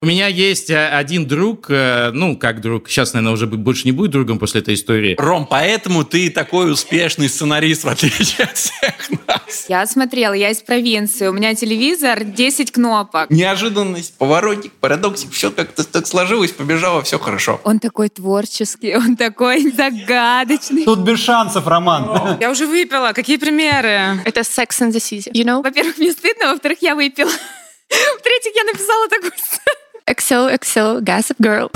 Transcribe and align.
У 0.00 0.06
меня 0.06 0.28
есть 0.28 0.70
э, 0.70 0.90
один 0.90 1.26
друг, 1.26 1.66
э, 1.70 2.12
ну, 2.12 2.36
как 2.38 2.60
друг, 2.60 2.88
сейчас, 2.88 3.14
наверное, 3.14 3.32
уже 3.34 3.48
больше 3.48 3.84
не 3.84 3.90
будет 3.90 4.12
другом 4.12 4.38
после 4.38 4.60
этой 4.60 4.74
истории. 4.74 5.16
Ром, 5.18 5.44
поэтому 5.44 6.04
ты 6.04 6.30
такой 6.30 6.70
успешный 6.70 7.28
сценарист, 7.28 7.82
в 7.82 7.88
отличие 7.88 8.46
от 8.46 8.56
всех 8.56 8.94
нас. 9.26 9.66
Я 9.66 9.84
смотрела, 9.86 10.34
я 10.34 10.50
из 10.50 10.58
провинции, 10.58 11.26
у 11.26 11.32
меня 11.32 11.52
телевизор, 11.56 12.22
10 12.22 12.70
кнопок. 12.70 13.28
Неожиданность, 13.30 14.16
поворотик, 14.16 14.70
парадоксик, 14.74 15.32
все 15.32 15.50
как-то 15.50 15.82
так 15.82 16.06
сложилось, 16.06 16.52
побежало, 16.52 17.02
все 17.02 17.18
хорошо. 17.18 17.60
Он 17.64 17.80
такой 17.80 18.08
творческий, 18.08 18.94
он 18.94 19.16
такой 19.16 19.68
загадочный. 19.72 20.84
Тут 20.84 21.00
без 21.00 21.18
шансов, 21.18 21.66
Роман. 21.66 22.38
Я 22.40 22.52
уже 22.52 22.68
выпила. 22.68 23.10
Какие 23.12 23.38
примеры? 23.38 24.22
Это 24.24 24.42
Sex 24.42 24.68
and 24.78 24.92
the 24.92 25.00
City, 25.00 25.32
you 25.32 25.42
know? 25.42 25.60
Во-первых, 25.60 25.98
мне 25.98 26.12
стыдно, 26.12 26.52
во-вторых, 26.52 26.78
я 26.82 26.94
выпила. 26.94 27.32
В-третьих, 28.20 28.54
я 28.54 28.62
написала 28.62 29.08
такую 29.08 29.32
сцену. 29.32 29.87
XOXO 30.08 31.04
Gossip 31.04 31.36
Girl. 31.40 31.70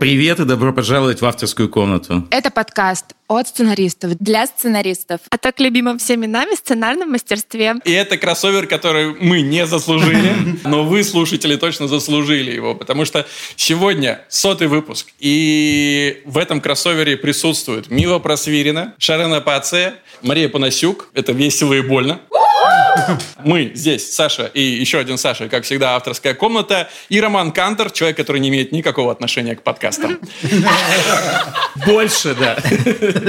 Привет 0.00 0.38
и 0.38 0.44
добро 0.44 0.72
пожаловать 0.72 1.22
в 1.22 1.26
авторскую 1.26 1.68
комнату. 1.68 2.24
Это 2.30 2.52
подкаст 2.52 3.16
от 3.26 3.48
сценаристов. 3.48 4.12
Для 4.20 4.46
сценаристов. 4.46 5.20
О 5.28 5.38
так 5.38 5.58
любимом 5.58 5.98
всеми 5.98 6.26
нами 6.26 6.54
сценарном 6.54 7.10
мастерстве. 7.10 7.74
И 7.84 7.90
это 7.90 8.16
кроссовер, 8.16 8.68
который 8.68 9.16
мы 9.20 9.40
не 9.40 9.66
заслужили, 9.66 10.60
но 10.64 10.84
вы, 10.84 11.02
слушатели, 11.02 11.56
точно 11.56 11.88
заслужили 11.88 12.52
его, 12.52 12.76
потому 12.76 13.04
что 13.04 13.26
сегодня 13.56 14.20
сотый 14.28 14.68
выпуск, 14.68 15.08
и 15.18 16.22
в 16.26 16.38
этом 16.38 16.60
кроссовере 16.60 17.16
присутствуют 17.16 17.90
Мила 17.90 18.20
Просвирина, 18.20 18.94
Шарена 18.98 19.40
Паце, 19.40 19.94
Мария 20.22 20.48
Панасюк, 20.48 21.08
это 21.12 21.32
весело 21.32 21.74
и 21.74 21.80
больно. 21.80 22.20
Мы 23.44 23.72
здесь, 23.74 24.12
Саша 24.12 24.46
и 24.46 24.62
еще 24.62 24.98
один 24.98 25.18
Саша, 25.18 25.48
как 25.48 25.64
всегда, 25.64 25.96
авторская 25.96 26.34
комната. 26.34 26.88
И 27.08 27.20
Роман 27.20 27.52
Кантер, 27.52 27.90
человек, 27.90 28.16
который 28.16 28.40
не 28.40 28.48
имеет 28.48 28.72
никакого 28.72 29.12
отношения 29.12 29.56
к 29.56 29.62
подкастам. 29.62 30.18
Больше, 31.86 32.34
да. 32.34 32.58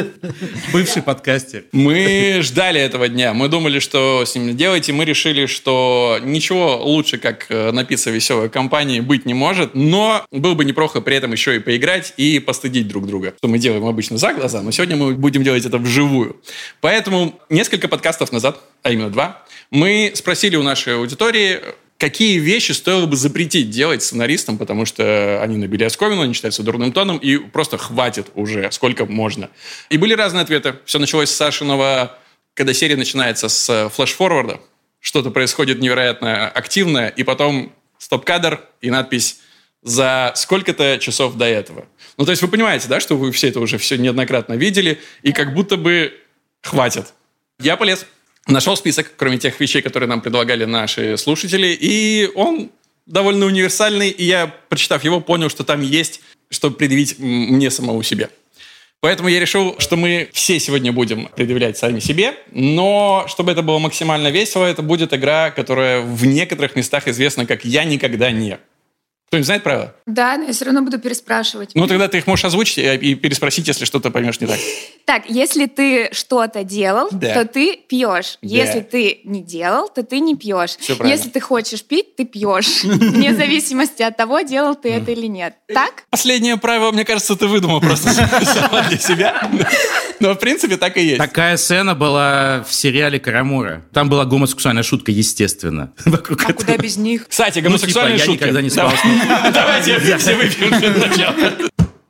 Бывший 0.74 1.02
подкастер. 1.02 1.64
Мы 1.72 2.40
ждали 2.42 2.80
этого 2.82 3.08
дня. 3.08 3.34
Мы 3.34 3.48
думали, 3.48 3.80
что 3.80 4.26
с 4.26 4.36
ним 4.36 4.56
делать, 4.56 4.90
и 4.90 4.92
мы 4.92 5.06
решили, 5.06 5.46
что 5.46 6.20
ничего 6.22 6.78
лучше, 6.84 7.18
как 7.18 7.46
э, 7.50 7.72
напиться 7.72 8.12
веселой 8.12 8.50
компании, 8.50 9.00
быть 9.00 9.26
не 9.26 9.34
может. 9.34 9.76
Но 9.76 10.26
было 10.32 10.54
бы 10.54 10.66
неплохо 10.66 11.02
при 11.02 11.16
этом 11.16 11.32
еще 11.32 11.56
и 11.56 11.60
поиграть 11.60 12.14
и 12.18 12.40
постыдить 12.40 12.88
друг 12.88 13.08
друга. 13.08 13.34
Что 13.38 13.48
мы 13.48 13.60
делаем 13.60 13.86
обычно 13.86 14.18
за 14.18 14.34
глаза, 14.34 14.62
но 14.62 14.72
сегодня 14.72 14.96
мы 14.96 15.14
будем 15.14 15.44
делать 15.44 15.66
это 15.66 15.78
вживую. 15.78 16.42
Поэтому 16.82 17.40
несколько 17.50 17.88
подкастов 17.88 18.32
назад, 18.32 18.60
а 18.84 18.92
именно 18.92 19.10
два, 19.10 19.46
мы 19.72 20.12
спросили 20.16 20.56
у 20.56 20.64
нашей 20.64 20.96
аудитории, 20.96 21.62
какие 21.98 22.40
вещи 22.40 22.72
стоило 22.72 23.06
бы 23.06 23.16
запретить 23.16 23.70
делать 23.70 24.02
сценаристам, 24.02 24.58
потому 24.58 24.86
что 24.86 25.42
они 25.44 25.58
набили 25.58 25.84
оскомину, 25.84 26.22
они 26.22 26.34
считаются 26.34 26.64
дурным 26.64 26.92
тоном, 26.92 27.18
и 27.18 27.38
просто 27.38 27.78
хватит 27.78 28.28
уже, 28.36 28.72
сколько 28.72 29.06
можно. 29.06 29.50
И 29.90 29.98
были 29.98 30.14
разные 30.14 30.44
ответы. 30.44 30.76
Все 30.86 30.98
началось 30.98 31.30
с 31.30 31.36
Сашиного, 31.36 32.18
когда 32.54 32.74
серия 32.74 32.96
начинается 32.96 33.50
с 33.50 33.90
флеш-форварда, 33.90 34.62
что-то 35.02 35.30
происходит 35.30 35.80
невероятно 35.80 36.48
активное, 36.48 37.10
и 37.10 37.24
потом 37.24 37.74
стоп-кадр 37.98 38.62
и 38.82 38.90
надпись 38.90 39.40
за 39.82 40.34
сколько-то 40.36 40.98
часов 41.00 41.36
до 41.36 41.46
этого. 41.46 41.86
Ну, 42.18 42.26
то 42.26 42.32
есть 42.32 42.42
вы 42.42 42.50
понимаете, 42.50 42.88
да, 42.90 43.00
что 43.00 43.16
вы 43.16 43.32
все 43.32 43.48
это 43.48 43.60
уже 43.62 43.78
все 43.78 43.98
неоднократно 43.98 44.54
видели, 44.54 45.00
и 45.22 45.32
как 45.32 45.54
будто 45.54 45.78
бы 45.78 46.14
хватит. 46.62 47.14
Я 47.60 47.78
полез 47.78 48.06
Нашел 48.48 48.76
список, 48.76 49.14
кроме 49.16 49.38
тех 49.38 49.60
вещей, 49.60 49.82
которые 49.82 50.10
нам 50.10 50.22
предлагали 50.22 50.66
наши 50.66 51.18
слушатели, 51.18 51.78
и 51.80 52.30
он 52.36 52.72
довольно 53.06 53.46
универсальный, 53.46 54.10
и 54.10 54.24
я, 54.24 54.48
прочитав 54.70 55.04
его, 55.04 55.20
понял, 55.20 55.50
что 55.50 55.64
там 55.64 55.82
есть, 55.82 56.22
что 56.50 56.72
предъявить 56.72 57.20
мне 57.20 57.70
самому 57.70 58.02
себе. 58.04 58.30
Поэтому 59.02 59.30
я 59.30 59.40
решил, 59.40 59.76
что 59.80 59.96
мы 59.96 60.30
все 60.34 60.60
сегодня 60.60 60.92
будем 60.92 61.28
предъявлять 61.28 61.78
сами 61.78 62.00
себе, 62.00 62.34
но 62.52 63.26
чтобы 63.28 63.52
это 63.52 63.62
было 63.62 63.80
максимально 63.80 64.28
весело, 64.28 64.66
это 64.66 64.82
будет 64.82 65.14
игра, 65.14 65.52
которая 65.52 66.02
в 66.02 66.26
некоторых 66.26 66.76
местах 66.76 67.08
известна 67.08 67.46
как 67.46 67.64
«Я 67.64 67.86
никогда 67.86 68.32
не». 68.32 68.58
Кто-нибудь 69.30 69.46
знает 69.46 69.64
правила? 69.64 69.94
Да, 70.08 70.38
но 70.38 70.46
я 70.46 70.54
все 70.54 70.66
равно 70.66 70.82
буду 70.82 70.98
переспрашивать. 70.98 71.72
Ну, 71.76 71.86
тогда 71.86 72.08
ты 72.08 72.18
их 72.18 72.26
можешь 72.26 72.46
озвучить 72.46 72.80
и 72.80 73.14
переспросить, 73.14 73.68
если 73.68 73.86
что-то 73.86 74.10
поймешь 74.10 74.40
не 74.40 74.48
так. 74.48 74.58
Так, 75.06 75.30
если 75.30 75.68
ты 75.68 76.10
что-то 76.14 76.64
делал, 76.64 77.10
Да. 77.12 77.34
то 77.36 77.46
ты 77.46 77.78
пьешь. 77.88 78.40
Да. 78.42 78.48
Если 78.48 78.80
ты 78.80 79.22
не 79.24 79.44
делал, 79.44 79.88
то 79.88 80.02
ты 80.04 80.20
не 80.20 80.36
пьешь. 80.36 80.78
Всё 80.80 80.96
правильно. 80.96 81.16
Если 81.16 81.30
ты 81.30 81.40
хочешь 81.40 81.84
пить, 81.84 82.16
ты 82.16 82.26
пьешь. 82.26 82.84
Вне 82.84 83.36
зависимости 83.36 84.02
от 84.02 84.18
того, 84.18 84.42
делал 84.42 84.74
ты 84.76 84.90
это 84.90 85.12
или 85.12 85.28
нет. 85.28 85.54
Так? 85.72 86.06
Последнее 86.10 86.58
правило, 86.58 86.92
мне 86.92 87.06
кажется, 87.06 87.36
ты 87.36 87.46
выдумал 87.46 87.82
просто 87.82 88.10
для 88.90 88.98
себя. 88.98 89.50
Но, 90.20 90.34
в 90.34 90.40
принципе, 90.40 90.78
так 90.78 90.98
и 90.98 91.02
есть. 91.04 91.18
Такая 91.20 91.56
сцена 91.58 91.94
была 91.94 92.66
в 92.68 92.74
сериале 92.74 93.20
«Карамура». 93.20 93.86
Там 93.94 94.10
была 94.10 94.26
гомосексуальная 94.26 94.84
шутка, 94.84 95.12
естественно. 95.12 95.94
А 96.50 96.54
куда 96.54 96.78
без 96.78 96.98
них? 96.98 97.28
Кстати, 97.28 97.60
Ну, 97.60 97.62
типа, 97.62 97.68
гомосексуальные 97.70 98.18
я 98.18 98.24
шутки. 98.26 98.42
никогда 98.42 98.62
не 98.62 98.70
спал 98.70 98.90
с 98.92 99.04
Давайте 99.54 100.00
все 100.00 100.36
выпьем 100.36 100.80
для 100.80 101.08
начала. 101.08 101.70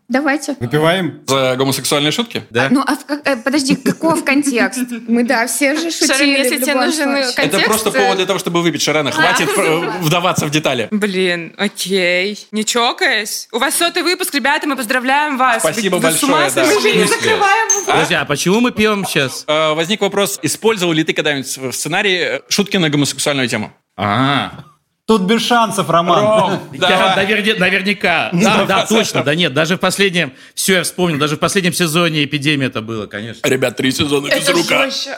Давайте. 0.10 0.56
Выпиваем? 0.60 1.22
За 1.28 1.56
гомосексуальные 1.56 2.12
шутки? 2.12 2.44
Да. 2.50 2.70
Ну, 2.72 2.82
а 2.82 2.96
в 2.96 3.00
э, 3.26 3.36
подожди, 3.36 3.76
каков 3.76 4.26
контекст? 4.26 4.80
Мы, 5.08 5.24
да, 5.24 5.46
все 5.46 5.76
же 5.76 5.92
шутили 5.92 6.08
Шарин, 6.08 6.36
если 6.36 6.58
тебе 6.58 6.74
нужен 6.74 7.14
контекст, 7.14 7.38
Это 7.38 7.60
просто 7.60 7.90
э, 7.90 7.92
повод 7.92 8.18
для 8.18 8.26
того, 8.26 8.40
чтобы 8.40 8.64
выпить 8.64 8.82
Шарена. 8.82 9.12
Хватит 9.12 9.50
э, 9.56 9.80
вдаваться 10.02 10.48
в 10.48 10.50
детали. 10.50 10.88
Блин, 10.90 11.54
окей. 11.60 12.40
Не 12.52 12.66
чокаясь? 12.66 13.50
У 13.52 13.60
вас 13.60 13.76
сотый 13.76 14.02
выпуск, 14.02 14.34
ребята, 14.34 14.68
мы 14.68 14.76
поздравляем 14.76 15.38
вас. 15.38 15.62
Спасибо 15.62 15.98
Вы- 15.98 16.02
большое, 16.02 16.50
да. 16.56 16.66
сошли? 16.66 17.04
В 17.04 17.08
смысле? 17.08 17.38
Подожди, 17.86 18.16
а 18.16 18.26
почему 18.26 18.62
мы 18.62 18.72
пьем 18.72 19.06
сейчас? 19.06 19.44
Э, 19.46 19.76
Возник 19.76 20.02
вопрос, 20.02 20.40
использовал 20.42 20.94
ли 20.94 21.04
ты 21.04 21.14
когда-нибудь 21.14 21.56
в 21.56 21.72
сценарии 21.72 22.42
шутки 22.50 22.78
на 22.78 22.90
гомосексуальную 22.90 23.48
тему? 23.48 23.72
А, 23.96 24.64
Тут 25.10 25.24
без 25.24 25.42
шансов, 25.42 25.90
Роман. 25.90 26.60
Я 26.72 26.78
Давай. 26.88 27.16
наверне- 27.26 27.56
наверняка. 27.56 28.30
Да, 28.32 28.66
да, 28.66 28.86
точно, 28.86 29.24
да 29.24 29.34
нет, 29.34 29.56
даже 29.56 29.76
в 29.76 29.80
последнем, 29.80 30.34
все, 30.54 30.76
я 30.76 30.84
вспомнил, 30.84 31.18
даже 31.18 31.36
в 31.36 31.40
последнем 31.40 31.74
сезоне 31.74 32.24
эпидемии 32.26 32.68
это 32.68 32.82
было, 32.84 33.08
конечно. 33.08 33.48
Ребят, 33.48 33.76
три 33.76 33.92
сезона 33.92 34.28
без 34.28 34.36
Это 34.44 34.52
рука. 34.54 34.84
жестче. 34.86 35.18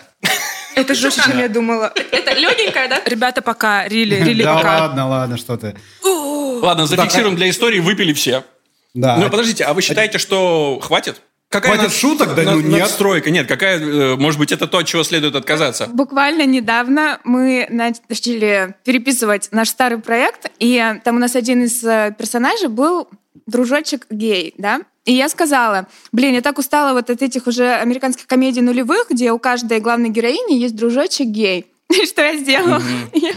Это 0.76 0.96
жестче, 0.96 1.24
чем 1.26 1.40
я 1.40 1.50
думала. 1.50 1.92
Это 1.94 2.32
легенькая, 2.34 2.88
да? 2.88 3.02
Ребята, 3.06 3.42
пока, 3.42 3.86
рили, 3.86 4.16
рили, 4.16 4.44
Да 4.44 4.56
пока. 4.56 4.80
ладно, 4.80 5.10
ладно, 5.10 5.36
что 5.38 5.58
ты. 5.58 5.76
Ладно, 6.06 6.86
зафиксируем 6.88 7.36
для 7.36 7.50
истории, 7.50 7.80
выпили 7.80 8.14
все. 8.14 8.46
Да. 8.94 9.18
Ну, 9.18 9.30
подождите, 9.30 9.66
а 9.66 9.74
вы 9.74 9.82
считаете, 9.82 10.20
что 10.20 10.80
хватит? 10.82 11.22
Какая 11.52 11.74
Хватит 11.74 11.90
над- 11.92 11.94
шуток? 12.00 12.34
Да 12.36 12.44
над- 12.44 12.56
ну, 12.56 12.62
нет. 12.62 12.80
Надстройка, 12.80 13.30
нет, 13.30 13.46
какая, 13.46 13.78
э, 13.78 14.16
может 14.16 14.40
быть, 14.40 14.54
это 14.54 14.68
то, 14.68 14.78
от 14.78 14.88
чего 14.88 15.04
следует 15.04 15.36
отказаться? 15.36 15.88
Буквально 15.88 16.46
недавно 16.46 17.20
мы 17.26 17.68
начали 17.70 18.74
переписывать 18.86 19.50
наш 19.52 19.68
старый 19.70 19.98
проект, 20.00 20.50
и 20.60 20.82
там 21.04 21.18
у 21.18 21.20
нас 21.20 21.36
один 21.36 21.64
из 21.64 21.84
э, 21.84 22.16
персонажей 22.18 22.70
был 22.70 23.10
дружочек 23.48 24.06
гей, 24.10 24.54
да? 24.58 24.82
И 25.04 25.14
я 25.14 25.28
сказала, 25.28 25.88
блин, 26.14 26.36
я 26.36 26.42
так 26.42 26.58
устала 26.58 26.94
вот 26.94 27.10
от 27.10 27.22
этих 27.22 27.48
уже 27.48 27.74
американских 27.74 28.28
комедий 28.28 28.62
нулевых, 28.62 29.08
где 29.10 29.32
у 29.34 29.40
каждой 29.40 29.82
главной 29.82 30.10
героини 30.10 30.54
есть 30.58 30.76
дружочек 30.78 31.28
гей. 31.28 31.66
И 31.90 32.06
что 32.06 32.22
я 32.22 32.38
сделала? 32.38 32.82
Я- 33.14 33.34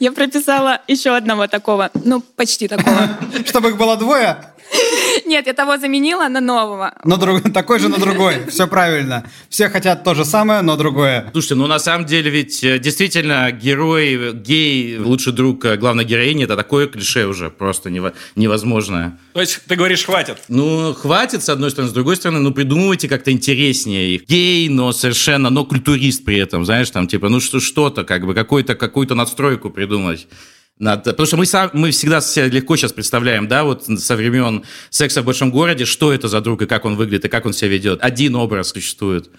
Я 0.00 0.12
прописала 0.12 0.82
еще 0.88 1.16
одного 1.16 1.46
такого, 1.46 1.90
ну, 2.04 2.20
почти 2.20 2.68
такого. 2.68 3.08
Чтобы 3.46 3.70
их 3.70 3.76
было 3.78 3.96
двое, 3.96 4.36
Нет, 5.26 5.46
я 5.46 5.52
того 5.54 5.78
заменила 5.78 6.28
на 6.28 6.40
нового. 6.40 6.92
но 7.04 7.16
друг- 7.16 7.52
такой 7.52 7.78
же, 7.78 7.88
но 7.88 7.96
другой. 7.98 8.46
Все 8.48 8.66
правильно. 8.66 9.28
Все 9.48 9.68
хотят 9.68 10.04
то 10.04 10.14
же 10.14 10.24
самое, 10.24 10.62
но 10.62 10.76
другое. 10.76 11.28
Слушайте, 11.32 11.54
ну 11.56 11.66
на 11.66 11.78
самом 11.78 12.06
деле 12.06 12.30
ведь 12.30 12.62
э, 12.64 12.78
действительно 12.78 13.50
герой, 13.52 14.32
гей, 14.32 14.98
лучший 14.98 15.32
друг 15.32 15.64
э, 15.64 15.76
главной 15.76 16.04
героини, 16.04 16.44
это 16.44 16.56
такое 16.56 16.86
клише 16.86 17.26
уже 17.26 17.50
просто 17.50 17.90
нево- 17.90 18.14
невозможное. 18.36 19.18
То 19.32 19.40
есть 19.40 19.60
ты 19.66 19.76
говоришь, 19.76 20.04
хватит. 20.04 20.38
Ну, 20.48 20.94
хватит, 20.94 21.42
с 21.42 21.48
одной 21.48 21.70
стороны, 21.70 21.90
с 21.90 21.94
другой 21.94 22.16
стороны, 22.16 22.40
ну, 22.40 22.52
придумывайте 22.52 23.08
как-то 23.08 23.30
интереснее 23.32 24.14
их. 24.16 24.26
Гей, 24.26 24.68
но 24.68 24.92
совершенно, 24.92 25.50
но 25.50 25.64
культурист 25.64 26.24
при 26.24 26.38
этом, 26.38 26.64
знаешь, 26.64 26.90
там, 26.90 27.06
типа, 27.08 27.28
ну, 27.28 27.40
что- 27.40 27.60
что-то, 27.60 28.04
как 28.04 28.26
бы, 28.26 28.34
какую-то, 28.34 28.74
какую-то 28.74 29.14
надстройку 29.14 29.70
придумать. 29.70 30.26
Надо, 30.78 31.10
потому 31.10 31.26
что 31.26 31.36
мы, 31.36 31.46
сам, 31.46 31.70
мы 31.72 31.92
всегда 31.92 32.20
себе 32.20 32.48
легко 32.48 32.76
сейчас 32.76 32.92
представляем, 32.92 33.46
да, 33.46 33.62
вот 33.62 33.84
со 33.84 34.16
времен 34.16 34.64
секса 34.90 35.22
в 35.22 35.24
большом 35.24 35.52
городе, 35.52 35.84
что 35.84 36.12
это 36.12 36.26
за 36.26 36.40
друг 36.40 36.62
и 36.62 36.66
как 36.66 36.84
он 36.84 36.96
выглядит, 36.96 37.26
и 37.26 37.28
как 37.28 37.46
он 37.46 37.52
себя 37.52 37.70
ведет. 37.70 38.00
Один 38.02 38.34
образ 38.34 38.70
существует. 38.70 39.30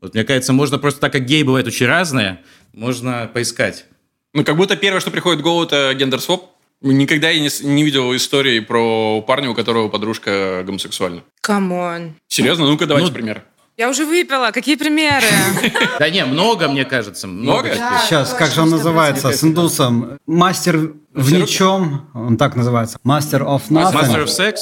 Вот, 0.00 0.14
мне 0.14 0.24
кажется, 0.24 0.52
можно 0.52 0.78
просто, 0.78 1.00
так 1.00 1.12
как 1.12 1.24
гей 1.24 1.42
бывают 1.42 1.66
очень 1.66 1.86
разные, 1.86 2.40
можно 2.72 3.28
поискать. 3.32 3.86
Ну, 4.32 4.44
как 4.44 4.56
будто 4.56 4.76
первое, 4.76 5.00
что 5.00 5.10
приходит 5.10 5.40
в 5.40 5.42
голову, 5.42 5.64
это 5.64 5.92
gender 5.94 6.25
swap. 6.25 6.50
Никогда 6.82 7.30
я 7.30 7.40
не, 7.40 7.48
не 7.64 7.82
видел 7.82 8.14
истории 8.14 8.60
про 8.60 9.22
парня, 9.22 9.50
у 9.50 9.54
которого 9.54 9.88
подружка 9.88 10.62
гомосексуальна. 10.64 11.22
Come 11.40 11.82
on. 11.82 12.14
Серьезно? 12.28 12.66
Ну-ка, 12.66 12.86
давайте 12.86 13.08
Ну, 13.08 13.14
пример. 13.14 13.44
Я 13.76 13.90
уже 13.90 14.06
выпила. 14.06 14.50
Какие 14.52 14.76
примеры? 14.76 15.26
Да 15.98 16.08
не, 16.10 16.24
много, 16.24 16.68
мне 16.68 16.84
кажется. 16.84 17.26
Много? 17.26 17.70
Сейчас, 18.04 18.32
как 18.32 18.50
же 18.50 18.62
он 18.62 18.70
называется, 18.70 19.32
с 19.32 19.44
индусом? 19.44 20.18
Мастер 20.26 20.92
в 21.12 21.32
ничем, 21.32 22.08
он 22.14 22.36
так 22.36 22.56
называется. 22.56 22.98
Master 23.04 23.40
of 23.42 23.62
Master 23.70 23.92
Nothing. 23.92 24.24
of 24.24 24.26
Sex? 24.26 24.54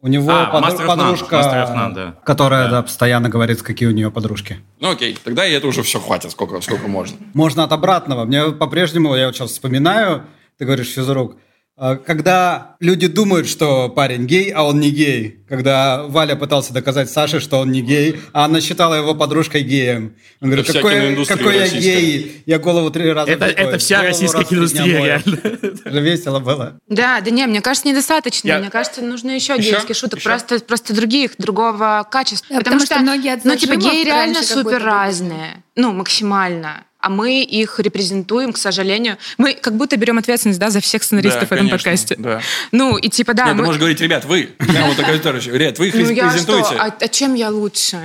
У 0.00 0.08
него 0.08 0.30
А, 0.30 0.60
Master 0.62 0.86
подружка, 0.86 1.36
Master 1.36 1.66
of 1.66 1.74
None, 1.74 1.94
да. 1.94 2.14
которая 2.24 2.64
Да. 2.66 2.70
да, 2.70 2.82
постоянно 2.82 3.28
говорит, 3.28 3.62
какие 3.62 3.88
у 3.88 3.92
нее 3.92 4.10
подружки. 4.10 4.58
Ну 4.80 4.90
окей, 4.90 5.18
тогда 5.24 5.44
и 5.46 5.52
это 5.52 5.66
уже 5.66 5.82
все 5.82 5.98
хватит, 5.98 6.30
сколько, 6.30 6.60
сколько 6.60 6.86
можно. 6.88 7.16
Можно 7.34 7.64
от 7.64 7.72
обратного. 7.72 8.24
Мне 8.24 8.50
по-прежнему, 8.52 9.16
я 9.16 9.26
вот 9.26 9.34
сейчас 9.36 9.50
вспоминаю, 9.50 10.22
ты 10.58 10.66
говоришь, 10.66 10.88
физрук, 10.92 11.36
когда 12.04 12.76
люди 12.80 13.06
думают, 13.06 13.48
что 13.48 13.88
парень 13.88 14.26
гей, 14.26 14.50
а 14.50 14.64
он 14.64 14.80
не 14.80 14.90
гей. 14.90 15.44
Когда 15.48 16.02
Валя 16.08 16.34
пытался 16.34 16.72
доказать 16.72 17.08
Саше, 17.08 17.38
что 17.38 17.58
он 17.58 17.70
не 17.70 17.82
гей, 17.82 18.20
а 18.32 18.46
она 18.46 18.60
считала 18.60 18.94
его 18.94 19.14
подружкой 19.14 19.62
геем. 19.62 20.14
Он 20.40 20.50
говорит, 20.50 20.66
какой, 20.66 21.24
какой 21.24 21.54
я 21.54 21.60
российская. 21.62 22.00
гей, 22.00 22.42
я 22.46 22.58
голову 22.58 22.90
три 22.90 23.10
раза 23.12 23.30
Это, 23.30 23.46
это 23.46 23.78
вся 23.78 23.98
голову 23.98 24.12
российская 24.12 24.44
киноиндустрия, 24.44 24.98
мою». 24.98 25.04
реально. 25.04 25.38
Же 25.84 26.00
весело 26.00 26.40
было. 26.40 26.78
Да, 26.88 27.20
да 27.20 27.30
не, 27.30 27.46
мне 27.46 27.60
кажется, 27.60 27.88
недостаточно. 27.88 28.48
Я- 28.48 28.58
Мне 28.58 28.70
кажется, 28.70 29.00
нужно 29.00 29.30
еще, 29.30 29.54
Еще? 29.54 29.70
гейских 29.70 29.96
шуток, 29.96 30.18
Еще? 30.18 30.28
просто, 30.28 30.58
просто 30.60 30.94
других, 30.94 31.36
другого 31.38 32.06
качества. 32.10 32.56
Да, 32.56 32.58
потому 32.58 32.80
что 32.80 32.98
многие 32.98 33.34
от 33.34 33.44
ну, 33.44 33.54
типа, 33.56 33.76
геи 33.76 34.04
реально 34.04 34.42
супер 34.42 34.82
разные. 34.82 35.62
Ну, 35.76 35.92
максимально. 35.92 36.84
А 37.00 37.10
мы 37.10 37.42
их 37.42 37.78
репрезентуем, 37.78 38.52
к 38.52 38.58
сожалению. 38.58 39.18
Мы 39.36 39.54
как 39.54 39.76
будто 39.76 39.96
берем 39.96 40.18
ответственность, 40.18 40.58
да, 40.58 40.70
за 40.70 40.80
всех 40.80 41.02
сценаристов 41.04 41.42
Да, 41.42 41.46
в 41.46 41.52
этом 41.52 41.68
конечно, 41.68 41.76
подкасте. 41.78 42.16
да. 42.18 42.40
Ну, 42.72 42.96
и 42.96 43.08
типа, 43.08 43.34
да, 43.34 43.44
Нет, 43.44 43.52
ты 43.52 43.58
мы- 43.58 43.64
можешь 43.66 43.78
говорить, 43.78 44.00
ребят, 44.00 44.24
вы. 44.24 44.50
Ребят, 44.58 45.78
вы 45.78 45.88
их 45.88 45.94
Ну 45.94 46.00
я 46.10 46.30
что, 46.30 46.30
презентуете. 46.30 46.74
а, 46.78 46.94
а 47.00 47.08
чем 47.08 47.34
я 47.34 47.50
лучше? 47.50 47.98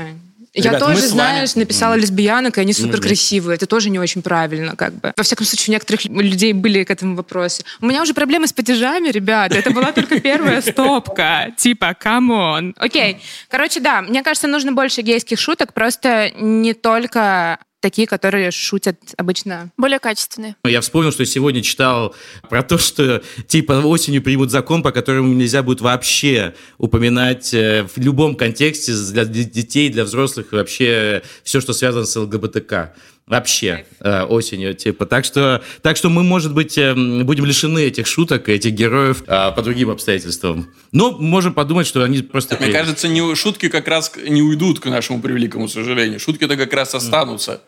Я 0.56 0.66
Ребят, 0.70 0.82
мы 0.82 0.94
тоже, 0.94 1.08
знаешь, 1.08 1.56
написала 1.56 1.96
лесбиянок, 1.96 2.60
и 2.60 2.62
они 2.62 2.74
супер 2.74 3.02
красивые. 3.02 3.56
Это 3.56 3.66
тоже 3.66 3.90
не 3.90 3.98
очень 3.98 4.22
правильно, 4.22 4.76
как 4.76 4.94
бы. 4.94 5.12
Во 5.18 5.24
всяком 5.24 5.48
случае, 5.48 5.72
у 5.72 5.74
некоторых 5.74 6.06
людей 6.06 6.54
были 6.54 6.84
к 6.84 6.92
этому 6.92 7.16
вопросы. 7.16 7.64
У 7.82 7.88
меня 7.88 8.04
уже 8.04 8.14
проблемы 8.14 8.46
с 8.46 8.54
падежами, 8.54 9.10
ребят. 9.10 9.52
Это 9.52 9.72
была 9.72 9.92
только 9.92 10.20
первая 10.20 10.62
стопка. 10.62 11.52
Типа, 11.58 11.96
come 12.00 12.43
on. 12.43 12.76
Окей. 12.78 13.18
Короче, 13.50 13.80
да, 13.80 14.04
мне 14.04 14.22
кажется, 14.22 14.48
нужно 14.48 14.72
больше 14.74 15.02
гейских 15.02 15.40
шуток, 15.40 15.74
просто 15.74 16.30
не 16.38 16.76
только 16.76 17.58
такие, 17.84 18.08
которые 18.08 18.50
шутят 18.52 18.98
обычно. 19.18 19.70
Более 19.78 20.00
качественные. 20.00 20.56
Я 20.64 20.80
вспомнил, 20.80 21.12
что 21.12 21.26
сегодня 21.26 21.62
читал 21.62 22.16
про 22.50 22.64
то, 22.64 22.78
что 22.78 23.22
типа 23.48 23.74
осенью 23.74 24.24
примут 24.24 24.52
закон, 24.52 24.82
по 24.82 24.92
которому 24.92 25.34
нельзя 25.34 25.62
будет 25.64 25.82
вообще 25.82 26.54
упоминать 26.78 27.54
э, 27.54 27.86
в 27.94 27.98
любом 27.98 28.36
контексте 28.36 28.94
для 29.12 29.26
детей, 29.26 29.90
для 29.90 30.06
взрослых 30.06 30.54
и 30.54 30.56
вообще 30.56 31.24
все, 31.44 31.60
что 31.60 31.74
связано 31.74 32.06
с 32.06 32.16
ЛГБТК. 32.16 32.94
Вообще 33.26 33.86
э, 34.00 34.24
осенью, 34.24 34.74
типа. 34.76 35.06
Так 35.06 35.26
что, 35.26 35.62
так 35.82 35.98
что 35.98 36.10
мы, 36.10 36.24
может 36.24 36.54
быть, 36.54 36.78
эм, 36.78 37.26
будем 37.26 37.46
лишены 37.46 37.84
этих 37.84 38.06
шуток, 38.06 38.48
этих 38.50 38.72
героев 38.72 39.24
э, 39.28 39.52
по 39.52 39.62
другим 39.62 39.90
обстоятельствам. 39.90 40.74
Но 40.92 41.12
можем 41.12 41.54
подумать, 41.54 41.88
что 41.88 42.04
они 42.04 42.22
просто... 42.22 42.58
Мне 42.60 42.72
кажется, 42.72 43.08
не, 43.08 43.36
шутки 43.36 43.70
как 43.70 43.88
раз 43.88 44.12
не 44.28 44.42
уйдут, 44.42 44.80
к 44.80 44.86
нашему 44.86 45.22
превеликому 45.22 45.68
сожалению. 45.70 46.20
Шутки-то 46.20 46.58
как 46.58 46.74
раз 46.74 46.96
останутся. 46.96 47.62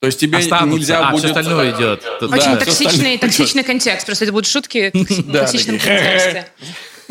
То 0.00 0.06
есть 0.08 0.20
тебе 0.20 0.38
останутся. 0.38 0.78
нельзя 0.78 1.08
а, 1.08 1.10
будет... 1.10 1.24
все 1.24 1.28
остальное 1.28 1.70
идет. 1.72 2.02
Да, 2.20 2.26
Очень 2.26 2.56
всё 2.56 2.56
токсичный, 2.56 3.18
токсичный 3.18 3.62
контекст. 3.62 4.06
Просто 4.06 4.24
это 4.24 4.32
будут 4.32 4.46
шутки 4.46 4.90
в 4.92 5.26
Да, 5.32 5.40
токсичном 5.40 5.78
контексте. 5.78 6.46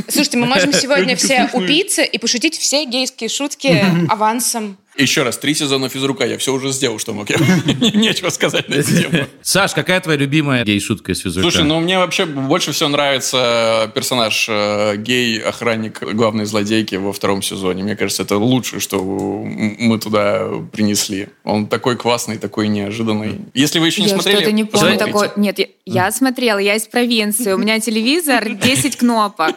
Слушайте, 0.08 0.38
мы 0.38 0.46
можем 0.46 0.72
сегодня 0.74 1.16
все 1.16 1.50
упиться 1.54 2.04
и 2.04 2.18
пошутить 2.18 2.58
все 2.58 2.86
гейские 2.86 3.30
шутки 3.30 3.84
авансом. 4.10 4.78
Еще 4.98 5.24
раз, 5.24 5.38
три 5.38 5.54
сезона 5.54 5.90
физрука, 5.90 6.26
я 6.26 6.38
все 6.38 6.54
уже 6.54 6.72
сделал, 6.72 7.00
что 7.00 7.14
мог. 7.14 7.30
Я- 7.30 7.38
Нечего 7.94 8.30
сказать 8.30 8.70
на 8.70 8.76
эту 8.76 8.96
тему. 8.96 9.26
Саш, 9.42 9.74
какая 9.74 10.00
твоя 10.00 10.18
любимая 10.18 10.64
гей-шутка 10.64 11.12
из 11.12 11.20
физрука? 11.20 11.50
Слушай, 11.52 11.66
ну 11.66 11.80
мне 11.82 11.98
вообще 11.98 12.26
больше 12.26 12.72
всего 12.72 12.90
нравится 12.90 13.92
персонаж 13.94 14.48
э, 14.48 14.96
гей-охранник 14.98 16.02
главной 16.14 16.46
злодейки 16.46 16.96
во 16.96 17.12
втором 17.12 17.42
сезоне. 17.42 17.84
Мне 17.84 17.96
кажется, 17.98 18.24
это 18.24 18.38
лучшее, 18.38 18.80
что 18.80 19.04
мы 19.04 20.00
туда 20.00 20.48
принесли. 20.72 21.28
Он 21.44 21.68
такой 21.68 21.98
классный, 21.98 22.38
такой 22.38 22.70
неожиданный. 22.70 23.42
Если 23.54 23.80
вы 23.80 23.88
еще 23.88 24.02
не 24.02 24.08
я 24.08 24.14
смотрели... 24.14 24.38
что-то 24.38 24.52
не 24.54 24.64
помню 24.64 24.98
такое. 24.98 25.32
Нет, 25.36 25.60
я, 25.60 25.68
я 25.86 26.12
смотрела, 26.12 26.58
я 26.60 26.76
из 26.76 26.88
провинции. 26.88 27.52
У 27.52 27.58
меня 27.58 27.80
телевизор, 27.82 28.48
10 28.50 28.96
кнопок. 28.96 29.56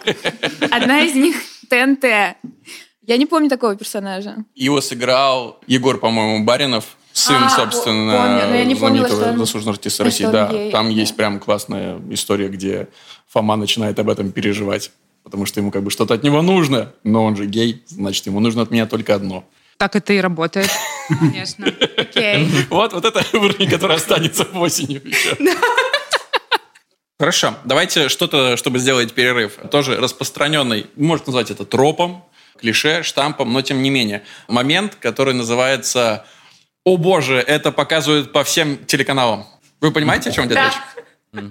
Одна 0.70 1.02
из 1.02 1.14
них 1.14 1.37
ТНТ. 1.70 2.05
Я 3.08 3.16
не 3.16 3.25
помню 3.25 3.49
такого 3.49 3.75
персонажа. 3.75 4.37
Его 4.55 4.82
сыграл 4.82 5.58
Егор, 5.66 5.99
по-моему, 5.99 6.44
Баринов, 6.44 6.84
сын, 7.14 7.43
А, 7.43 7.49
собственно, 7.49 8.12
помню, 8.12 8.46
но 8.50 8.55
я 8.55 8.64
не 8.66 8.75
помнила, 8.75 9.06
знаменитого 9.08 9.20
что 9.22 9.31
он- 9.32 9.38
заслуженного 9.38 9.75
артиста 9.76 10.05
России. 10.05 10.26
Да, 10.26 10.49
гей. 10.52 10.70
там 10.70 10.90
есть 10.90 11.16
прям 11.16 11.40
классная 11.40 11.99
история, 12.10 12.49
где 12.49 12.88
Фома 13.28 13.56
начинает 13.56 13.99
об 13.99 14.10
этом 14.10 14.31
переживать. 14.31 14.90
Потому 15.25 15.46
что 15.46 15.58
ему 15.60 15.70
как 15.70 15.82
бы 15.84 15.90
что-то 15.90 16.14
от 16.14 16.22
него 16.22 16.43
нужно, 16.43 16.93
но 17.02 17.25
он 17.25 17.34
же 17.34 17.46
гей, 17.46 17.82
значит, 17.88 18.26
ему 18.26 18.40
нужно 18.40 18.60
от 18.62 18.70
меня 18.70 18.84
только 18.87 19.14
одно. 19.14 19.43
Так 19.78 19.96
это 19.96 20.12
и 20.12 20.19
работает. 20.19 20.70
Конечно. 21.08 21.66
Окей. 21.96 22.46
Вот, 22.69 22.93
вот 22.93 23.06
это 23.06 23.25
уровень, 23.38 23.70
который 23.70 23.96
останется 23.96 24.44
осенью 24.55 25.00
еще. 25.02 25.34
Хорошо, 27.19 27.55
давайте 27.64 28.08
что-то, 28.10 28.56
чтобы 28.58 28.78
сделать 28.78 29.14
перерыв. 29.14 29.56
Тоже 29.70 29.96
распространенный, 29.96 30.87
можно 30.96 31.26
назвать 31.26 31.50
это 31.50 31.64
тропом, 31.64 32.22
клише, 32.60 33.02
штампом, 33.02 33.52
но 33.52 33.62
тем 33.62 33.82
не 33.82 33.90
менее. 33.90 34.22
Момент, 34.49 34.96
который 34.96 35.34
называется 35.34 36.25
«О 36.84 36.96
боже, 36.96 37.37
это 37.38 37.72
показывают 37.72 38.32
по 38.32 38.44
всем 38.44 38.84
телеканалам». 38.84 39.46
Вы 39.81 39.93
понимаете, 39.93 40.31
о 40.31 40.32
чем 40.32 40.46
идет 40.46 40.58
речь? 40.58 41.43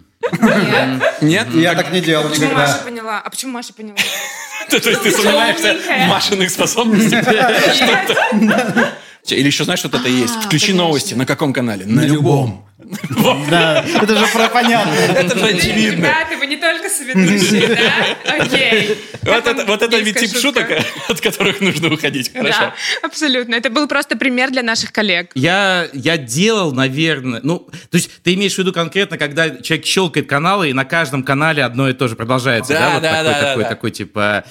Нет? 1.21 1.47
Я 1.53 1.75
так 1.75 1.91
не 1.91 2.01
делал 2.01 2.29
Почему 2.29 2.53
Маша 2.53 2.73
никогда. 2.73 2.83
поняла? 2.83 3.21
А 3.23 3.29
почему 3.29 3.51
Маша 3.53 3.73
поняла? 3.73 3.97
То 4.69 4.75
есть 4.75 5.03
ты 5.03 5.11
сомневаешься 5.11 5.77
в 5.77 6.07
Машиных 6.09 6.49
способностях? 6.49 7.25
Или 9.35 9.47
еще 9.47 9.63
знаешь, 9.63 9.79
что 9.79 9.89
это 9.89 10.07
есть? 10.07 10.35
Включи 10.43 10.73
новости. 10.73 11.13
На 11.13 11.25
каком 11.25 11.53
канале? 11.53 11.85
На 11.85 12.01
любом. 12.01 12.67
Да, 13.49 13.83
это 13.83 14.17
же 14.17 14.27
про 14.27 14.49
понятно. 14.49 14.91
Это 14.93 15.37
же 15.37 15.45
очевидно. 15.45 16.05
Ребята, 16.05 16.37
вы 16.39 16.45
не 16.45 16.57
только 16.57 16.89
соведущие, 16.89 17.67
да? 17.67 18.43
Окей. 18.43 18.97
Вот 19.23 19.47
это, 19.47 19.65
вот 19.65 19.81
это 19.81 19.97
вид 19.97 20.15
Гейская 20.15 20.27
тип 20.27 20.39
шуток, 20.39 20.67
от 21.09 21.21
которых 21.21 21.59
нужно 21.59 21.93
уходить. 21.93 22.31
Хорошо. 22.31 22.59
Да, 22.59 22.73
абсолютно. 23.01 23.55
Это 23.55 23.69
был 23.69 23.87
просто 23.87 24.15
пример 24.15 24.51
для 24.51 24.63
наших 24.63 24.91
коллег. 24.91 25.31
Я, 25.35 25.89
я 25.93 26.17
делал, 26.17 26.71
наверное, 26.71 27.41
ну, 27.43 27.59
то 27.59 27.97
есть 27.97 28.09
ты 28.23 28.33
имеешь 28.35 28.55
в 28.55 28.59
виду 28.59 28.71
конкретно, 28.71 29.17
когда 29.17 29.49
человек 29.49 29.85
щелкает 29.85 30.29
каналы, 30.29 30.69
и 30.69 30.73
на 30.73 30.85
каждом 30.85 31.23
канале 31.23 31.63
одно 31.63 31.89
и 31.89 31.93
то 31.93 32.07
же 32.07 32.15
продолжается, 32.15 32.73
Да, 32.73 32.79
да? 32.79 32.93
Вот 32.93 33.01
да, 33.01 33.09
такой, 33.11 33.23
да, 33.23 33.31
да, 33.33 33.47
такой, 33.47 33.63
да. 33.63 33.69
такой, 33.69 33.91
типа... 33.91 34.43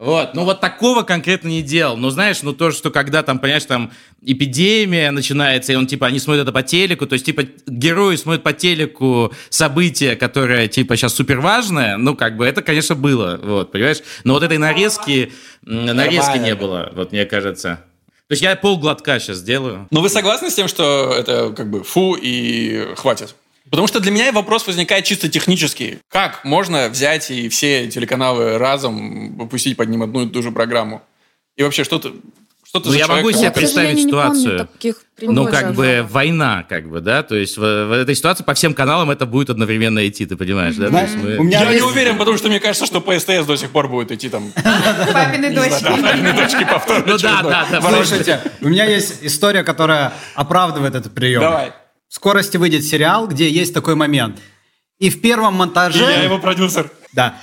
Вот, 0.00 0.32
ну 0.32 0.44
вот 0.44 0.62
такого 0.62 1.02
конкретно 1.02 1.48
не 1.48 1.60
делал. 1.60 1.98
Но 1.98 2.08
знаешь, 2.08 2.40
ну 2.42 2.54
то, 2.54 2.70
что 2.70 2.90
когда 2.90 3.22
там, 3.22 3.38
понимаешь, 3.38 3.66
там 3.66 3.92
эпидемия 4.22 5.10
начинается, 5.10 5.74
и 5.74 5.76
он 5.76 5.86
типа, 5.86 6.06
они 6.06 6.18
смотрят 6.18 6.44
это 6.44 6.52
по 6.52 6.62
телеку, 6.62 7.06
то 7.06 7.12
есть 7.12 7.26
типа 7.26 7.42
герои 7.66 8.16
смотрят 8.16 8.42
по 8.42 8.54
телеку 8.54 9.30
событие, 9.50 10.16
которое 10.16 10.68
типа 10.68 10.96
сейчас 10.96 11.12
супер 11.12 11.40
важное, 11.40 11.98
ну 11.98 12.16
как 12.16 12.38
бы 12.38 12.46
это, 12.46 12.62
конечно, 12.62 12.94
было, 12.94 13.38
вот, 13.42 13.72
понимаешь? 13.72 13.98
Но 14.24 14.32
вот 14.32 14.42
этой 14.42 14.56
нарезки, 14.56 15.34
нарезки 15.60 16.38
не 16.38 16.54
было, 16.54 16.90
вот 16.94 17.12
мне 17.12 17.26
кажется. 17.26 17.84
То 18.26 18.32
есть 18.32 18.42
я 18.42 18.56
полглотка 18.56 19.18
сейчас 19.18 19.36
сделаю. 19.36 19.86
Но 19.90 20.00
вы 20.00 20.08
согласны 20.08 20.50
с 20.50 20.54
тем, 20.54 20.66
что 20.68 21.12
это 21.14 21.52
как 21.54 21.68
бы 21.68 21.84
фу 21.84 22.16
и 22.18 22.94
хватит? 22.96 23.34
Потому 23.70 23.86
что 23.86 24.00
для 24.00 24.10
меня 24.10 24.32
вопрос 24.32 24.66
возникает 24.66 25.04
чисто 25.04 25.28
технический. 25.28 25.98
Как 26.10 26.44
можно 26.44 26.88
взять 26.88 27.30
и 27.30 27.48
все 27.48 27.86
телеканалы 27.88 28.58
разом 28.58 29.36
выпустить 29.36 29.76
под 29.76 29.88
ним 29.88 30.02
одну 30.02 30.26
и 30.26 30.28
ту 30.28 30.42
же 30.42 30.50
программу? 30.50 31.02
И 31.56 31.62
вообще, 31.62 31.84
что 31.84 31.98
ты, 31.98 32.10
что 32.64 32.80
ты 32.80 32.86
Ну, 32.86 32.92
за 32.92 32.98
я 32.98 33.04
человек? 33.06 33.24
могу 33.24 33.36
себе 33.36 33.44
Я, 33.46 33.50
представить 33.52 33.96
не 33.96 34.10
помню 34.10 34.34
ситуацию. 34.34 34.58
таких 34.72 34.96
Ну, 35.20 35.46
как 35.46 35.74
бы 35.74 36.06
война, 36.08 36.64
как 36.68 36.88
бы, 36.88 37.00
да, 37.00 37.22
то 37.22 37.36
есть 37.36 37.58
в, 37.58 37.60
в 37.60 37.92
этой 37.92 38.14
ситуации 38.14 38.42
по 38.42 38.54
всем 38.54 38.72
каналам 38.74 39.10
это 39.10 39.26
будет 39.26 39.50
одновременно 39.50 40.06
идти, 40.08 40.24
ты 40.26 40.36
понимаешь, 40.36 40.74
да? 40.76 40.86
Есть 41.02 41.16
мы- 41.16 41.36
у 41.36 41.42
меня 41.42 41.60
Я 41.60 41.66
не 41.66 41.74
есть- 41.74 41.86
уверен, 41.86 42.16
потому 42.18 42.38
что 42.38 42.48
мне 42.48 42.58
кажется, 42.60 42.86
что 42.86 43.00
по 43.00 43.16
СТС 43.18 43.44
до 43.46 43.56
сих 43.56 43.70
пор 43.70 43.88
будет 43.88 44.10
идти 44.10 44.28
там 44.30 44.50
Папины 45.12 45.54
дочки. 45.54 45.84
точки 45.84 46.64
повторно. 46.64 47.04
Ну 47.06 47.18
да, 47.18 47.42
да, 47.42 47.66
да. 47.70 47.80
Слушайте, 47.82 48.40
у 48.62 48.68
меня 48.68 48.84
есть 48.86 49.18
история, 49.22 49.62
которая 49.62 50.12
оправдывает 50.34 50.94
этот 50.94 51.12
прием. 51.14 51.40
Давай. 51.42 51.72
Скорости 52.10 52.56
выйдет 52.56 52.82
сериал, 52.82 53.28
где 53.28 53.48
есть 53.48 53.72
такой 53.72 53.94
момент. 53.94 54.40
И 54.98 55.10
в 55.10 55.20
первом 55.20 55.54
монтаже... 55.54 56.02
Я 56.02 56.24
его 56.24 56.40
продюсер. 56.40 56.90
Да. 57.12 57.36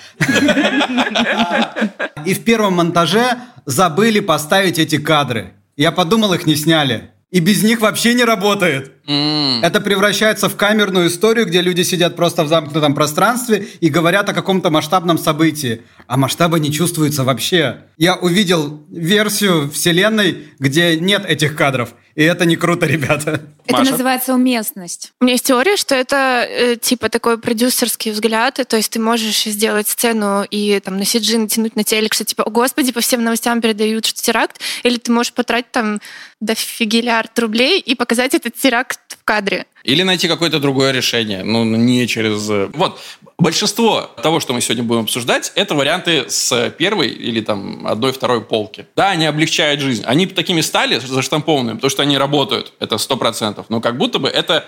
И 2.25 2.33
в 2.33 2.43
первом 2.43 2.74
монтаже 2.74 3.38
забыли 3.65 4.19
поставить 4.19 4.77
эти 4.77 4.97
кадры. 4.97 5.53
Я 5.77 5.93
подумал, 5.93 6.33
их 6.33 6.45
не 6.45 6.57
сняли. 6.57 7.12
И 7.31 7.39
без 7.39 7.63
них 7.63 7.79
вообще 7.79 8.13
не 8.13 8.25
работает. 8.25 8.91
Это 9.07 9.79
превращается 9.79 10.49
в 10.49 10.57
камерную 10.57 11.07
историю, 11.07 11.45
где 11.45 11.61
люди 11.61 11.81
сидят 11.83 12.17
просто 12.17 12.43
в 12.43 12.49
замкнутом 12.49 12.93
пространстве 12.93 13.65
и 13.79 13.89
говорят 13.89 14.27
о 14.27 14.33
каком-то 14.33 14.69
масштабном 14.69 15.17
событии. 15.17 15.81
А 16.07 16.17
масштаба 16.17 16.59
не 16.59 16.71
чувствуется 16.73 17.23
вообще. 17.23 17.85
Я 17.97 18.15
увидел 18.15 18.83
версию 18.89 19.71
вселенной, 19.71 20.47
где 20.59 20.97
нет 20.99 21.25
этих 21.25 21.55
кадров. 21.55 21.93
И 22.15 22.23
это 22.23 22.45
не 22.45 22.55
круто, 22.55 22.85
ребята. 22.87 23.41
Это 23.67 23.79
Маша? 23.79 23.91
называется 23.91 24.33
уместность. 24.33 25.13
У 25.21 25.25
меня 25.25 25.33
есть 25.33 25.45
теория, 25.45 25.77
что 25.77 25.93
это 25.93 26.45
э, 26.49 26.75
типа 26.75 27.09
такой 27.09 27.37
продюсерский 27.37 28.11
взгляд, 28.11 28.59
и, 28.59 28.63
то 28.63 28.75
есть 28.75 28.91
ты 28.91 28.99
можешь 28.99 29.43
сделать 29.43 29.87
сцену 29.87 30.43
и 30.49 30.79
там 30.79 30.97
на 30.97 31.03
CG 31.03 31.37
натянуть 31.37 31.75
на 31.75 31.83
телек, 31.83 32.13
что 32.13 32.25
типа, 32.25 32.43
о 32.43 32.49
господи, 32.49 32.91
по 32.91 33.01
всем 33.01 33.23
новостям 33.23 33.61
передают, 33.61 34.05
что 34.05 34.21
теракт, 34.21 34.59
или 34.83 34.97
ты 34.97 35.11
можешь 35.11 35.33
потратить 35.33 35.71
там 35.71 36.01
дофигелярд 36.39 37.37
рублей 37.39 37.79
и 37.79 37.93
показать 37.93 38.33
этот 38.33 38.55
теракт 38.55 38.97
в 39.08 39.24
кадре. 39.24 39.66
Или 39.84 40.04
найти 40.04 40.27
какое-то 40.27 40.60
другое 40.60 40.92
решение, 40.92 41.44
ну, 41.44 41.63
не 41.63 42.08
через... 42.08 42.50
э, 42.50 42.70
Вот, 42.74 43.00
большинство 43.38 44.01
того, 44.22 44.39
что 44.39 44.54
мы 44.54 44.62
сегодня 44.62 44.84
будем 44.84 45.01
обсуждать, 45.04 45.51
это 45.56 45.75
варианты 45.75 46.30
с 46.30 46.70
первой 46.77 47.08
или 47.08 47.42
там 47.42 47.88
одной, 47.88 48.12
второй 48.12 48.42
полки. 48.42 48.86
Да, 48.96 49.10
они 49.10 49.25
облегчают 49.25 49.80
жизнь. 49.80 50.04
Они 50.06 50.27
такими 50.27 50.62
стали 50.62 51.00
заштампованными, 51.00 51.75
потому 51.75 51.89
что 51.89 52.04
они 52.04 52.18
работают, 52.18 52.74
это 52.80 52.98
сто 52.98 53.16
процентов. 53.16 53.68
Но 53.70 53.80
как 53.80 53.98
будто 53.98 54.20
бы 54.20 54.27
это 54.27 54.66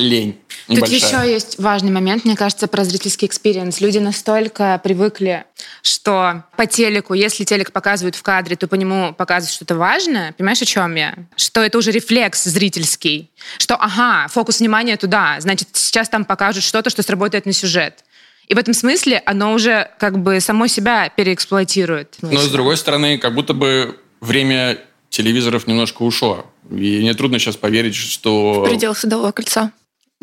лень 0.00 0.38
Тут 0.66 0.76
небольшая. 0.76 1.24
еще 1.24 1.32
есть 1.32 1.58
важный 1.58 1.90
момент, 1.90 2.24
мне 2.24 2.36
кажется, 2.36 2.68
про 2.68 2.84
зрительский 2.84 3.26
experience. 3.26 3.80
Люди 3.80 3.98
настолько 3.98 4.80
привыкли, 4.82 5.44
что 5.82 6.44
по 6.56 6.66
телеку, 6.66 7.14
если 7.14 7.42
телек 7.42 7.72
показывают 7.72 8.14
в 8.14 8.22
кадре, 8.22 8.54
то 8.54 8.68
по 8.68 8.76
нему 8.76 9.12
показывают 9.12 9.52
что-то 9.52 9.74
важное. 9.74 10.32
Понимаешь, 10.32 10.62
о 10.62 10.66
чем 10.66 10.94
я? 10.94 11.14
Что 11.34 11.62
это 11.62 11.76
уже 11.76 11.90
рефлекс 11.90 12.44
зрительский. 12.44 13.30
Что, 13.58 13.74
ага, 13.74 14.28
фокус 14.28 14.60
внимания 14.60 14.96
туда. 14.96 15.36
Значит, 15.40 15.70
сейчас 15.72 16.08
там 16.08 16.24
покажут 16.24 16.62
что-то, 16.62 16.88
что 16.88 17.02
сработает 17.02 17.46
на 17.46 17.52
сюжет. 17.52 18.04
И 18.46 18.54
в 18.54 18.58
этом 18.58 18.74
смысле 18.74 19.22
оно 19.26 19.52
уже 19.52 19.90
как 19.98 20.20
бы 20.20 20.40
само 20.40 20.68
себя 20.68 21.08
переэксплуатирует. 21.08 22.16
Но 22.20 22.38
с 22.38 22.48
другой 22.48 22.76
стороны, 22.76 23.18
как 23.18 23.34
будто 23.34 23.54
бы 23.54 23.98
время 24.20 24.78
телевизоров 25.08 25.66
немножко 25.66 26.02
ушло. 26.02 26.46
И 26.70 27.00
мне 27.00 27.14
трудно 27.14 27.38
сейчас 27.38 27.56
поверить, 27.56 27.96
что... 27.96 28.64
Предел 28.68 28.94
Садового 28.94 29.32
кольца. 29.32 29.72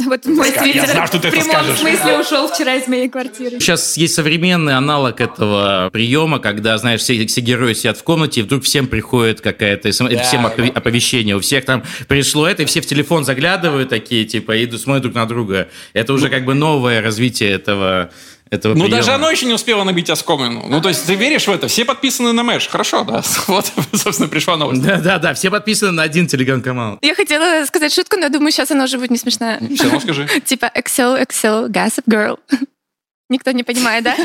Вот 0.06 0.26
мой 0.28 0.52
Я 0.52 0.62
твиттер 0.62 0.86
знал, 0.90 1.08
что 1.08 1.18
ты 1.20 1.32
в 1.32 1.34
это 1.34 1.42
прямом 1.44 1.64
скажешь. 1.66 1.80
смысле 1.80 2.20
ушел 2.20 2.48
вчера 2.48 2.76
из 2.76 2.88
моей 2.88 3.10
квартиры. 3.10 3.60
Сейчас 3.60 3.98
есть 3.98 4.14
современный 4.14 4.76
аналог 4.78 5.20
этого 5.20 5.90
приема, 5.92 6.38
когда, 6.38 6.78
знаешь, 6.78 7.02
все, 7.02 7.26
все 7.26 7.42
герои 7.42 7.74
сидят 7.74 7.98
в 7.98 8.04
комнате, 8.04 8.42
и 8.42 8.44
вдруг 8.44 8.64
всем 8.64 8.86
приходит 8.86 9.42
какая-то 9.42 9.90
СМ- 9.90 10.14
Да, 10.16 10.22
всем 10.22 10.44
да. 10.44 10.50
опове- 10.50 10.72
оповещение. 10.72 11.36
У 11.36 11.40
всех 11.40 11.66
там 11.66 11.84
пришло 12.08 12.48
это, 12.48 12.62
и 12.62 12.66
все 12.68 12.82
в 12.82 12.86
телефон 12.86 13.26
заглядывают 13.26 13.90
такие, 13.90 14.26
типа, 14.26 14.56
и 14.58 14.66
идут, 14.66 14.82
смотрят 14.82 15.02
друг 15.02 15.16
на 15.16 15.26
друга. 15.26 15.68
Это 15.94 16.14
уже 16.14 16.30
как 16.30 16.46
бы 16.46 16.54
новое 16.54 17.02
развитие 17.02 17.50
этого, 17.50 18.12
этого 18.50 18.74
Ну, 18.74 18.82
приема. 18.86 18.98
даже 18.98 19.12
оно 19.14 19.30
еще 19.30 19.46
не 19.46 19.54
успело 19.54 19.84
набить 19.84 20.10
оскомину. 20.10 20.66
Ну, 20.68 20.82
то 20.82 20.90
есть 20.90 21.06
ты 21.06 21.16
веришь 21.16 21.48
в 21.48 21.52
это? 21.52 21.68
Все 21.68 21.86
подписаны 21.86 22.32
на 22.34 22.44
Мэш. 22.44 22.68
Хорошо, 22.68 23.04
да. 23.04 23.22
Вот, 23.48 23.72
собственно, 23.94 24.28
пришла 24.30 24.58
новость. 24.58 24.82
Да-да-да, 24.82 25.34
все 25.34 25.50
подписаны 25.50 25.92
на 25.92 26.04
один 26.04 26.28
телеграм-канал. 26.28 26.98
Я 27.02 27.16
хотела 27.16 27.66
сказать 27.66 27.94
шутку, 27.94 28.18
но 28.18 28.30
думаю, 28.30 28.52
сейчас 28.52 28.72
она 28.72 28.86
уже 28.86 28.98
будет 28.98 29.12
не 29.12 29.18
смешная. 29.18 29.60
Все 29.76 29.84
равно 29.86 30.00
скажи. 30.00 30.28
Типа 30.46 30.72
Excel, 30.76 31.22
Excel, 31.26 31.68
Gossip 31.70 32.04
Girl. 32.10 32.40
Никто 33.30 33.52
не 33.52 33.64
понимает, 33.64 34.04
да? 34.06 34.16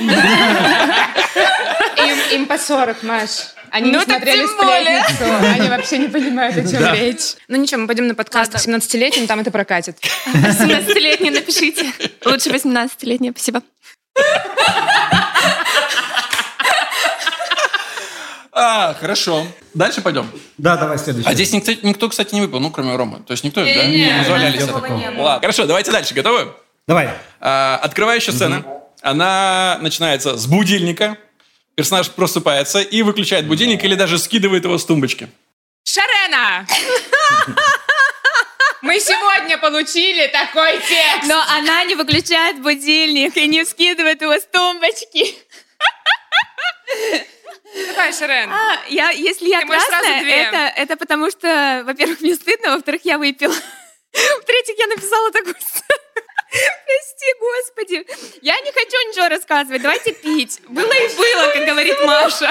Им, 1.98 2.40
им 2.40 2.46
по 2.46 2.56
40, 2.58 3.02
Маш. 3.02 3.30
Они 3.70 3.90
Ну 3.90 3.98
не 4.00 4.04
смотрели. 4.04 4.46
«Сплетницу». 4.46 5.24
Они 5.60 5.68
вообще 5.70 5.98
не 5.98 6.08
понимают, 6.08 6.56
о 6.58 6.62
чем 6.68 6.78
Да. 6.80 6.94
речь. 6.94 7.34
Ну 7.48 7.56
ничего, 7.56 7.80
мы 7.80 7.86
пойдем 7.86 8.06
на 8.06 8.14
подкаст 8.14 8.52
к 8.52 8.56
17-летним, 8.56 9.26
там 9.26 9.40
это 9.40 9.50
прокатит. 9.50 9.96
18-летний 10.26 11.30
напишите. 11.30 11.90
Лучше 12.26 12.50
18-летний, 12.50 13.30
спасибо. 13.30 13.62
А, 18.54 18.94
хорошо. 18.94 19.46
Дальше 19.72 20.02
пойдем. 20.02 20.30
Да, 20.58 20.76
давай 20.76 20.98
следующий. 20.98 21.28
А 21.28 21.32
здесь 21.32 21.52
никто, 21.52 21.72
никто, 21.82 22.08
кстати, 22.08 22.34
не 22.34 22.42
выпил, 22.42 22.60
ну, 22.60 22.70
кроме 22.70 22.94
Ромы. 22.94 23.20
То 23.26 23.32
есть 23.32 23.44
никто, 23.44 23.64
да, 23.64 23.86
не 23.86 24.14
позволяли 24.18 24.56
себе 24.56 24.66
такого 24.66 24.82
такого. 24.82 24.98
не 24.98 25.10
было. 25.10 25.22
Ладно, 25.22 25.40
хорошо, 25.40 25.66
давайте 25.66 25.90
дальше. 25.90 26.12
Готовы? 26.12 26.52
Давай. 26.86 27.10
А, 27.40 27.80
открывающая 27.82 28.32
сцена. 28.32 28.64
Она 29.00 29.78
начинается 29.80 30.36
с 30.36 30.46
будильника. 30.46 31.16
Персонаж 31.74 32.10
просыпается 32.10 32.80
и 32.80 33.00
выключает 33.02 33.46
будильник 33.48 33.82
или 33.84 33.94
даже 33.94 34.18
скидывает 34.18 34.64
его 34.64 34.76
с 34.76 34.84
тумбочки. 34.84 35.28
Шарена! 35.84 36.66
Мы 38.82 38.98
сегодня 38.98 39.58
получили 39.58 40.26
такой 40.26 40.78
текст. 40.80 41.28
Но 41.28 41.40
она 41.56 41.84
не 41.84 41.94
выключает 41.94 42.60
будильник 42.60 43.36
и 43.36 43.46
не 43.46 43.64
скидывает 43.64 44.20
его 44.20 44.34
с 44.34 44.44
тумбочки. 44.46 45.36
Давай, 47.86 48.12
Шарен. 48.12 48.52
А, 48.52 48.80
я, 48.88 49.10
если 49.10 49.48
я 49.48 49.60
Ты 49.60 49.66
красная, 49.68 50.20
две. 50.20 50.34
это, 50.34 50.56
это 50.76 50.96
потому 50.96 51.30
что, 51.30 51.82
во-первых, 51.86 52.20
мне 52.20 52.34
стыдно, 52.34 52.72
во-вторых, 52.72 53.00
я 53.04 53.18
выпила. 53.18 53.54
В-третьих, 54.42 54.78
я 54.78 54.86
написала 54.88 55.30
такую. 55.30 55.54
Прости, 56.50 57.34
господи. 57.40 58.06
Я 58.42 58.60
не 58.60 58.72
хочу 58.72 58.96
ничего 59.08 59.28
рассказывать. 59.28 59.80
Давайте 59.80 60.12
пить. 60.12 60.60
Было 60.68 60.92
и 60.92 61.16
было, 61.16 61.52
как 61.54 61.64
говорит 61.66 61.96
Маша. 62.04 62.50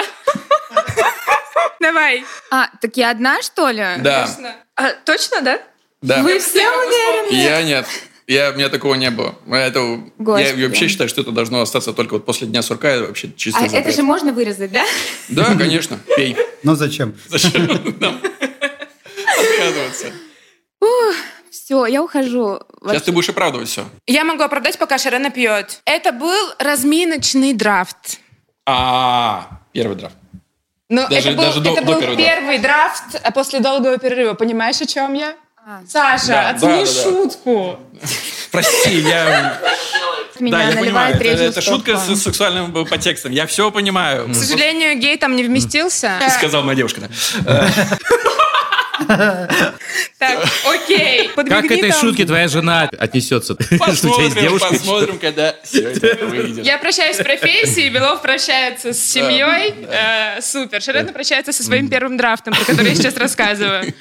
Давай. 1.80 2.24
А, 2.50 2.68
так 2.80 2.96
я 2.96 3.10
одна, 3.10 3.42
что 3.42 3.68
ли? 3.68 3.84
Да, 3.98 4.28
А, 4.74 4.92
точно, 5.04 5.40
да? 5.42 5.62
Да. 6.02 6.22
Вы 6.22 6.38
все 6.38 6.68
уверены? 6.68 7.34
Я 7.34 7.62
нет. 7.62 7.86
Я, 8.26 8.50
у 8.50 8.54
меня 8.54 8.68
такого 8.68 8.94
не 8.94 9.10
было. 9.10 9.34
Это, 9.50 9.80
я 9.80 9.98
Господи. 10.18 10.64
вообще 10.64 10.88
считаю, 10.88 11.08
что 11.08 11.22
это 11.22 11.32
должно 11.32 11.60
остаться 11.60 11.92
только 11.92 12.14
вот 12.14 12.24
после 12.24 12.46
дня 12.46 12.62
сурка. 12.62 12.88
Это 12.88 13.06
вообще 13.06 13.30
чисто 13.36 13.60
А 13.60 13.66
это 13.66 13.90
же 13.90 14.02
можно 14.02 14.32
вырезать, 14.32 14.70
да? 14.72 14.84
Да, 15.28 15.54
конечно. 15.56 15.98
Пей. 16.16 16.36
Ну 16.62 16.74
зачем? 16.74 17.14
Зачем 17.28 17.66
нам 18.00 18.20
отказываться? 19.38 20.06
Все, 21.50 21.86
я 21.86 22.02
ухожу. 22.02 22.60
Сейчас 22.86 23.02
ты 23.02 23.12
будешь 23.12 23.28
оправдывать 23.28 23.68
все. 23.68 23.84
Я 24.06 24.24
могу 24.24 24.42
оправдать, 24.42 24.78
пока 24.78 24.98
Шарена 24.98 25.30
пьет. 25.30 25.80
Это 25.84 26.12
был 26.12 26.50
разминочный 26.58 27.52
драфт. 27.54 28.18
А, 28.66 29.60
первый 29.72 29.96
драфт. 29.96 30.16
Но 30.88 31.08
Даже- 31.08 31.30
это 31.30 31.36
был, 31.38 31.44
даже 31.44 31.60
до- 31.60 31.70
это 31.72 31.80
до 31.80 31.86
был 31.92 32.00
первого 32.00 32.16
первый 32.18 32.58
драфт 32.58 33.20
а 33.22 33.30
после 33.30 33.60
долгого 33.60 33.96
перерыва. 33.98 34.34
Понимаешь, 34.34 34.80
о 34.80 34.86
чем 34.86 35.14
я? 35.14 35.36
А. 35.64 35.80
Саша, 35.88 36.26
Да, 36.26 36.50
оцени 36.50 36.72
да, 36.72 36.78
да, 36.78 36.84
да. 36.84 37.02
шутку. 37.02 37.78
Прости, 38.50 38.98
я... 39.00 39.60
Меня 40.40 40.58
Да, 40.58 40.64
я 40.64 40.76
понимаю. 40.76 41.14
Это, 41.14 41.24
это 41.44 41.60
шутка 41.60 41.96
с 41.98 42.20
сексуальным 42.20 42.72
подтекстом. 42.72 43.30
Я 43.30 43.46
все 43.46 43.70
понимаю. 43.70 44.28
К 44.28 44.34
сожалению, 44.34 44.98
гей 44.98 45.16
там 45.16 45.36
не 45.36 45.44
вместился. 45.44 46.18
Сказала 46.36 46.62
моя 46.62 46.76
девушка. 46.76 47.02
да. 47.42 47.68
Так, 50.18 50.44
окей. 50.64 51.28
Как 51.34 51.66
к 51.66 51.70
этой 51.70 51.92
шутке 51.92 52.24
твоя 52.24 52.48
жена 52.48 52.88
отнесется? 52.98 53.54
Посмотрим, 53.78 54.58
посмотрим, 54.58 55.18
когда 55.18 55.54
все 55.64 55.90
это 55.90 56.26
выйдет. 56.26 56.64
Я 56.64 56.78
прощаюсь 56.78 57.16
с 57.16 57.22
профессией, 57.22 57.90
Белов 57.90 58.22
прощается 58.22 58.92
с 58.92 58.98
семьей. 59.00 59.74
Э, 59.88 60.40
супер. 60.40 60.80
Шарена 60.80 61.12
прощается 61.12 61.52
со 61.52 61.62
своим 61.62 61.88
первым 61.88 62.16
драфтом, 62.16 62.54
про 62.54 62.64
который 62.64 62.90
я 62.90 62.94
сейчас 62.94 63.16
рассказываю. 63.16 63.92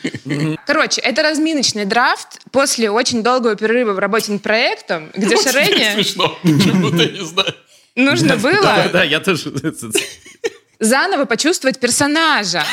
Короче, 0.67 1.01
это 1.01 1.23
разминочный 1.23 1.85
драфт 1.85 2.39
после 2.51 2.89
очень 2.89 3.23
долгого 3.23 3.55
перерыва 3.55 3.93
в 3.93 3.99
работе 3.99 4.31
над 4.31 4.41
проектом, 4.41 5.11
где 5.15 5.37
Шарене 5.37 5.93
смешно. 5.93 6.37
Почему-то 6.43 7.05
не 7.05 7.25
знаю. 7.25 7.53
нужно 7.95 8.29
Да, 8.29 8.35
было 8.37 8.89
да, 8.93 9.03
я 9.03 9.19
тоже. 9.19 9.51
заново 10.79 11.25
почувствовать 11.25 11.79
персонажа. 11.79 12.63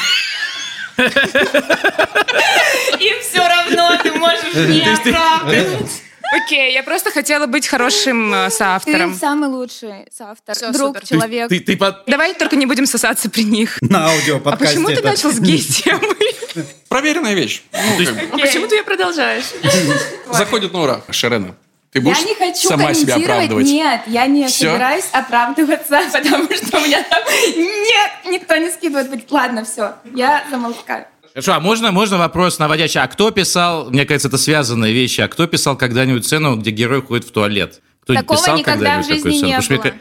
И 2.99 3.15
все 3.23 3.47
равно 3.47 3.99
ты 4.03 4.13
можешь 4.13 4.55
не 4.55 4.83
оправдывать. 4.83 6.03
Окей, 6.45 6.75
я 6.75 6.83
просто 6.83 7.11
хотела 7.11 7.47
быть 7.47 7.67
хорошим 7.67 8.35
э, 8.35 8.49
Ты 8.51 8.57
соавтором. 8.57 9.15
самый 9.15 9.49
лучший 9.49 10.07
соавтор. 10.15 10.55
Всё, 10.55 10.73
Друг, 10.73 10.97
супер. 10.99 11.09
человек. 11.09 11.49
Ты, 11.49 11.61
ты 11.61 11.75
под- 11.77 12.05
Давай 12.07 12.35
только 12.35 12.57
не 12.57 12.67
будем 12.67 12.85
сосаться 12.85 13.31
при 13.31 13.45
них. 13.45 13.79
На 13.81 14.09
аудио 14.11 14.37
А 14.37 14.41
подкасте. 14.41 14.75
почему 14.77 14.89
ты 14.89 14.95
это. 14.95 15.05
начал 15.09 15.33
с 15.33 15.39
гей-темы? 15.41 16.17
Проверенная 16.89 17.33
вещь. 17.33 17.63
Ну, 17.73 18.05
как 18.05 18.15
бы, 18.15 18.21
А 18.33 18.39
почему 18.39 18.67
ты 18.67 18.77
ее 18.77 18.83
продолжаешь? 18.83 19.45
Заходит 20.31 20.75
на 20.75 20.83
ура. 20.83 21.01
Шарена, 21.11 21.55
ты 21.91 22.01
будешь 22.01 22.19
Я 22.19 22.25
не 22.25 22.35
хочу 22.35 22.69
сама 22.69 22.95
себя 22.95 23.17
оправдывать? 23.17 23.67
Нет, 23.67 24.03
я 24.07 24.27
не 24.27 24.47
Всё? 24.47 24.71
собираюсь 24.73 25.07
оправдываться, 25.13 26.01
потому 26.13 26.45
что 26.55 26.77
у 26.79 26.81
меня 26.81 27.03
там 27.05 27.23
нет, 27.57 28.11
никто 28.41 28.57
не 28.57 28.71
скидывает. 28.71 29.31
Ладно, 29.31 29.65
все, 29.65 29.95
я 30.15 30.45
замолкаю. 30.51 31.07
Хорошо, 31.33 31.53
а 31.55 31.61
можно, 31.61 31.93
можно 31.93 32.19
вопрос 32.19 32.59
наводящий? 32.59 33.01
А 33.01 33.07
кто 33.07 33.31
писал, 33.31 33.91
мне 33.91 34.05
кажется, 34.07 34.29
это 34.29 34.39
связанные 34.39 34.93
вещи, 34.93 35.21
а 35.21 35.29
кто 35.29 35.47
писал 35.47 35.77
когда-нибудь 35.77 36.25
сцену, 36.27 36.57
где 36.57 36.71
герой 36.71 37.01
ходит 37.03 37.27
в 37.27 37.31
туалет? 37.33 37.81
Кто 38.03 38.15
Такого 38.15 38.39
писал 38.41 38.57
никогда 38.59 38.79
в 38.81 38.83
когда-нибудь 39.07 39.09
такую 39.17 39.33
жизни 39.33 39.47
не 39.47 39.57
мне 39.57 39.69
было. 39.69 39.83
ка- 39.83 39.95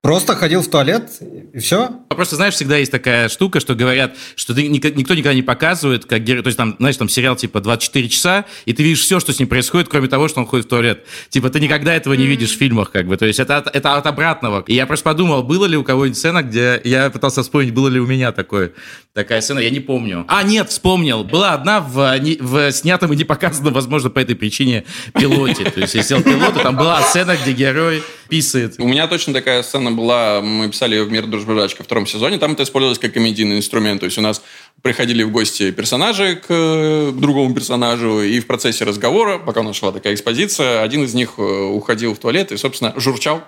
Просто 0.00 0.36
ходил 0.36 0.62
в 0.62 0.68
туалет, 0.68 1.10
и 1.52 1.58
все? 1.58 1.90
Просто, 2.18 2.34
знаешь, 2.34 2.54
всегда 2.54 2.78
есть 2.78 2.90
такая 2.90 3.28
штука, 3.28 3.60
что 3.60 3.76
говорят, 3.76 4.16
что 4.34 4.52
ты, 4.52 4.66
никто 4.66 4.88
никогда 4.88 5.32
не 5.32 5.42
показывает, 5.42 6.04
как 6.04 6.24
герой, 6.24 6.42
то 6.42 6.48
есть 6.48 6.56
там, 6.56 6.74
знаешь, 6.80 6.96
там 6.96 7.08
сериал 7.08 7.36
типа 7.36 7.60
24 7.60 8.08
часа, 8.08 8.44
и 8.64 8.72
ты 8.72 8.82
видишь 8.82 9.02
все, 9.02 9.20
что 9.20 9.32
с 9.32 9.38
ним 9.38 9.46
происходит, 9.46 9.88
кроме 9.88 10.08
того, 10.08 10.26
что 10.26 10.40
он 10.40 10.46
ходит 10.46 10.66
в 10.66 10.68
туалет. 10.68 11.06
Типа 11.28 11.48
ты 11.48 11.60
никогда 11.60 11.94
этого 11.94 12.14
не 12.14 12.26
видишь 12.26 12.56
в 12.56 12.58
фильмах, 12.58 12.90
как 12.90 13.06
бы, 13.06 13.16
то 13.16 13.24
есть 13.24 13.38
это, 13.38 13.70
это 13.72 13.94
от 13.94 14.06
обратного. 14.08 14.64
И 14.66 14.74
я 14.74 14.86
просто 14.86 15.04
подумал, 15.04 15.44
было 15.44 15.66
ли 15.66 15.76
у 15.76 15.84
кого-нибудь 15.84 16.18
сцена, 16.18 16.42
где 16.42 16.80
я 16.82 17.08
пытался 17.10 17.44
вспомнить, 17.44 17.72
было 17.72 17.86
ли 17.86 18.00
у 18.00 18.06
меня 18.06 18.32
такое, 18.32 18.72
такая 19.14 19.40
сцена, 19.40 19.60
я 19.60 19.70
не 19.70 19.78
помню. 19.78 20.24
А, 20.26 20.42
нет, 20.42 20.70
вспомнил. 20.70 21.22
Была 21.22 21.54
одна 21.54 21.80
в, 21.80 22.18
в 22.40 22.72
снятом 22.72 23.12
и 23.12 23.16
не 23.16 23.24
показанном, 23.24 23.74
возможно, 23.74 24.10
по 24.10 24.18
этой 24.18 24.34
причине 24.34 24.84
пилоте. 25.14 25.70
То 25.70 25.80
есть 25.80 25.94
я 25.94 26.02
сел 26.02 26.20
пилот, 26.20 26.56
и 26.56 26.62
там 26.64 26.76
была 26.76 27.00
сцена, 27.02 27.36
где 27.36 27.52
герой 27.52 28.02
писает. 28.28 28.74
У 28.78 28.88
меня 28.88 29.06
точно 29.06 29.32
такая 29.32 29.62
сцена 29.62 29.92
была, 29.92 30.40
мы 30.40 30.68
писали 30.68 30.96
ее 30.96 31.04
в 31.04 31.12
«Мир 31.12 31.26
дружбы 31.26 31.54
во 31.54 31.68
втором 31.68 32.06
сезоне, 32.08 32.38
там 32.38 32.52
это 32.52 32.62
использовалось 32.62 32.98
как 32.98 33.12
комедийный 33.12 33.58
инструмент. 33.58 34.00
То 34.00 34.06
есть 34.06 34.18
у 34.18 34.20
нас 34.20 34.42
приходили 34.82 35.22
в 35.22 35.30
гости 35.30 35.70
персонажи 35.70 36.36
к, 36.36 36.46
к 36.48 37.20
другому 37.20 37.54
персонажу, 37.54 38.22
и 38.22 38.40
в 38.40 38.46
процессе 38.46 38.84
разговора, 38.84 39.38
пока 39.38 39.60
у 39.60 39.64
нас 39.64 39.76
шла 39.76 39.92
такая 39.92 40.14
экспозиция, 40.14 40.82
один 40.82 41.04
из 41.04 41.14
них 41.14 41.34
э, 41.38 41.42
уходил 41.42 42.14
в 42.14 42.18
туалет 42.18 42.52
и, 42.52 42.56
собственно, 42.56 42.94
журчал 42.96 43.42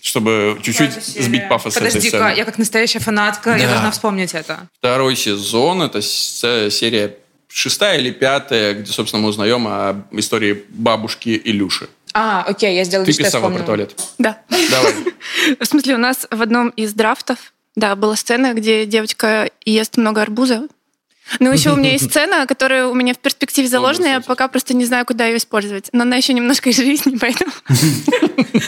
чтобы 0.00 0.58
чуть-чуть 0.62 0.94
сбить 0.94 1.48
пафос 1.48 1.74
Подожди 1.74 1.98
этой 1.98 2.08
сцены. 2.08 2.34
я 2.36 2.44
как 2.44 2.58
настоящая 2.58 2.98
фанатка, 2.98 3.52
да. 3.52 3.56
я 3.56 3.68
должна 3.68 3.92
вспомнить 3.92 4.34
это. 4.34 4.68
Второй 4.76 5.14
сезон, 5.14 5.80
это 5.80 6.02
серия 6.02 7.18
шестая 7.52 7.98
или 7.98 8.10
пятая, 8.10 8.74
где, 8.74 8.90
собственно, 8.90 9.22
мы 9.22 9.28
узнаем 9.28 9.66
о 9.68 10.04
истории 10.10 10.64
бабушки 10.70 11.40
Илюши. 11.44 11.88
А, 12.14 12.42
окей, 12.42 12.74
я 12.74 12.84
сделала 12.84 13.06
Ты 13.06 13.14
писала 13.14 13.50
про 13.50 13.62
туалет. 13.62 13.98
Да. 14.18 14.38
Давай. 14.48 14.94
В 15.60 15.64
смысле, 15.64 15.94
у 15.94 15.98
нас 15.98 16.26
в 16.30 16.42
одном 16.42 16.68
из 16.70 16.92
драфтов, 16.92 17.52
да, 17.76 17.96
была 17.96 18.16
сцена, 18.16 18.54
где 18.54 18.86
девочка 18.86 19.50
ест 19.64 19.96
много 19.96 20.22
арбуза, 20.22 20.68
ну, 21.40 21.52
еще 21.52 21.72
у 21.72 21.76
меня 21.76 21.92
есть 21.92 22.04
сцена, 22.10 22.46
которая 22.46 22.86
у 22.88 22.94
меня 22.94 23.14
в 23.14 23.18
перспективе 23.18 23.68
заложена, 23.68 24.06
я 24.06 24.20
пока 24.20 24.48
просто 24.48 24.74
не 24.74 24.84
знаю, 24.84 25.06
куда 25.06 25.26
ее 25.26 25.36
использовать. 25.36 25.88
Но 25.92 26.02
она 26.02 26.16
еще 26.16 26.32
немножко 26.32 26.70
из 26.70 26.76
жизни, 26.76 27.16
поэтому... 27.20 27.52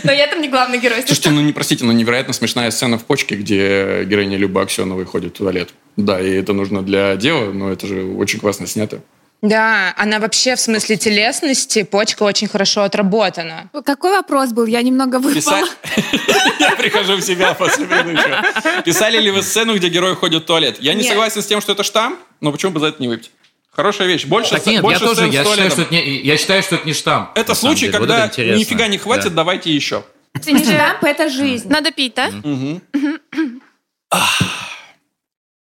Но 0.05 0.13
я 0.13 0.27
там 0.27 0.41
не 0.41 0.49
главный 0.49 0.79
герой. 0.79 1.03
Слушайте, 1.05 1.31
ну 1.31 1.41
не 1.41 1.53
простите, 1.53 1.85
но 1.85 1.93
невероятно 1.93 2.33
смешная 2.33 2.71
сцена 2.71 2.99
в 2.99 3.05
почке, 3.05 3.37
где 3.37 4.05
героиня 4.05 4.39
Люба 4.39 4.63
Аксеновой 4.63 5.05
ходит 5.05 5.35
в 5.35 5.39
туалет. 5.39 5.71
Да, 5.97 6.21
и 6.21 6.31
это 6.31 6.53
нужно 6.53 6.83
для 6.83 7.17
дела, 7.17 7.53
но 7.53 7.71
это 7.71 7.87
же 7.87 8.05
очень 8.05 8.41
классно 8.41 8.67
снято. 8.67 9.01
Да, 9.45 9.93
она 9.99 10.21
вообще 10.21 10.57
в 10.57 10.61
смысле 10.61 10.97
телесности, 10.97 11.83
почка 11.83 12.23
очень 12.23 12.49
хорошо 12.49 12.83
отработана. 12.83 13.69
Какой 13.85 14.13
вопрос 14.13 14.53
был? 14.53 14.65
Я 14.65 14.81
немного 14.81 15.19
выпала. 15.19 15.69
Я 16.59 16.75
прихожу 16.77 17.17
в 17.17 17.21
себя 17.21 17.53
после 17.53 17.85
предыдущего. 17.85 18.43
Писали 18.87 19.19
ли 19.19 19.31
вы 19.31 19.43
сцену, 19.43 19.77
где 19.77 19.91
герой 19.91 20.17
ходит 20.17 20.45
в 20.45 20.47
туалет? 20.47 20.79
Я 20.81 20.95
не 20.95 21.03
согласен 21.03 21.43
с 21.43 21.47
тем, 21.47 21.61
что 21.61 21.73
это 21.73 21.83
штамп, 21.83 22.19
но 22.41 22.53
почему 22.53 22.73
бы 22.73 22.81
за 22.81 22.87
это 22.87 23.03
не 23.03 23.09
выпить? 23.09 23.33
Хорошая 23.71 24.09
вещь. 24.09 24.25
Больше, 24.25 24.53
так 24.53 24.65
нет, 24.65 24.81
больше 24.81 25.03
я 25.03 25.09
тоже, 25.11 25.29
я 25.29 25.45
считаю, 25.45 25.71
что 25.71 25.83
это 25.83 25.95
не, 25.95 26.21
я 26.23 26.39
считаю, 26.39 26.63
что 26.63 26.77
это 26.77 26.87
не 26.87 26.95
штамп. 26.95 27.29
Это 27.35 27.55
случай, 27.55 27.87
деле. 27.87 27.99
когда 27.99 28.23
вот 28.23 28.39
это 28.39 28.57
нифига 28.57 28.87
не 28.87 28.97
хватит, 28.97 29.31
да. 29.31 29.37
давайте 29.37 29.75
еще. 29.75 30.05
Это 30.33 30.53
не 30.53 30.65
штамп, 30.65 31.05
это 31.05 31.29
жизнь. 31.29 31.69
Надо 31.69 31.91
пить, 31.91 32.15
да? 32.15 32.31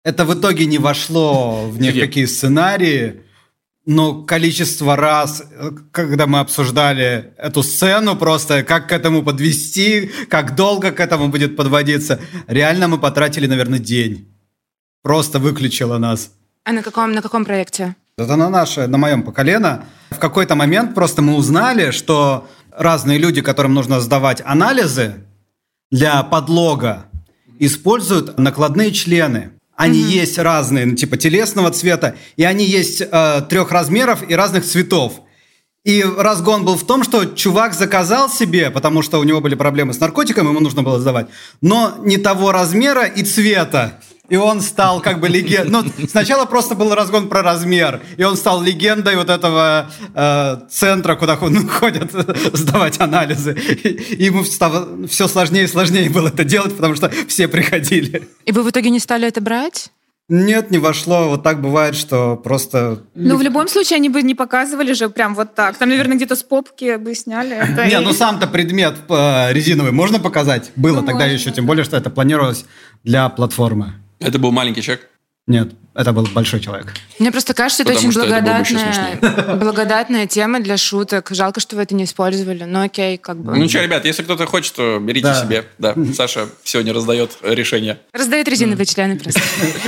Это 0.04 0.24
в 0.24 0.38
итоге 0.38 0.64
не 0.64 0.78
вошло 0.78 1.66
в 1.66 1.78
никакие 1.78 2.26
сценарии. 2.26 3.23
Но 3.86 4.22
количество 4.22 4.96
раз, 4.96 5.42
когда 5.92 6.26
мы 6.26 6.40
обсуждали 6.40 7.34
эту 7.36 7.62
сцену, 7.62 8.16
просто 8.16 8.62
как 8.62 8.88
к 8.88 8.92
этому 8.92 9.22
подвести, 9.22 10.10
как 10.30 10.54
долго 10.54 10.90
к 10.90 11.00
этому 11.00 11.28
будет 11.28 11.54
подводиться, 11.54 12.18
реально 12.46 12.88
мы 12.88 12.98
потратили, 12.98 13.46
наверное, 13.46 13.78
день. 13.78 14.26
Просто 15.02 15.38
выключила 15.38 15.98
нас. 15.98 16.30
А 16.64 16.72
на 16.72 16.82
каком, 16.82 17.12
на 17.12 17.20
каком 17.20 17.44
проекте? 17.44 17.94
Это 18.16 18.36
на 18.36 18.48
наше, 18.48 18.86
на 18.86 18.96
моем 18.96 19.22
поколено. 19.22 19.84
В 20.10 20.18
какой-то 20.18 20.54
момент 20.54 20.94
просто 20.94 21.20
мы 21.20 21.34
узнали, 21.34 21.90
что 21.90 22.48
разные 22.70 23.18
люди, 23.18 23.42
которым 23.42 23.74
нужно 23.74 24.00
сдавать 24.00 24.40
анализы 24.46 25.14
для 25.90 26.22
подлога, 26.22 27.04
используют 27.58 28.38
накладные 28.38 28.92
члены. 28.92 29.50
Они 29.76 30.00
mm-hmm. 30.00 30.20
есть 30.20 30.38
разные, 30.38 30.86
ну, 30.86 30.94
типа 30.94 31.16
телесного 31.16 31.70
цвета, 31.70 32.14
и 32.36 32.44
они 32.44 32.64
есть 32.64 33.00
э, 33.00 33.42
трех 33.48 33.72
размеров 33.72 34.28
и 34.28 34.34
разных 34.34 34.64
цветов. 34.64 35.20
И 35.84 36.02
разгон 36.02 36.64
был 36.64 36.76
в 36.76 36.86
том, 36.86 37.02
что 37.04 37.24
чувак 37.26 37.74
заказал 37.74 38.30
себе, 38.30 38.70
потому 38.70 39.02
что 39.02 39.18
у 39.18 39.24
него 39.24 39.40
были 39.40 39.54
проблемы 39.54 39.92
с 39.92 40.00
наркотиком, 40.00 40.48
ему 40.48 40.60
нужно 40.60 40.82
было 40.82 40.98
сдавать, 40.98 41.26
но 41.60 41.96
не 41.98 42.16
того 42.16 42.52
размера 42.52 43.04
и 43.04 43.22
цвета. 43.22 44.00
И 44.28 44.36
он 44.36 44.62
стал 44.62 45.00
как 45.00 45.20
бы 45.20 45.28
легендой. 45.28 45.70
Ну, 45.70 46.08
сначала 46.08 46.46
просто 46.46 46.74
был 46.74 46.94
разгон 46.94 47.28
про 47.28 47.42
размер. 47.42 48.00
И 48.16 48.24
он 48.24 48.36
стал 48.36 48.62
легендой 48.62 49.16
вот 49.16 49.28
этого 49.28 49.90
э, 50.14 50.56
центра, 50.70 51.14
куда 51.14 51.38
ну, 51.40 51.68
ходят 51.68 52.10
сдавать 52.52 53.00
анализы. 53.00 53.52
И 53.52 54.24
ему 54.24 54.44
стало 54.44 55.06
все 55.08 55.28
сложнее 55.28 55.64
и 55.64 55.68
сложнее 55.68 56.08
было 56.08 56.28
это 56.28 56.44
делать, 56.44 56.74
потому 56.74 56.94
что 56.94 57.10
все 57.28 57.48
приходили. 57.48 58.28
И 58.46 58.52
вы 58.52 58.62
в 58.62 58.70
итоге 58.70 58.88
не 58.90 58.98
стали 58.98 59.28
это 59.28 59.42
брать? 59.42 59.90
Нет, 60.30 60.70
не 60.70 60.78
вошло. 60.78 61.28
Вот 61.28 61.42
так 61.42 61.60
бывает, 61.60 61.94
что 61.94 62.36
просто... 62.36 63.02
Ну, 63.14 63.36
в 63.36 63.42
любом 63.42 63.68
случае, 63.68 63.98
они 63.98 64.08
бы 64.08 64.22
не 64.22 64.34
показывали 64.34 64.94
же 64.94 65.10
прям 65.10 65.34
вот 65.34 65.54
так. 65.54 65.76
Там, 65.76 65.90
наверное, 65.90 66.16
где-то 66.16 66.34
с 66.34 66.42
попки 66.42 66.96
бы 66.96 67.14
сняли. 67.14 67.54
Это 67.56 67.86
не, 67.86 68.00
ну 68.00 68.14
сам-то 68.14 68.46
предмет 68.46 68.94
э, 69.10 69.52
резиновый 69.52 69.92
можно 69.92 70.18
показать? 70.18 70.72
Было 70.76 71.00
ну, 71.02 71.06
тогда 71.06 71.24
можно. 71.24 71.34
еще, 71.34 71.50
тем 71.50 71.66
более, 71.66 71.84
что 71.84 71.98
это 71.98 72.08
планировалось 72.08 72.64
для 73.02 73.28
платформы. 73.28 73.92
Это 74.18 74.38
был 74.38 74.52
маленький 74.52 74.82
человек? 74.82 75.10
Нет, 75.46 75.74
это 75.94 76.12
был 76.12 76.24
большой 76.32 76.58
человек. 76.58 76.92
Мне 77.20 77.30
просто 77.30 77.54
кажется, 77.54 77.84
это 77.84 77.92
Потому 77.92 78.08
очень 78.08 78.20
благодатная, 78.20 79.14
это 79.14 79.56
благодатная 79.60 80.26
тема 80.26 80.58
для 80.58 80.76
шуток. 80.76 81.28
Жалко, 81.30 81.60
что 81.60 81.76
вы 81.76 81.82
это 81.82 81.94
не 81.94 82.04
использовали. 82.04 82.64
Но 82.64 82.82
окей, 82.82 83.16
как 83.16 83.36
бы. 83.36 83.56
Ну 83.56 83.68
что, 83.68 83.80
ребят, 83.80 84.04
если 84.04 84.24
кто-то 84.24 84.46
хочет, 84.46 84.74
то 84.74 84.98
берите 84.98 85.28
да. 85.28 85.40
себе. 85.40 85.64
Да, 85.78 85.94
Саша 86.12 86.48
сегодня 86.64 86.92
раздает 86.92 87.38
решение. 87.42 88.00
Раздает 88.12 88.48
резиновые 88.48 88.86
члены 88.86 89.20
просто. 89.20 89.40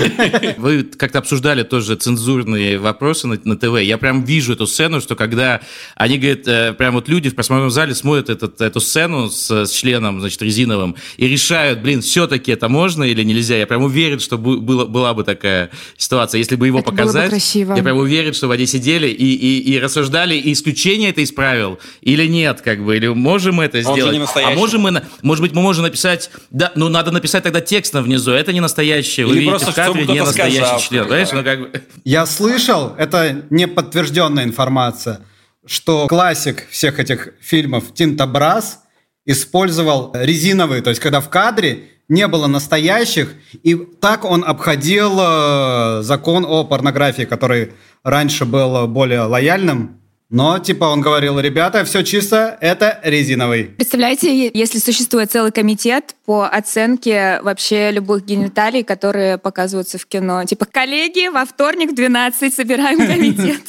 Вы 0.58 0.84
как-то 0.84 1.18
обсуждали 1.18 1.64
тоже 1.64 1.96
цензурные 1.96 2.78
вопросы 2.78 3.26
на, 3.26 3.40
на 3.42 3.56
ТВ. 3.56 3.80
Я 3.80 3.98
прям 3.98 4.22
вижу 4.22 4.52
эту 4.52 4.68
сцену, 4.68 5.00
что 5.00 5.16
когда 5.16 5.60
они 5.96 6.18
говорят, 6.18 6.46
э, 6.46 6.72
прям 6.74 6.94
вот 6.94 7.08
люди 7.08 7.30
в 7.30 7.34
просмотровом 7.34 7.72
зале 7.72 7.96
смотрят 7.96 8.30
этот, 8.30 8.60
эту 8.60 8.80
сцену 8.80 9.28
с, 9.28 9.50
с 9.50 9.70
членом, 9.72 10.20
значит, 10.20 10.40
резиновым 10.40 10.94
и 11.16 11.26
решают, 11.26 11.80
блин, 11.80 12.00
все-таки 12.00 12.52
это 12.52 12.68
можно 12.68 13.02
или 13.02 13.24
нельзя. 13.24 13.56
Я 13.56 13.66
прям 13.66 13.82
уверен, 13.82 14.20
что 14.20 14.38
было, 14.38 14.86
была 14.86 15.12
бы 15.12 15.24
такая 15.24 15.70
ситуация. 15.96 16.38
Если 16.38 16.56
бы 16.56 16.66
его 16.66 16.80
это 16.80 16.90
показать, 16.90 17.30
красиво. 17.30 17.74
я 17.74 17.82
прям 17.82 17.96
уверен, 17.96 18.34
что 18.34 18.50
они 18.50 18.66
сидели 18.66 19.08
и, 19.08 19.34
и, 19.34 19.72
и 19.72 19.80
рассуждали, 19.80 20.34
и 20.34 20.52
исключение 20.52 21.10
это 21.10 21.22
исправил 21.22 21.78
или 22.00 22.26
нет, 22.26 22.60
как 22.60 22.84
бы, 22.84 22.96
или 22.96 23.08
можем 23.08 23.56
мы 23.56 23.64
это 23.64 23.80
сделать. 23.80 24.00
Он 24.02 24.08
же 24.08 24.12
не 24.12 24.18
настоящий. 24.18 24.52
А 24.52 24.56
можем 24.56 24.82
мы, 24.82 25.02
может 25.22 25.42
быть, 25.42 25.52
мы 25.52 25.62
можем 25.62 25.84
написать, 25.84 26.30
да, 26.50 26.72
ну 26.74 26.88
надо 26.88 27.10
написать 27.10 27.44
тогда 27.44 27.60
текст 27.60 27.94
внизу, 27.94 28.32
это 28.32 28.52
не 28.52 28.60
настоящее, 28.60 29.26
вы 29.26 29.36
или 29.36 29.50
видите 29.50 29.70
в 29.70 29.74
кадре 29.74 30.06
не 30.06 30.20
настоящий 30.20 30.56
сказал, 30.58 30.80
член, 30.80 31.06
знаешь, 31.06 31.28
ну 31.32 31.44
как 31.44 31.60
бы. 31.60 31.82
Я 32.04 32.26
слышал, 32.26 32.94
это 32.96 33.44
не 33.50 33.66
подтвержденная 33.66 34.44
информация, 34.44 35.20
что 35.64 36.06
классик 36.06 36.68
всех 36.70 36.98
этих 36.98 37.30
фильмов 37.40 37.94
Тинта 37.94 38.26
Брас 38.26 38.80
использовал 39.24 40.12
резиновые, 40.14 40.82
то 40.82 40.90
есть 40.90 41.00
когда 41.00 41.20
в 41.20 41.28
кадре 41.28 41.88
не 42.08 42.26
было 42.28 42.46
настоящих, 42.46 43.34
и 43.62 43.74
так 43.74 44.24
он 44.24 44.44
обходил 44.44 45.18
э, 45.18 46.02
закон 46.02 46.44
о 46.44 46.64
порнографии, 46.64 47.24
который 47.24 47.72
раньше 48.02 48.44
был 48.44 48.86
более 48.86 49.22
лояльным. 49.22 50.00
Но, 50.28 50.58
типа, 50.58 50.86
он 50.86 51.02
говорил, 51.02 51.38
ребята, 51.38 51.84
все 51.84 52.02
чисто, 52.02 52.58
это 52.60 52.98
резиновый. 53.04 53.66
Представляете, 53.66 54.50
если 54.52 54.80
существует 54.80 55.30
целый 55.30 55.52
комитет 55.52 56.16
по 56.24 56.48
оценке 56.48 57.38
вообще 57.42 57.92
любых 57.92 58.24
гениталий, 58.24 58.82
которые 58.82 59.38
показываются 59.38 59.98
в 59.98 60.06
кино. 60.06 60.44
Типа, 60.44 60.64
коллеги, 60.64 61.28
во 61.28 61.44
вторник 61.44 61.92
в 61.92 61.94
12 61.94 62.52
собираем 62.52 62.98
комитет. 63.06 63.62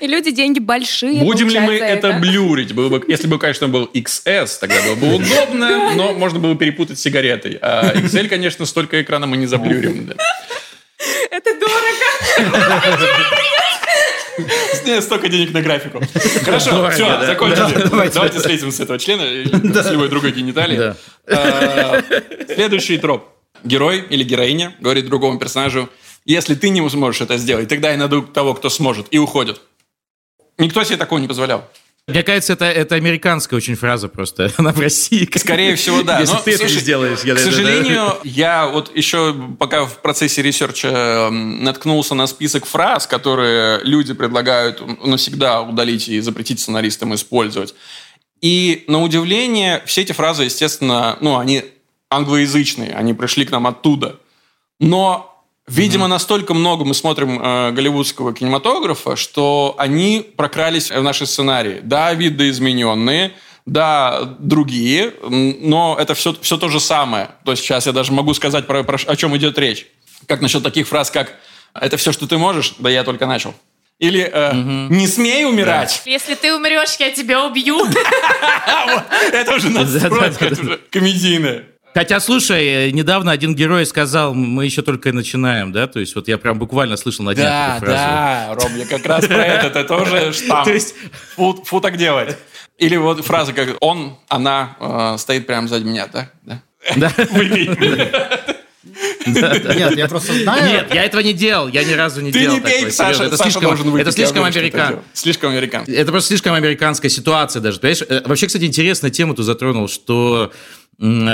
И 0.00 0.06
люди 0.06 0.30
деньги 0.30 0.58
большие. 0.58 1.22
Будем 1.22 1.48
ли 1.48 1.60
мы 1.60 1.74
это, 1.74 2.08
это 2.08 2.18
блюрить? 2.18 2.72
Было 2.72 2.88
бы, 2.88 3.04
если 3.08 3.26
бы, 3.26 3.38
конечно, 3.38 3.68
был 3.68 3.88
XS, 3.92 4.58
тогда 4.60 4.82
было 4.82 4.94
бы 4.94 5.14
удобно, 5.16 5.94
но 5.94 6.12
можно 6.14 6.38
было 6.38 6.56
перепутать 6.56 6.98
с 6.98 7.02
сигаретой. 7.02 7.58
А 7.60 7.92
XL, 7.94 8.28
конечно, 8.28 8.66
столько 8.66 9.00
экрана 9.02 9.26
мы 9.26 9.36
не 9.36 9.46
заблюрим. 9.46 10.06
Да. 10.06 10.14
Это 11.30 11.58
дорого. 11.58 12.82
Нет, 14.84 15.04
столько 15.04 15.28
денег 15.28 15.52
на 15.52 15.60
графику. 15.62 16.00
Хорошо, 16.44 16.70
Дорого, 16.70 16.90
все, 16.90 17.06
да. 17.06 17.26
закончили. 17.26 17.74
Да, 17.74 17.88
давайте, 17.88 18.14
давайте 18.14 18.40
слезем 18.40 18.72
с 18.72 18.80
этого 18.80 18.98
члена, 18.98 19.24
да. 19.62 19.82
с 19.82 19.90
любой 19.90 20.08
другой 20.08 20.32
гениталии. 20.32 20.76
Да. 20.76 20.96
А, 21.26 22.02
следующий 22.52 22.98
троп. 22.98 23.28
Герой 23.64 24.04
или 24.10 24.24
героиня 24.24 24.74
говорит 24.80 25.06
другому 25.06 25.38
персонажу, 25.38 25.88
если 26.24 26.54
ты 26.54 26.68
не 26.70 26.86
сможешь 26.88 27.20
это 27.20 27.36
сделать, 27.38 27.68
тогда 27.68 27.90
я 27.90 27.96
найду 27.96 28.22
того, 28.22 28.54
кто 28.54 28.68
сможет, 28.70 29.06
и 29.10 29.18
уходит. 29.18 29.60
Никто 30.58 30.84
себе 30.84 30.96
такого 30.96 31.18
не 31.18 31.28
позволял. 31.28 31.64
Мне 32.08 32.24
кажется, 32.24 32.54
это, 32.54 32.64
это 32.64 32.96
американская 32.96 33.56
очень 33.56 33.76
фраза 33.76 34.08
просто. 34.08 34.50
Она 34.56 34.72
в 34.72 34.80
России. 34.80 35.28
Скорее 35.38 35.76
всего, 35.76 36.02
да. 36.02 36.18
Если 36.18 36.34
Но, 36.34 36.40
ты 36.40 36.56
слушай, 36.56 36.72
это 36.72 36.80
сделаешь. 36.80 37.20
я- 37.22 37.34
К 37.34 37.36
да, 37.38 37.44
да, 37.44 37.44
да. 37.44 37.50
сожалению, 37.52 38.16
я 38.24 38.66
вот 38.66 38.94
еще 38.96 39.34
пока 39.58 39.84
в 39.86 39.98
процессе 40.02 40.42
research 40.42 40.83
а 40.83 40.88
м, 41.28 41.62
наткнулся 41.62 42.14
на 42.16 42.26
список 42.26 42.66
фраз, 42.66 43.06
которые 43.06 43.80
люди 43.84 44.14
предлагают 44.14 44.82
навсегда 45.06 45.62
удалить 45.62 46.08
и 46.08 46.18
запретить 46.20 46.58
сценаристам 46.58 47.14
использовать. 47.14 47.72
И 48.40 48.84
на 48.88 49.00
удивление, 49.00 49.80
все 49.86 50.02
эти 50.02 50.10
фразы, 50.10 50.42
естественно, 50.44 51.16
ну, 51.20 51.38
они 51.38 51.62
англоязычные, 52.10 52.92
они 52.94 53.14
пришли 53.14 53.44
к 53.44 53.52
нам 53.52 53.68
оттуда. 53.68 54.18
Но 54.80 55.31
Видимо, 55.68 56.08
настолько 56.08 56.54
много 56.54 56.84
мы 56.84 56.92
смотрим 56.92 57.40
э, 57.40 57.70
голливудского 57.70 58.34
кинематографа, 58.34 59.14
что 59.14 59.74
они 59.78 60.26
прокрались 60.36 60.90
в 60.90 61.02
наши 61.02 61.24
сценарии. 61.24 61.80
Да, 61.84 62.12
видоизмененные, 62.14 63.32
да, 63.64 64.36
другие, 64.40 65.14
но 65.22 65.96
это 65.98 66.14
все, 66.14 66.34
все 66.40 66.56
то 66.56 66.68
же 66.68 66.80
самое. 66.80 67.30
То 67.44 67.52
есть 67.52 67.62
сейчас 67.62 67.86
я 67.86 67.92
даже 67.92 68.12
могу 68.12 68.34
сказать, 68.34 68.66
про, 68.66 68.82
про 68.82 68.98
о 69.06 69.14
чем 69.14 69.36
идет 69.36 69.56
речь. 69.56 69.86
Как 70.26 70.40
насчет 70.40 70.64
таких 70.64 70.88
фраз, 70.88 71.12
как 71.12 71.36
«это 71.74 71.96
все, 71.96 72.10
что 72.10 72.26
ты 72.26 72.38
можешь?» 72.38 72.74
Да 72.78 72.90
я 72.90 73.04
только 73.04 73.26
начал. 73.26 73.54
Или 74.00 74.28
э, 74.32 74.52
«не 74.90 75.06
смей 75.06 75.44
умирать». 75.44 76.02
Если 76.06 76.34
ты 76.34 76.52
умрешь, 76.54 76.96
я 76.98 77.12
тебя 77.12 77.44
убью. 77.44 77.86
Это 79.32 79.54
уже 79.54 79.70
надстройка, 79.70 80.46
это 80.46 80.60
уже 80.60 80.80
комедийная. 80.90 81.66
Хотя, 81.94 82.20
слушай, 82.20 82.88
э, 82.88 82.90
недавно 82.90 83.32
один 83.32 83.54
герой 83.54 83.84
сказал, 83.86 84.34
мы 84.34 84.64
еще 84.64 84.82
только 84.82 85.12
начинаем, 85.12 85.72
да? 85.72 85.86
То 85.86 86.00
есть 86.00 86.14
вот 86.14 86.26
я 86.28 86.38
прям 86.38 86.58
буквально 86.58 86.96
слышал 86.96 87.24
на 87.24 87.34
днях 87.34 87.46
Да, 87.46 87.76
эту 87.76 87.86
фразу. 87.86 87.96
да, 87.98 88.54
Ром, 88.54 88.76
я 88.76 88.86
как 88.86 89.04
раз 89.06 89.26
про 89.26 89.44
это, 89.44 89.66
это 89.66 89.84
тоже 89.84 90.32
штамп. 90.34 90.64
То 90.64 90.72
есть- 90.72 90.94
Фу, 91.36 91.62
фу 91.64 91.80
так 91.80 91.96
делать. 91.98 92.36
Или 92.78 92.96
вот 92.96 93.24
фраза 93.24 93.52
как 93.52 93.76
«он», 93.80 94.16
«она» 94.28 94.76
э, 94.80 95.18
стоит 95.18 95.46
прямо 95.46 95.68
сзади 95.68 95.84
меня, 95.84 96.08
да? 96.12 96.30
Да. 96.96 97.12
Нет, 99.26 99.96
я 99.96 100.08
просто 100.08 100.32
знаю. 100.34 100.64
Нет, 100.68 100.94
я 100.94 101.04
этого 101.04 101.20
не 101.20 101.32
делал, 101.32 101.68
я 101.68 101.84
ни 101.84 101.92
разу 101.92 102.20
не 102.20 102.32
Ты 102.32 102.40
делал 102.40 102.56
не 102.56 102.60
пей, 102.62 102.74
такое, 102.78 102.90
Саша, 102.90 103.14
серьезно. 103.14 103.24
Это 103.26 103.36
Саша 103.36 103.50
слишком, 103.50 103.62
должен 103.70 103.90
выпить. 103.90 104.02
это 104.08 104.12
слишком 104.12 104.52
ты 104.52 104.70
делал. 104.70 105.02
Слишком 105.12 105.50
американский. 105.52 105.92
Это 105.92 106.10
просто 106.10 106.28
слишком 106.28 106.54
американская 106.54 107.08
ситуация 107.10 107.60
даже. 107.60 107.78
Понимаешь? 107.78 108.02
Э, 108.08 108.22
Вообще, 108.24 108.46
кстати, 108.46 108.64
интересная 108.64 109.10
тема 109.10 109.34
ты 109.36 109.42
затронул, 109.44 109.88
что 109.88 110.52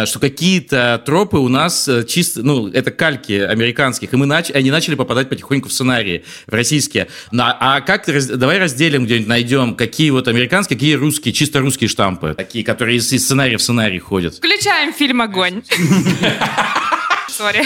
что 0.06 0.18
какие-то 0.18 1.02
тропы 1.04 1.36
у 1.36 1.48
нас 1.48 1.86
э, 1.88 2.04
чисто, 2.04 2.42
ну, 2.42 2.68
это 2.68 2.90
кальки 2.90 3.32
американских, 3.32 4.14
и 4.14 4.16
мы 4.16 4.24
нач... 4.24 4.50
они 4.50 4.70
начали 4.70 4.94
попадать 4.94 5.28
потихоньку 5.28 5.68
в 5.68 5.72
сценарии, 5.72 6.24
в 6.46 6.54
российские. 6.54 7.08
На- 7.32 7.52
А 7.60 7.80
как, 7.82 8.08
раз- 8.08 8.26
давай 8.28 8.58
разделим 8.58 9.04
где-нибудь, 9.04 9.28
найдем, 9.28 9.74
какие 9.74 10.08
вот 10.10 10.26
американские, 10.26 10.78
какие 10.78 10.94
русские, 10.94 11.34
чисто 11.34 11.60
русские 11.60 11.88
штампы, 11.88 12.34
такие, 12.34 12.64
которые 12.64 12.96
из, 12.96 13.12
из 13.12 13.24
сценария 13.24 13.58
в 13.58 13.62
сценарий 13.62 13.98
ходят. 13.98 14.36
Включаем 14.36 14.94
фильм 14.94 15.20
«Огонь». 15.20 15.62
Сори. 17.28 17.62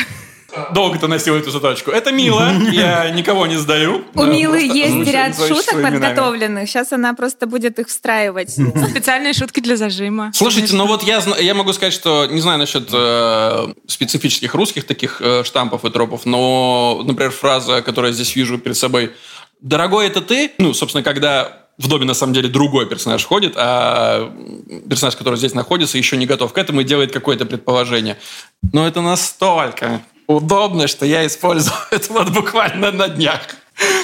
Долго 0.73 0.99
ты 0.99 1.07
носил 1.09 1.35
эту 1.35 1.51
заточку. 1.51 1.91
Это 1.91 2.13
мило, 2.13 2.51
я 2.73 3.11
никого 3.11 3.47
не 3.47 3.57
сдаю. 3.57 4.05
У 4.15 4.25
Милы 4.25 4.61
есть 4.61 5.11
ряд 5.11 5.37
шуток 5.37 5.75
именами. 5.75 5.99
подготовленных. 5.99 6.69
Сейчас 6.69 6.93
она 6.93 7.15
просто 7.15 7.47
будет 7.47 7.79
их 7.79 7.89
встраивать. 7.89 8.51
Специальные 8.91 9.33
шутки 9.33 9.61
для 9.61 9.77
зажима. 9.77 10.31
Слушайте, 10.35 10.75
ну 10.75 10.87
вот 10.87 11.03
я, 11.03 11.21
зна- 11.21 11.39
я 11.39 11.55
могу 11.55 11.73
сказать, 11.73 11.93
что 11.95 12.27
не 12.27 12.41
знаю 12.41 12.59
насчет 12.59 12.89
э, 12.93 13.73
специфических 13.87 14.55
русских 14.55 14.85
таких 14.85 15.21
э, 15.21 15.43
штампов 15.45 15.85
и 15.85 15.91
тропов, 15.91 16.27
но, 16.27 17.03
например, 17.05 17.31
фраза, 17.33 17.83
которую 17.83 18.11
я 18.11 18.15
здесь 18.15 18.35
вижу 18.37 18.59
перед 18.59 18.77
собой, 18.77 19.13
«Дорогой, 19.61 20.07
это 20.09 20.21
ты?» 20.21 20.53
Ну, 20.59 20.75
собственно, 20.75 21.03
когда 21.05 21.63
в 21.79 21.89
доме 21.89 22.05
на 22.05 22.15
самом 22.15 22.35
деле 22.35 22.49
другой 22.49 22.87
персонаж 22.87 23.25
ходит, 23.25 23.55
а 23.57 24.31
персонаж, 24.89 25.17
который 25.17 25.37
здесь 25.37 25.55
находится, 25.55 25.99
еще 25.99 26.17
не 26.17 26.27
готов 26.27 26.53
к 26.53 26.59
этому 26.59 26.83
и 26.83 26.85
делает 26.85 27.13
какое-то 27.13 27.47
предположение. 27.47 28.19
Но 28.73 28.87
это 28.87 29.01
настолько 29.01 30.03
удобно, 30.27 30.89
что 30.89 31.07
я 31.07 31.27
использую 31.27 31.77
это 31.91 32.13
вот 32.13 32.31
буквально 32.31 32.93
на 32.93 33.09
днях. 33.09 33.41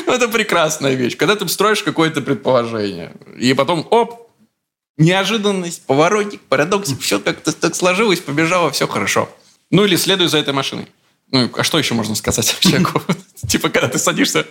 Ну, 0.07 0.13
это 0.13 0.29
прекрасная 0.29 0.95
вещь. 0.95 1.17
Когда 1.17 1.37
ты 1.37 1.47
строишь 1.49 1.83
какое-то 1.83 2.21
предположение, 2.21 3.13
и 3.39 3.53
потом, 3.55 3.87
оп, 3.91 4.29
неожиданность, 4.97 5.83
поворотик, 5.87 6.41
парадоксик, 6.43 7.01
все 7.01 7.21
как-то 7.21 7.53
так 7.53 7.75
сложилось, 7.75 8.21
побежало, 8.21 8.71
все 8.71 8.87
хорошо. 8.87 9.29
Ну 9.71 9.85
или 9.85 9.97
следуй 9.97 10.29
за 10.29 10.39
этой 10.39 10.55
машиной. 10.55 10.89
Ну, 11.31 11.51
а 11.55 11.63
что 11.63 11.79
еще 11.79 11.95
можно 11.95 12.15
сказать 12.15 12.57
человеку? 12.61 13.03
Типа, 13.49 13.69
когда 13.69 13.89
ты 13.89 13.99
садишься 13.99 14.47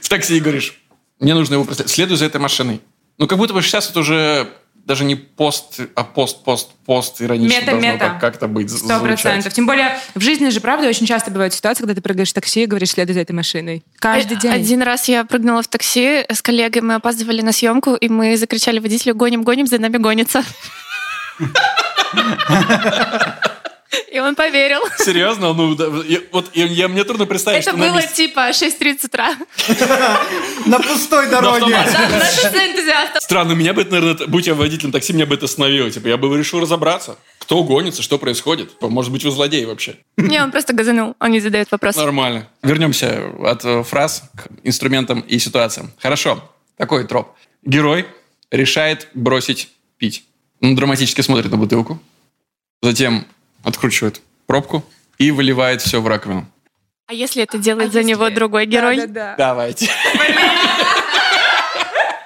в 0.00 0.08
такси 0.08 0.36
и 0.36 0.40
говоришь, 0.40 0.78
мне 1.18 1.34
нужно 1.34 1.54
его 1.54 1.64
преследовать, 1.64 1.92
следуй 1.92 2.16
за 2.16 2.26
этой 2.26 2.40
машиной. 2.40 2.80
Ну, 3.16 3.26
как 3.26 3.38
будто 3.38 3.54
бы 3.54 3.62
сейчас 3.62 3.90
это 3.90 4.00
уже 4.00 4.48
даже 4.88 5.04
не 5.04 5.16
пост, 5.16 5.80
а 5.94 6.02
пост, 6.02 6.42
пост, 6.44 6.70
пост 6.86 7.20
иронично 7.20 7.60
должно 7.60 7.76
Мета-мета. 7.80 8.08
как- 8.08 8.20
как-то 8.20 8.48
быть 8.48 8.70
Сто 8.70 8.98
процентов. 9.00 9.52
Тем 9.52 9.66
более 9.66 9.98
в 10.14 10.20
жизни 10.20 10.48
же, 10.48 10.60
правда, 10.60 10.88
очень 10.88 11.06
часто 11.06 11.30
бывают 11.30 11.52
ситуации, 11.52 11.82
когда 11.82 11.94
ты 11.94 12.00
прыгаешь 12.00 12.30
в 12.30 12.32
такси 12.32 12.62
и 12.62 12.66
говоришь, 12.66 12.90
следуй 12.92 13.12
за 13.12 13.20
этой 13.20 13.32
машиной. 13.32 13.84
Каждый 13.98 14.38
Э, 14.38 14.40
день. 14.40 14.52
Один 14.52 14.82
раз 14.82 15.06
я 15.08 15.24
прыгнула 15.26 15.62
в 15.62 15.68
такси 15.68 16.24
с 16.28 16.40
коллегой, 16.40 16.80
мы 16.80 16.94
опаздывали 16.94 17.42
на 17.42 17.52
съемку, 17.52 17.94
и 17.96 18.08
мы 18.08 18.36
закричали 18.38 18.78
водителю 18.78 19.14
«Гоним, 19.14 19.42
гоним, 19.42 19.66
за 19.66 19.78
нами 19.78 19.98
гонится». 19.98 20.42
И 24.12 24.18
он 24.20 24.34
поверил. 24.34 24.80
Серьезно? 24.98 25.52
Ну, 25.54 25.74
да, 25.74 25.86
я- 26.06 26.20
вот 26.30 26.50
я, 26.54 26.66
я- 26.66 26.88
мне 26.88 27.04
трудно 27.04 27.24
представить, 27.26 27.60
Это 27.62 27.70
что 27.70 27.78
было 27.78 27.96
месте- 27.96 28.14
типа 28.28 28.50
6.30 28.52 29.06
утра. 29.06 29.34
На 30.66 30.78
пустой 30.78 31.28
дороге. 31.28 31.74
Странно, 33.20 33.52
меня 33.52 33.72
бы 33.74 33.82
это, 33.82 33.92
наверное, 33.92 34.26
будь 34.26 34.46
я 34.46 34.54
водителем 34.54 34.92
такси, 34.92 35.12
меня 35.12 35.26
бы 35.26 35.34
это 35.34 35.46
остановило. 35.46 35.90
Типа, 35.90 36.08
я 36.08 36.16
бы 36.16 36.36
решил 36.36 36.60
разобраться, 36.60 37.16
кто 37.38 37.62
гонится, 37.64 38.02
что 38.02 38.18
происходит. 38.18 38.80
Может 38.82 39.10
быть, 39.12 39.24
вы 39.24 39.30
злодей 39.30 39.64
вообще. 39.64 39.96
Не, 40.16 40.42
он 40.42 40.50
просто 40.50 40.72
газанул, 40.74 41.16
он 41.20 41.30
не 41.30 41.40
задает 41.40 41.70
вопрос. 41.70 41.96
Нормально. 41.96 42.48
Вернемся 42.62 43.30
от 43.44 43.64
э, 43.64 43.82
фраз 43.84 44.22
к 44.36 44.48
инструментам 44.64 45.20
и 45.20 45.38
ситуациям. 45.38 45.92
Хорошо. 45.98 46.42
Такой 46.76 47.04
троп. 47.06 47.28
Герой 47.64 48.06
решает 48.50 49.08
бросить 49.14 49.68
пить. 49.96 50.24
Он 50.60 50.74
драматически 50.74 51.20
смотрит 51.22 51.50
на 51.50 51.56
бутылку, 51.56 52.00
затем 52.82 53.26
откручивает 53.62 54.20
пробку 54.46 54.84
и 55.18 55.30
выливает 55.30 55.82
все 55.82 56.00
в 56.00 56.06
раковину. 56.06 56.46
А 57.06 57.14
если 57.14 57.42
это 57.42 57.58
делает 57.58 57.92
за 57.92 58.02
него 58.02 58.28
другой 58.30 58.66
герой? 58.66 58.96
Да-да-да. 58.96 59.34
Давайте. 59.38 59.90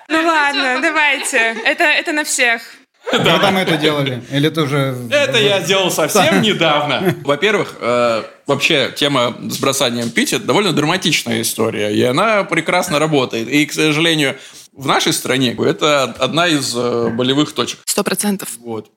Ну 0.09 0.27
ладно, 0.27 0.79
давайте. 0.83 1.39
Это, 1.65 1.85
это 1.85 2.13
на 2.13 2.25
всех. 2.25 2.63
Когда 3.11 3.51
мы 3.51 3.61
это 3.61 3.77
делали? 3.77 4.23
Или 4.31 4.49
ты 4.49 4.63
уже... 4.63 4.97
Это 5.11 5.39
я 5.39 5.61
делал 5.61 5.91
совсем 5.91 6.41
недавно. 6.43 7.15
Во-первых, 7.25 7.77
э, 7.81 8.23
вообще 8.47 8.93
тема 8.95 9.37
с 9.51 9.59
бросанием 9.59 10.11
пить 10.11 10.33
это 10.33 10.45
довольно 10.45 10.73
драматичная 10.73 11.43
история, 11.43 11.95
и 11.95 12.03
она 12.03 12.45
прекрасно 12.45 12.99
работает. 12.99 13.49
И, 13.49 13.67
к 13.67 13.73
сожалению, 13.73 14.37
в 14.73 14.87
нашей 14.87 15.13
стране 15.13 15.57
это 15.59 16.05
одна 16.05 16.47
из 16.47 16.75
э, 16.77 17.09
болевых 17.11 17.53
точек. 17.53 17.81
Сто 17.85 18.03
процентов. 18.05 18.49
Вот. 18.59 18.91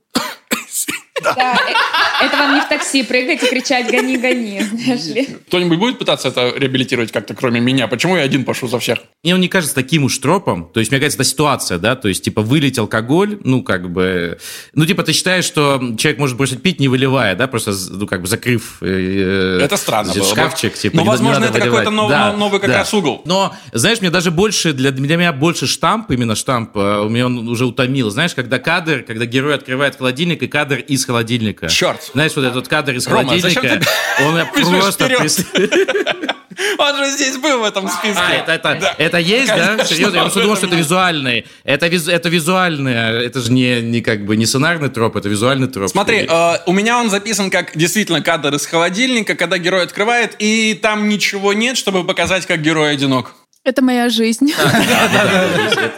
Да, 1.23 1.57
э, 1.69 2.25
это 2.25 2.37
вам 2.37 2.55
не 2.55 2.61
в 2.61 2.67
такси 2.67 3.01
прыгать 3.03 3.41
и 3.41 3.47
кричать 3.47 3.89
«гони, 3.89 4.17
гони», 4.17 4.61
знаешь 4.61 5.05
ли. 5.05 5.25
Кто-нибудь 5.47 5.79
будет 5.79 5.97
пытаться 5.97 6.27
это 6.27 6.53
реабилитировать 6.57 7.13
как-то, 7.13 7.33
кроме 7.33 7.61
меня? 7.61 7.87
Почему 7.87 8.17
я 8.17 8.23
один 8.23 8.43
пошел 8.43 8.67
за 8.67 8.79
всех? 8.79 8.99
Мне 9.23 9.33
он 9.33 9.39
не 9.39 9.47
кажется 9.47 9.73
таким 9.73 10.03
уж 10.03 10.17
тропом. 10.17 10.69
То 10.73 10.81
есть, 10.81 10.91
мне 10.91 10.99
кажется, 10.99 11.17
это 11.17 11.29
ситуация, 11.29 11.77
да, 11.77 11.95
то 11.95 12.09
есть, 12.09 12.23
типа, 12.23 12.41
вылить 12.41 12.77
алкоголь, 12.77 13.39
ну, 13.45 13.63
как 13.63 13.91
бы... 13.91 14.37
Ну, 14.73 14.85
типа, 14.85 15.03
ты 15.03 15.13
считаешь, 15.13 15.45
что 15.45 15.81
человек 15.97 16.19
может 16.19 16.35
бросить 16.35 16.61
пить, 16.61 16.81
не 16.81 16.89
выливая, 16.89 17.35
да, 17.35 17.47
просто, 17.47 17.73
ну, 17.91 18.07
как 18.07 18.21
бы 18.21 18.27
закрыв... 18.27 18.79
э, 18.81 19.59
Это 19.61 19.77
странно 19.77 20.13
было 20.13 20.21
бы. 20.21 20.29
Шкафчик, 20.29 20.73
типа. 20.73 20.97
Но, 20.97 21.03
не 21.03 21.07
возможно, 21.07 21.45
это 21.45 21.59
какой-то 21.59 21.91
новый 21.91 22.59
как 22.59 22.69
раз 22.69 22.93
угол. 22.93 23.21
Но, 23.25 23.55
знаешь, 23.71 24.01
мне 24.01 24.09
даже 24.09 24.31
больше, 24.31 24.73
для, 24.73 24.91
меня 24.91 25.31
больше 25.31 25.65
штамп, 25.65 26.11
именно 26.11 26.35
штамп, 26.35 26.75
э, 26.75 26.99
у 27.05 27.09
меня 27.09 27.27
он 27.27 27.47
уже 27.47 27.65
утомил. 27.65 28.09
Знаешь, 28.09 28.35
когда 28.35 28.59
кадр, 28.59 29.03
когда 29.03 29.25
герой 29.25 29.55
открывает 29.55 29.95
холодильник, 29.95 30.43
и 30.43 30.47
кадр 30.47 30.79
из 30.79 31.04
холодильника. 31.05 31.67
Черт. 31.67 32.11
Знаешь, 32.13 32.33
вот 32.35 32.45
этот 32.45 32.67
кадр 32.67 32.93
из 32.93 33.07
Рома, 33.07 33.29
холодильника, 33.29 33.81
он 34.19 34.33
меня 34.33 34.49
бежишь 34.55 34.95
просто... 34.95 36.35
Он 36.77 36.95
же 36.97 37.11
здесь 37.11 37.37
был 37.37 37.59
в 37.59 37.63
этом 37.63 37.87
списке. 37.89 38.17
А, 38.17 38.33
это, 38.33 38.53
это, 38.53 38.77
Да. 38.79 38.95
это 38.97 39.17
есть, 39.17 39.47
да? 39.47 39.67
Конечно, 39.67 39.85
Серьезно? 39.87 40.15
Я 40.15 40.21
просто 40.23 40.41
думал, 40.41 40.55
что 40.55 40.67
это 40.67 40.75
визуальный. 40.75 41.45
Это, 41.63 41.87
виз, 41.87 42.07
это 42.07 42.29
визуальное. 42.29 43.19
Это 43.19 43.41
же 43.41 43.51
не, 43.51 43.81
не 43.81 44.01
как 44.01 44.25
бы 44.25 44.37
не 44.37 44.45
сценарный 44.45 44.89
троп, 44.89 45.15
это 45.17 45.27
визуальный 45.27 45.67
троп. 45.67 45.89
Смотри, 45.89 46.27
э, 46.29 46.53
у 46.65 46.71
меня 46.73 46.99
он 46.99 47.09
записан 47.09 47.49
как 47.49 47.75
действительно 47.75 48.21
кадр 48.21 48.55
из 48.55 48.65
холодильника, 48.65 49.35
когда 49.35 49.57
герой 49.57 49.83
открывает, 49.83 50.35
и 50.39 50.79
там 50.81 51.09
ничего 51.09 51.53
нет, 51.53 51.77
чтобы 51.77 52.05
показать, 52.05 52.45
как 52.45 52.61
герой 52.61 52.91
одинок. 52.93 53.33
Это 53.65 53.81
моя 53.81 54.09
жизнь. 54.09 54.53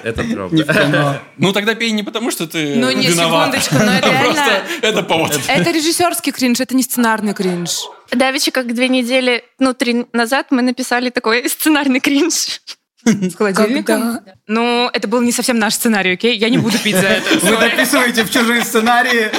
это, 0.03 0.23
кино. 0.23 1.19
Ну 1.37 1.51
тогда 1.51 1.75
пей 1.75 1.91
не 1.91 2.01
потому, 2.01 2.31
что 2.31 2.47
ты 2.47 2.75
Ну, 2.75 2.89
не, 2.91 3.11
секундочку, 3.11 3.75
но 3.75 3.99
реально... 3.99 4.63
это 4.81 5.03
повод. 5.03 5.37
Это 5.47 5.71
режиссерский 5.71 6.31
кринж, 6.31 6.61
это 6.61 6.75
не 6.75 6.83
сценарный 6.83 7.33
кринж. 7.33 7.81
Давичи, 8.11 8.51
как 8.51 8.73
две 8.73 8.87
недели, 8.87 9.43
ну, 9.59 9.73
три 9.73 10.05
назад 10.13 10.47
мы 10.51 10.61
написали 10.61 11.09
такой 11.09 11.49
сценарный 11.49 11.99
кринж. 11.99 12.61
С 13.03 13.35
холодильником? 13.35 14.21
Ну, 14.47 14.89
это 14.91 15.07
был 15.09 15.21
не 15.21 15.33
совсем 15.33 15.59
наш 15.59 15.73
сценарий, 15.73 16.13
окей? 16.13 16.37
Я 16.37 16.49
не 16.49 16.57
буду 16.57 16.77
пить 16.79 16.95
за 16.95 17.07
это. 17.07 17.45
Вы 17.45 17.57
дописываете 17.57 18.23
в 18.23 18.31
чужие 18.31 18.63
сценарии. 18.63 19.29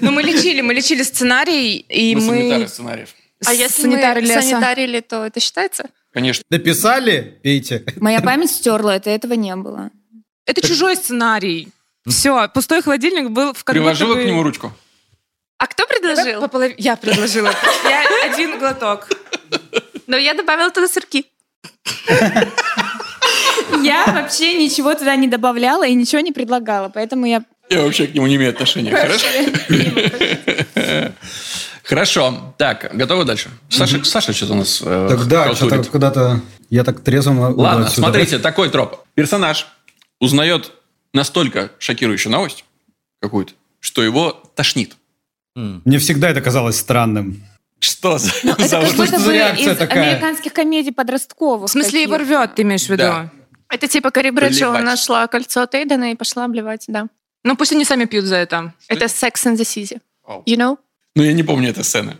Ну, 0.00 0.12
мы 0.12 0.22
лечили, 0.22 0.62
мы 0.62 0.72
лечили 0.72 1.02
сценарий, 1.02 1.76
и 1.76 2.14
Мы 2.14 2.22
мы... 2.22 2.26
санитары 2.28 2.68
сценариев. 2.68 3.08
А 3.44 3.52
если 3.52 3.86
мы 3.86 4.26
санитарили, 4.26 5.00
то 5.00 5.26
это 5.26 5.40
считается? 5.40 5.90
Конечно. 6.16 6.42
Дописали? 6.48 7.38
Пейте. 7.42 7.84
Моя 7.96 8.22
память 8.22 8.50
стерла 8.50 8.96
это, 8.96 9.10
этого 9.10 9.34
не 9.34 9.54
было. 9.54 9.90
Это 10.46 10.66
чужой 10.66 10.96
сценарий. 10.96 11.68
Все, 12.08 12.48
пустой 12.54 12.80
холодильник 12.80 13.28
был 13.28 13.52
в 13.52 13.62
Приложила 13.66 14.14
бы- 14.14 14.22
к 14.22 14.26
нему 14.26 14.42
ручку. 14.42 14.72
А 15.58 15.66
кто 15.66 15.86
предложил? 15.86 16.40
По 16.40 16.48
полов- 16.48 16.72
Я 16.78 16.96
предложила. 16.96 17.52
Я 17.84 18.06
один 18.32 18.58
глоток. 18.58 19.10
Но 20.06 20.16
я 20.16 20.32
добавила 20.32 20.70
туда 20.70 20.88
сырки. 20.88 21.26
Я 23.82 24.06
вообще 24.06 24.54
ничего 24.54 24.94
туда 24.94 25.16
не 25.16 25.28
добавляла 25.28 25.86
и 25.86 25.92
ничего 25.92 26.20
не 26.22 26.32
предлагала, 26.32 26.88
поэтому 26.88 27.26
я... 27.26 27.42
Я 27.68 27.82
вообще 27.82 28.06
к 28.06 28.14
нему 28.14 28.26
не 28.26 28.36
имею 28.36 28.52
отношения. 28.52 28.90
Хорошо? 28.90 29.26
Хорошо. 31.86 32.54
Так, 32.58 32.90
готовы 32.92 33.24
дальше? 33.24 33.50
Саша, 33.70 34.04
Саша 34.04 34.32
что-то 34.32 34.54
у 34.54 34.56
нас 34.56 34.82
э, 34.84 35.06
Так 35.08 35.26
да, 35.28 35.54
что-то 35.54 35.84
куда-то... 35.84 36.40
Я 36.68 36.82
так 36.82 37.06
уйду 37.06 37.32
Ладно, 37.56 37.88
смотрите, 37.88 38.38
такой 38.38 38.70
троп. 38.70 39.04
Персонаж 39.14 39.68
узнает 40.20 40.72
настолько 41.12 41.70
шокирующую 41.78 42.32
новость 42.32 42.64
какую-то, 43.20 43.52
что 43.78 44.02
его 44.02 44.32
тошнит. 44.56 44.96
Мне 45.54 45.98
всегда 45.98 46.28
это 46.28 46.40
казалось 46.40 46.76
странным. 46.76 47.44
Что 47.78 48.18
за, 48.18 48.32
Ну, 48.42 48.52
Это 48.52 48.68
за 48.68 48.80
как 48.80 48.84
ужас? 48.84 48.96
будто 48.96 49.32
реакция 49.32 49.72
из 49.74 49.78
такая? 49.78 50.10
американских 50.10 50.52
комедий 50.52 50.92
подростковых. 50.92 51.68
В 51.68 51.72
смысле, 51.72 52.02
его 52.02 52.18
рвет, 52.18 52.54
ты 52.54 52.62
имеешь 52.62 52.84
в 52.86 52.88
виду? 52.88 53.02
Да. 53.02 53.30
Это 53.68 53.86
типа 53.86 54.10
Кари 54.10 54.30
Брэдшоу 54.30 54.78
нашла 54.78 55.26
кольцо 55.28 55.66
Тейдена 55.66 56.12
и 56.12 56.14
пошла 56.14 56.46
обливать, 56.46 56.84
да. 56.88 57.06
Ну, 57.44 57.56
пусть 57.56 57.72
они 57.72 57.84
сами 57.84 58.06
пьют 58.06 58.24
за 58.24 58.36
это. 58.36 58.74
Это 58.88 59.04
Sex 59.04 59.34
and 59.44 59.56
the 59.56 59.62
City. 59.62 60.00
Вау. 60.26 60.42
You 60.46 60.56
know? 60.56 60.78
Ну, 61.16 61.24
я 61.24 61.32
не 61.32 61.42
помню 61.42 61.70
этой 61.70 61.82
сцены. 61.82 62.18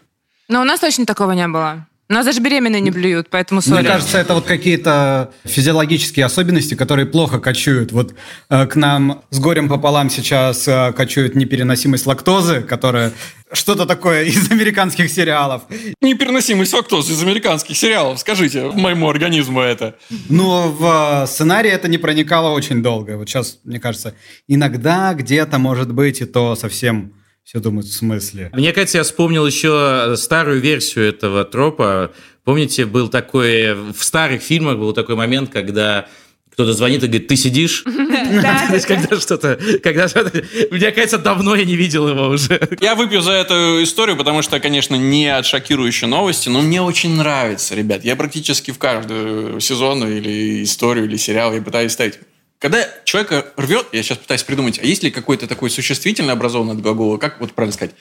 Но 0.49 0.63
у 0.63 0.65
нас 0.65 0.81
точно 0.81 1.07
такого 1.07 1.33
не 1.33 1.47
было. 1.47 1.87
У 2.09 2.13
нас 2.13 2.25
даже 2.25 2.41
беременные 2.41 2.81
не 2.81 2.93
блюют, 2.93 3.29
поэтому 3.31 3.61
Мне 3.67 3.77
сори. 3.77 3.87
кажется, 3.87 4.19
это 4.19 4.35
вот 4.35 4.47
какие-то 4.47 5.33
физиологические 5.45 6.25
особенности, 6.25 6.75
которые 6.75 7.05
плохо 7.05 7.41
кочуют. 7.41 7.91
Вот 7.91 8.15
э, 8.49 8.67
к 8.67 8.77
нам 8.77 9.25
с 9.31 9.41
горем 9.41 9.69
пополам 9.69 10.09
сейчас 10.09 10.69
э, 10.69 10.93
кочует 10.93 11.35
непереносимость 11.35 12.07
лактозы, 12.07 12.63
которая 12.63 13.13
что-то 13.53 13.87
такое 13.87 14.23
из 14.25 14.51
американских 14.53 15.11
сериалов. 15.11 15.63
Непереносимый 16.01 16.67
лактоз 16.73 17.11
из 17.11 17.21
американских 17.23 17.77
сериалов. 17.77 18.21
Скажите 18.21 18.71
моему 18.71 19.11
организму 19.11 19.61
это. 19.61 19.97
Но 20.29 20.71
в 20.71 21.25
э, 21.25 21.27
сценарий 21.27 21.71
это 21.71 21.89
не 21.89 21.99
проникало 21.99 22.51
очень 22.51 22.85
долго. 22.85 23.19
Вот 23.19 23.29
сейчас, 23.29 23.59
мне 23.65 23.81
кажется, 23.81 24.15
иногда 24.47 25.13
где-то 25.13 25.59
может 25.59 25.93
быть, 25.93 26.21
и 26.21 26.25
то 26.25 26.55
совсем 26.55 27.13
все 27.47 27.61
думают 27.61 27.87
в 27.87 27.93
смысле. 27.93 28.51
Мне 28.53 28.73
кажется, 28.73 28.99
я 28.99 29.05
вспомнил 29.05 29.47
еще 29.47 30.15
старую 30.17 30.61
версию 30.61 31.09
этого 31.09 31.45
тропа. 31.45 32.13
Помните, 32.43 32.87
был 32.87 33.09
такой... 33.09 33.73
В 33.75 34.03
старых 34.03 34.43
фильмах 34.43 34.79
был 34.79 34.93
такой 34.93 35.15
момент, 35.15 35.51
когда 35.51 36.09
кто-то 36.51 36.73
звонит 36.73 37.05
и 37.05 37.07
говорит, 37.07 37.29
ты 37.29 37.37
сидишь? 37.37 37.85
То 37.85 38.75
есть, 38.75 38.87
когда 38.87 39.21
что-то... 39.21 39.61
Когда 39.81 40.09
что-то... 40.09 40.43
Мне 40.73 40.91
кажется, 40.91 41.19
давно 41.19 41.55
я 41.55 41.65
не 41.65 41.77
видел 41.77 42.09
его 42.09 42.31
уже. 42.31 42.61
Я 42.81 42.97
выпью 42.97 43.21
за 43.21 43.31
эту 43.31 43.81
историю, 43.81 44.17
потому 44.17 44.43
что, 44.43 44.59
конечно, 44.59 44.97
не 44.97 45.29
от 45.29 45.47
шокирующей 45.47 46.09
новости, 46.09 46.49
но 46.49 46.63
мне 46.63 46.83
очень 46.83 47.15
нравится, 47.15 47.77
ребят. 47.77 48.05
Я 48.05 48.17
практически 48.17 48.73
в 48.73 48.79
каждую 48.79 49.61
сезон 49.61 50.05
или 50.05 50.65
историю, 50.65 51.05
или 51.05 51.17
сериал 51.17 51.55
я 51.55 51.63
пытаюсь 51.63 51.93
ставить. 51.93 52.19
Когда 52.59 52.87
человека 53.05 53.47
рвет, 53.57 53.87
я 53.93 54.03
сейчас 54.03 54.19
пытаюсь 54.19 54.43
придумать, 54.43 54.79
а 54.79 54.87
есть 54.87 55.03
ли 55.03 55.11
какой-то 55.11 55.47
такой 55.47 55.71
существительный 55.71 56.33
образованный 56.33 56.73
от 56.75 56.81
глагола, 56.81 57.19
как 57.19 57.39
вот 57.41 57.53
правильно 57.53 57.75
сказать? 57.75 57.95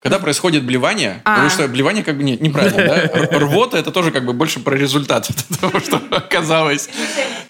Когда 0.00 0.20
происходит 0.20 0.62
блевание, 0.64 1.20
А. 1.24 1.30
потому 1.34 1.50
что 1.50 1.66
блевание 1.66 2.04
как 2.04 2.16
бы 2.16 2.22
нет, 2.22 2.40
неправильно, 2.40 2.86
да? 2.86 3.38
Рвота 3.38 3.78
это 3.78 3.90
тоже 3.90 4.12
как 4.12 4.24
бы 4.24 4.32
больше 4.32 4.60
про 4.60 4.76
результат 4.76 5.28
того, 5.60 5.80
что 5.80 6.00
оказалось. 6.12 6.88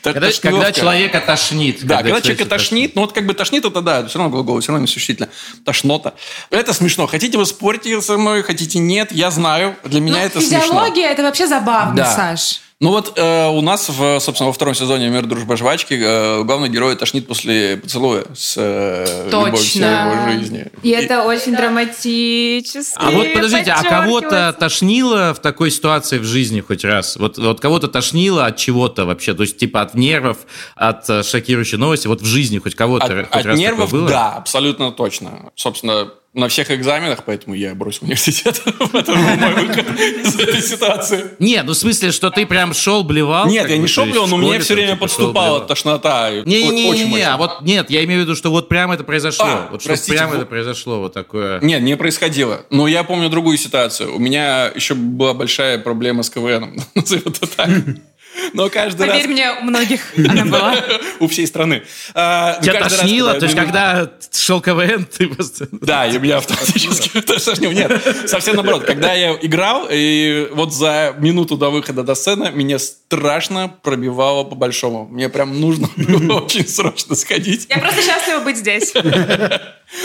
Когда, 0.02 0.30
когда 0.40 0.72
человека 0.72 1.20
тошнит. 1.20 1.84
Да, 1.84 1.96
когда, 1.98 2.08
человека 2.08 2.22
человека 2.22 2.46
тошнит, 2.46 2.94
ну 2.94 3.02
вот 3.02 3.12
как 3.12 3.26
бы 3.26 3.34
тошнит, 3.34 3.66
это 3.66 3.82
да, 3.82 4.06
все 4.06 4.18
равно 4.18 4.32
глагол, 4.34 4.60
все 4.60 4.68
равно 4.72 4.80
не 4.80 4.86
существительно. 4.90 5.28
Тошнота. 5.66 6.14
Это 6.48 6.72
смешно. 6.72 7.06
Хотите 7.06 7.36
вы 7.36 7.44
спорите 7.44 8.00
со 8.00 8.16
мной, 8.16 8.42
хотите 8.42 8.78
нет, 8.78 9.12
я 9.12 9.30
знаю. 9.30 9.76
Для 9.84 10.00
меня 10.00 10.20
Ну, 10.20 10.24
это 10.24 10.40
смешно. 10.40 10.60
физиология 10.60 11.04
это 11.10 11.22
вообще 11.24 11.46
забавно, 11.46 11.96
Да. 11.96 12.14
Саш. 12.14 12.62
Ну 12.80 12.90
вот 12.90 13.14
э, 13.16 13.48
у 13.48 13.60
нас, 13.60 13.88
в, 13.88 14.20
собственно, 14.20 14.46
во 14.46 14.52
втором 14.52 14.72
сезоне 14.72 15.08
«Мир, 15.08 15.26
дружба, 15.26 15.56
жвачки» 15.56 15.98
э, 16.00 16.44
главный 16.44 16.68
герой 16.68 16.94
тошнит 16.94 17.26
после 17.26 17.76
поцелуя 17.76 18.24
с 18.36 18.54
э, 18.56 19.24
любовью 19.26 19.56
всей 19.56 19.82
Точно. 19.82 20.12
его 20.14 20.30
жизни. 20.30 20.66
И 20.84 20.90
это 20.90 21.24
очень 21.24 21.56
драматически. 21.56 22.94
А 22.94 23.10
вот 23.10 23.26
подождите, 23.34 23.72
а 23.72 23.82
кого-то 23.82 24.54
тошнило 24.56 25.34
в 25.34 25.40
такой 25.40 25.72
ситуации 25.72 26.18
в 26.18 26.24
жизни 26.24 26.60
хоть 26.60 26.84
раз? 26.84 27.16
Вот, 27.16 27.36
вот 27.38 27.58
кого-то 27.58 27.88
тошнило 27.88 28.46
от 28.46 28.56
чего-то 28.56 29.06
вообще? 29.06 29.34
То 29.34 29.42
есть 29.42 29.58
типа 29.58 29.80
от 29.80 29.94
нервов, 29.94 30.38
от 30.76 31.10
э, 31.10 31.24
шокирующей 31.24 31.78
новости? 31.78 32.06
Вот 32.06 32.20
в 32.20 32.26
жизни 32.26 32.58
хоть 32.58 32.76
кого-то 32.76 33.06
От, 33.06 33.26
хоть 33.26 33.40
от 33.40 33.46
раз 33.46 33.58
нервов, 33.58 33.86
такое 33.86 34.00
было? 34.02 34.08
да, 34.10 34.30
абсолютно 34.34 34.92
точно. 34.92 35.50
Собственно, 35.56 36.12
на 36.34 36.48
всех 36.48 36.70
экзаменах, 36.70 37.24
поэтому 37.24 37.54
я 37.54 37.74
бросил 37.74 38.04
университет. 38.04 38.60
Это 38.92 39.14
мой 39.14 39.54
выход 39.54 39.86
из 39.98 40.38
этой 40.38 40.60
ситуации. 40.60 41.24
Не, 41.38 41.62
ну 41.62 41.72
в 41.72 41.76
смысле, 41.76 42.12
что 42.12 42.30
ты 42.30 42.46
прям 42.46 42.74
шел, 42.74 43.02
блевал? 43.02 43.46
Нет, 43.46 43.68
я 43.68 43.78
не 43.78 43.86
шел, 43.86 44.04
блевал, 44.04 44.28
но 44.28 44.36
мне 44.36 44.58
все 44.60 44.74
время 44.74 44.96
подступала 44.96 45.60
тошнота. 45.60 46.30
Не-не-не, 46.44 47.22
а 47.22 47.36
вот 47.36 47.62
нет, 47.62 47.90
я 47.90 48.04
имею 48.04 48.20
в 48.20 48.24
виду, 48.24 48.36
что 48.36 48.50
вот 48.50 48.68
прямо 48.68 48.94
это 48.94 49.04
произошло. 49.04 49.46
А, 49.46 49.68
вот 49.70 49.82
что 49.82 49.90
вот- 49.90 50.34
это 50.34 50.46
произошло, 50.46 51.00
вот 51.00 51.14
такое. 51.14 51.60
Нет, 51.60 51.82
не 51.82 51.96
происходило. 51.96 52.64
Но 52.70 52.86
я 52.86 53.04
помню 53.04 53.28
другую 53.30 53.56
ситуацию. 53.56 54.14
У 54.14 54.18
меня 54.18 54.66
еще 54.74 54.94
была 54.94 55.34
большая 55.34 55.78
проблема 55.78 56.22
с 56.22 56.30
КВНом. 56.30 56.76
Назовем 56.94 57.24
это 57.26 57.46
так. 57.46 57.70
Но 58.52 58.68
каждый 58.70 59.06
раз... 59.06 59.16
Поверь 59.16 59.28
мне, 59.28 59.50
у 59.60 59.64
многих 59.64 60.00
она 60.16 60.44
была. 60.44 60.76
У 61.20 61.28
всей 61.28 61.46
страны. 61.46 61.82
А, 62.14 62.58
Тебя 62.60 62.74
каждый 62.74 62.92
раз, 62.92 63.00
тошнило? 63.00 63.34
То 63.34 63.44
есть, 63.46 63.54
ну, 63.56 63.62
когда 63.62 64.10
шел 64.32 64.60
КВН, 64.60 65.04
ты 65.06 65.26
просто... 65.28 65.68
Да, 65.72 66.06
и 66.06 66.18
меня 66.18 66.38
автоматически 66.38 67.20
тошнило. 67.20 67.72
Нет, 67.72 68.26
совсем 68.26 68.56
наоборот. 68.56 68.84
Когда 68.84 69.12
я 69.14 69.32
играл, 69.40 69.88
и 69.90 70.48
вот 70.52 70.72
за 70.72 71.14
минуту 71.18 71.56
до 71.56 71.70
выхода 71.70 72.02
до 72.02 72.14
сцены 72.14 72.50
меня 72.52 72.78
страшно 72.78 73.68
пробивало 73.82 74.44
по-большому. 74.44 75.06
Мне 75.08 75.28
прям 75.28 75.60
нужно 75.60 75.88
было 75.96 76.40
очень 76.40 76.66
срочно 76.66 77.14
сходить. 77.14 77.66
Я 77.68 77.78
просто 77.78 78.02
счастлива 78.02 78.40
быть 78.40 78.56
здесь. 78.58 78.92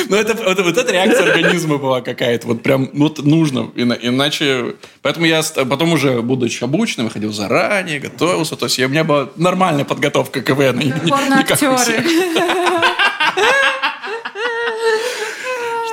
Но 0.10 0.16
это, 0.16 0.34
это- 0.34 0.64
вот 0.64 0.78
эта 0.78 0.92
реакция 0.92 1.24
организма 1.24 1.78
была 1.78 2.02
какая-то. 2.02 2.48
Вот 2.48 2.64
прям 2.64 2.90
ну, 2.94 3.04
вот 3.04 3.20
нужно. 3.24 3.72
Ина- 3.76 3.98
Иначе... 4.02 4.76
Поэтому 5.02 5.26
я 5.26 5.42
потом 5.70 5.94
уже, 5.94 6.22
будучи 6.22 6.64
обученным, 6.64 7.10
ходил 7.10 7.34
заранее, 7.34 8.00
готовился. 8.26 8.56
То 8.56 8.66
есть 8.66 8.78
я- 8.78 8.86
у 8.88 8.90
меня 8.90 9.04
была 9.04 9.30
нормальная 9.36 9.86
подготовка 9.86 10.42
к 10.42 10.46
КВН. 10.46 10.94
Порно-актеры. 11.10 12.04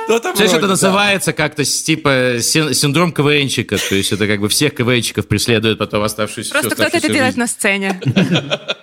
Что-то 0.05 0.33
Все 0.33 0.45
это 0.57 0.67
называется 0.67 1.31
как-то 1.31 1.63
типа 1.63 2.37
син- 2.41 2.73
синдром 2.73 3.11
КВНчика. 3.13 3.77
То 3.77 3.95
есть 3.95 4.11
это 4.11 4.27
как 4.27 4.39
бы 4.41 4.49
всех 4.49 4.75
КВНчиков 4.75 5.27
преследует 5.27 5.77
потом 5.77 6.03
оставшуюся 6.03 6.51
Просто 6.51 6.71
кто-то 6.75 6.97
это 6.97 7.07
делает 7.09 7.37
на 7.37 7.47
сцене. 7.47 8.01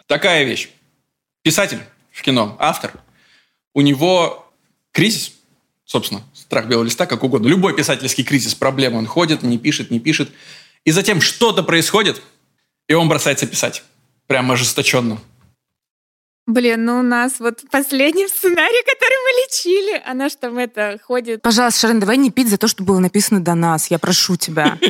Такая 0.06 0.44
вещь. 0.44 0.68
Писатель 1.42 1.80
в 2.12 2.22
кино, 2.22 2.56
автор. 2.58 2.92
У 3.74 3.80
него 3.82 4.50
кризис, 4.92 5.32
собственно, 5.84 6.22
страх 6.32 6.66
белого 6.66 6.84
листа, 6.84 7.04
как 7.06 7.22
угодно. 7.24 7.46
Любой 7.48 7.76
писательский 7.76 8.24
кризис, 8.24 8.54
проблема. 8.54 8.96
Он 8.98 9.06
ходит, 9.06 9.42
не 9.42 9.58
пишет, 9.58 9.90
не 9.90 10.00
пишет. 10.00 10.30
И 10.84 10.90
затем 10.92 11.20
что-то 11.20 11.62
происходит, 11.62 12.22
и 12.88 12.94
он 12.94 13.08
бросается 13.08 13.46
писать. 13.46 13.82
Прям 14.26 14.50
ожесточенно. 14.50 15.18
Блин, 16.48 16.86
ну 16.86 17.00
у 17.00 17.02
нас 17.02 17.40
вот 17.40 17.60
последний 17.70 18.26
сценарий, 18.26 18.82
который 18.82 19.16
мы 19.22 19.42
лечили, 19.42 20.02
она 20.06 20.30
ж 20.30 20.32
там 20.40 20.56
это 20.56 20.98
ходит. 21.04 21.42
Пожалуйста, 21.42 21.80
Шарин, 21.80 22.00
давай 22.00 22.16
не 22.16 22.30
пить 22.30 22.48
за 22.48 22.56
то, 22.56 22.66
что 22.68 22.82
было 22.82 22.98
написано 23.00 23.44
до 23.44 23.54
нас. 23.54 23.90
Я 23.90 23.98
прошу 23.98 24.36
тебя. 24.36 24.78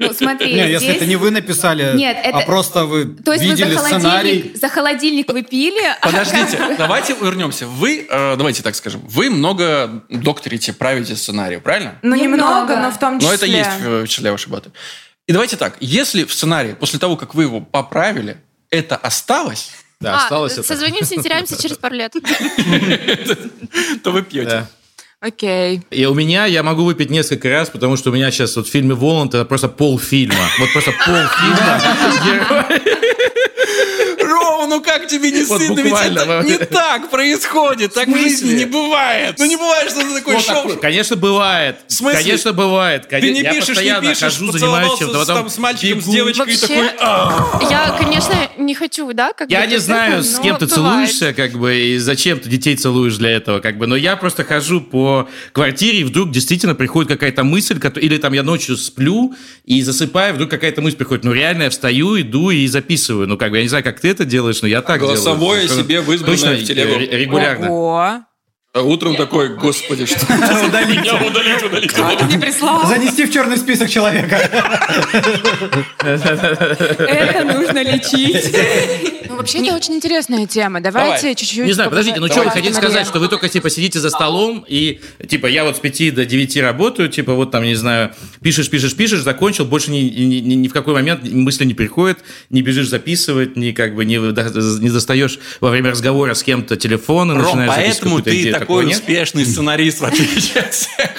Ну 0.00 0.12
смотри, 0.14 0.54
Не, 0.54 0.70
если 0.70 0.94
это 0.94 1.06
не 1.06 1.16
вы 1.16 1.30
написали, 1.30 1.96
Нет, 1.96 2.16
а 2.24 2.40
просто 2.42 2.84
вы 2.84 3.04
То 3.04 3.32
есть 3.32 3.44
видели 3.44 3.74
вы 3.74 3.74
за 3.74 3.78
сценарий. 3.80 4.30
холодильник, 4.30 4.56
за 4.56 4.68
холодильник 4.68 5.32
вы 5.32 5.42
пили, 5.42 5.82
а 6.00 6.06
Подождите, 6.06 6.76
давайте 6.78 7.14
вернемся. 7.20 7.66
Вы, 7.66 8.06
э, 8.08 8.36
давайте 8.36 8.62
так 8.62 8.76
скажем, 8.76 9.02
вы 9.06 9.28
много 9.28 10.04
докторите, 10.08 10.72
правите 10.72 11.16
сценарию, 11.16 11.60
правильно? 11.60 11.98
Ну, 12.02 12.14
Немного. 12.14 12.36
немного, 12.36 12.76
но 12.76 12.90
в 12.92 12.98
том 12.98 13.18
числе. 13.18 13.28
Но 13.28 13.34
это 13.34 13.46
есть 13.46 13.70
в 13.80 14.06
числе 14.06 14.30
вашей 14.30 14.48
баты. 14.50 14.70
И 15.28 15.32
давайте 15.32 15.56
так, 15.58 15.76
если 15.80 16.24
в 16.24 16.32
сценарии, 16.32 16.72
после 16.72 16.98
того, 16.98 17.16
как 17.18 17.34
вы 17.34 17.42
его 17.42 17.60
поправили, 17.60 18.38
это 18.70 18.96
осталось, 18.96 19.70
Да, 20.00 20.14
А, 20.14 20.22
осталось 20.22 20.54
это. 20.54 20.62
созвонимся 20.62 21.16
и 21.16 21.22
теряемся 21.22 21.60
через 21.60 21.76
пару 21.76 21.94
лет. 21.96 22.12
то 24.02 24.10
вы 24.10 24.22
пьете. 24.22 24.66
Окей. 25.20 25.82
И 25.90 26.06
у 26.06 26.14
меня 26.14 26.46
я 26.46 26.62
могу 26.62 26.84
выпить 26.84 27.10
несколько 27.10 27.48
раз, 27.50 27.70
потому 27.70 27.96
что 27.96 28.10
у 28.10 28.12
меня 28.12 28.30
сейчас 28.30 28.54
вот 28.54 28.68
в 28.68 28.70
фильме 28.70 28.94
«Воланд» 28.94 29.34
это 29.34 29.44
просто 29.44 29.68
полфильма. 29.68 30.48
Вот 30.60 30.72
просто 30.72 30.92
полфильма. 30.92 31.82
Рома, 34.20 34.66
ну 34.66 34.80
как 34.80 35.06
тебе 35.08 35.30
не 35.32 35.42
Вот 35.44 35.60
стыдно? 35.60 35.80
Ведь 35.80 35.92
это 35.94 36.42
не 36.44 36.56
так 36.58 37.10
происходит. 37.10 37.94
Так 37.94 38.08
в 38.08 38.16
жизни 38.16 38.52
не 38.54 38.64
бывает. 38.64 39.36
Ну 39.38 39.44
не 39.46 39.56
бывает, 39.56 39.90
что 39.90 40.00
ты 40.02 40.14
такой 40.14 40.34
Вот 40.34 40.44
шел. 40.44 40.62
такой. 40.62 40.78
Конечно, 40.80 41.16
бывает. 41.16 41.76
В 41.88 41.92
смысле? 41.92 42.18
Конечно, 42.22 42.52
бывает. 42.52 43.02
Ты 43.02 43.08
Конечно, 43.08 43.34
не 43.34 43.40
я 43.42 43.50
пишешь, 43.52 43.68
не 43.68 43.74
постоянно 43.74 44.08
пишешь, 44.08 44.20
хожу, 44.22 44.52
занимаюсь 44.52 44.98
чем-то. 44.98 45.14
с, 45.14 45.18
потом 45.26 45.36
там, 45.42 45.50
с 45.50 45.58
мальчиком, 45.58 46.00
с 46.00 46.04
бегу. 46.04 46.12
девочкой 46.14 46.46
и 46.54 46.56
Вообще, 46.56 46.66
такой... 46.68 46.90
«А». 47.00 47.60
Я, 47.70 47.96
конечно, 47.98 48.34
не 48.58 48.74
хочу, 48.74 49.12
да? 49.12 49.32
Как 49.32 49.50
Я 49.50 49.66
не 49.66 49.72
так, 49.74 49.80
знаю, 49.82 50.22
с 50.22 50.38
кем 50.38 50.56
ты 50.56 50.66
бывает. 50.66 50.72
целуешься, 51.10 51.32
как 51.32 51.52
бы, 51.52 51.74
и 51.76 51.98
зачем 51.98 52.38
ты 52.38 52.48
детей 52.48 52.76
целуешь 52.76 53.16
для 53.16 53.30
этого, 53.30 53.60
как 53.60 53.78
бы. 53.78 53.86
Но 53.86 53.96
я 53.96 54.16
просто 54.16 54.44
хожу 54.44 54.80
по 54.80 55.07
квартире, 55.52 56.00
и 56.00 56.04
вдруг 56.04 56.30
действительно 56.30 56.74
приходит 56.74 57.10
какая-то 57.10 57.44
мысль, 57.44 57.78
или 57.96 58.18
там 58.18 58.32
я 58.32 58.42
ночью 58.42 58.76
сплю 58.76 59.34
и 59.64 59.82
засыпаю, 59.82 60.34
вдруг 60.34 60.50
какая-то 60.50 60.80
мысль 60.82 60.96
приходит. 60.96 61.24
Ну, 61.24 61.32
реально, 61.32 61.64
я 61.64 61.70
встаю, 61.70 62.20
иду 62.20 62.50
и 62.50 62.66
записываю. 62.66 63.26
Ну, 63.28 63.36
как 63.36 63.50
бы, 63.50 63.56
я 63.58 63.62
не 63.62 63.68
знаю, 63.68 63.84
как 63.84 64.00
ты 64.00 64.08
это 64.08 64.24
делаешь, 64.24 64.62
но 64.62 64.68
я 64.68 64.82
так 64.82 65.00
делаю. 65.00 65.14
Голосовое 65.14 65.60
Совершенно 65.62 65.82
себе 65.82 66.00
в 66.00 66.12
избранное 66.12 66.36
Точно, 66.36 66.64
в 66.64 66.66
телегу. 66.66 66.92
э, 67.00 67.18
регулярно. 67.18 67.70
Ого. 67.70 68.27
А 68.78 68.82
утром 68.82 69.16
такой, 69.16 69.48
господи, 69.48 70.06
что 70.06 70.24
Меня 70.32 71.16
удалить, 71.26 71.62
удалить, 71.64 71.92
удалить. 71.92 72.30
Не 72.30 72.38
прислал. 72.38 72.86
Занести 72.86 73.24
в 73.24 73.32
черный 73.32 73.56
список 73.56 73.90
человека. 73.90 74.36
Это 76.00 77.44
нужно 77.44 77.82
лечить. 77.82 78.54
Ну, 79.28 79.36
вообще, 79.36 79.58
это 79.58 79.74
очень 79.76 79.94
интересная 79.94 80.46
тема. 80.46 80.80
Давайте 80.80 81.20
Давай. 81.22 81.34
чуть-чуть... 81.34 81.66
Не 81.66 81.72
знаю, 81.72 81.90
подождите, 81.90 82.20
ну 82.20 82.28
что 82.28 82.42
вы 82.42 82.50
хотите 82.50 82.74
сказать, 82.74 83.06
что 83.06 83.18
вы 83.18 83.28
только, 83.28 83.48
типа, 83.48 83.68
сидите 83.68 83.98
за 83.98 84.10
столом 84.10 84.64
и, 84.66 85.00
типа, 85.28 85.46
я 85.46 85.64
вот 85.64 85.76
с 85.76 85.80
5 85.80 86.14
до 86.14 86.24
9 86.24 86.56
работаю, 86.58 87.08
типа, 87.08 87.34
вот 87.34 87.50
там, 87.50 87.64
не 87.64 87.74
знаю, 87.74 88.12
пишешь, 88.42 88.70
пишешь, 88.70 88.94
пишешь, 88.94 89.20
закончил, 89.20 89.64
больше 89.64 89.90
ни, 89.90 89.98
ни, 90.00 90.36
ни- 90.40 90.54
ни 90.54 90.68
в 90.68 90.72
какой 90.72 90.94
момент 90.94 91.24
мысли 91.30 91.64
не 91.64 91.74
приходят, 91.74 92.18
не 92.50 92.62
бежишь 92.62 92.88
записывать, 92.88 93.56
ни 93.56 93.72
как 93.72 93.94
бы 93.94 94.04
не, 94.04 94.16
не 94.16 94.90
достаешь 94.90 95.38
во 95.60 95.70
время 95.70 95.90
разговора 95.90 96.34
с 96.34 96.42
кем-то 96.42 96.76
телефон 96.76 97.32
и 97.32 97.34
Ром, 97.34 97.42
начинаешь 97.44 97.72
записывать 97.74 97.98
поэтому 98.00 98.16
какую-то 98.16 98.30
ты 98.30 98.40
идею. 98.40 98.54
Такой 98.68 98.86
нет? 98.86 98.96
успешный 98.96 99.44
сценарист, 99.44 100.00
в 100.00 100.04
отличие 100.04 100.62
от 100.62 100.74
всех. 100.74 101.10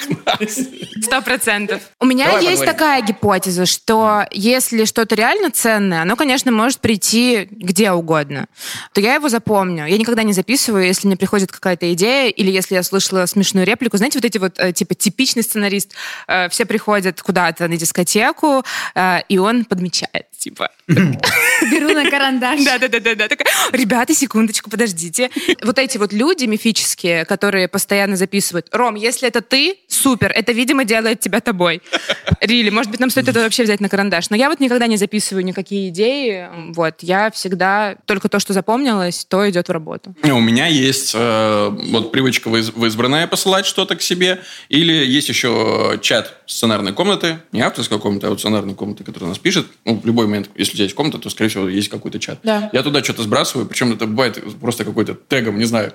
Сто 1.02 1.22
процентов. 1.22 1.80
У 1.98 2.04
меня 2.06 2.26
Давай 2.26 2.42
есть 2.44 2.58
поговорим. 2.60 2.72
такая 2.72 3.02
гипотеза, 3.02 3.66
что 3.66 4.24
если 4.30 4.84
что-то 4.84 5.14
реально 5.14 5.50
ценное, 5.50 6.02
оно, 6.02 6.16
конечно, 6.16 6.52
может 6.52 6.80
прийти 6.80 7.48
где 7.50 7.92
угодно, 7.92 8.46
то 8.92 9.00
я 9.00 9.14
его 9.14 9.28
запомню. 9.28 9.86
Я 9.86 9.98
никогда 9.98 10.22
не 10.22 10.32
записываю, 10.32 10.86
если 10.86 11.06
мне 11.06 11.16
приходит 11.16 11.50
какая-то 11.50 11.92
идея 11.94 12.30
или 12.30 12.50
если 12.50 12.74
я 12.74 12.82
слышала 12.82 13.26
смешную 13.26 13.66
реплику. 13.66 13.96
Знаете, 13.96 14.18
вот 14.18 14.24
эти 14.24 14.38
вот, 14.38 14.58
э, 14.58 14.72
типа, 14.72 14.94
типичный 14.94 15.42
сценарист, 15.42 15.92
э, 16.28 16.48
все 16.48 16.64
приходят 16.64 17.20
куда-то 17.22 17.68
на 17.68 17.76
дискотеку, 17.76 18.64
э, 18.94 19.18
и 19.28 19.38
он 19.38 19.64
подмечает, 19.64 20.30
типа, 20.38 20.70
Беру 20.88 21.92
на 21.92 22.10
карандаш. 22.10 22.64
да, 22.64 22.78
да, 22.78 22.88
да, 22.88 23.00
да, 23.00 23.14
да. 23.14 23.28
Такая, 23.28 23.46
ребята, 23.72 24.14
секундочку, 24.14 24.70
подождите. 24.70 25.30
Вот 25.62 25.78
эти 25.78 25.98
вот 25.98 26.12
люди 26.12 26.44
мифические, 26.44 27.24
которые 27.24 27.68
постоянно 27.68 28.16
записывают. 28.16 28.68
Ром, 28.72 28.94
если 28.94 29.28
это 29.28 29.40
ты, 29.40 29.76
супер, 29.88 30.19
это, 30.26 30.52
видимо, 30.52 30.84
делает 30.84 31.20
тебя 31.20 31.40
тобой. 31.40 31.82
Рили, 32.40 32.70
может 32.70 32.90
быть, 32.90 33.00
нам 33.00 33.10
стоит 33.10 33.28
это 33.28 33.40
вообще 33.40 33.64
взять 33.64 33.80
на 33.80 33.88
карандаш. 33.88 34.30
Но 34.30 34.36
я 34.36 34.48
вот 34.48 34.60
никогда 34.60 34.86
не 34.86 34.96
записываю 34.96 35.44
никакие 35.44 35.88
идеи. 35.88 36.48
Вот, 36.74 36.96
я 37.02 37.30
всегда 37.30 37.96
только 38.06 38.28
то, 38.28 38.38
что 38.38 38.52
запомнилось, 38.52 39.24
то 39.24 39.48
идет 39.48 39.68
в 39.68 39.72
работу. 39.72 40.14
У 40.22 40.40
меня 40.40 40.66
есть 40.66 41.12
э, 41.14 41.68
вот 41.90 42.12
привычка 42.12 42.48
в 42.48 42.56
из- 42.56 42.70
в 42.70 42.84
избранное 42.86 43.26
посылать 43.26 43.66
что-то 43.66 43.96
к 43.96 44.02
себе, 44.02 44.40
или 44.68 44.92
есть 44.92 45.28
еще 45.28 45.98
чат 46.02 46.34
сценарной 46.46 46.92
комнаты, 46.92 47.38
не 47.52 47.60
авторской 47.60 47.98
комнаты, 47.98 48.26
а 48.26 48.30
вот 48.30 48.40
сценарной 48.40 48.74
комнаты, 48.74 49.04
которая 49.04 49.28
нас 49.28 49.38
пишет. 49.38 49.66
Ну, 49.84 49.98
в 50.00 50.06
любой 50.06 50.26
момент, 50.26 50.50
если 50.56 50.72
у 50.72 50.74
тебя 50.76 50.84
есть 50.84 50.96
комната, 50.96 51.18
то, 51.18 51.30
скорее 51.30 51.48
всего, 51.50 51.68
есть 51.68 51.88
какой-то 51.88 52.18
чат. 52.18 52.40
Да. 52.42 52.70
Я 52.72 52.82
туда 52.82 53.02
что-то 53.04 53.22
сбрасываю, 53.22 53.66
причем 53.66 53.92
это 53.92 54.06
бывает 54.06 54.38
просто 54.60 54.84
какой-то 54.84 55.14
тегом, 55.14 55.58
не 55.58 55.64
знаю, 55.64 55.92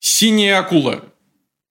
синяя 0.00 0.58
акула. 0.58 1.04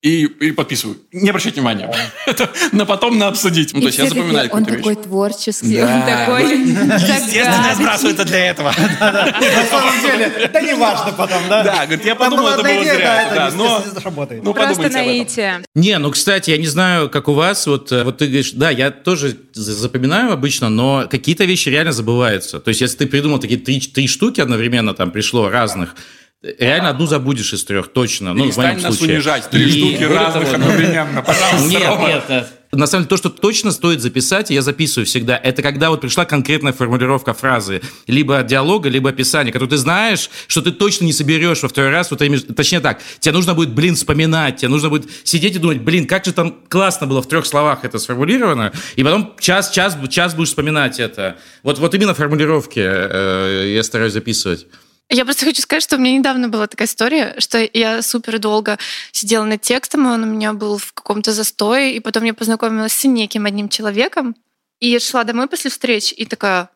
И, 0.02 0.24
и 0.24 0.52
подписываю. 0.52 0.98
Не 1.12 1.30
обращайте 1.30 1.60
внимания. 1.62 1.94
Это 2.26 2.50
на 2.72 2.86
потом 2.88 3.20
на 3.20 3.28
обсудить. 3.28 3.72
Ну, 3.72 3.82
то 3.82 3.86
есть 3.86 4.00
я 4.00 4.08
запоминаю 4.08 4.50
Он 4.52 4.66
такой 4.66 4.96
вещь. 4.96 5.04
творческий, 5.04 5.78
Да. 5.78 5.94
он 5.96 6.02
такой 6.08 6.60
Естественно, 6.60 7.66
я 7.68 7.76
сбрасываю 7.76 8.16
это 8.16 8.26
для 8.26 8.48
этого. 8.50 8.74
На 9.00 9.66
самом 9.70 10.02
деле, 10.02 10.50
да 10.52 10.62
не 10.62 10.74
важно 10.74 11.12
потом, 11.12 11.44
да? 11.50 11.62
Да, 11.64 11.86
говорит, 11.86 12.04
я 12.04 12.16
подумал, 12.16 12.48
это 12.48 12.64
было 12.64 12.84
зря. 12.84 12.98
да, 12.98 13.22
это 13.24 13.36
Да, 13.36 13.50
не- 13.52 13.58
но- 13.58 13.84
не 13.94 14.00
сработает. 14.02 14.44
Ну, 14.44 14.54
Просто 14.56 14.90
наитие. 14.90 15.64
Не, 15.76 16.00
ну, 16.00 16.10
кстати, 16.10 16.50
я 16.50 16.58
не 16.58 16.68
знаю, 16.68 17.08
как 17.10 17.28
у 17.28 17.34
вас, 17.34 17.68
вот, 17.68 17.92
э, 17.92 18.04
вот 18.04 18.18
ты 18.18 18.26
говоришь, 18.26 18.54
да, 18.54 18.72
я 18.72 18.90
тоже 18.90 19.38
за- 19.54 19.74
запоминаю 19.74 20.34
обычно, 20.34 20.70
но 20.70 21.06
какие-то 21.12 21.46
вещи 21.46 21.70
реально 21.70 21.92
забываются. 21.92 22.60
То 22.60 22.70
есть, 22.70 22.82
если 22.82 22.98
ты 22.98 23.06
придумал 23.06 23.38
такие 23.38 23.60
три, 23.60 23.80
три 23.80 24.08
штуки 24.08 24.42
одновременно, 24.42 24.96
там 24.96 25.12
пришло 25.12 25.48
разных, 25.50 25.96
реально 26.44 26.90
одну 26.90 27.06
забудешь 27.06 27.54
из 27.54 27.64
трех, 27.64 27.90
точно. 27.90 28.34
Ну, 28.34 28.44
в 28.44 28.46
Перестань 28.46 28.74
моем 28.74 28.82
нас 28.82 28.98
случае. 28.98 29.16
унижать. 29.18 29.50
Три 29.50 29.66
И 29.66 29.80
штуки 29.80 30.04
разных 30.04 30.52
того, 30.52 30.56
одновременно, 30.56 31.22
пожалуйста, 31.26 31.68
Нет, 31.68 32.30
нет. 32.30 32.48
На 32.74 32.88
самом 32.88 33.04
деле, 33.04 33.10
то, 33.10 33.18
что 33.18 33.30
точно 33.30 33.72
стоит 33.72 34.00
записать, 34.00 34.50
и 34.50 34.54
я 34.54 34.62
записываю 34.62 35.06
всегда, 35.06 35.36
это 35.36 35.62
когда 35.62 35.90
вот 35.90 36.00
пришла 36.00 36.24
конкретная 36.24 36.72
формулировка 36.72 37.34
фразы, 37.34 37.82
либо 38.08 38.42
диалога, 38.44 38.88
либо 38.88 39.10
описания, 39.10 39.52
которую 39.52 39.72
ты 39.72 39.76
знаешь, 39.78 40.30
что 40.48 40.62
ты 40.62 40.72
точно 40.72 41.04
не 41.04 41.12
соберешь 41.12 41.64
во 41.64 41.68
второй 41.68 41.92
раз, 41.92 42.12
вот, 42.12 42.22
точнее 42.56 42.80
так, 42.80 43.02
тебе 43.20 43.34
нужно 43.34 43.56
будет, 43.56 43.72
блин, 43.74 43.96
вспоминать, 43.96 44.58
тебе 44.58 44.70
нужно 44.70 44.90
будет 44.90 45.10
сидеть 45.26 45.58
и 45.58 45.60
думать, 45.60 45.82
блин, 45.82 46.08
как 46.08 46.24
же 46.24 46.32
там 46.32 46.56
классно 46.70 47.08
было 47.08 47.22
в 47.22 47.28
трех 47.28 47.46
словах 47.46 47.84
это 47.84 48.00
сформулировано, 48.00 48.72
и 48.96 49.04
потом 49.04 49.36
час, 49.38 49.70
час, 49.72 49.98
час 50.10 50.34
будешь 50.34 50.48
вспоминать 50.50 50.98
это. 51.02 51.36
Вот, 51.64 51.78
вот 51.78 51.94
именно 51.94 52.14
формулировки 52.14 52.80
э, 52.82 53.74
я 53.76 53.84
стараюсь 53.84 54.14
записывать. 54.14 54.66
Я 55.10 55.26
просто 55.26 55.46
хочу 55.46 55.62
сказать, 55.62 55.84
что 55.84 55.98
у 55.98 56.00
меня 56.00 56.18
недавно 56.18 56.48
была 56.48 56.68
такая 56.68 56.88
история, 56.88 57.36
что 57.40 57.68
я 57.74 58.02
супер 58.02 58.40
долго 58.40 58.78
сидела 59.12 59.44
над 59.44 59.62
текстом, 59.62 60.08
и 60.08 60.12
он 60.12 60.24
у 60.24 60.28
меня 60.28 60.54
был 60.54 60.78
в 60.78 60.94
каком-то 60.94 61.34
застое, 61.34 61.92
и 61.92 62.00
потом 62.00 62.24
я 62.24 62.34
познакомилась 62.34 62.94
с 62.94 63.04
неким 63.04 63.46
одним 63.46 63.68
человеком, 63.68 64.36
и 64.80 64.98
шла 65.00 65.24
домой 65.26 65.48
после 65.48 65.70
встречи, 65.70 66.14
и 66.14 66.26
такая, 66.26 66.70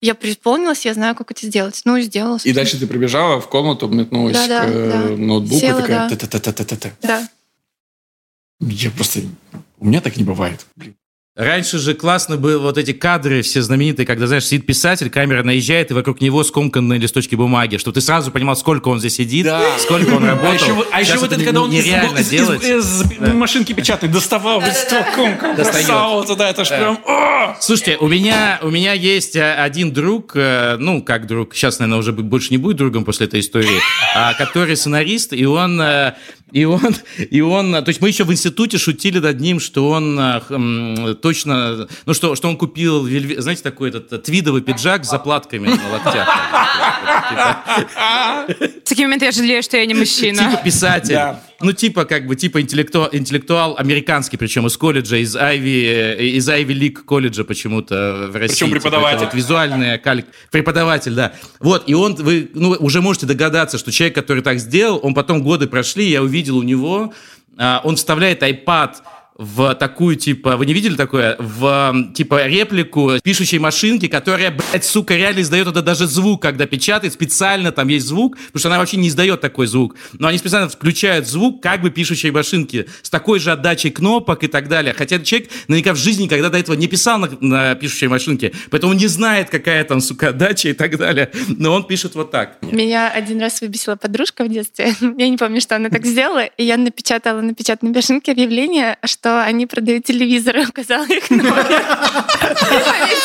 я 0.00 0.14
преисполнилась, 0.14 0.84
я 0.84 0.94
знаю, 0.94 1.14
как 1.14 1.30
это 1.30 1.46
сделать. 1.46 1.80
Ну, 1.84 1.96
и 1.96 2.02
сделала. 2.02 2.38
И 2.42 2.52
дальше 2.52 2.78
ты 2.78 2.86
прибежала 2.86 3.40
в 3.40 3.48
комнату, 3.48 3.86
метнулась 3.86 4.34
Да-да, 4.34 4.64
к 4.64 4.68
э, 4.68 4.90
да. 4.90 5.16
ноутбуку, 5.16 5.60
Села, 5.60 5.80
такая... 5.80 6.08
да. 6.08 6.16
«Та-та-та-та-та-та». 6.16 6.90
Да. 7.02 7.28
Я 8.60 8.90
просто... 8.90 9.20
У 9.78 9.86
меня 9.86 10.00
так 10.00 10.16
не 10.16 10.24
бывает. 10.24 10.66
Блин. 10.74 10.96
Раньше 11.36 11.78
же 11.78 11.94
классно 11.94 12.36
были 12.36 12.56
вот 12.56 12.76
эти 12.76 12.92
кадры 12.92 13.40
все 13.40 13.62
знаменитые, 13.62 14.04
когда, 14.04 14.26
знаешь, 14.26 14.44
сидит 14.44 14.66
писатель, 14.66 15.08
камера 15.08 15.42
наезжает, 15.42 15.90
и 15.90 15.94
вокруг 15.94 16.20
него 16.20 16.44
скомканные 16.44 16.98
листочки 17.00 17.34
бумаги, 17.36 17.78
чтобы 17.78 17.94
ты 17.94 18.02
сразу 18.02 18.30
понимал, 18.30 18.54
сколько 18.54 18.88
он 18.88 18.98
здесь 18.98 19.14
сидит, 19.14 19.46
Да. 19.46 19.62
сколько 19.78 20.10
он 20.10 20.26
работал. 20.26 20.50
А 20.50 20.54
еще, 20.54 20.86
а 20.92 21.00
еще 21.00 21.16
вот 21.16 21.32
это, 21.32 21.42
когда 21.42 21.62
он 21.62 21.72
из- 21.72 21.86
нереально 21.86 22.18
из, 22.18 22.26
из- 22.26 22.30
делать. 22.30 22.62
из 22.62 23.02
машинки 23.32 23.72
печатной 23.72 24.10
доставал 24.10 24.60
листком, 24.60 25.38
Достает. 25.56 25.86
бросал 25.86 26.24
туда, 26.26 26.50
это 26.50 26.66
ж 26.66 26.68
прям... 26.68 26.98
«О!» 27.06 27.56
Слушайте, 27.60 27.96
у 27.96 28.08
меня, 28.08 28.58
у 28.62 28.68
меня 28.68 28.92
есть 28.92 29.34
э, 29.34 29.54
один 29.54 29.90
друг, 29.90 30.32
э, 30.34 30.76
ну, 30.78 31.02
как 31.02 31.26
друг, 31.26 31.54
сейчас, 31.54 31.78
наверное, 31.78 32.00
уже 32.00 32.12
больше 32.12 32.50
не 32.50 32.58
будет 32.58 32.76
другом 32.76 33.06
после 33.06 33.26
этой 33.26 33.40
истории, 33.40 33.80
а, 34.14 34.34
который 34.34 34.76
сценарист, 34.76 35.32
и 35.32 35.44
он, 35.46 35.80
э, 35.80 36.12
и 36.52 36.64
он, 36.66 36.94
и 37.18 37.40
он, 37.40 37.72
то 37.72 37.88
есть 37.88 38.00
мы 38.02 38.08
еще 38.08 38.24
в 38.24 38.32
институте 38.32 38.76
шутили 38.78 39.18
над 39.18 39.40
ним, 39.40 39.58
что 39.60 39.88
он 39.88 40.18
хм, 40.48 41.16
точно, 41.22 41.88
ну, 42.04 42.14
что, 42.14 42.34
что 42.34 42.48
он 42.48 42.56
купил, 42.56 43.08
знаете, 43.38 43.62
такой 43.62 43.88
этот 43.88 44.12
э, 44.12 44.18
твидовый 44.18 44.60
пиджак 44.60 45.04
с 45.04 45.10
заплатками 45.10 45.68
на 45.68 45.90
локтях. 45.90 46.28
В 48.84 48.88
такие 48.88 49.06
моменты 49.06 49.26
я 49.26 49.32
жалею, 49.32 49.62
что 49.62 49.76
я 49.76 49.86
не 49.86 49.94
мужчина. 49.94 50.50
Типа 50.50 50.62
писатель. 50.62 51.18
Ну, 51.60 51.72
типа, 51.72 52.04
как 52.04 52.26
бы, 52.26 52.34
типа 52.34 52.60
интеллектуал, 52.60 53.08
интеллектуал 53.12 53.76
американский, 53.78 54.36
причем 54.36 54.66
из 54.66 54.76
колледжа, 54.76 55.16
из 55.16 55.36
Айви, 55.36 55.84
э, 55.86 56.24
из 56.24 56.48
Айви 56.48 56.72
Лиг 56.72 57.04
колледжа 57.04 57.44
почему-то 57.44 58.28
в 58.30 58.36
России. 58.36 58.54
Причем 58.54 58.66
Типа, 58.66 58.80
преподаватель. 58.80 59.16
это 59.16 59.24
вот 59.26 59.34
визуальная 59.34 59.98
кальк... 59.98 60.26
Преподаватель, 60.50 61.14
да. 61.14 61.32
Вот, 61.60 61.84
и 61.86 61.94
он, 61.94 62.16
вы 62.16 62.50
ну, 62.54 62.70
уже 62.80 63.00
можете 63.00 63.26
догадаться, 63.26 63.78
что 63.78 63.92
человек, 63.92 64.16
который 64.16 64.42
так 64.42 64.58
сделал, 64.58 64.98
он 65.02 65.14
потом 65.14 65.42
годы 65.42 65.68
прошли, 65.68 66.10
я 66.10 66.22
увидел 66.22 66.58
у 66.58 66.62
него, 66.62 67.12
а, 67.56 67.80
он 67.84 67.96
вставляет 67.96 68.42
iPad 68.42 68.96
в 69.36 69.74
такую, 69.74 70.16
типа, 70.16 70.56
вы 70.56 70.66
не 70.66 70.74
видели 70.74 70.94
такое? 70.94 71.36
В, 71.38 72.12
типа, 72.14 72.46
реплику 72.46 73.12
пишущей 73.22 73.58
машинки, 73.58 74.06
которая, 74.06 74.50
блядь, 74.50 74.84
сука, 74.84 75.16
реально 75.16 75.40
издает 75.40 75.68
это 75.68 75.82
даже 75.82 76.06
звук, 76.06 76.42
когда 76.42 76.66
печатает, 76.66 77.12
специально 77.12 77.72
там 77.72 77.88
есть 77.88 78.06
звук, 78.06 78.36
потому 78.36 78.60
что 78.60 78.68
она 78.68 78.78
вообще 78.78 78.98
не 78.98 79.08
издает 79.08 79.40
такой 79.40 79.66
звук. 79.66 79.96
Но 80.12 80.28
они 80.28 80.38
специально 80.38 80.68
включают 80.68 81.26
звук 81.26 81.62
как 81.62 81.82
бы 81.82 81.90
пишущей 81.90 82.30
машинки 82.30 82.88
с 83.02 83.10
такой 83.10 83.38
же 83.38 83.52
отдачей 83.52 83.90
кнопок 83.90 84.44
и 84.44 84.48
так 84.48 84.68
далее. 84.68 84.94
Хотя 84.94 85.18
человек 85.20 85.50
наверняка 85.68 85.94
в 85.94 85.96
жизни 85.96 86.24
никогда 86.24 86.50
до 86.50 86.58
этого 86.58 86.76
не 86.76 86.86
писал 86.86 87.18
на, 87.18 87.30
на 87.40 87.74
пишущей 87.74 88.08
машинке, 88.08 88.52
поэтому 88.70 88.92
не 88.92 89.06
знает, 89.06 89.50
какая 89.50 89.82
там, 89.84 90.00
сука, 90.00 90.28
отдача 90.28 90.68
и 90.68 90.72
так 90.74 90.96
далее. 90.98 91.30
Но 91.48 91.72
он 91.72 91.84
пишет 91.84 92.14
вот 92.14 92.30
так. 92.30 92.58
Меня 92.62 93.10
один 93.10 93.40
раз 93.40 93.60
выбесила 93.60 93.96
подружка 93.96 94.44
в 94.44 94.48
детстве. 94.48 94.94
Я 95.18 95.28
не 95.28 95.36
помню, 95.36 95.60
что 95.60 95.76
она 95.76 95.88
так 95.88 96.04
сделала. 96.04 96.44
И 96.44 96.64
я 96.64 96.76
напечатала 96.76 97.40
на 97.40 97.54
печатной 97.54 97.90
машинке 97.90 98.32
объявление, 98.32 98.98
что 99.04 99.21
они 99.24 99.66
продают 99.66 100.04
телевизоры. 100.04 100.66
Указала 100.68 101.04
их 101.06 101.30
номер. 101.30 101.54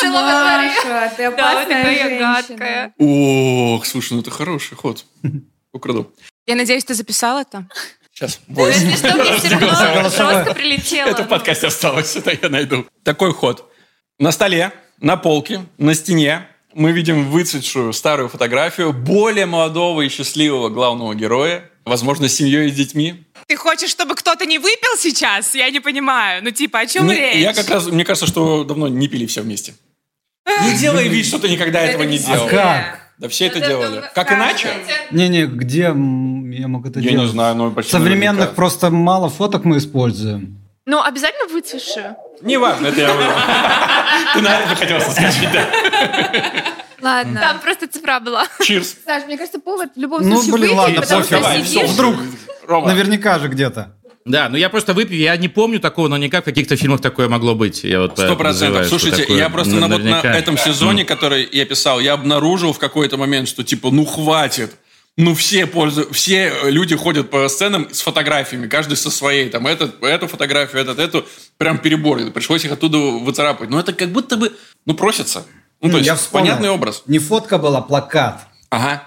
Маша, 0.04 1.12
ты 1.16 1.24
опасная 1.24 2.18
гадкая. 2.18 2.92
Ох, 2.98 3.86
слушай, 3.86 4.14
ну 4.14 4.20
это 4.20 4.30
хороший 4.30 4.76
ход. 4.76 5.04
Украду. 5.72 6.12
Я 6.46 6.54
надеюсь, 6.54 6.84
ты 6.84 6.94
записал 6.94 7.38
это? 7.38 7.66
Сейчас. 8.12 8.40
Ну, 8.48 8.66
Если 8.66 8.96
что, 8.96 9.14
мне 9.14 9.36
все 9.38 9.50
равно 9.50 9.68
Голосовое. 9.94 10.38
жестко 10.38 10.54
прилетело. 10.54 11.08
Это 11.08 11.24
в 11.24 11.28
подкасте 11.28 11.66
осталось, 11.68 12.16
это 12.16 12.36
я 12.42 12.48
найду. 12.48 12.86
Такой 13.04 13.32
ход. 13.32 13.70
На 14.18 14.32
столе, 14.32 14.72
на 15.00 15.16
полке, 15.16 15.66
на 15.76 15.94
стене 15.94 16.48
мы 16.74 16.92
видим 16.92 17.30
выцветшую 17.30 17.92
старую 17.92 18.28
фотографию 18.28 18.92
более 18.92 19.46
молодого 19.46 20.00
и 20.02 20.08
счастливого 20.08 20.68
главного 20.68 21.14
героя, 21.14 21.70
возможно, 21.88 22.28
с 22.28 22.34
семьей 22.34 22.68
и 22.68 22.70
с 22.70 22.74
детьми. 22.74 23.24
Ты 23.48 23.56
хочешь, 23.56 23.90
чтобы 23.90 24.14
кто-то 24.14 24.46
не 24.46 24.58
выпил 24.58 24.96
сейчас? 24.98 25.54
Я 25.54 25.70
не 25.70 25.80
понимаю. 25.80 26.44
Ну, 26.44 26.50
типа, 26.52 26.80
о 26.80 26.86
чем 26.86 27.06
Не- 27.06 27.14
речь? 27.14 27.36
я 27.36 27.52
как 27.52 27.68
раз, 27.68 27.86
мне 27.86 28.04
кажется, 28.04 28.26
что 28.26 28.62
давно 28.64 28.86
не 28.88 29.08
пили 29.08 29.26
все 29.26 29.40
вместе. 29.42 29.74
Не 30.62 30.74
делай 30.78 31.08
вид, 31.08 31.26
что 31.26 31.38
ты 31.38 31.48
никогда 31.48 31.80
этого 31.80 32.04
не 32.04 32.16
А 32.16 32.20
делал. 32.20 32.48
как? 32.48 33.00
Да 33.18 33.28
все 33.28 33.46
это 33.46 33.58
делали. 33.60 34.04
Как 34.14 34.32
иначе? 34.32 34.68
Не-не, 35.10 35.46
где 35.46 35.80
я 35.80 35.94
мог 35.94 36.86
это 36.86 37.00
Я 37.00 37.10
делать? 37.10 37.26
не 37.26 37.32
знаю, 37.32 37.56
но 37.56 37.70
почти 37.72 37.90
Современных 37.92 38.54
просто 38.54 38.90
мало 38.90 39.28
фоток 39.28 39.64
мы 39.64 39.78
используем. 39.78 40.56
Ну, 40.86 41.02
обязательно 41.02 41.52
выцветшую. 41.52 42.16
Неважно, 42.40 42.86
это 42.86 43.00
я 43.00 43.12
выбрал. 43.12 43.32
Ты 44.34 44.40
на 44.40 44.60
это 44.60 44.74
хотел 44.76 45.00
соскочить, 45.00 45.50
да? 45.52 45.68
Ладно. 47.00 47.40
Там 47.40 47.60
просто 47.60 47.86
цифра 47.88 48.20
была. 48.20 48.46
Чирс. 48.62 48.96
Саш, 49.04 49.24
мне 49.26 49.36
кажется, 49.36 49.58
повод 49.60 49.90
в 49.94 49.98
любом 50.00 50.28
Ну, 50.28 50.36
случае 50.42 50.52
блин, 50.52 50.62
выпить, 50.62 50.76
ладно, 50.78 51.00
потому 51.02 51.20
пофиг. 51.22 51.36
что 51.36 51.42
Давай, 51.42 51.64
сидишь... 51.64 51.68
всё, 51.68 51.86
Вдруг. 51.86 52.16
Рома, 52.66 52.88
Наверняка 52.88 53.38
же 53.38 53.48
где-то. 53.48 53.94
Да, 54.24 54.50
ну 54.50 54.56
я 54.58 54.68
просто 54.68 54.92
выпью, 54.92 55.16
я 55.18 55.34
не 55.38 55.48
помню 55.48 55.80
такого, 55.80 56.08
но 56.08 56.18
никак 56.18 56.42
в 56.42 56.44
каких-то 56.44 56.76
фильмах 56.76 57.00
такое 57.00 57.28
могло 57.30 57.54
быть. 57.54 57.82
Я 57.82 58.00
вот 58.00 58.12
Сто 58.18 58.36
процентов. 58.36 58.86
Слушайте, 58.86 59.22
такое 59.22 59.38
я 59.38 59.48
просто 59.48 59.74
на, 59.76 59.88
вот 59.88 60.02
на 60.02 60.20
этом 60.20 60.58
сезоне, 60.58 61.06
который 61.06 61.48
я 61.50 61.64
писал, 61.64 61.98
я 61.98 62.12
обнаружил 62.12 62.74
в 62.74 62.78
какой-то 62.78 63.16
момент, 63.16 63.48
что 63.48 63.64
типа, 63.64 63.90
ну 63.90 64.04
хватит. 64.04 64.74
Ну 65.16 65.34
все 65.34 65.66
пользу, 65.66 66.08
все 66.12 66.52
люди 66.64 66.94
ходят 66.94 67.28
по 67.30 67.48
сценам 67.48 67.88
с 67.90 68.02
фотографиями, 68.02 68.68
каждый 68.68 68.96
со 68.96 69.10
своей, 69.10 69.48
там, 69.48 69.66
этот, 69.66 70.00
эту 70.04 70.28
фотографию, 70.28 70.80
этот, 70.82 71.00
эту, 71.00 71.26
прям 71.56 71.78
перебор. 71.78 72.20
Пришлось 72.30 72.64
их 72.64 72.70
оттуда 72.70 72.98
выцарапать. 72.98 73.68
Но 73.68 73.80
это 73.80 73.92
как 73.92 74.10
будто 74.10 74.36
бы, 74.36 74.52
ну, 74.86 74.94
просится. 74.94 75.44
Ну, 75.80 75.90
то 75.90 75.96
есть, 75.98 76.06
я 76.06 76.14
вспомнил. 76.16 76.46
понятный 76.48 76.70
образ. 76.70 77.02
Не 77.06 77.18
фотка 77.18 77.58
была, 77.58 77.80
плакат. 77.80 78.46
Ага. 78.70 79.02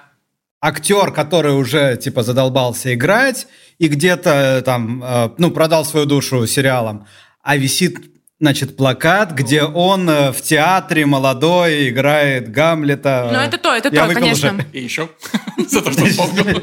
актер, 0.62 1.12
который 1.12 1.54
уже 1.54 1.98
типа 1.98 2.24
задолбался 2.24 2.94
играть 2.94 3.48
и 3.80 3.88
где-то 3.88 4.62
там, 4.64 5.04
э, 5.04 5.30
ну, 5.38 5.52
продал 5.52 5.86
свою 5.86 6.06
душу 6.06 6.46
сериалам, 6.48 7.08
а 7.42 7.58
висит, 7.58 7.98
значит, 8.42 8.76
плакат, 8.76 9.34
где 9.34 9.64
он 9.64 10.10
э, 10.10 10.32
в 10.32 10.42
театре 10.42 11.06
молодой 11.06 11.90
играет 11.90 12.52
Гамлета. 12.52 13.30
Ну, 13.32 13.40
это 13.40 13.60
то, 13.60 13.72
это 13.72 13.90
Я 13.94 14.08
то, 14.08 14.14
конечно. 14.16 14.54
уже. 14.54 14.66
И 14.74 14.84
еще. 14.84 15.10
За 15.68 15.82
то, 15.82 15.92
что 15.92 16.06
вспомнил. 16.06 16.60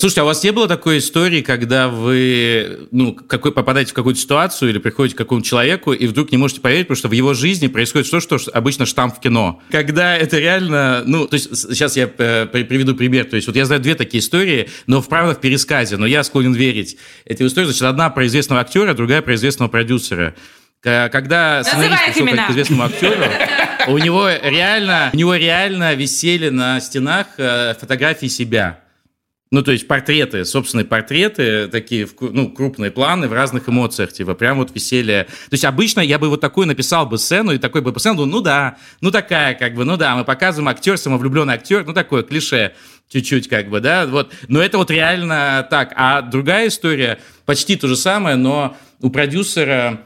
Слушайте, 0.00 0.22
а 0.22 0.24
у 0.24 0.26
вас 0.26 0.42
не 0.42 0.52
было 0.52 0.66
такой 0.66 0.98
истории, 0.98 1.42
когда 1.42 1.88
вы 1.88 2.88
ну, 2.90 3.12
какой, 3.14 3.52
попадаете 3.52 3.90
в 3.90 3.94
какую-то 3.94 4.18
ситуацию 4.18 4.70
или 4.70 4.78
приходите 4.78 5.14
к 5.14 5.18
какому-то 5.18 5.46
человеку 5.46 5.92
и 5.92 6.06
вдруг 6.06 6.32
не 6.32 6.38
можете 6.38 6.62
поверить, 6.62 6.86
потому 6.86 6.96
что 6.96 7.08
в 7.08 7.12
его 7.12 7.34
жизни 7.34 7.66
происходит 7.66 8.10
то, 8.10 8.38
что 8.38 8.50
обычно 8.54 8.86
штамп 8.86 9.16
в 9.16 9.20
кино. 9.20 9.60
Когда 9.70 10.16
это 10.16 10.38
реально... 10.38 11.02
Ну, 11.04 11.26
то 11.26 11.34
есть 11.34 11.54
сейчас 11.54 11.94
я 11.94 12.10
э, 12.16 12.46
при- 12.46 12.64
приведу 12.64 12.94
пример. 12.94 13.26
То 13.26 13.36
есть 13.36 13.46
вот 13.48 13.56
я 13.56 13.66
знаю 13.66 13.82
две 13.82 13.94
такие 13.96 14.20
истории, 14.20 14.70
но 14.86 15.02
в 15.02 15.08
правда 15.08 15.34
в 15.34 15.40
пересказе, 15.42 15.98
но 15.98 16.06
я 16.06 16.24
склонен 16.24 16.54
верить. 16.54 16.96
Эти 17.26 17.42
истории, 17.42 17.66
значит, 17.66 17.82
одна 17.82 18.08
про 18.08 18.26
известного 18.26 18.62
актера, 18.62 18.94
другая 18.94 19.20
про 19.20 19.34
известного 19.34 19.68
продюсера. 19.68 20.34
К- 20.82 21.08
Когда 21.10 21.62
сценарист 21.62 22.04
пришел 22.06 22.26
к 22.46 22.50
известному 22.50 22.82
актеру, 22.84 23.14
у 23.86 23.98
него 23.98 24.28
реально, 24.28 25.10
у 25.12 25.16
него 25.16 25.36
реально 25.36 25.94
висели 25.94 26.48
на 26.48 26.80
стенах 26.80 27.26
э, 27.38 27.74
фотографии 27.74 28.26
себя. 28.26 28.80
Ну, 29.52 29.62
то 29.62 29.70
есть 29.70 29.86
портреты, 29.86 30.46
собственные 30.46 30.86
портреты, 30.86 31.68
такие 31.68 32.08
ну, 32.20 32.50
крупные 32.50 32.90
планы 32.90 33.28
в 33.28 33.34
разных 33.34 33.68
эмоциях, 33.68 34.10
типа, 34.10 34.32
прям 34.34 34.56
вот 34.56 34.74
висели. 34.74 35.26
То 35.28 35.52
есть 35.52 35.66
обычно 35.66 36.00
я 36.00 36.18
бы 36.18 36.30
вот 36.30 36.40
такую 36.40 36.66
написал 36.66 37.04
бы 37.04 37.18
сцену, 37.18 37.52
и 37.52 37.58
такой 37.58 37.82
бы 37.82 37.92
сцену, 38.00 38.24
ну 38.24 38.40
да, 38.40 38.78
ну 39.02 39.10
такая, 39.10 39.54
как 39.54 39.74
бы, 39.74 39.84
ну 39.84 39.98
да, 39.98 40.16
мы 40.16 40.24
показываем 40.24 40.68
актер, 40.70 40.96
самовлюбленный 40.96 41.52
актер, 41.54 41.84
ну 41.84 41.92
такое 41.92 42.22
клише 42.22 42.72
чуть-чуть, 43.12 43.46
как 43.46 43.68
бы, 43.68 43.80
да, 43.80 44.06
вот. 44.06 44.32
Но 44.48 44.62
это 44.62 44.78
вот 44.78 44.90
реально 44.90 45.66
так. 45.70 45.92
А 45.96 46.22
другая 46.22 46.68
история, 46.68 47.18
почти 47.44 47.76
то 47.76 47.88
же 47.88 47.96
самое, 47.96 48.36
но 48.36 48.74
у 49.02 49.10
продюсера 49.10 50.00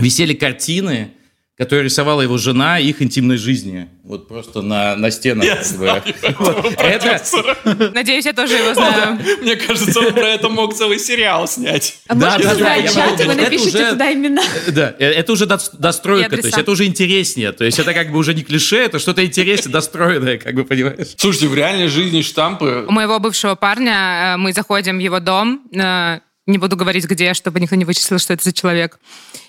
висели 0.00 0.34
картины, 0.34 1.12
которые 1.60 1.84
рисовала 1.84 2.22
его 2.22 2.38
жена 2.38 2.78
их 2.78 3.02
интимной 3.02 3.36
жизни. 3.36 3.86
Вот 4.02 4.28
просто 4.28 4.62
на, 4.62 4.96
на 4.96 5.10
стенах. 5.10 5.44
Я 5.44 5.62
знаю 5.62 6.02
этого 6.06 6.62
Вот. 6.62 6.74
Это. 6.78 7.90
Надеюсь, 7.92 8.24
я 8.24 8.32
тоже 8.32 8.54
его 8.54 8.72
знаю. 8.72 9.18
Мне 9.42 9.56
кажется, 9.56 10.00
он 10.00 10.14
про 10.14 10.26
это 10.28 10.48
мог 10.48 10.74
целый 10.74 10.98
сериал 10.98 11.46
снять. 11.46 11.98
А 12.08 12.14
Да, 12.14 12.38
можно 12.38 12.54
да, 12.54 12.76
да, 12.80 12.88
чат, 12.88 13.26
вы 13.26 13.34
напишите 13.34 13.76
уже- 13.76 13.90
туда 13.90 14.10
имена. 14.10 14.42
Да, 14.72 14.94
э, 14.98 15.04
это 15.04 15.32
уже 15.32 15.44
дос- 15.44 15.70
достройка, 15.76 16.30
то 16.30 16.36
есть 16.46 16.56
это 16.56 16.70
уже 16.70 16.86
интереснее, 16.86 17.52
то 17.52 17.64
есть 17.66 17.78
это 17.78 17.92
как 17.92 18.10
бы 18.10 18.16
уже 18.16 18.32
не 18.32 18.42
клише, 18.42 18.78
это 18.78 18.98
что-то 18.98 19.22
интереснее, 19.22 19.70
достроенное, 19.70 20.38
как 20.38 20.54
бы, 20.54 20.64
понимаешь? 20.64 21.08
Слушайте, 21.18 21.48
в 21.48 21.54
реальной 21.54 21.88
жизни 21.88 22.22
штампы... 22.22 22.86
У 22.88 22.92
моего 22.92 23.18
бывшего 23.18 23.54
парня 23.54 24.32
э, 24.32 24.36
мы 24.38 24.54
заходим 24.54 24.96
в 24.96 25.00
его 25.00 25.20
дом, 25.20 25.60
э, 25.74 26.20
не 26.50 26.58
буду 26.58 26.76
говорить 26.76 27.06
где, 27.06 27.34
чтобы 27.34 27.60
никто 27.60 27.76
не 27.76 27.84
вычислил, 27.84 28.18
что 28.18 28.32
это 28.32 28.44
за 28.44 28.52
человек. 28.52 28.98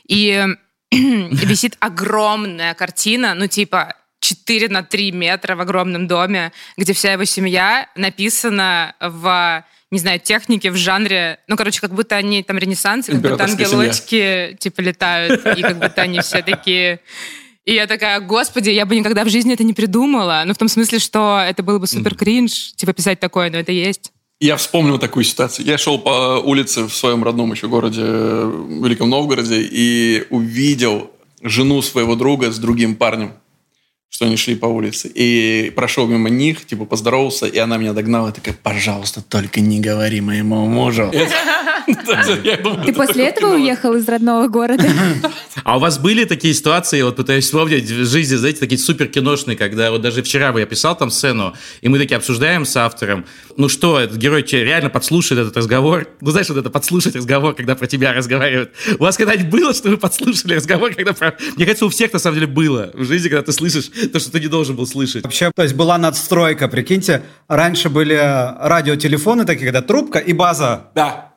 И 0.07 0.45
висит 0.91 1.77
огромная 1.79 2.73
картина, 2.73 3.33
ну 3.33 3.47
типа 3.47 3.95
4 4.21 4.69
на 4.69 4.83
3 4.83 5.11
метра 5.11 5.55
в 5.55 5.61
огромном 5.61 6.07
доме, 6.07 6.51
где 6.77 6.93
вся 6.93 7.13
его 7.13 7.25
семья 7.25 7.89
написана 7.95 8.95
в 8.99 9.65
не 9.91 9.99
знаю, 9.99 10.21
технике 10.21 10.71
в 10.71 10.77
жанре, 10.77 11.39
ну, 11.47 11.57
короче, 11.57 11.81
как 11.81 11.93
будто 11.93 12.15
они 12.15 12.43
там 12.43 12.57
ренессанс, 12.57 13.07
как 13.07 13.15
будто 13.15 13.33
Императорская 13.33 13.65
семья. 13.65 13.79
ангелочки, 13.79 14.57
типа, 14.57 14.79
летают, 14.79 15.45
и 15.45 15.61
как 15.61 15.79
будто 15.79 16.01
они 16.01 16.21
все 16.21 16.41
такие... 16.41 17.01
И 17.65 17.73
я 17.73 17.87
такая, 17.87 18.21
господи, 18.21 18.69
я 18.69 18.85
бы 18.85 18.95
никогда 18.95 19.25
в 19.25 19.29
жизни 19.29 19.53
это 19.53 19.63
не 19.63 19.73
придумала. 19.73 20.43
Ну, 20.45 20.53
в 20.53 20.57
том 20.57 20.69
смысле, 20.69 20.97
что 20.97 21.43
это 21.45 21.61
было 21.61 21.77
бы 21.77 21.87
супер 21.87 22.15
кринж, 22.15 22.71
типа, 22.77 22.93
писать 22.93 23.19
такое, 23.19 23.51
но 23.51 23.57
это 23.57 23.73
есть. 23.73 24.13
Я 24.41 24.57
вспомнил 24.57 24.97
такую 24.97 25.23
ситуацию. 25.23 25.67
Я 25.67 25.77
шел 25.77 25.99
по 25.99 26.41
улице 26.43 26.87
в 26.87 26.95
своем 26.95 27.23
родном 27.23 27.51
еще 27.51 27.67
городе, 27.67 28.01
э, 28.03 28.65
Великом 28.83 29.07
Новгороде, 29.07 29.61
и 29.61 30.25
увидел 30.31 31.11
жену 31.43 31.83
своего 31.83 32.15
друга 32.15 32.51
с 32.51 32.57
другим 32.57 32.95
парнем, 32.95 33.33
что 34.09 34.25
они 34.25 34.37
шли 34.37 34.55
по 34.55 34.65
улице. 34.65 35.11
И 35.13 35.71
прошел 35.75 36.07
мимо 36.07 36.31
них, 36.31 36.65
типа 36.65 36.85
поздоровался, 36.85 37.45
и 37.45 37.59
она 37.59 37.77
меня 37.77 37.93
догнала 37.93 38.31
такая, 38.31 38.55
пожалуйста, 38.55 39.21
только 39.21 39.61
не 39.61 39.79
говори 39.79 40.21
моему 40.21 40.65
мужу. 40.65 41.11
Ты 41.85 42.93
после 42.93 43.27
этого 43.27 43.55
уехал 43.55 43.95
из 43.95 44.07
родного 44.07 44.47
города? 44.47 44.87
А 45.63 45.77
у 45.77 45.79
вас 45.79 45.99
были 45.99 46.23
такие 46.23 46.53
ситуации, 46.53 47.01
вот 47.01 47.17
пытаюсь 47.17 47.45
вспомнить 47.45 47.89
в 47.89 48.05
жизни, 48.05 48.35
знаете, 48.35 48.59
такие 48.59 48.79
супер 48.79 49.07
киношные, 49.07 49.55
когда 49.57 49.91
вот 49.91 50.01
даже 50.01 50.23
вчера 50.23 50.57
я 50.57 50.65
писал 50.65 50.97
там 50.97 51.11
сцену, 51.11 51.53
и 51.81 51.89
мы 51.89 51.99
такие 51.99 52.15
обсуждаем 52.15 52.65
с 52.65 52.75
автором, 52.75 53.25
ну 53.57 53.69
что, 53.69 53.99
этот 53.99 54.17
герой 54.17 54.43
тебе 54.43 54.63
реально 54.63 54.89
подслушает 54.89 55.41
этот 55.41 55.57
разговор? 55.57 56.07
Ну 56.21 56.31
знаешь, 56.31 56.49
вот 56.49 56.57
это 56.57 56.69
подслушать 56.69 57.15
разговор, 57.15 57.53
когда 57.53 57.75
про 57.75 57.85
тебя 57.87 58.13
разговаривают. 58.13 58.71
У 58.97 59.03
вас 59.03 59.17
когда-нибудь 59.17 59.49
было, 59.49 59.73
что 59.73 59.89
вы 59.89 59.97
подслушали 59.97 60.55
разговор, 60.55 60.93
когда 60.93 61.13
про... 61.13 61.35
Мне 61.55 61.65
кажется, 61.65 61.85
у 61.85 61.89
всех 61.89 62.13
на 62.13 62.19
самом 62.19 62.35
деле 62.35 62.47
было 62.47 62.91
в 62.93 63.05
жизни, 63.05 63.29
когда 63.29 63.43
ты 63.43 63.51
слышишь 63.51 63.91
то, 64.11 64.19
что 64.19 64.31
ты 64.31 64.39
не 64.39 64.47
должен 64.47 64.75
был 64.75 64.87
слышать. 64.87 65.23
Вообще, 65.23 65.51
то 65.55 65.63
есть 65.63 65.75
была 65.75 65.97
надстройка, 65.97 66.67
прикиньте, 66.67 67.23
раньше 67.47 67.89
были 67.89 68.15
радиотелефоны 68.15 69.45
такие, 69.45 69.65
когда 69.65 69.81
трубка 69.81 70.19
и 70.19 70.33
база. 70.33 70.91
Да. 70.95 71.30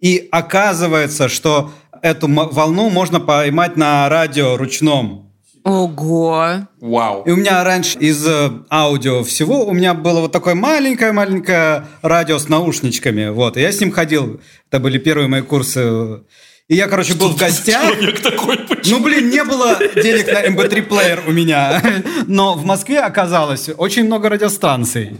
И 0.00 0.28
оказывается, 0.30 1.28
что 1.28 1.72
эту 2.02 2.28
волну 2.28 2.90
можно 2.90 3.20
поймать 3.20 3.76
на 3.76 4.08
радио 4.08 4.56
ручном. 4.56 5.30
Ого. 5.62 6.66
Вау. 6.80 7.22
И 7.24 7.30
у 7.30 7.36
меня 7.36 7.62
раньше 7.62 7.98
из 7.98 8.26
э, 8.26 8.50
аудио 8.70 9.22
всего 9.24 9.66
у 9.66 9.72
меня 9.72 9.92
было 9.92 10.20
вот 10.20 10.32
такое 10.32 10.54
маленькое-маленькое 10.54 11.86
радио 12.00 12.38
с 12.38 12.48
наушничками. 12.48 13.28
Вот, 13.28 13.58
и 13.58 13.60
я 13.60 13.70
с 13.70 13.78
ним 13.78 13.92
ходил. 13.92 14.40
Это 14.70 14.80
были 14.80 14.96
первые 14.96 15.28
мои 15.28 15.42
курсы. 15.42 16.22
И 16.68 16.76
я, 16.76 16.86
короче, 16.86 17.14
был 17.14 17.30
в 17.30 17.36
гостях. 17.36 17.92
Человек 17.92 18.20
такой, 18.20 18.56
почему? 18.58 18.98
Ну, 18.98 19.04
блин, 19.04 19.28
не 19.28 19.44
было 19.44 19.76
денег 19.96 20.28
на 20.28 20.46
MP3-плеер 20.46 21.24
у 21.26 21.32
меня. 21.32 21.82
Но 22.26 22.54
в 22.54 22.64
Москве 22.64 23.00
оказалось 23.00 23.68
очень 23.76 24.04
много 24.04 24.30
радиостанций. 24.30 25.16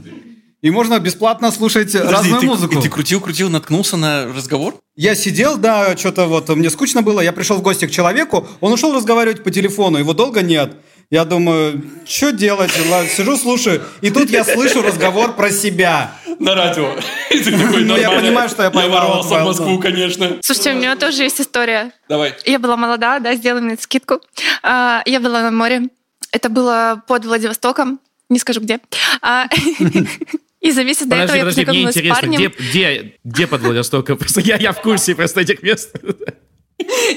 И 0.63 0.71
можно 0.71 0.99
бесплатно 0.99 1.51
слушать 1.53 1.93
Подожди, 1.93 2.13
разную 2.13 2.41
ты, 2.41 2.47
музыку. 2.47 2.83
Ты 2.83 2.89
крутил, 2.91 3.21
крутил, 3.21 3.49
наткнулся 3.49 3.97
на 3.97 4.27
разговор? 4.27 4.75
Я 4.95 5.15
сидел, 5.15 5.57
да, 5.57 5.97
что-то 5.97 6.27
вот 6.27 6.49
мне 6.51 6.69
скучно 6.69 7.03
было. 7.03 7.21
Я 7.21 7.33
пришел 7.33 7.57
в 7.57 7.63
гости 7.63 7.87
к 7.87 7.91
человеку, 7.91 8.47
он 8.61 8.73
ушел 8.73 8.95
разговаривать 8.95 9.43
по 9.43 9.51
телефону, 9.51 9.99
его 9.99 10.13
долго 10.13 10.43
нет. 10.43 10.77
Я 11.11 11.25
думаю, 11.25 11.83
что 12.07 12.31
делать? 12.31 12.71
Ладно, 12.89 13.09
Сижу, 13.09 13.37
слушаю, 13.37 13.83
и 14.01 14.11
тут 14.11 14.31
я 14.31 14.45
слышу 14.45 14.81
разговор 14.81 15.33
про 15.33 15.51
себя. 15.51 16.13
На 16.39 16.55
радио. 16.55 16.95
И 17.31 17.41
Ну, 17.85 17.97
я 17.97 18.11
понимаю, 18.11 18.49
что 18.49 18.63
я 18.63 18.71
поймал 18.71 19.09
ворвался 19.09 19.41
в 19.41 19.45
Москву, 19.45 19.79
конечно. 19.81 20.37
Слушайте, 20.41 20.73
у 20.73 20.77
меня 20.77 20.95
тоже 20.95 21.25
есть 21.25 21.41
история. 21.41 21.93
Давай. 22.09 22.35
Я 22.45 22.59
была 22.61 22.77
молода, 22.77 23.19
да, 23.19 23.35
сделай 23.35 23.61
мне 23.61 23.77
скидку. 23.77 24.21
А, 24.63 25.03
Я 25.05 25.19
была 25.19 25.43
на 25.43 25.51
море. 25.51 25.89
Это 26.31 26.49
было 26.49 27.03
под 27.09 27.25
Владивостоком, 27.25 27.99
не 28.29 28.39
скажу 28.39 28.61
где. 28.61 28.79
И 30.61 30.71
за 30.73 30.85
месяц 30.85 31.07
до 31.07 31.17
этого 31.17 31.39
Подожди, 31.39 31.39
я 31.39 31.45
подожди, 31.45 31.61
мне 31.61 31.67
познакомилась 31.87 31.95
с 31.95 31.97
интересно, 31.97 32.21
парнем. 32.21 32.39
где, 32.39 32.49
где, 32.49 33.15
где 33.25 33.47
под 33.47 33.61
Владивостоком? 33.63 34.19
Просто 34.19 34.41
я, 34.41 34.57
я 34.57 34.73
в 34.73 34.81
курсе 34.83 35.15
просто 35.15 35.41
этих 35.41 35.63
мест. 35.63 35.95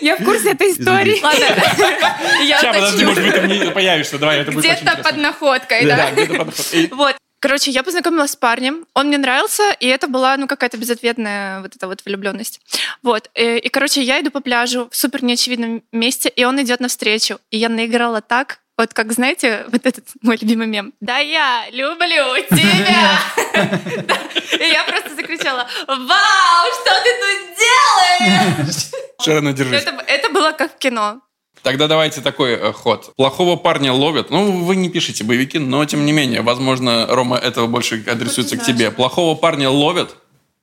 Я 0.01 0.17
в 0.17 0.23
курсе 0.25 0.51
этой 0.51 0.71
истории. 0.71 1.21
Ладно, 1.23 1.39
я 2.43 2.59
Сейчас, 2.59 2.75
подожди, 2.75 3.05
может 3.05 3.23
быть, 3.23 3.33
ты 3.33 3.41
мне 3.43 3.71
появишься. 3.71 4.17
Давай, 4.19 4.39
это 4.41 4.51
будет 4.51 4.65
Где-то 4.65 4.83
под 4.85 4.97
интересно. 4.97 5.21
находкой, 5.21 5.85
Да, 5.85 5.95
да. 5.95 6.11
где-то 6.11 6.33
под 6.35 6.45
находкой. 6.47 6.87
Вот. 6.91 7.15
Короче, 7.39 7.71
я 7.71 7.83
познакомилась 7.83 8.31
с 8.31 8.35
парнем, 8.35 8.85
он 8.93 9.07
мне 9.07 9.17
нравился, 9.17 9.63
и 9.79 9.87
это 9.87 10.07
была, 10.07 10.35
ну, 10.37 10.47
какая-то 10.47 10.77
безответная 10.77 11.61
вот 11.61 11.75
эта 11.75 11.87
вот 11.87 12.03
влюбленность. 12.05 12.59
Вот. 13.03 13.29
И, 13.35 13.57
и, 13.57 13.69
короче, 13.69 14.01
я 14.01 14.19
иду 14.19 14.31
по 14.31 14.41
пляжу 14.41 14.89
в 14.91 14.95
супер 14.95 15.23
неочевидном 15.23 15.81
месте, 15.93 16.27
и 16.29 16.43
он 16.43 16.61
идет 16.61 16.79
навстречу. 16.81 17.39
И 17.49 17.57
я 17.57 17.69
наиграла 17.69 18.19
так, 18.21 18.59
вот 18.78 18.93
как, 18.93 19.11
знаете, 19.13 19.65
вот 19.71 19.86
этот 19.86 20.05
мой 20.21 20.38
любимый 20.39 20.67
мем. 20.67 20.93
Да 20.99 21.19
я 21.19 21.65
люблю 21.71 22.36
тебя! 22.49 23.19
И 24.59 24.63
я 24.71 24.84
просто 24.86 25.15
закричала, 25.15 25.67
вау, 25.88 26.67
что 26.82 26.91
ты 27.03 27.09
тут 27.19 27.57
делаешь? 27.57 28.91
Шерона, 29.21 29.53
держись. 29.53 29.84
Это, 30.07 30.30
было 30.30 30.51
как 30.51 30.74
в 30.74 30.78
кино. 30.78 31.21
Тогда 31.61 31.88
давайте 31.88 32.21
такой 32.21 32.53
э, 32.53 32.74
ход. 32.74 33.13
Плохого 33.15 33.55
парня 33.55 33.93
ловят. 33.93 34.30
Ну, 34.32 34.63
вы 34.63 34.76
не 34.76 34.89
пишете 34.89 35.24
боевики, 35.24 35.59
но 35.59 35.86
тем 35.86 36.05
не 36.05 36.11
менее, 36.11 36.41
возможно, 36.41 37.05
Рома, 37.07 37.38
этого 37.38 37.67
больше 37.67 38.03
адресуется 38.05 38.57
к 38.57 38.65
тебе. 38.65 38.91
Плохого 38.91 39.36
парня 39.36 39.69
ловят, 39.69 40.17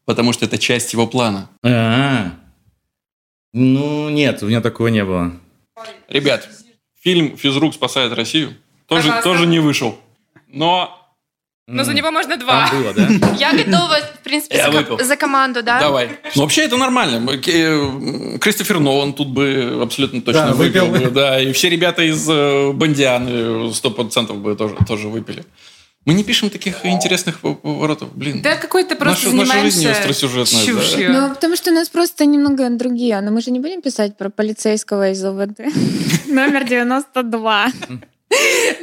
потому 0.05 0.33
что 0.33 0.45
это 0.45 0.59
часть 0.59 0.93
его 0.93 1.07
плана. 1.07 1.49
А, 1.65 2.33
Ну, 3.53 4.11
нет, 4.11 4.43
у 4.43 4.47
меня 4.47 4.61
такого 4.61 4.89
не 4.89 5.05
было. 5.05 5.33
Ребят, 6.09 6.49
фильм 7.03 7.37
«Физрук 7.37 7.75
спасает 7.75 8.13
Россию» 8.13 8.55
тоже, 8.87 9.03
Пожалуйста. 9.09 9.23
тоже 9.31 9.47
не 9.47 9.59
вышел. 9.59 9.99
Но 10.49 10.97
Но 11.69 11.85
за 11.85 11.95
него 11.95 12.11
можно 12.11 12.37
два. 12.37 12.69
Там 12.69 12.83
было, 12.83 12.93
да? 12.95 13.35
Я 13.39 13.53
готова, 13.53 13.97
в 14.17 14.19
принципе, 14.25 14.57
Я 14.57 14.67
за, 14.73 14.83
ко- 14.83 14.91
выпил. 14.95 15.05
за 15.07 15.17
команду, 15.17 15.63
да? 15.63 15.79
давай. 15.81 16.11
Ну, 16.35 16.43
вообще 16.43 16.63
это 16.63 16.77
нормально. 16.77 17.39
Кристофер 17.39 18.81
Нолан 18.81 19.13
тут 19.13 19.29
бы 19.29 19.79
абсолютно 19.83 20.21
точно 20.23 20.49
Да, 20.49 20.53
выпил. 20.55 20.87
выпил. 20.87 21.07
бы, 21.07 21.11
Да, 21.15 21.41
и 21.41 21.53
все 21.53 21.69
ребята 21.69 22.03
из 22.03 22.29
э, 22.29 22.73
Бондианы 22.73 23.73
сто 23.73 23.91
процентов 23.91 24.39
бы 24.39 24.57
тоже, 24.57 24.75
тоже 24.87 25.09
выпили. 25.09 25.45
Мы 26.07 26.15
не 26.15 26.25
пишем 26.25 26.49
таких 26.49 26.87
интересных 26.87 27.41
поворотов. 27.41 28.09
Блин. 28.15 28.41
Да 28.41 28.57
какой-то 28.57 28.97
просто 28.97 29.27
Наша- 29.31 29.37
наша 29.37 29.61
жизнь 29.61 29.77
занимаешься 29.81 30.01
остросюжетная, 30.01 30.61
да. 30.61 30.67
чушью. 30.67 31.13
Ну, 31.13 31.29
потому 31.35 31.57
что 31.57 31.71
у 31.71 31.75
нас 31.75 31.89
просто 31.91 32.25
немного 32.25 32.71
другие. 32.71 33.21
Но 33.21 33.31
мы 33.31 33.43
же 33.43 33.51
не 33.51 33.61
будем 33.61 33.83
писать 33.83 34.17
про 34.17 34.31
полицейского 34.31 35.11
из 35.11 35.23
ОВД. 35.23 35.59
Номер 36.27 36.65
92. 36.65 37.67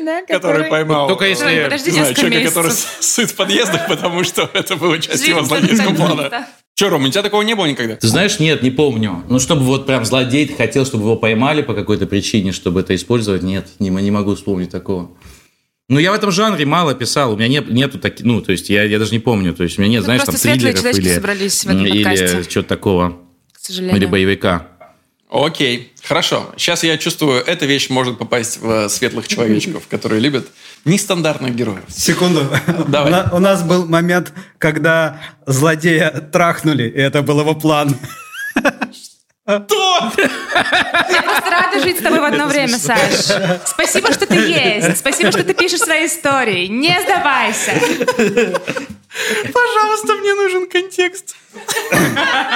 Да, 0.03 0.23
который 0.25 0.65
поймал 0.65 1.07
Только 1.07 1.25
если- 1.25 1.49
э, 1.49 1.63
Подожди 1.65 1.91
не 1.91 1.99
знаю, 1.99 2.13
человека, 2.15 2.49
который 2.49 2.65
месяцев. 2.67 2.97
сыт 2.99 3.31
в 3.31 3.35
подъездах, 3.35 3.87
потому 3.87 4.23
что 4.25 4.49
это 4.53 4.75
было 4.75 4.99
часть 4.99 5.25
его 5.25 5.41
злодейского 5.41 5.93
плана. 5.95 6.47
Че, 6.75 6.89
Ром, 6.89 7.05
у 7.05 7.09
тебя 7.09 7.23
такого 7.23 7.41
не 7.43 7.55
было 7.55 7.65
никогда? 7.65 7.95
Ты 7.95 8.07
знаешь, 8.07 8.39
нет, 8.39 8.61
не 8.61 8.71
помню. 8.71 9.23
Ну, 9.29 9.39
чтобы 9.39 9.61
вот 9.63 9.85
прям 9.87 10.03
злодей 10.03 10.47
хотел, 10.53 10.85
чтобы 10.85 11.05
его 11.05 11.15
поймали 11.15 11.61
по 11.61 11.73
какой-то 11.73 12.07
причине, 12.07 12.51
чтобы 12.51 12.81
это 12.81 12.93
использовать, 12.93 13.41
нет, 13.41 13.67
не, 13.79 13.89
не 13.89 14.11
могу 14.11 14.35
вспомнить 14.35 14.69
такого. 14.69 15.11
Ну, 15.89 15.99
я 15.99 16.11
в 16.11 16.15
этом 16.15 16.31
жанре 16.31 16.65
мало 16.65 16.93
писал, 16.95 17.31
у 17.33 17.37
меня 17.37 17.47
нет, 17.47 17.69
нету 17.69 17.97
таких, 17.97 18.25
ну, 18.25 18.41
то 18.41 18.51
есть 18.51 18.69
я, 18.69 18.83
я 18.83 18.99
даже 18.99 19.11
не 19.13 19.19
помню, 19.19 19.53
то 19.53 19.63
есть 19.63 19.77
у 19.77 19.81
меня 19.81 19.91
нет, 19.91 19.99
Ну, 20.01 20.05
знаешь, 20.05 20.23
там 20.23 20.35
триллеров 20.35 20.75
человечки 20.79 20.99
или, 21.01 21.13
собрались 21.15 21.63
в 21.63 21.67
этом 21.69 21.85
или 21.85 22.03
подкасте. 22.03 22.43
что-то 22.49 22.67
такого, 22.67 23.17
К 23.53 23.59
сожалению. 23.61 23.95
или 23.97 24.05
боевика. 24.05 24.67
Окей, 25.29 25.93
хорошо. 26.03 26.53
Сейчас 26.57 26.83
я 26.83 26.97
чувствую, 26.97 27.41
эта 27.41 27.65
вещь 27.65 27.89
может 27.89 28.17
попасть 28.17 28.59
в 28.61 28.89
светлых 28.89 29.27
человечков, 29.29 29.83
которые 29.89 30.19
любят 30.19 30.47
нестандартных 30.83 31.55
героев. 31.55 31.83
Секунду. 31.89 32.49
Давай. 32.89 33.11
У 33.11 33.15
на- 33.15 33.29
У 33.33 33.39
нас 33.39 33.63
был 33.63 33.85
момент, 33.85 34.33
когда 34.57 35.21
злодея 35.45 36.09
трахнули, 36.09 36.83
и 36.83 36.97
это 36.99 37.21
был 37.21 37.39
его 37.39 37.55
план. 37.55 37.95
Кто? 39.47 40.11
Я 41.09 41.21
просто 41.21 41.49
рада 41.49 41.79
жить 41.79 41.99
с 41.99 42.01
тобой 42.01 42.19
в 42.19 42.23
одно 42.25 42.47
время, 42.47 42.77
Саш. 42.77 43.31
Спасибо, 43.65 44.11
что 44.11 44.25
ты 44.25 44.35
есть. 44.35 44.97
Спасибо, 44.97 45.31
что 45.31 45.43
ты 45.43 45.53
пишешь 45.53 45.79
свои 45.79 46.05
истории. 46.05 46.67
Не 46.67 46.99
сдавайся. 47.01 47.71
Пожалуйста, 49.53 50.13
мне 50.19 50.33
нужен 50.33 50.69
контекст. 50.69 51.37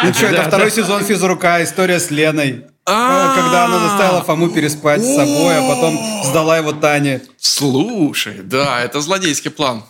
Ну 0.04 0.14
что, 0.14 0.28
это 0.28 0.44
второй 0.44 0.70
сезон 0.70 1.06
физрука, 1.06 1.64
история 1.64 1.98
с 1.98 2.12
Леной. 2.12 2.66
А. 2.86 3.36
Когда 3.36 3.66
она 3.66 3.80
заставила 3.88 4.24
Фому 4.24 4.50
переспать 4.50 5.02
с 5.02 5.16
собой, 5.16 5.58
а 5.58 5.70
потом 5.70 5.98
сдала 6.26 6.58
его 6.58 6.74
Тане. 6.74 7.22
Слушай, 7.38 8.42
да, 8.44 8.82
это 8.82 9.00
злодейский 9.00 9.52
план. 9.52 9.84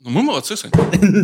Ну, 0.00 0.10
мы 0.10 0.22
молодцы, 0.22 0.56
Сань. 0.56 0.70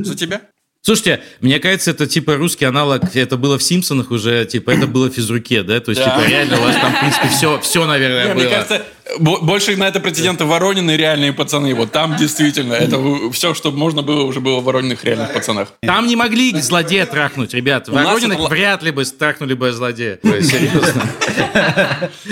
За 0.05 0.15
тебя. 0.15 0.43
Слушайте, 0.85 1.23
мне 1.41 1.61
кажется, 1.61 1.93
это 1.93 2.09
типа 2.09 2.35
русский 2.37 2.65
аналог, 2.65 3.15
это 3.15 3.37
было 3.37 3.57
в 3.57 3.63
«Симпсонах» 3.63 4.11
уже, 4.11 4.45
типа 4.47 4.71
это 4.73 4.89
было 4.89 5.09
в 5.09 5.15
«Физруке», 5.15 5.63
да? 5.63 5.79
То 5.79 5.93
есть, 5.93 6.03
Да. 6.05 6.17
типа, 6.19 6.29
реально 6.29 6.59
у 6.59 6.63
вас 6.63 6.75
там, 6.75 6.93
в 6.93 6.99
принципе, 6.99 7.29
все, 7.29 7.61
все 7.61 7.87
наверное, 7.87 8.27
Не, 8.27 8.35
было. 8.35 8.43
Мне 8.43 8.51
кажется, 8.51 8.83
больше 9.19 9.77
на 9.77 9.89
это 9.89 10.01
претенденты 10.01 10.45
Воронины 10.45 10.93
реальные 10.97 11.33
пацаны. 11.33 11.75
Вот 11.75 11.93
там 11.93 12.17
действительно, 12.17 12.75
это 12.75 13.01
все, 13.33 13.55
что 13.55 13.71
можно 13.71 14.03
было, 14.03 14.23
уже 14.25 14.41
было 14.41 14.61
в 14.61 14.65
Ворониных 14.65 15.05
реальных 15.05 15.33
пацанах. 15.33 15.69
Там 15.83 16.07
не 16.07 16.17
могли 16.17 16.59
злодея 16.61 17.07
трахнуть, 17.07 17.55
ребят. 17.55 17.89
Ворониных 17.89 18.39
это- 18.39 18.49
вряд 18.49 18.83
ли 18.83 18.91
бы 18.91 19.05
трахнули 19.05 19.55
бы 19.55 19.73
злодея. 19.73 20.19
Серьезно. 20.23 21.03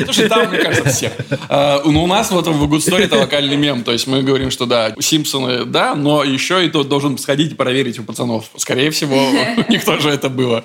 Слушай, 0.05 0.29
там, 0.29 0.49
мне 0.49 0.59
кажется, 0.59 0.91
всех. 0.91 1.13
А, 1.49 1.83
ну, 1.85 2.05
у 2.05 2.07
нас 2.07 2.31
вот 2.31 2.47
в 2.47 2.75
Story 2.75 3.05
это 3.05 3.19
локальный 3.19 3.57
мем. 3.57 3.85
То 3.85 3.93
есть 3.93 4.07
мы 4.07 4.23
говорим, 4.23 4.51
что 4.51 4.67
да, 4.67 4.95
Симпсоны, 4.99 5.65
да, 5.65 5.95
но 5.95 6.25
еще 6.25 6.65
и 6.65 6.69
тот 6.69 6.89
должен 6.89 7.19
сходить 7.19 7.53
и 7.53 7.55
проверить 7.55 7.99
у 7.99 8.05
пацанов. 8.05 8.47
Скорее 8.57 8.91
всего, 8.91 9.29
у 9.69 9.71
них 9.71 9.85
тоже 9.85 10.11
это 10.11 10.29
было. 10.29 10.65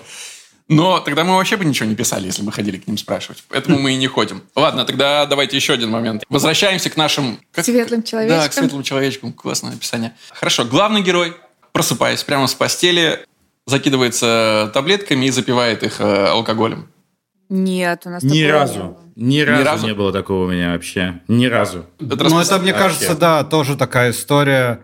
Но 0.67 0.99
тогда 0.99 1.23
мы 1.23 1.35
вообще 1.35 1.57
бы 1.57 1.65
ничего 1.65 1.87
не 1.87 1.95
писали, 1.95 2.25
если 2.25 2.41
бы 2.41 2.51
ходили 2.51 2.77
к 2.77 2.87
ним 2.87 2.97
спрашивать. 2.97 3.43
Поэтому 3.49 3.77
мы 3.77 3.93
и 3.93 3.97
не 3.97 4.07
ходим. 4.07 4.41
Ладно, 4.55 4.83
тогда 4.85 5.25
давайте 5.27 5.55
еще 5.55 5.73
один 5.73 5.91
момент. 5.91 6.23
Возвращаемся 6.27 6.89
к 6.89 6.97
нашим... 6.97 7.39
как- 7.51 7.65
Светлым 7.65 7.99
Да, 7.99 8.05
к 8.05 8.09
человечкам. 8.09 8.51
светлым 8.51 8.83
человечкам. 8.83 9.33
Классное 9.33 9.73
описание. 9.73 10.13
Хорошо, 10.31 10.65
главный 10.65 11.01
герой, 11.03 11.35
просыпаясь 11.71 12.23
прямо 12.23 12.47
с 12.47 12.55
постели, 12.55 13.19
закидывается 13.67 14.71
таблетками 14.73 15.25
и 15.27 15.29
запивает 15.31 15.83
их 15.83 16.01
э, 16.01 16.27
алкоголем. 16.27 16.87
Нет, 17.49 18.01
у 18.05 18.09
нас 18.09 18.23
Ни 18.23 18.43
разу. 18.43 18.73
не 18.73 18.79
было. 18.79 18.97
Ни 19.15 19.39
разу 19.41 19.63
разу? 19.65 19.85
не 19.87 19.93
было 19.93 20.11
такого 20.11 20.45
у 20.45 20.51
меня 20.51 20.71
вообще. 20.73 21.21
Ни 21.27 21.45
разу. 21.45 21.85
Это 21.99 22.23
Ну, 22.25 22.39
это, 22.39 22.57
мне 22.57 22.73
Вообще. 22.73 22.87
кажется, 22.87 23.15
да, 23.15 23.43
тоже 23.43 23.77
такая 23.77 24.11
история. 24.11 24.81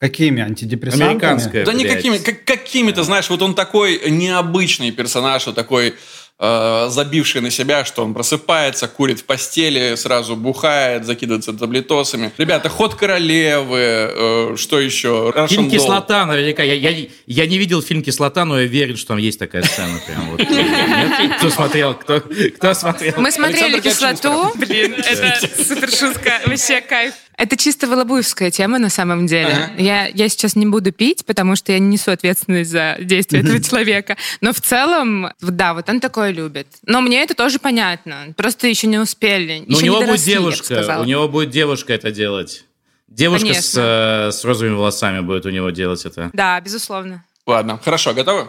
Какими? 0.00 0.42
Антидепрессантами? 0.42 1.10
Американская. 1.10 1.64
Да 1.66 1.72
блядь. 1.72 1.84
никакими, 1.84 2.16
как, 2.16 2.44
какими-то, 2.44 3.02
знаешь, 3.02 3.28
вот 3.28 3.42
он 3.42 3.54
такой 3.54 4.00
необычный 4.08 4.92
персонаж, 4.92 5.44
вот 5.44 5.54
такой 5.54 5.94
э, 6.38 6.86
забивший 6.88 7.42
на 7.42 7.50
себя, 7.50 7.84
что 7.84 8.02
он 8.02 8.14
просыпается, 8.14 8.88
курит 8.88 9.20
в 9.20 9.24
постели, 9.24 9.94
сразу 9.96 10.36
бухает, 10.36 11.04
закидывается 11.04 11.52
таблетосами. 11.52 12.32
Ребята, 12.38 12.70
ход 12.70 12.94
королевы, 12.94 13.76
э, 13.78 14.54
что 14.56 14.80
еще? 14.80 15.34
Russian 15.36 15.48
Фильм. 15.48 15.70
«Кислота» 15.70 16.24
наверняка. 16.24 16.62
Я, 16.62 16.72
я, 16.72 17.06
я 17.26 17.46
не 17.46 17.58
видел 17.58 17.82
фильм 17.82 18.02
«Кислота», 18.02 18.46
но 18.46 18.58
я 18.58 18.66
верю, 18.66 18.96
что 18.96 19.08
там 19.08 19.18
есть 19.18 19.38
такая 19.38 19.62
сцена. 19.64 20.00
Прям 20.06 20.30
вот. 20.30 20.40
Нет? 20.48 21.36
Кто 21.36 21.50
смотрел? 21.50 21.94
Кто, 21.94 22.22
кто 22.56 22.72
смотрел? 22.72 23.14
Мы 23.18 23.30
смотрели 23.30 23.74
Александр 23.74 24.18
кислоту. 24.18 24.52
Блин, 24.56 24.94
это 24.94 25.46
супер 25.62 25.90
шутка. 25.90 26.40
Вообще 26.46 26.80
кайф. 26.80 27.12
Это 27.40 27.56
чисто 27.56 27.86
волобуевская 27.86 28.50
тема 28.50 28.78
на 28.78 28.90
самом 28.90 29.26
деле. 29.26 29.52
Ага. 29.52 29.72
Я, 29.78 30.06
я 30.08 30.28
сейчас 30.28 30.56
не 30.56 30.66
буду 30.66 30.92
пить, 30.92 31.24
потому 31.24 31.56
что 31.56 31.72
я 31.72 31.78
не 31.78 31.88
несу 31.88 32.10
ответственность 32.10 32.70
за 32.70 32.98
действия 33.00 33.40
этого 33.40 33.62
человека. 33.62 34.18
Но 34.42 34.52
в 34.52 34.60
целом, 34.60 35.30
да, 35.40 35.72
вот 35.72 35.88
он 35.88 36.00
такое 36.00 36.32
любит. 36.32 36.66
Но 36.84 37.00
мне 37.00 37.22
это 37.22 37.34
тоже 37.34 37.58
понятно. 37.58 38.34
Просто 38.36 38.66
еще 38.66 38.88
не 38.88 38.98
успели. 38.98 39.64
Но 39.66 39.74
у 39.74 39.78
еще 39.78 39.86
него 39.86 39.94
не 39.96 40.00
будет 40.00 40.06
доросли, 40.08 40.32
девушка. 40.34 40.98
У 41.00 41.04
него 41.04 41.28
будет 41.28 41.48
девушка 41.48 41.94
это 41.94 42.10
делать. 42.10 42.64
Девушка 43.08 43.54
с, 43.54 43.74
э, 43.74 44.32
с 44.32 44.44
розовыми 44.44 44.74
волосами 44.74 45.20
будет 45.20 45.46
у 45.46 45.50
него 45.50 45.70
делать 45.70 46.04
это. 46.04 46.28
Да, 46.34 46.60
безусловно. 46.60 47.24
Ладно, 47.46 47.80
хорошо, 47.82 48.12
готовы? 48.12 48.48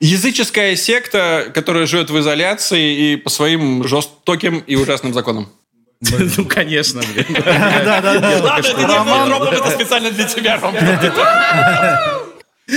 Языческая 0.00 0.76
секта, 0.76 1.50
которая 1.54 1.86
живет 1.86 2.10
в 2.10 2.18
изоляции 2.20 3.12
и 3.12 3.16
по 3.16 3.30
своим 3.30 3.88
жестоким 3.88 4.58
и 4.58 4.76
ужасным 4.76 5.14
законам. 5.14 5.48
Ну, 6.00 6.44
конечно, 6.44 7.00
блин. 7.00 7.26
Ладно, 7.44 8.68
это 8.68 8.82
не 8.86 8.98
мой 9.00 9.26
троп, 9.26 9.42
это 9.52 9.70
специально 9.70 10.10
для 10.10 10.24
тебя, 10.24 10.56
Ром. 10.60 10.74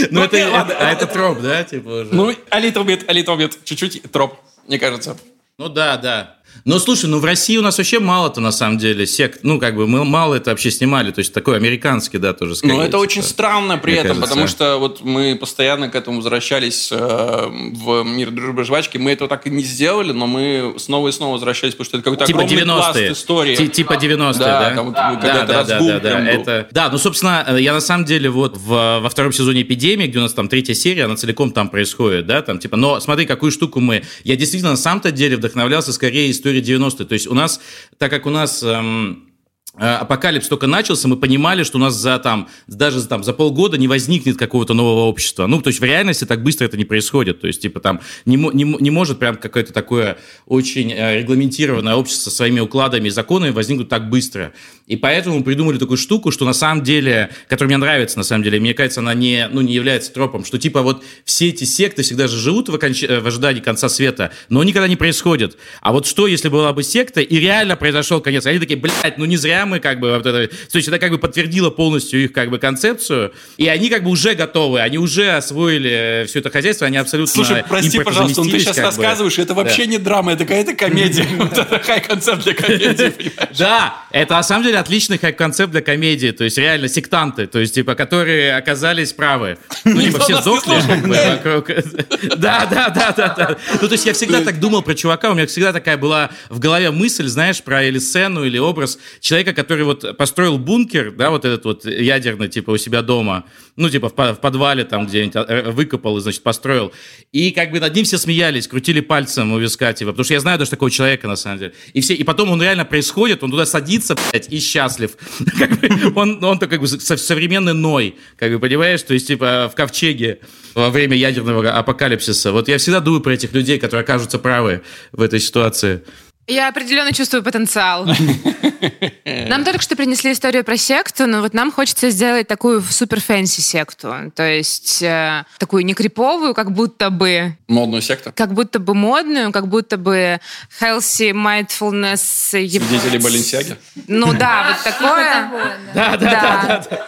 Ну, 0.10 0.24
это, 0.24 0.50
ладно. 0.50 0.72
это- 0.72 0.88
а 0.88 0.92
это 0.92 1.06
троп, 1.08 1.40
да, 1.42 1.64
типа 1.64 1.90
уже? 1.90 2.10
Ну, 2.16 2.34
а 2.50 2.60
little 2.62 2.86
bit, 2.86 3.04
а 3.08 3.14
little 3.14 3.38
bit, 3.38 3.58
чуть-чуть 3.64 4.10
троп, 4.12 4.40
мне 4.68 4.80
кажется. 4.80 5.18
Ну 5.58 5.68
да, 5.70 5.98
да. 5.98 6.38
Но 6.66 6.80
слушай, 6.80 7.06
ну 7.08 7.20
в 7.20 7.26
России 7.26 7.58
у 7.58 7.62
нас 7.62 7.78
вообще 7.78 8.00
мало-то 8.00 8.42
на 8.42 8.52
самом 8.52 8.78
деле 8.78 9.08
сект. 9.08 9.40
Ну, 9.44 9.60
как 9.60 9.76
бы 9.76 9.88
мы 9.88 10.06
мало 10.06 10.36
это 10.36 10.52
вообще 10.52 10.70
снимали. 10.72 11.12
То 11.12 11.20
есть 11.20 11.34
такой 11.34 11.58
американский, 11.58 12.18
да, 12.18 12.34
тоже 12.34 12.56
скорее. 12.56 12.74
Но 12.74 12.82
это 12.82 12.92
типа. 12.92 13.02
очень 13.02 13.24
странно 13.24 13.78
при 13.78 13.94
этом, 13.94 14.18
кажется. 14.18 14.30
потому 14.30 14.48
что 14.48 14.78
вот 14.78 15.02
мы 15.04 15.36
постоянно 15.40 15.90
к 15.90 15.96
этому 15.96 16.18
возвращались 16.18 16.90
э, 16.92 17.48
в 17.74 18.04
мир 18.04 18.32
дружбы 18.32 18.64
жвачки. 18.64 18.98
Мы 18.98 19.12
этого 19.12 19.30
так 19.30 19.48
и 19.48 19.50
не 19.50 19.64
сделали, 19.64 20.12
но 20.12 20.28
мы 20.28 20.76
снова 20.78 21.08
и 21.08 21.12
снова 21.12 21.34
возвращались, 21.34 21.74
потому 21.74 21.86
что 21.86 21.98
это 21.98 22.04
какой-то 22.04 22.26
Типа 22.26 22.44
огромный 22.44 22.66
пласт 22.66 22.98
90-е. 22.98 23.12
истории. 23.14 23.56
Ти- 23.56 23.68
Типа 23.70 23.94
90-е, 23.94 24.34
Да, 24.40 24.70
да? 24.70 24.76
там 24.76 24.86
вот 24.88 24.96
когда 24.96 25.34
да, 25.34 25.44
это 25.44 25.54
да, 25.54 25.64
да, 25.64 25.80
да, 25.80 26.00
да. 26.00 26.30
Это... 26.32 26.68
Да, 26.72 26.90
ну, 26.92 26.98
собственно, 26.98 27.46
э, 27.48 27.62
я 27.62 27.74
на 27.74 27.82
самом 27.82 28.06
деле 28.06 28.30
вот 28.30 28.58
в, 28.58 29.00
во 29.02 29.10
втором 29.10 29.32
сезоне 29.34 29.62
«Эпидемии», 29.64 30.08
где 30.08 30.20
у 30.20 30.22
нас 30.22 30.34
там 30.34 30.48
третья 30.48 30.74
серия, 30.74 31.06
она 31.06 31.16
целиком 31.16 31.52
там 31.52 31.70
происходит, 31.70 32.28
да, 32.28 32.42
там 32.42 32.60
типа, 32.60 32.78
но 32.78 33.00
смотри, 33.00 33.26
какую 33.26 33.52
штуку 33.52 33.80
мы... 33.80 34.04
Я 34.24 34.36
действительно 34.36 34.72
на 34.72 34.78
самом-то 34.78 35.12
деле 35.12 35.38
вдохновлялся 35.38 35.92
скорее 35.94 36.30
историей 36.42 36.64
90-х. 36.64 37.06
То 37.06 37.14
есть 37.14 37.28
у 37.28 37.34
нас, 37.34 37.62
так 37.98 38.10
как 38.10 38.26
у 38.26 38.32
нас... 38.32 38.64
эм, 38.64 39.31
Апокалипс 39.78 40.50
только 40.50 40.68
начался, 40.68 41.08
мы 41.08 41.16
понимали, 41.16 41.64
что 41.64 41.78
у 41.78 41.82
нас 41.82 41.96
за 41.96 42.20
там 42.20 42.50
даже 42.68 43.02
там 43.08 43.24
за 43.24 43.32
полгода 43.32 43.78
не 43.78 43.88
возникнет 43.88 44.38
какого-то 44.38 44.74
нового 44.74 45.06
общества. 45.06 45.48
Ну, 45.48 45.62
то 45.62 45.70
есть 45.70 45.80
в 45.80 45.84
реальности 45.84 46.26
так 46.26 46.44
быстро 46.44 46.66
это 46.66 46.76
не 46.76 46.84
происходит. 46.84 47.40
То 47.40 47.48
есть 47.48 47.62
типа 47.62 47.80
там 47.80 48.02
не, 48.26 48.36
не, 48.36 48.64
не 48.64 48.90
может 48.92 49.18
прям 49.18 49.38
какое-то 49.38 49.72
такое 49.72 50.18
очень 50.46 50.92
э, 50.92 51.20
регламентированное 51.20 51.96
общество 51.96 52.30
со 52.30 52.36
своими 52.36 52.60
укладами 52.60 53.08
и 53.08 53.12
законами 53.12 53.52
возникнуть 53.52 53.88
так 53.88 54.10
быстро. 54.10 54.52
И 54.88 54.98
поэтому 54.98 55.42
придумали 55.42 55.78
такую 55.78 55.98
штуку, 55.98 56.32
что 56.32 56.44
на 56.44 56.52
самом 56.52 56.84
деле, 56.84 57.30
которая 57.48 57.70
мне 57.70 57.78
нравится, 57.78 58.18
на 58.18 58.26
самом 58.26 58.44
деле, 58.44 58.60
мне 58.60 58.74
кажется, 58.74 59.00
она 59.00 59.14
не, 59.14 59.48
ну, 59.50 59.62
не 59.62 59.74
является 59.74 60.12
тропом, 60.12 60.44
что 60.44 60.58
типа 60.58 60.82
вот 60.82 61.02
все 61.24 61.48
эти 61.48 61.64
секты 61.64 62.04
всегда 62.04 62.28
же 62.28 62.38
живут 62.38 62.68
в, 62.68 62.76
оконч- 62.76 63.08
э, 63.08 63.22
в 63.22 63.28
ожидании 63.28 63.62
конца 63.62 63.88
света, 63.88 64.32
но 64.50 64.66
никогда 64.66 64.90
не 64.90 64.98
происходит. 64.98 65.58
А 65.80 65.94
вот 65.94 66.08
что, 66.08 66.28
если 66.28 66.50
была 66.50 66.74
бы 66.74 66.84
секта, 66.84 67.22
и 67.22 67.36
реально 67.38 67.78
произошел 67.78 68.20
конец? 68.20 68.46
Они 68.46 68.60
такие, 68.60 68.78
блядь, 68.78 69.18
ну 69.18 69.24
не 69.24 69.38
зря 69.38 69.61
мы 69.66 69.80
как 69.80 70.00
бы... 70.00 70.12
Вот 70.12 70.26
это... 70.26 70.48
То 70.48 70.78
есть 70.78 70.88
это 70.88 71.00
как 71.00 71.12
бы 71.12 71.18
подтвердило 71.18 71.70
полностью 71.70 72.24
их 72.24 72.34
как 72.34 72.50
бы 72.50 72.60
концепцию, 72.60 73.34
и 73.58 73.68
они 73.68 73.90
как 73.90 74.04
бы 74.04 74.10
уже 74.10 74.36
готовы, 74.36 74.82
они 74.82 74.98
уже 74.98 75.32
освоили 75.32 76.26
все 76.28 76.40
это 76.40 76.50
хозяйство, 76.50 76.88
они 76.88 76.98
абсолютно... 76.98 77.34
Слушай, 77.34 77.64
прости, 77.68 78.00
пожалуйста, 78.00 78.44
но 78.44 78.52
ты 78.52 78.60
сейчас 78.60 78.76
как 78.76 78.86
бы. 78.86 79.04
рассказываешь, 79.04 79.40
это 79.40 79.54
вообще 79.54 79.88
не 79.88 79.98
драма, 79.98 80.34
это 80.34 80.46
какая-то 80.46 80.74
комедия. 80.74 81.28
Вот 81.42 81.58
это 81.58 81.80
хай-концепт 81.80 82.44
для 82.44 82.54
комедии? 82.54 83.14
Да, 83.58 84.01
это 84.12 84.34
на 84.36 84.44
самом 84.44 84.64
деле 84.66 84.78
отличный 84.78 85.18
как 85.18 85.38
концепт 85.38 85.72
для 85.72 85.82
комедии, 85.82 86.32
то 86.32 86.44
есть 86.44 86.58
реально 86.58 86.88
сектанты, 86.88 87.48
то 87.48 87.60
есть 87.60 87.76
типа, 87.76 87.96
которые 87.96 88.56
оказались 88.56 89.14
правы. 89.14 89.58
Ну, 89.86 90.02
типа, 90.02 90.18
Никто 90.18 90.24
все 90.24 90.42
сдохли. 90.42 90.72
Да, 92.38 92.66
да, 92.66 92.90
да, 92.90 93.14
да, 93.16 93.34
да. 93.38 93.58
Ну, 93.82 93.88
то 93.88 93.94
есть 93.94 94.06
я 94.06 94.14
всегда 94.14 94.42
так 94.42 94.60
думал 94.60 94.82
про 94.82 94.94
чувака, 94.96 95.32
у 95.32 95.34
меня 95.34 95.48
всегда 95.48 95.74
такая 95.74 95.98
была 95.98 96.30
в 96.50 96.60
голове 96.60 96.92
мысль, 96.92 97.28
знаешь, 97.28 97.62
про 97.62 97.84
или 97.84 98.00
сцену, 98.00 98.44
или 98.44 98.58
образ 98.58 98.98
человека, 99.20 99.54
который 99.54 99.84
вот 99.86 100.18
построил 100.18 100.58
бункер, 100.58 101.12
да, 101.12 101.30
вот 101.30 101.46
этот 101.46 101.66
вот 101.66 101.86
ядерный, 101.86 102.48
типа, 102.50 102.72
у 102.72 102.78
себя 102.78 103.02
дома, 103.02 103.46
ну, 103.76 103.90
типа, 103.90 104.10
в 104.10 104.16
по- 104.16 104.34
в 104.34 104.40
подвале 104.40 104.84
там 104.84 105.08
где-нибудь 105.08 105.36
э, 105.36 105.72
выкопал 105.72 106.18
и, 106.18 106.22
значит, 106.22 106.44
построил. 106.44 106.92
И 107.32 107.52
как 107.52 107.72
бы 107.72 107.80
над 107.80 107.96
ним 107.96 108.06
все 108.06 108.18
смеялись, 108.18 108.68
крутили 108.68 109.00
пальцем 109.00 109.52
у 109.54 109.60
виска, 109.60 109.94
типа, 109.94 110.12
потому 110.12 110.26
что 110.26 110.34
я 110.34 110.40
знаю 110.40 110.60
даже 110.60 110.72
такого 110.72 110.92
человека, 110.92 111.28
на 111.28 111.36
самом 111.36 111.60
деле. 111.60 111.74
И, 111.94 112.02
все, 112.02 112.14
и 112.14 112.24
потом 112.24 112.50
он 112.52 112.62
реально 112.62 112.86
происходит, 112.86 113.44
он 113.44 113.52
туда 113.52 113.66
садится, 113.66 114.01
блядь, 114.16 114.52
и 114.52 114.60
счастлив. 114.60 115.12
Как 115.60 115.80
бы 115.80 115.90
Он, 116.16 116.44
он 116.44 116.60
такой 116.60 116.78
как 116.78 116.82
бы 116.82 116.88
со- 116.88 117.18
современный 117.18 117.74
Ной, 117.74 118.16
как 118.38 118.52
бы, 118.52 118.60
понимаешь? 118.60 119.02
То 119.04 119.14
есть, 119.14 119.28
типа, 119.28 119.70
в 119.72 119.76
ковчеге 119.76 120.40
во 120.76 120.90
время 120.90 121.16
ядерного 121.18 121.72
апокалипсиса. 121.72 122.52
Вот 122.52 122.68
я 122.68 122.78
всегда 122.78 123.00
думаю 123.00 123.22
про 123.22 123.34
этих 123.34 123.54
людей, 123.54 123.78
которые 123.80 124.04
окажутся 124.04 124.40
правы 124.40 124.82
в 125.12 125.22
этой 125.22 125.40
ситуации. 125.40 126.02
Я 126.48 126.70
определенно 126.70 127.14
чувствую 127.14 127.44
потенциал. 127.44 128.08
Нам 129.48 129.64
только 129.64 129.82
что 129.82 129.96
принесли 129.96 130.32
историю 130.32 130.64
про 130.64 130.78
секту, 130.78 131.28
но 131.28 131.42
вот 131.42 131.54
нам 131.54 131.72
хочется 131.72 132.10
сделать 132.10 132.48
такую 132.48 132.82
супер 132.82 133.20
fancy 133.22 133.62
секту. 133.62 134.32
То 134.36 134.44
есть 134.48 135.02
э, 135.02 135.46
такую 135.58 135.86
не 135.86 135.94
криповую, 135.94 136.54
как 136.54 136.72
будто 136.72 137.10
бы 137.10 137.56
Модную 137.68 138.02
секту. 138.02 138.32
как 138.36 138.54
будто 138.54 138.80
бы 138.80 138.94
модную, 138.94 139.52
как 139.52 139.68
будто 139.68 139.98
бы 139.98 140.40
healthy 140.82 141.32
mindfulness. 141.32 142.22
Свидетели 142.50 143.18
Баленсиаги. 143.18 143.76
Ну 144.08 144.34
да, 144.34 144.68
вот 144.70 144.84
такое. 144.84 145.52
Да, 145.94 146.18
да, 146.18 146.86
да, 146.90 147.08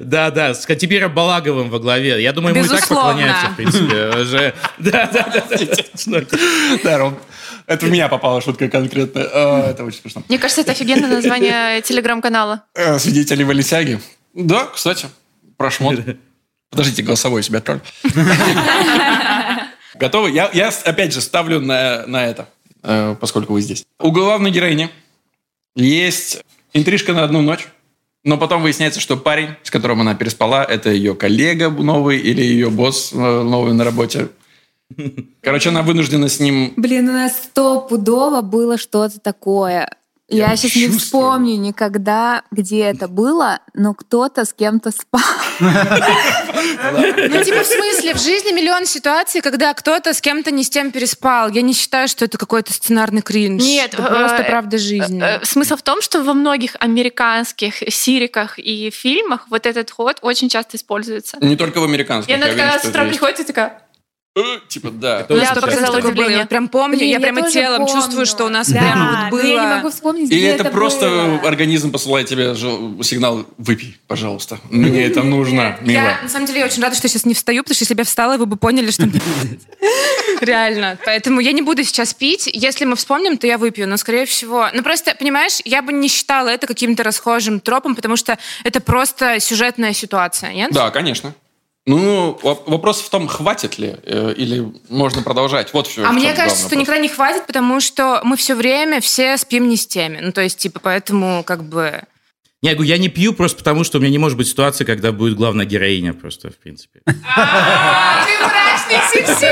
да. 0.00 0.30
Да, 0.30 0.54
с 0.54 0.66
Кантемиром 0.66 1.12
Балаговым 1.14 1.70
во 1.70 1.78
главе. 1.78 2.22
Я 2.22 2.32
думаю, 2.32 2.54
ему 2.54 2.64
и 2.64 2.68
так 2.68 2.86
поклоняются, 2.88 3.48
в 3.48 3.56
принципе, 3.56 4.20
уже. 4.20 4.54
Да, 4.78 5.10
да, 5.12 5.46
да, 6.06 6.22
да, 6.82 6.98
Ром, 6.98 7.18
это 7.66 7.86
в 7.86 7.90
меня 7.90 8.08
попала 8.08 8.40
шутка 8.40 8.68
конкретно. 8.68 9.22
А, 9.32 9.70
Это 9.70 9.84
очень 9.84 10.00
смешно. 10.00 10.22
Мне 10.28 10.38
кажется, 10.38 10.62
это 10.62 10.72
офигенное 10.72 11.08
название 11.08 11.82
телеграм-канала. 11.82 12.64
Э, 12.74 12.98
Свидетели 12.98 13.44
Баленсиаги. 13.44 14.00
Да, 14.34 14.66
кстати, 14.66 15.06
про 15.56 15.70
шмот. 15.70 16.00
Подождите, 16.70 17.02
голосовой 17.02 17.42
себе 17.42 17.58
отправлю. 17.58 17.82
Готовы? 19.94 20.30
Я, 20.30 20.50
я 20.54 20.72
опять 20.84 21.12
же 21.12 21.20
ставлю 21.20 21.60
на, 21.60 22.06
на 22.06 22.24
это, 22.26 22.48
э, 22.82 23.14
поскольку 23.20 23.52
вы 23.52 23.60
здесь. 23.60 23.84
У 23.98 24.10
главной 24.10 24.50
героини 24.50 24.90
есть 25.76 26.42
интрижка 26.72 27.12
на 27.12 27.24
одну 27.24 27.42
ночь, 27.42 27.68
но 28.24 28.38
потом 28.38 28.62
выясняется, 28.62 29.00
что 29.00 29.16
парень, 29.16 29.50
с 29.62 29.70
которым 29.70 30.00
она 30.00 30.14
переспала, 30.14 30.64
это 30.64 30.90
ее 30.90 31.14
коллега 31.14 31.70
новый 31.70 32.18
или 32.18 32.42
ее 32.42 32.70
босс 32.70 33.12
э, 33.12 33.16
новый 33.16 33.74
на 33.74 33.84
работе. 33.84 34.28
Короче, 35.40 35.70
она 35.70 35.82
вынуждена 35.82 36.28
с 36.28 36.38
ним... 36.38 36.74
Блин, 36.76 37.08
у 37.08 37.12
нас 37.12 37.36
стопудово 37.36 38.42
было 38.42 38.78
что-то 38.78 39.18
такое. 39.20 39.90
Я, 40.32 40.50
Я 40.50 40.56
сейчас 40.56 40.74
не 40.76 40.82
чувствую. 40.86 41.00
вспомню 41.00 41.56
никогда, 41.58 42.42
где 42.50 42.80
это 42.84 43.06
было, 43.06 43.60
но 43.74 43.92
кто-то 43.92 44.44
с 44.46 44.54
кем-то 44.54 44.90
спал. 44.90 45.20
Ну, 45.60 47.44
типа, 47.44 47.62
в 47.62 47.66
смысле, 47.66 48.14
в 48.14 48.20
жизни 48.20 48.52
миллион 48.52 48.86
ситуаций, 48.86 49.40
когда 49.40 49.74
кто-то 49.74 50.14
с 50.14 50.20
кем-то 50.20 50.50
не 50.50 50.64
с 50.64 50.70
тем 50.70 50.90
переспал. 50.90 51.50
Я 51.50 51.62
не 51.62 51.74
считаю, 51.74 52.08
что 52.08 52.24
это 52.24 52.38
какой-то 52.38 52.72
сценарный 52.72 53.20
кринж. 53.22 53.62
Нет, 53.62 53.92
это 53.94 54.02
просто 54.02 54.42
э, 54.42 54.44
правда 54.48 54.78
жизни. 54.78 55.22
Э, 55.22 55.44
Смысл 55.44 55.76
в 55.76 55.82
том, 55.82 56.00
что 56.00 56.22
во 56.22 56.32
многих 56.34 56.76
американских 56.80 57.82
сириках 57.92 58.58
и 58.58 58.90
фильмах 58.90 59.46
вот 59.50 59.66
этот 59.66 59.90
ход 59.90 60.18
очень 60.22 60.48
часто 60.48 60.76
используется. 60.76 61.36
Не 61.40 61.56
только 61.56 61.78
в 61.78 61.84
американских. 61.84 62.30
И 62.30 62.34
она 62.34 62.46
такая 62.46 62.78
с 62.78 62.84
утра 62.84 63.04
приходит 63.04 63.40
и 63.40 63.44
такая... 63.44 63.82
Э, 64.34 64.40
Типа, 64.66 64.90
да. 64.90 65.20
Это 65.20 65.34
У 65.34 65.36
Я 65.36 65.54
показала 65.54 65.98
удивление. 65.98 66.38
Я 66.38 66.46
прям 66.46 66.68
помню, 66.68 66.96
Блин, 66.96 67.10
я 67.10 67.16
я 67.18 67.20
прямо 67.20 67.50
телом 67.50 67.84
помню. 67.84 67.92
чувствую, 67.92 68.24
что 68.24 68.46
у 68.46 68.48
нас 68.48 68.68
Да, 68.70 68.78
прям 68.80 69.30
вот 69.30 69.42
было. 69.42 69.46
я 69.46 69.60
не 69.68 69.74
могу 69.76 69.90
вспомнить, 69.90 70.30
Или 70.30 70.46
это, 70.46 70.62
это 70.64 70.72
просто 70.72 71.08
было. 71.10 71.48
организм 71.48 71.92
посылает 71.92 72.28
тебе 72.28 72.54
сигнал 72.56 73.44
«выпей, 73.58 73.98
пожалуйста». 74.06 74.58
Мне 74.70 75.04
это 75.04 75.22
нужно, 75.22 75.76
Я, 75.82 75.86
мило. 75.86 76.16
на 76.22 76.28
самом 76.30 76.46
деле, 76.46 76.60
я 76.60 76.64
очень 76.66 76.82
рада, 76.82 76.96
что 76.96 77.08
сейчас 77.08 77.26
не 77.26 77.34
встаю, 77.34 77.62
потому 77.62 77.74
что 77.74 77.82
если 77.82 77.92
бы 77.92 78.00
я 78.00 78.04
встала, 78.06 78.38
вы 78.38 78.46
бы 78.46 78.56
поняли, 78.56 78.90
что... 78.90 79.06
Реально. 80.40 80.98
Поэтому 81.04 81.40
я 81.40 81.52
не 81.52 81.62
буду 81.62 81.84
сейчас 81.84 82.14
пить. 82.14 82.48
Если 82.52 82.84
мы 82.86 82.96
вспомним, 82.96 83.36
то 83.36 83.46
я 83.46 83.58
выпью. 83.58 83.86
Но, 83.86 83.96
скорее 83.98 84.24
всего... 84.24 84.68
Ну, 84.72 84.82
просто, 84.82 85.14
понимаешь, 85.14 85.58
я 85.66 85.82
бы 85.82 85.92
не 85.92 86.08
считала 86.08 86.48
это 86.48 86.66
каким-то 86.66 87.02
расхожим 87.02 87.60
тропом, 87.60 87.94
потому 87.94 88.16
что 88.16 88.38
это 88.64 88.80
просто 88.80 89.40
сюжетная 89.40 89.92
ситуация, 89.92 90.52
нет? 90.54 90.70
Да, 90.72 90.90
конечно. 90.90 91.34
Ну, 91.84 92.38
воп- 92.42 92.62
вопрос 92.66 93.00
в 93.00 93.10
том, 93.10 93.26
хватит 93.26 93.76
ли, 93.78 93.96
э, 94.04 94.34
или 94.36 94.72
можно 94.88 95.22
продолжать. 95.22 95.72
Вот 95.72 95.88
все. 95.88 96.04
А 96.04 96.12
мне 96.12 96.32
кажется, 96.32 96.66
что 96.66 96.76
никогда 96.76 97.00
не 97.00 97.08
хватит, 97.08 97.46
потому 97.46 97.80
что 97.80 98.20
мы 98.22 98.36
все 98.36 98.54
время 98.54 99.00
все 99.00 99.36
спим 99.36 99.68
не 99.68 99.76
с 99.76 99.86
теми. 99.86 100.20
Ну, 100.22 100.30
то 100.32 100.40
есть, 100.42 100.58
типа, 100.58 100.78
поэтому 100.80 101.42
как 101.42 101.64
бы... 101.64 102.02
Не, 102.62 102.68
я 102.70 102.74
говорю, 102.76 102.88
я 102.88 102.98
не 102.98 103.08
пью 103.08 103.32
просто 103.32 103.58
потому, 103.58 103.82
что 103.82 103.98
у 103.98 104.00
меня 104.00 104.12
не 104.12 104.18
может 104.18 104.38
быть 104.38 104.46
ситуации, 104.46 104.84
когда 104.84 105.10
будет 105.10 105.34
главная 105.36 105.66
героиня 105.66 106.14
просто, 106.14 106.50
в 106.50 106.56
принципе. 106.58 107.00
Ты 107.04 107.12
мрачный 108.86 109.12
сексист! 109.12 109.42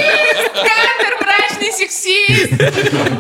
Кантер, 0.55 1.19
мрачный 1.21 1.73
сексист! 1.73 2.53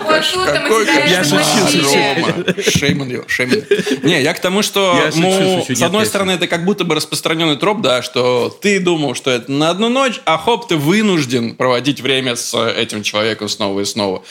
Вот 0.05 0.23
тут 0.33 0.61
мы 0.63 0.85
тебя 0.85 1.05
Я 1.07 1.25
шучу, 1.25 1.45
смутили. 1.45 2.71
Шейм 2.71 3.03
on 3.03 3.11
you, 3.11 3.27
shame 3.27 3.51
on 3.51 3.69
you. 3.69 4.07
Не, 4.07 4.23
я 4.23 4.35
к 4.35 4.41
тому, 4.41 4.63
что, 4.63 5.11
ну, 5.15 5.63
шучу, 5.63 5.75
с 5.75 5.83
одной 5.83 6.07
стороны, 6.07 6.33
это 6.33 6.47
как 6.47 6.65
будто 6.65 6.85
бы 6.85 6.95
распространенный 6.95 7.57
троп, 7.57 7.81
да, 7.81 8.03
что 8.03 8.49
ты 8.49 8.81
думал, 8.81 9.15
что 9.15 9.31
это 9.31 9.51
на 9.51 9.71
одну 9.71 9.89
ночь, 9.89 10.21
а 10.25 10.39
хоп, 10.39 10.69
ты 10.69 10.77
вынужден 10.77 11.55
проводить 11.55 12.01
время 12.01 12.37
с 12.37 12.55
э, 12.55 12.83
этим 12.83 13.03
человеком 13.03 13.49
снова 13.49 13.81
и 13.81 13.85
снова. 13.85 14.23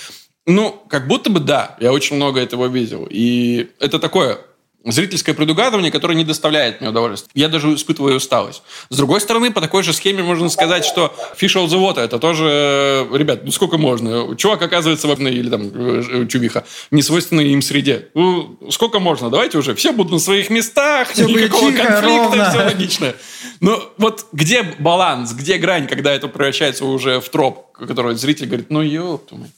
Ну, 0.46 0.84
как 0.90 1.08
будто 1.08 1.30
бы 1.30 1.40
да, 1.40 1.76
я 1.80 1.94
очень 1.94 2.16
много 2.16 2.40
этого 2.40 2.68
видел. 2.68 3.08
И 3.10 3.70
это 3.80 4.00
такое 4.00 4.40
зрительское 4.86 5.36
предугадывание, 5.36 5.92
которое 5.92 6.16
не 6.16 6.24
доставляет 6.24 6.80
мне 6.80 6.90
удовольствия. 6.90 7.30
Я 7.34 7.50
даже 7.50 7.74
испытываю 7.74 8.16
усталость. 8.16 8.64
С 8.90 8.98
другой 8.98 9.20
стороны, 9.20 9.52
по 9.52 9.62
такой 9.62 9.84
же 9.84 9.94
схеме 9.94 10.24
можно 10.24 10.50
сказать, 10.50 10.86
что 10.86 11.14
Fish 11.40 11.56
Out 11.56 11.68
the 11.68 11.80
Water 11.80 12.00
это 12.00 12.18
тоже, 12.20 12.46
э, 12.48 13.18
ребят, 13.18 13.42
ну 13.44 13.52
сколько 13.52 13.78
можно? 13.78 14.36
Чувак 14.38 14.62
оказывается 14.62 15.08
в 15.08 15.12
одной, 15.12 15.34
или 15.34 15.50
там 15.50 15.72
э, 15.74 16.28
чувиха, 16.28 16.66
не 16.92 17.02
свойственной 17.02 17.50
им 17.50 17.62
среде. 17.62 18.08
Ну, 18.14 18.58
сколько 18.70 19.00
можно? 19.00 19.30
Давайте 19.30 19.58
уже, 19.58 19.76
все 19.76 19.92
будут 19.92 20.14
на 20.14 20.20
своих 20.20 20.50
местах, 20.50 21.10
будет 21.16 21.44
никакого 21.44 21.72
тихо, 21.72 21.86
конфликта, 21.86 22.28
ровно. 22.28 22.50
все 22.50 22.64
логично. 22.64 23.16
Но 23.60 23.94
вот 23.98 24.28
где 24.32 24.64
баланс, 24.80 25.34
где 25.34 25.58
грань, 25.58 25.88
когда 25.88 26.14
это 26.14 26.28
превращается 26.28 26.86
уже 26.86 27.20
в 27.20 27.30
троп, 27.30 27.72
который 27.74 28.16
зритель 28.16 28.48
говорит, 28.48 28.70
ну 28.70 28.82
ёпту 28.82 29.36
мать. 29.36 29.52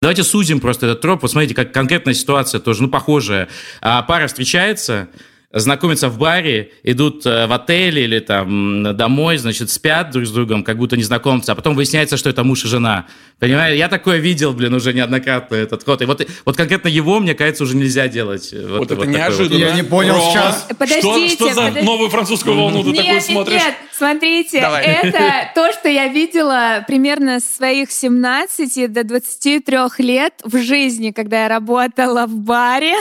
Давайте 0.00 0.22
сузим 0.22 0.60
просто 0.60 0.86
этот 0.86 1.00
троп. 1.00 1.22
Вот 1.22 1.30
смотрите, 1.32 1.54
как 1.54 1.72
конкретная 1.72 2.14
ситуация 2.14 2.60
тоже, 2.60 2.82
ну, 2.82 2.88
похожая. 2.88 3.48
А, 3.80 4.02
пара 4.02 4.28
встречается, 4.28 5.08
знакомятся 5.50 6.08
в 6.08 6.18
баре, 6.18 6.72
идут 6.82 7.24
э, 7.24 7.46
в 7.46 7.52
отеле 7.52 8.04
или 8.04 8.18
там 8.18 8.94
домой, 8.96 9.38
значит, 9.38 9.70
спят 9.70 10.10
друг 10.10 10.26
с 10.26 10.30
другом, 10.30 10.62
как 10.62 10.76
будто 10.76 10.96
незнакомцы, 10.96 11.50
а 11.50 11.54
потом 11.54 11.74
выясняется, 11.74 12.18
что 12.18 12.28
это 12.28 12.44
муж 12.44 12.64
и 12.64 12.68
жена. 12.68 13.06
Понимаете? 13.38 13.78
Я 13.78 13.88
такое 13.88 14.18
видел, 14.18 14.52
блин, 14.52 14.74
уже 14.74 14.92
неоднократно 14.92 15.54
этот 15.54 15.84
ход. 15.84 16.02
И 16.02 16.04
вот, 16.04 16.26
вот 16.44 16.56
конкретно 16.56 16.88
его, 16.88 17.18
мне 17.20 17.34
кажется, 17.34 17.64
уже 17.64 17.76
нельзя 17.76 18.08
делать. 18.08 18.50
э, 18.52 18.66
Вот, 18.68 18.82
это 18.90 18.96
такой 18.96 19.06
неожиданно. 19.06 19.58
Я 19.58 19.72
не 19.74 19.84
понял 19.84 20.14
Рома, 20.14 20.30
сейчас. 20.30 20.66
Подождите, 20.78 21.00
что, 21.00 21.28
что 21.28 21.48
за 21.48 21.60
подождите. 21.60 21.86
новую 21.86 22.10
французскую 22.10 22.56
волну 22.56 22.82
ты 22.82 22.88
нет, 22.90 22.96
такую 22.96 23.14
нет, 23.14 23.24
смотришь? 23.24 23.62
нет, 23.62 23.74
смотрите, 23.96 24.60
Давай. 24.60 24.84
это 24.84 25.50
то, 25.54 25.72
что 25.72 25.88
я 25.88 26.08
видела 26.08 26.84
примерно 26.86 27.40
с 27.40 27.44
своих 27.56 27.90
17 27.90 28.92
до 28.92 29.02
23 29.02 29.78
лет 29.98 30.34
в 30.44 30.58
жизни, 30.60 31.10
когда 31.10 31.44
я 31.44 31.48
работала 31.48 32.26
в 32.26 32.34
баре. 32.36 32.94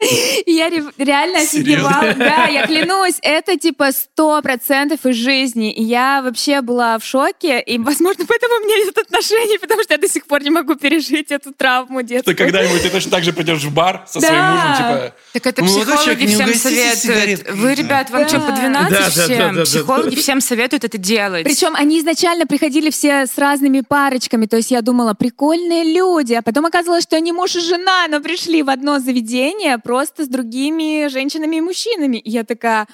И 0.46 0.52
я 0.52 0.68
ре- 0.70 0.82
реально 0.98 1.40
Серьезно? 1.44 1.88
офигевала. 1.90 2.14
Да, 2.30 2.46
я 2.46 2.66
клянусь, 2.66 3.16
это 3.22 3.56
типа 3.58 3.92
сто 3.92 4.40
процентов 4.42 5.04
из 5.04 5.14
жизни. 5.16 5.72
И 5.72 5.82
я 5.82 6.22
вообще 6.22 6.60
была 6.62 6.98
в 6.98 7.04
шоке, 7.04 7.60
и, 7.60 7.78
возможно, 7.78 8.24
поэтому 8.26 8.54
у 8.56 8.60
меня 8.60 8.84
нет 8.84 8.96
отношений, 8.96 9.58
потому 9.58 9.82
что 9.82 9.94
я 9.94 9.98
до 9.98 10.08
сих 10.08 10.26
пор 10.26 10.42
не 10.42 10.50
могу 10.50 10.74
пережить 10.74 11.30
эту 11.30 11.52
травму 11.52 12.02
детскую. 12.02 12.34
Ты 12.34 12.42
когда-нибудь 12.44 12.82
ты 12.82 12.88
точно 12.90 13.10
так 13.10 13.24
же 13.24 13.32
пойдешь 13.32 13.62
в 13.62 13.72
бар 13.74 14.04
со 14.06 14.20
своим 14.20 14.34
Да. 14.34 14.52
мужем, 14.52 14.76
типа... 14.76 15.14
Так 15.34 15.46
это 15.46 15.62
«Молодой 15.64 15.84
психологи 15.96 16.26
всем 16.26 16.54
советуют. 16.54 16.98
сигареткой?» 16.98 17.54
Вы, 17.54 17.74
ребят, 17.74 18.10
вам 18.10 18.22
Да. 18.22 18.28
что, 18.28 18.40
по 18.40 18.52
12 18.52 18.90
Да, 18.90 18.98
да, 19.04 19.10
всем? 19.10 19.28
да, 19.38 19.48
да, 19.48 19.52
да. 19.52 19.64
Психологи 19.64 20.14
всем 20.16 20.40
советуют 20.40 20.84
это 20.84 20.98
делать. 20.98 21.44
Причем 21.44 21.74
они 21.76 22.00
изначально 22.00 22.46
приходили 22.46 22.90
все 22.90 23.26
с 23.26 23.36
разными 23.36 23.82
парочками, 23.82 24.46
то 24.46 24.56
есть 24.56 24.70
я 24.70 24.80
думала, 24.82 25.14
прикольные 25.14 25.84
люди, 25.92 26.32
а 26.34 26.42
потом 26.42 26.66
оказалось, 26.66 27.02
что 27.04 27.16
они 27.16 27.32
муж 27.32 27.56
и 27.56 27.60
жена, 27.60 28.06
но 28.08 28.20
пришли 28.20 28.62
в 28.62 28.70
одно 28.70 28.98
заведение 28.98 29.78
просто 29.90 30.24
с 30.24 30.28
другими 30.28 31.08
женщинами 31.08 31.56
и 31.56 31.60
мужчинами. 31.60 32.18
И 32.18 32.30
я 32.30 32.44
такая... 32.44 32.86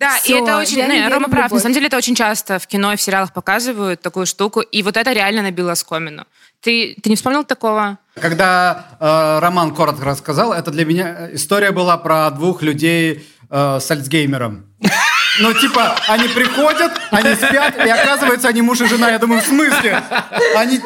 Да, 0.00 0.16
и 0.24 0.32
это 0.32 0.58
очень... 0.58 0.78
я 0.78 0.86
не, 0.88 0.94
не 0.94 1.00
верю 1.02 1.14
Рома 1.14 1.28
прав. 1.28 1.52
На 1.52 1.60
самом 1.60 1.74
деле 1.74 1.86
это 1.86 1.96
очень 1.96 2.16
часто 2.16 2.58
в 2.58 2.66
кино 2.66 2.92
и 2.92 2.96
в 2.96 3.00
сериалах 3.00 3.32
показывают 3.32 4.00
такую 4.02 4.26
штуку. 4.26 4.60
И 4.60 4.82
вот 4.82 4.96
это 4.96 5.12
реально 5.12 5.42
набило 5.42 5.70
оскомину. 5.72 6.24
Ты, 6.60 6.96
ты 7.00 7.10
не 7.10 7.14
вспомнил 7.14 7.44
такого? 7.44 7.98
Когда 8.20 8.86
э, 8.98 9.38
Роман 9.38 9.72
коротко 9.72 10.04
рассказал, 10.04 10.52
это 10.52 10.72
для 10.72 10.84
меня 10.84 11.16
э, 11.16 11.34
история 11.34 11.70
была 11.70 11.96
про 11.96 12.28
двух 12.30 12.62
людей 12.62 13.24
э, 13.48 13.78
с 13.80 13.88
Альцгеймером. 13.88 14.66
Ну, 15.38 15.54
типа, 15.54 15.94
они 16.08 16.26
приходят, 16.28 16.92
они 17.12 17.34
спят, 17.34 17.76
и 17.76 17.88
оказывается, 17.88 18.48
они 18.48 18.62
муж 18.62 18.80
и 18.80 18.86
жена. 18.86 19.10
Я 19.10 19.18
думаю, 19.18 19.40
в 19.40 19.44
смысле? 19.44 20.02
Они... 20.56 20.80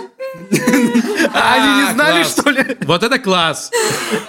Они 1.32 1.68
не 1.82 1.88
А, 1.88 1.92
знали, 1.94 2.24
что 2.24 2.50
ли? 2.50 2.76
Вот 2.82 3.02
это 3.02 3.18
класс. 3.18 3.70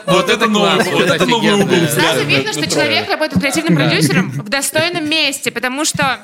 Вот 0.06 0.30
это 0.30 0.48
новый, 0.48 0.76
класс, 0.76 0.88
вот 0.92 1.10
это 1.10 1.26
новый 1.26 1.54
угол. 1.54 1.88
Сразу 1.90 2.24
видно, 2.26 2.54
что 2.54 2.70
человек 2.70 3.10
работает 3.10 3.42
креативным 3.42 3.76
продюсером 3.76 4.30
в 4.32 4.50
достойном 4.50 5.08
месте, 5.10 5.52
потому 5.52 5.86
что 5.86 6.20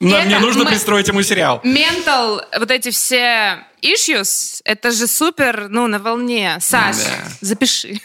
Нам 0.00 0.28
не 0.28 0.38
нужно 0.38 0.64
пристроить 0.66 1.08
ему 1.08 1.22
сериал. 1.22 1.60
ментал, 1.64 2.42
вот 2.58 2.70
эти 2.70 2.90
все 2.90 3.58
issues, 3.82 4.60
это 4.64 4.90
же 4.90 5.06
супер, 5.06 5.66
ну, 5.68 5.86
на 5.86 5.98
волне. 5.98 6.56
Саш, 6.60 6.96
запиши. 7.40 8.00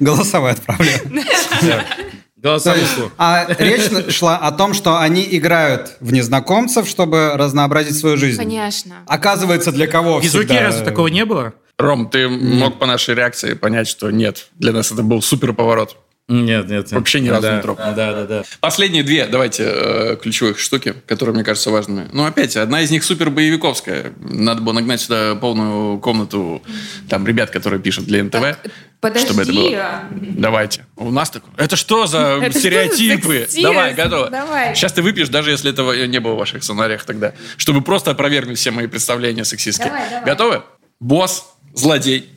Голосовое 0.00 0.52
отправление. 0.54 1.24
Голосовуху. 2.42 3.12
а 3.18 3.46
речь 3.58 4.12
шла 4.12 4.36
о 4.36 4.50
том, 4.52 4.74
что 4.74 4.98
они 4.98 5.26
играют 5.30 5.96
в 6.00 6.12
незнакомцев, 6.12 6.88
чтобы 6.88 7.32
разнообразить 7.34 7.96
свою 7.96 8.16
жизнь. 8.16 8.38
Конечно. 8.38 8.96
Оказывается, 9.06 9.70
для 9.72 9.86
кого 9.86 10.18
В 10.18 10.22
физруке 10.22 10.48
всегда- 10.48 10.62
разве 10.64 10.84
такого 10.84 11.06
не 11.08 11.24
было? 11.24 11.54
Ром, 11.78 12.08
ты 12.10 12.28
мог 12.28 12.78
по 12.78 12.86
нашей 12.86 13.14
реакции 13.14 13.54
понять, 13.54 13.88
что 13.88 14.10
нет. 14.10 14.48
Для 14.58 14.72
нас 14.72 14.90
это 14.92 15.02
был 15.02 15.22
супер 15.22 15.52
поворот. 15.52 15.96
Нет, 16.28 16.68
нет. 16.68 16.84
нет. 16.86 16.92
Вообще 16.92 17.20
ни 17.20 17.28
разу 17.28 17.42
Да, 17.42 17.56
не 17.56 17.62
троп. 17.62 17.78
Да, 17.78 17.92
да, 17.94 18.24
да. 18.26 18.42
Последние 18.60 19.02
две, 19.02 19.26
давайте, 19.26 19.64
э, 19.66 20.16
ключевых 20.22 20.58
штуки, 20.60 20.94
которые, 21.06 21.34
мне 21.34 21.44
кажутся 21.44 21.70
важными. 21.70 22.08
Ну, 22.12 22.24
опять, 22.24 22.56
одна 22.56 22.80
из 22.82 22.90
них 22.90 23.02
супер 23.04 23.30
боевиковская. 23.30 24.12
Надо 24.20 24.62
было 24.62 24.72
нагнать 24.74 25.00
сюда 25.00 25.34
полную 25.34 25.98
комнату 25.98 26.62
там 27.08 27.26
ребят, 27.26 27.50
которые 27.50 27.80
пишут 27.80 28.04
для 28.04 28.22
НТВ. 28.22 28.56
Подожди. 29.02 29.26
Чтобы 29.26 29.42
это 29.42 29.52
было. 29.52 30.04
Давайте. 30.10 30.86
У 30.94 31.10
нас 31.10 31.28
такое. 31.28 31.52
Это 31.56 31.74
что 31.74 32.06
за 32.06 32.18
Это 32.40 32.50
что 32.50 32.52
за 32.52 32.58
стереотипы? 32.60 33.48
Давай, 33.60 33.94
готово. 33.94 34.30
Давай. 34.30 34.76
Сейчас 34.76 34.92
ты 34.92 35.02
выпьешь, 35.02 35.28
даже 35.28 35.50
если 35.50 35.72
этого 35.72 36.06
не 36.06 36.20
было 36.20 36.34
в 36.34 36.38
ваших 36.38 36.62
сценариях 36.62 37.04
тогда. 37.04 37.34
Чтобы 37.56 37.82
просто 37.82 38.12
опровергнуть 38.12 38.60
все 38.60 38.70
мои 38.70 38.86
представления 38.86 39.44
сексистские. 39.44 39.88
Давай, 39.88 40.08
давай. 40.08 40.24
Готовы? 40.24 40.62
Босс, 41.00 41.52
злодей, 41.74 42.30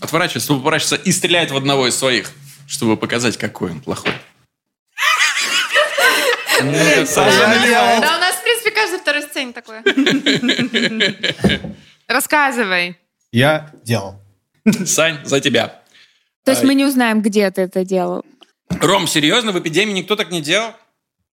отворачивается, 0.00 0.52
поворачивается 0.54 0.94
и 0.94 1.10
стреляет 1.10 1.50
в 1.50 1.56
одного 1.56 1.88
из 1.88 1.96
своих, 1.96 2.30
чтобы 2.68 2.96
показать, 2.96 3.36
какой 3.36 3.72
он 3.72 3.80
плохой. 3.80 4.12
Да, 6.60 6.66
у 6.66 8.20
нас, 8.20 8.36
в 8.36 8.42
принципе, 8.44 8.70
каждый 8.70 9.00
второй 9.00 9.22
сцене 9.22 9.52
такое. 9.52 9.82
Рассказывай. 12.06 12.96
Я 13.32 13.72
делал. 13.82 14.22
Сань, 14.84 15.18
за 15.24 15.40
тебя. 15.40 15.82
То 16.46 16.52
есть 16.52 16.62
мы 16.62 16.74
не 16.74 16.84
узнаем, 16.84 17.22
где 17.22 17.50
ты 17.50 17.62
это 17.62 17.84
делал. 17.84 18.24
Ром, 18.80 19.08
серьезно, 19.08 19.50
в 19.50 19.58
эпидемии 19.58 19.92
никто 19.92 20.14
так 20.14 20.30
не 20.30 20.40
делал? 20.40 20.70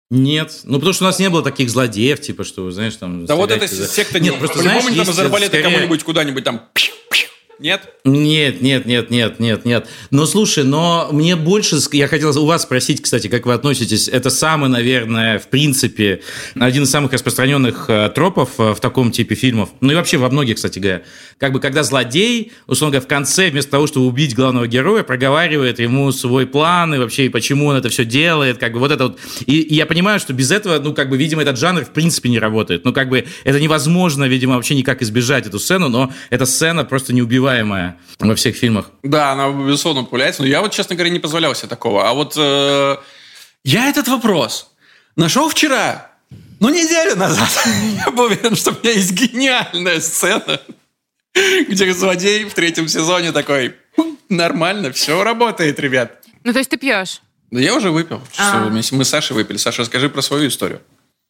Нет. 0.09 0.61
Ну, 0.63 0.75
потому 0.77 0.93
что 0.93 1.03
у 1.03 1.07
нас 1.07 1.19
не 1.19 1.29
было 1.29 1.43
таких 1.43 1.69
злодеев, 1.69 2.19
типа, 2.21 2.43
что, 2.45 2.71
знаешь, 2.71 2.95
там... 2.95 3.25
Да 3.25 3.35
вот 3.35 3.51
это 3.51 3.67
секта 3.67 4.15
Нет, 4.15 4.23
делала. 4.23 4.39
просто, 4.39 4.57
По-любому 4.59 4.81
знаешь, 4.81 4.95
там 4.95 5.05
есть 5.05 5.11
из 5.11 5.19
арбалета 5.19 5.49
скорее- 5.57 5.63
кому-нибудь 5.63 6.03
куда-нибудь 6.03 6.43
там... 6.45 6.61
пью-пью. 6.73 7.27
Нет? 7.61 7.93
Нет, 8.03 8.63
нет, 8.63 8.87
нет, 8.87 9.11
нет, 9.11 9.39
нет, 9.39 9.65
нет. 9.65 9.87
Но 10.09 10.25
слушай, 10.25 10.63
но 10.63 11.09
мне 11.11 11.35
больше, 11.35 11.77
я 11.91 12.07
хотел 12.07 12.35
у 12.35 12.45
вас 12.47 12.63
спросить, 12.63 13.03
кстати, 13.03 13.27
как 13.27 13.45
вы 13.45 13.53
относитесь. 13.53 14.07
Это 14.07 14.31
самый, 14.31 14.67
наверное, 14.67 15.37
в 15.37 15.47
принципе, 15.47 16.21
один 16.55 16.83
из 16.83 16.89
самых 16.89 17.13
распространенных 17.13 17.85
э, 17.87 18.09
тропов 18.15 18.49
э, 18.57 18.73
в 18.73 18.79
таком 18.79 19.11
типе 19.11 19.35
фильмов. 19.35 19.69
Ну 19.79 19.91
и 19.91 19.95
вообще 19.95 20.17
во 20.17 20.29
многих, 20.29 20.55
кстати 20.55 20.79
говоря. 20.79 21.03
Как 21.37 21.53
бы 21.53 21.59
когда 21.59 21.83
злодей, 21.83 22.51
условно 22.65 22.93
говоря, 22.93 23.05
в 23.05 23.07
конце, 23.07 23.51
вместо 23.51 23.69
того, 23.69 23.85
чтобы 23.85 24.07
убить 24.07 24.33
главного 24.35 24.67
героя, 24.67 25.03
проговаривает 25.03 25.77
ему 25.77 26.11
свой 26.11 26.47
план 26.47 26.95
и 26.95 26.97
вообще, 26.97 27.29
почему 27.29 27.67
он 27.67 27.75
это 27.75 27.89
все 27.89 28.05
делает. 28.05 28.57
Как 28.57 28.73
бы 28.73 28.79
вот 28.79 28.91
это 28.91 29.09
вот. 29.09 29.19
И, 29.45 29.59
и 29.59 29.75
я 29.75 29.85
понимаю, 29.85 30.19
что 30.19 30.33
без 30.33 30.49
этого, 30.49 30.79
ну, 30.79 30.95
как 30.95 31.09
бы, 31.09 31.17
видимо, 31.17 31.43
этот 31.43 31.59
жанр 31.59 31.85
в 31.85 31.91
принципе 31.91 32.29
не 32.29 32.39
работает. 32.39 32.85
Ну, 32.85 32.93
как 32.93 33.09
бы, 33.09 33.25
это 33.43 33.59
невозможно, 33.59 34.23
видимо, 34.23 34.55
вообще 34.55 34.73
никак 34.73 35.03
избежать 35.03 35.45
эту 35.45 35.59
сцену, 35.59 35.89
но 35.89 36.11
эта 36.31 36.47
сцена 36.47 36.85
просто 36.85 37.13
неубиваемая 37.51 37.97
во 38.19 38.35
всех 38.35 38.55
фильмах. 38.55 38.91
Да, 39.03 39.31
она, 39.31 39.51
безусловно, 39.51 40.03
популяется. 40.03 40.41
Но 40.41 40.47
я 40.47 40.61
вот, 40.61 40.71
честно 40.71 40.95
говоря, 40.95 41.11
не 41.11 41.19
позволял 41.19 41.55
себе 41.55 41.69
такого. 41.69 42.09
А 42.09 42.13
вот 42.13 42.35
э, 42.37 42.97
я 43.63 43.89
этот 43.89 44.07
вопрос 44.07 44.71
нашел 45.15 45.49
вчера, 45.49 46.11
ну, 46.59 46.69
неделю 46.69 47.15
назад. 47.15 47.49
Я 48.05 48.11
был 48.11 48.25
уверен, 48.25 48.55
что 48.55 48.71
у 48.71 48.73
меня 48.83 48.93
есть 48.93 49.13
гениальная 49.13 49.99
сцена, 49.99 50.61
где 51.67 51.91
злодей 51.93 52.45
в 52.45 52.53
третьем 52.53 52.87
сезоне 52.87 53.31
такой, 53.31 53.75
«Хм, 53.97 54.17
нормально, 54.29 54.91
все 54.91 55.23
работает, 55.23 55.79
ребят. 55.79 56.23
Ну, 56.43 56.53
то 56.53 56.59
есть 56.59 56.69
ты 56.69 56.77
пьешь? 56.77 57.21
Да 57.49 57.59
я 57.59 57.75
уже 57.75 57.89
выпил. 57.91 58.21
А. 58.37 58.69
Мы 58.69 58.81
с 58.81 59.09
Сашей 59.09 59.35
выпили. 59.35 59.57
Саша, 59.57 59.81
расскажи 59.81 60.07
про 60.07 60.21
свою 60.21 60.47
историю. 60.47 60.81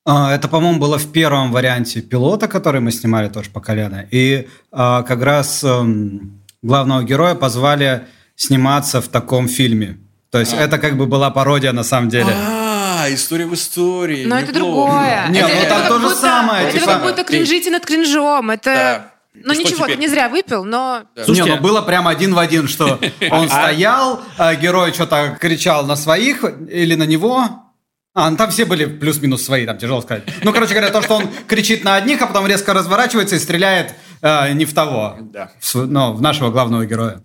А, 0.06 0.34
Это, 0.34 0.48
по-моему, 0.48 0.80
было 0.80 0.98
в 0.98 1.12
первом 1.12 1.52
варианте 1.52 2.02
пилота, 2.02 2.48
который 2.48 2.82
мы 2.82 2.92
снимали 2.92 3.30
тоже 3.30 3.50
по 3.52 3.60
колено. 3.62 4.06
И 4.10 4.48
а, 4.72 5.04
как 5.04 5.22
раз 5.22 5.64
эм, 5.64 6.42
главного 6.62 7.04
героя 7.04 7.36
позвали 7.36 8.08
сниматься 8.36 9.02
в 9.02 9.08
таком 9.08 9.48
фильме. 9.48 10.00
То 10.32 10.40
есть 10.40 10.54
это 10.54 10.80
как 10.80 10.98
бы 10.98 11.06
была 11.06 11.30
пародия 11.30 11.72
на 11.72 11.84
самом 11.84 12.10
деле. 12.10 12.34
А, 12.34 13.06
история 13.10 13.46
в 13.46 13.54
истории. 13.54 14.26
Но 14.26 14.40
это 14.40 14.54
другое. 14.54 15.28
Не, 15.30 15.40
это, 15.40 15.48
ну 15.50 15.62
это 15.62 15.70
там 15.70 15.88
то 15.88 16.00
же 16.10 16.16
самое, 16.16 16.68
Это 16.68 16.80
типа- 16.80 16.86
как 16.94 17.04
будто 17.04 17.24
кринжите 17.24 17.70
над 17.70 17.86
кринжом. 17.86 18.50
Это... 18.50 18.74
Да. 18.74 19.08
Ну 19.34 19.54
что 19.54 19.64
ничего, 19.64 19.86
теперь? 19.86 19.96
ты 19.96 20.02
не 20.02 20.08
зря 20.10 20.28
выпил, 20.28 20.66
но... 20.66 21.04
Да. 21.16 21.22
Не, 21.22 21.26
Слушайте, 21.26 21.56
ну 21.56 21.62
было 21.62 21.82
прям 21.82 22.08
один 22.08 22.34
в 22.34 22.40
один, 22.40 22.68
что 22.68 23.00
он 23.32 23.48
стоял, 23.50 24.22
а 24.38 24.56
герой 24.56 24.92
что-то 24.92 25.38
кричал 25.40 25.86
на 25.86 25.96
своих 25.96 26.44
или 26.70 26.96
на 26.96 27.04
него. 27.04 27.71
А, 28.14 28.30
ну 28.30 28.36
там 28.36 28.50
все 28.52 28.66
были 28.66 28.86
плюс-минус 28.86 29.44
свои, 29.44 29.66
там 29.66 29.78
тяжело 29.78 30.02
сказать. 30.02 30.24
Ну, 30.44 30.52
короче 30.52 30.74
говоря, 30.74 30.92
то, 30.92 31.02
что 31.02 31.16
он 31.16 31.30
кричит 31.48 31.86
на 31.86 31.96
одних, 31.96 32.22
а 32.22 32.28
потом 32.28 32.46
резко 32.46 32.74
разворачивается 32.74 33.38
и 33.38 33.40
стреляет 33.40 33.94
э, 34.22 34.52
не 34.52 34.66
в 34.66 34.74
того. 34.74 35.16
Да. 35.22 35.52
В, 35.60 35.76
ну, 35.76 36.12
в 36.12 36.22
нашего 36.22 36.50
главного 36.52 36.86
героя. 36.86 37.22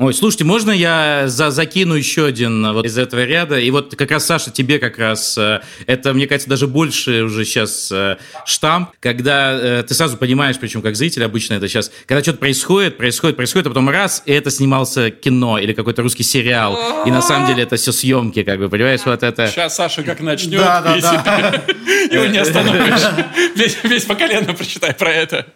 Ой, 0.00 0.14
слушайте, 0.14 0.44
можно 0.44 0.70
я 0.70 1.24
за, 1.26 1.50
закину 1.50 1.94
еще 1.94 2.26
один 2.26 2.64
э, 2.64 2.72
вот 2.72 2.86
из 2.86 2.96
этого 2.96 3.24
ряда? 3.24 3.58
И 3.58 3.68
вот 3.72 3.96
как 3.96 4.12
раз, 4.12 4.26
Саша, 4.26 4.52
тебе 4.52 4.78
как 4.78 4.96
раз, 4.96 5.36
э, 5.36 5.60
это, 5.88 6.14
мне 6.14 6.28
кажется, 6.28 6.48
даже 6.48 6.68
больше 6.68 7.24
уже 7.24 7.44
сейчас 7.44 7.90
э, 7.90 8.16
штамп, 8.46 8.90
когда 9.00 9.82
ты 9.82 9.94
сразу 9.94 10.16
понимаешь, 10.16 10.56
причем 10.60 10.82
как 10.82 10.94
зритель 10.94 11.24
обычно 11.24 11.54
это 11.54 11.66
сейчас, 11.66 11.90
когда 12.06 12.22
что-то 12.22 12.38
происходит, 12.38 12.96
происходит, 12.96 13.34
происходит, 13.34 13.66
а 13.66 13.70
потом 13.70 13.90
раз, 13.90 14.22
и 14.24 14.30
это 14.30 14.52
снимался 14.52 15.10
кино 15.10 15.58
или 15.58 15.72
какой-то 15.72 16.02
русский 16.02 16.22
сериал, 16.22 16.78
и 17.04 17.10
на 17.10 17.20
самом 17.20 17.48
деле 17.48 17.64
это 17.64 17.74
все 17.74 17.90
съемки, 17.90 18.44
как 18.44 18.60
бы, 18.60 18.68
понимаешь, 18.68 19.00
вот 19.04 19.24
это... 19.24 19.48
Сейчас 19.48 19.74
Саша 19.74 20.04
как 20.04 20.20
начнет, 20.20 20.60
Да, 20.60 20.80
да, 20.80 21.22
да. 21.24 21.64
его 22.14 22.26
не 22.26 22.38
остановишь. 22.38 23.02
Весь, 23.56 23.76
весь 23.82 24.04
по 24.04 24.14
колено 24.14 24.54
прочитай 24.54 24.94
про 24.94 25.10
это. 25.10 25.46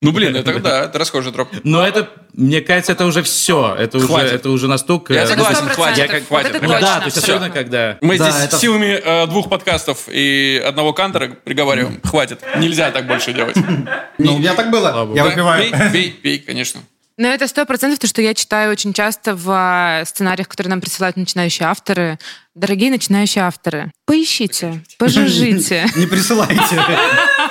Ну, 0.00 0.12
блин, 0.12 0.36
это 0.36 0.60
да, 0.60 0.84
это 0.84 0.96
расхожий 0.98 1.32
троп. 1.32 1.48
Но 1.64 1.84
это, 1.84 2.08
мне 2.32 2.60
кажется, 2.60 2.92
это 2.92 3.04
уже 3.04 3.24
все. 3.24 3.74
Это 3.76 3.98
уже, 3.98 4.14
это 4.14 4.50
уже 4.50 4.68
настолько... 4.68 5.12
Я 5.12 5.22
ну, 5.22 5.28
согласен, 5.30 5.66
я 5.66 5.72
хватит, 5.74 6.10
как- 6.10 6.28
хватит. 6.28 6.50
Это 6.54 6.64
Ну 6.64 6.72
точно. 6.72 6.86
да, 6.86 6.98
то 7.00 7.04
есть 7.06 7.16
особенно 7.16 7.50
когда... 7.50 7.98
Мы 8.00 8.16
Да, 8.16 8.30
здесь 8.30 8.44
это- 8.44 8.58
силами 8.58 9.00
э, 9.04 9.26
двух 9.26 9.48
подкастов 9.48 10.08
и 10.08 10.62
одного 10.64 10.92
кантера 10.92 11.36
приговариваем. 11.42 12.00
Хватит. 12.04 12.40
Нельзя 12.58 12.92
так 12.92 13.06
больше 13.08 13.32
делать. 13.32 13.56
Ну, 14.18 14.34
у 14.34 14.38
меня 14.38 14.54
так 14.54 14.70
было. 14.70 15.08
Я 15.14 15.24
выпиваю. 15.24 15.70
Пей, 15.70 15.90
пей, 15.92 16.10
пей, 16.10 16.38
конечно. 16.40 16.80
Но 17.16 17.28
это 17.28 17.46
сто 17.48 17.64
процентов 17.66 17.98
то, 17.98 18.06
что 18.06 18.22
я 18.22 18.32
читаю 18.34 18.70
очень 18.70 18.92
часто 18.92 19.34
в 19.34 19.48
а, 19.50 20.04
сценариях, 20.04 20.48
которые 20.48 20.70
нам 20.70 20.80
присылают 20.80 21.16
начинающие 21.16 21.68
авторы. 21.68 22.18
Дорогие 22.54 22.90
начинающие 22.90 23.42
авторы, 23.44 23.90
поищите, 24.06 24.84
пожужжите. 24.98 25.86
Не 25.96 26.06
присылайте. 26.06 26.58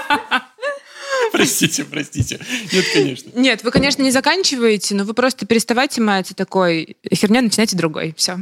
Простите, 1.31 1.85
простите. 1.85 2.39
Нет, 2.71 2.85
конечно. 2.93 3.31
Нет, 3.35 3.63
вы, 3.63 3.71
конечно, 3.71 4.01
не 4.01 4.11
заканчиваете, 4.11 4.95
но 4.95 5.03
вы 5.03 5.13
просто 5.13 5.45
переставайте 5.45 6.01
мать 6.01 6.33
такой 6.35 6.97
херня, 7.13 7.41
начинайте 7.41 7.75
другой. 7.75 8.13
Все. 8.17 8.39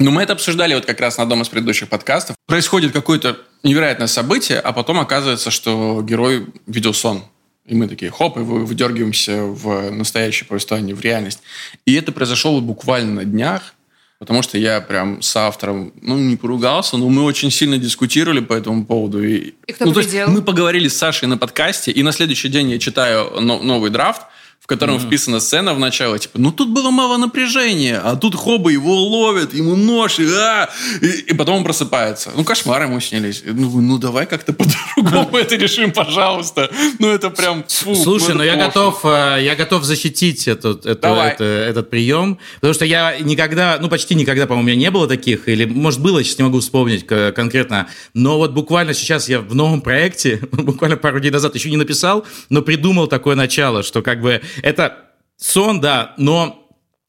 Ну, 0.00 0.10
мы 0.12 0.22
это 0.22 0.32
обсуждали 0.34 0.74
вот 0.74 0.86
как 0.86 1.00
раз 1.00 1.16
на 1.16 1.24
одном 1.24 1.42
из 1.42 1.48
предыдущих 1.48 1.88
подкастов. 1.88 2.36
Происходит 2.46 2.92
какое-то 2.92 3.38
невероятное 3.64 4.06
событие, 4.06 4.60
а 4.60 4.72
потом 4.72 5.00
оказывается, 5.00 5.50
что 5.50 6.02
герой 6.02 6.46
видел 6.66 6.94
сон. 6.94 7.24
И 7.66 7.74
мы 7.74 7.88
такие, 7.88 8.10
хоп, 8.10 8.36
и 8.36 8.40
вы- 8.40 8.64
выдергиваемся 8.64 9.42
в 9.42 9.90
настоящее 9.90 10.46
повествование, 10.46 10.94
в 10.94 11.00
реальность. 11.00 11.40
И 11.84 11.94
это 11.94 12.12
произошло 12.12 12.60
буквально 12.60 13.12
на 13.12 13.24
днях, 13.24 13.74
потому 14.18 14.42
что 14.42 14.58
я 14.58 14.80
прям 14.80 15.22
с 15.22 15.36
автором, 15.36 15.92
ну, 16.02 16.16
не 16.16 16.36
поругался, 16.36 16.96
но 16.96 17.08
мы 17.08 17.22
очень 17.22 17.50
сильно 17.50 17.78
дискутировали 17.78 18.40
по 18.40 18.52
этому 18.52 18.84
поводу. 18.84 19.22
И, 19.22 19.54
И 19.66 19.72
кто 19.72 19.84
ну, 19.86 19.92
то 19.92 20.00
есть 20.00 20.14
мы 20.26 20.42
поговорили 20.42 20.88
с 20.88 20.96
Сашей 20.98 21.28
на 21.28 21.38
подкасте, 21.38 21.92
и 21.92 22.02
на 22.02 22.12
следующий 22.12 22.48
день 22.48 22.70
я 22.70 22.78
читаю 22.78 23.40
но- 23.40 23.62
новый 23.62 23.90
драфт, 23.90 24.22
в 24.60 24.66
котором 24.66 25.00
вписана 25.00 25.40
сцена 25.40 25.72
в 25.72 25.78
начало, 25.78 26.18
типа, 26.18 26.38
ну 26.38 26.52
тут 26.52 26.68
было 26.70 26.90
мало 26.90 27.16
напряжения, 27.16 27.98
а 28.04 28.16
тут 28.16 28.34
хоба 28.34 28.70
его 28.70 28.94
ловят, 28.94 29.54
ему 29.54 29.76
нож, 29.76 30.18
и, 30.18 30.26
а! 30.26 30.68
и, 31.00 31.06
и 31.06 31.34
потом 31.34 31.56
он 31.56 31.64
просыпается. 31.64 32.32
Ну, 32.36 32.44
кошмар 32.44 32.82
ему 32.82 33.00
снились. 33.00 33.42
Ну, 33.46 33.80
ну 33.80 33.98
давай 33.98 34.26
как-то 34.26 34.52
по-другому 34.52 35.38
это 35.38 35.56
решим, 35.56 35.90
пожалуйста. 35.92 36.70
Ну, 36.98 37.08
это 37.08 37.30
прям... 37.30 37.64
фу, 37.66 37.94
Слушай, 37.94 38.34
ну, 38.34 38.42
я 38.42 38.56
готов, 38.56 39.00
э, 39.04 39.38
я 39.40 39.56
готов 39.56 39.84
защитить 39.84 40.46
этот, 40.48 40.84
этот 40.84 41.88
прием, 41.88 42.38
потому 42.56 42.74
что 42.74 42.84
я 42.84 43.18
никогда, 43.20 43.78
ну 43.80 43.88
почти 43.88 44.14
никогда, 44.14 44.46
по-моему, 44.46 44.64
у 44.64 44.66
меня 44.66 44.78
не 44.78 44.90
было 44.90 45.06
таких, 45.06 45.48
или 45.48 45.64
может 45.64 46.00
было, 46.00 46.22
сейчас 46.22 46.38
не 46.38 46.44
могу 46.44 46.60
вспомнить 46.60 47.06
конкретно, 47.06 47.88
но 48.12 48.36
вот 48.36 48.52
буквально 48.52 48.92
сейчас 48.92 49.28
я 49.28 49.40
в 49.40 49.54
новом 49.54 49.80
проекте, 49.80 50.40
буквально 50.52 50.96
пару 50.96 51.20
дней 51.20 51.30
назад 51.30 51.54
еще 51.54 51.70
не 51.70 51.76
написал, 51.76 52.26
но 52.50 52.60
придумал 52.60 53.06
такое 53.06 53.36
начало, 53.36 53.82
что 53.82 54.02
как 54.02 54.20
бы 54.20 54.42
это 54.62 55.10
сон, 55.36 55.80
да, 55.80 56.14
но 56.18 56.64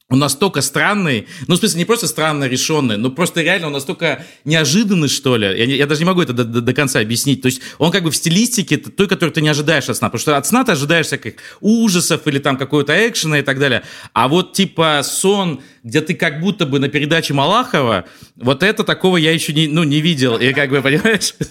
он 0.08 0.18
настолько 0.18 0.60
странный, 0.60 1.28
ну, 1.46 1.54
в 1.54 1.58
смысле, 1.58 1.78
не 1.78 1.84
просто 1.84 2.08
странно 2.08 2.48
решенный, 2.48 2.96
но 2.96 3.10
просто 3.10 3.42
реально 3.42 3.68
он 3.68 3.74
настолько 3.74 4.26
неожиданный, 4.44 5.08
что 5.08 5.36
ли. 5.36 5.46
Я, 5.46 5.64
я 5.76 5.86
даже 5.86 6.00
не 6.00 6.04
могу 6.04 6.20
это 6.20 6.32
до, 6.32 6.42
до- 6.42 6.60
до 6.60 6.72
конца 6.74 6.98
объяснить. 6.98 7.42
То 7.42 7.46
есть 7.46 7.62
он 7.78 7.92
как 7.92 8.02
бы 8.02 8.10
в 8.10 8.16
стилистике 8.16 8.76
той, 8.76 9.06
которую 9.06 9.32
ты 9.32 9.40
не 9.40 9.48
ожидаешь 9.48 9.88
от 9.88 9.96
сна. 9.96 10.08
Потому 10.08 10.20
что 10.20 10.36
от 10.36 10.44
сна 10.48 10.64
ты 10.64 10.72
ожидаешь 10.72 11.06
всяких 11.06 11.34
ужасов 11.60 12.26
или 12.26 12.40
там 12.40 12.56
какого-то 12.56 12.92
экшена 13.08 13.38
и 13.38 13.42
так 13.42 13.60
далее. 13.60 13.84
А 14.12 14.26
вот 14.26 14.52
типа 14.52 15.02
сон, 15.04 15.62
где 15.82 16.00
ты 16.00 16.14
как 16.14 16.40
будто 16.40 16.66
бы 16.66 16.78
на 16.78 16.88
передаче 16.88 17.32
Малахова, 17.34 18.04
вот 18.36 18.62
это 18.62 18.84
такого 18.84 19.16
я 19.16 19.32
еще 19.32 19.52
не, 19.52 19.66
ну, 19.66 19.84
не 19.84 20.00
видел. 20.00 20.36
И 20.36 20.52
как 20.52 20.70
бы, 20.70 20.82
понимаешь? 20.82 21.34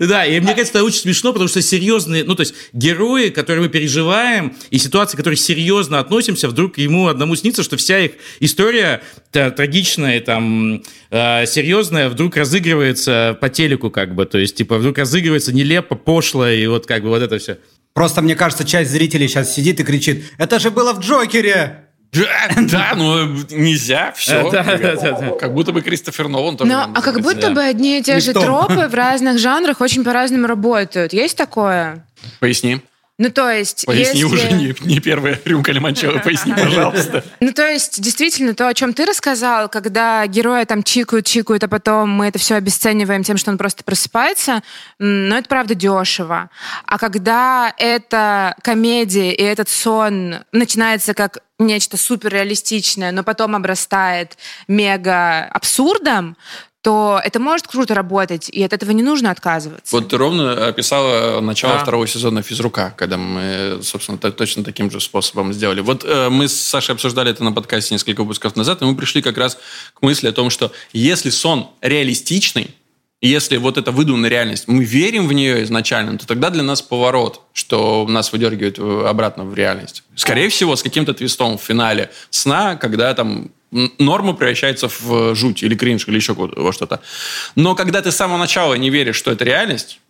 Да, 0.00 0.24
и 0.24 0.40
мне 0.40 0.54
кажется, 0.54 0.78
это 0.78 0.84
очень 0.84 1.00
смешно, 1.00 1.32
потому 1.32 1.48
что 1.48 1.60
серьезные, 1.60 2.24
ну, 2.24 2.34
то 2.34 2.40
есть 2.40 2.54
герои, 2.72 3.28
которые 3.28 3.64
мы 3.64 3.68
переживаем, 3.68 4.54
и 4.70 4.78
ситуации, 4.78 5.16
к 5.16 5.18
которым 5.18 5.36
серьезно 5.36 5.98
относимся, 5.98 6.48
вдруг 6.48 6.78
ему 6.78 7.08
одному 7.08 7.36
снится, 7.36 7.62
что 7.62 7.76
вся 7.76 7.98
их 7.98 8.12
история 8.40 9.02
трагичная, 9.30 10.20
там, 10.20 10.82
э, 11.10 11.46
серьезная, 11.46 12.08
вдруг 12.08 12.36
разыгрывается 12.36 13.36
по 13.40 13.48
телеку, 13.48 13.90
как 13.90 14.14
бы, 14.14 14.24
то 14.24 14.38
есть, 14.38 14.56
типа, 14.56 14.78
вдруг 14.78 14.98
разыгрывается 14.98 15.52
нелепо, 15.52 15.94
пошло, 15.94 16.48
и 16.48 16.66
вот 16.66 16.86
как 16.86 17.02
бы 17.02 17.08
вот 17.10 17.22
это 17.22 17.38
все. 17.38 17.58
Просто, 17.92 18.22
мне 18.22 18.34
кажется, 18.36 18.64
часть 18.64 18.90
зрителей 18.90 19.28
сейчас 19.28 19.54
сидит 19.54 19.80
и 19.80 19.84
кричит, 19.84 20.24
это 20.38 20.58
же 20.58 20.70
было 20.70 20.92
в 20.92 21.00
Джокере! 21.00 21.89
Да, 22.12 22.26
да, 22.56 22.92
ну 22.96 23.26
нельзя, 23.50 24.12
все. 24.16 24.50
Да. 24.50 24.62
Как 25.38 25.54
будто 25.54 25.72
бы 25.72 25.80
Кристофер 25.80 26.28
Нолан 26.28 26.56
тоже. 26.56 26.72
А 26.72 27.00
как 27.02 27.20
будто 27.20 27.50
бы 27.50 27.62
одни 27.62 27.98
и 27.98 28.02
те 28.02 28.20
же 28.20 28.32
тропы 28.32 28.88
в 28.88 28.94
разных 28.94 29.38
жанрах 29.38 29.80
очень 29.80 30.04
по-разному 30.04 30.46
работают. 30.46 31.12
Есть 31.12 31.36
такое? 31.36 32.04
Поясни. 32.40 32.80
Ну, 33.20 33.30
то 33.30 33.50
есть, 33.50 33.84
Поясни 33.84 34.20
если... 34.20 34.34
уже 34.34 34.52
не, 34.52 34.74
не 34.80 34.98
первая 34.98 35.38
рюмка 35.44 35.72
лимончелло, 35.72 36.20
поясни, 36.20 36.54
пожалуйста. 36.56 37.22
Ну, 37.40 37.52
то 37.52 37.68
есть, 37.68 38.00
действительно, 38.00 38.54
то, 38.54 38.66
о 38.66 38.72
чем 38.72 38.94
ты 38.94 39.04
рассказал, 39.04 39.68
когда 39.68 40.26
героя 40.26 40.64
там 40.64 40.82
чикают, 40.82 41.26
чикают, 41.26 41.62
а 41.62 41.68
потом 41.68 42.08
мы 42.08 42.28
это 42.28 42.38
все 42.38 42.54
обесцениваем 42.54 43.22
тем, 43.22 43.36
что 43.36 43.50
он 43.50 43.58
просто 43.58 43.84
просыпается, 43.84 44.62
м, 44.98 45.28
ну, 45.28 45.36
это 45.36 45.46
правда 45.50 45.74
дешево. 45.74 46.48
А 46.86 46.96
когда 46.96 47.74
это 47.76 48.56
комедия 48.62 49.34
и 49.34 49.42
этот 49.42 49.68
сон 49.68 50.36
начинается 50.50 51.12
как 51.12 51.40
нечто 51.58 51.98
суперреалистичное, 51.98 53.12
но 53.12 53.22
потом 53.22 53.54
обрастает 53.54 54.38
мега 54.66 55.44
абсурдом, 55.44 56.38
то 56.82 57.20
это 57.22 57.38
может 57.40 57.66
круто 57.66 57.94
работать, 57.94 58.48
и 58.48 58.62
от 58.62 58.72
этого 58.72 58.90
не 58.92 59.02
нужно 59.02 59.30
отказываться. 59.30 59.94
Вот 59.94 60.08
ты 60.08 60.16
ровно 60.16 60.66
описала 60.68 61.40
начало 61.40 61.74
Да. 61.74 61.80
второго 61.80 62.06
сезона 62.06 62.42
физрука, 62.42 62.94
когда 62.96 63.16
мы, 63.18 63.80
собственно, 63.82 64.16
так- 64.16 64.36
точно 64.36 64.64
таким 64.64 64.90
же 64.90 64.98
способом 65.00 65.52
сделали. 65.52 65.80
Вот 65.82 66.04
э, 66.04 66.28
мы 66.30 66.48
с 66.48 66.58
Сашей 66.58 66.94
обсуждали 66.94 67.30
это 67.30 67.44
на 67.44 67.52
подкасте 67.52 67.94
несколько 67.94 68.20
выпусков 68.22 68.56
назад, 68.56 68.80
и 68.80 68.84
мы 68.86 68.96
пришли 68.96 69.20
как 69.20 69.36
раз 69.36 69.58
к 69.92 70.02
мысли 70.02 70.28
о 70.28 70.32
том, 70.32 70.48
что 70.48 70.72
если 70.92 71.28
сон 71.30 71.68
реалистичный, 71.82 72.74
если 73.20 73.58
вот 73.58 73.76
эта 73.76 73.90
выдуманная 73.92 74.30
реальность, 74.30 74.64
мы 74.66 74.82
верим 74.82 75.28
в 75.28 75.34
нее 75.34 75.62
изначально, 75.64 76.16
то 76.16 76.26
тогда 76.26 76.48
для 76.48 76.62
нас 76.62 76.80
поворот, 76.80 77.42
что 77.52 78.06
нас 78.08 78.32
выдергивает 78.32 78.78
э, 78.78 79.04
обратно 79.06 79.44
в 79.44 79.54
реальность. 79.54 80.02
Скорее 80.14 80.48
всего, 80.48 80.74
с 80.76 80.82
каким-то 80.82 81.12
твистом 81.12 81.58
в 81.58 81.62
финале 81.62 82.10
сна, 82.30 82.76
когда 82.76 83.12
там 83.12 83.50
норма 83.70 84.32
превращается 84.32 84.88
в 84.88 85.34
жуть 85.34 85.62
или 85.62 85.74
кринж, 85.74 86.08
или 86.08 86.16
еще 86.16 86.34
во 86.34 86.72
что-то. 86.72 87.00
Но 87.54 87.74
когда 87.74 88.02
ты 88.02 88.10
с 88.10 88.16
самого 88.16 88.38
начала 88.38 88.74
не 88.74 88.90
веришь, 88.90 89.16
что 89.16 89.30
это 89.30 89.44
реальность, 89.44 90.00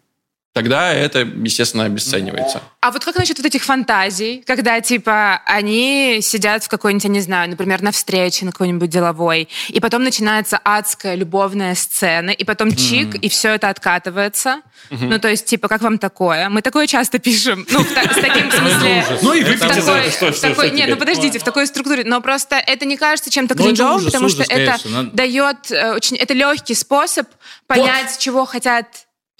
тогда 0.52 0.92
это, 0.92 1.20
естественно, 1.20 1.84
обесценивается. 1.84 2.62
А 2.80 2.90
вот 2.90 3.04
как 3.04 3.16
насчет 3.16 3.36
вот 3.38 3.46
этих 3.46 3.62
фантазий, 3.62 4.42
когда, 4.46 4.80
типа, 4.80 5.42
они 5.46 6.20
сидят 6.22 6.64
в 6.64 6.68
какой-нибудь, 6.68 7.04
я 7.04 7.10
не 7.10 7.20
знаю, 7.20 7.50
например, 7.50 7.82
на 7.82 7.92
встрече 7.92 8.44
на 8.44 8.52
какой-нибудь 8.52 8.88
деловой, 8.90 9.48
и 9.68 9.80
потом 9.80 10.02
начинается 10.02 10.58
адская 10.64 11.14
любовная 11.14 11.74
сцена, 11.74 12.30
и 12.30 12.44
потом 12.44 12.74
чик, 12.74 13.14
и 13.14 13.28
все 13.28 13.50
это 13.50 13.68
откатывается. 13.68 14.62
Ну, 14.90 15.18
то 15.18 15.28
есть, 15.28 15.46
типа, 15.46 15.68
как 15.68 15.82
вам 15.82 15.98
такое? 15.98 16.48
Мы 16.48 16.62
такое 16.62 16.86
часто 16.86 17.18
пишем. 17.18 17.66
Ну, 17.70 17.84
в 17.84 17.92
та- 17.94 18.02
с 18.04 18.16
таким 18.20 18.50
смысле... 18.50 19.04
Ну 19.22 19.34
и 19.34 19.44
выпейте 19.44 19.80
за 19.80 19.92
это, 19.92 20.40
такой- 20.40 20.70
Нет, 20.70 20.88
ну 20.90 20.96
подождите, 20.96 21.38
в 21.38 21.42
такой 21.44 21.66
структуре. 21.66 22.02
Но 22.04 22.20
просто 22.20 22.56
это 22.56 22.86
не 22.86 22.96
кажется 22.96 23.30
чем-то 23.30 23.54
Ну, 23.56 23.62
кринжовым, 23.64 23.96
ужас, 23.96 24.06
потому 24.12 24.28
что 24.28 24.42
это 24.42 24.78
дает 25.12 25.70
э, 25.70 25.92
очень... 25.94 26.16
Это 26.16 26.34
легкий 26.34 26.74
способ 26.74 27.26
понять, 27.66 28.18
чего 28.18 28.44
хотят 28.46 28.86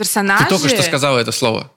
персонажи. 0.01 0.45
Ты 0.45 0.51
только 0.51 0.69
что 0.69 0.83
сказала 0.83 1.19
это 1.19 1.31
слово. 1.33 1.71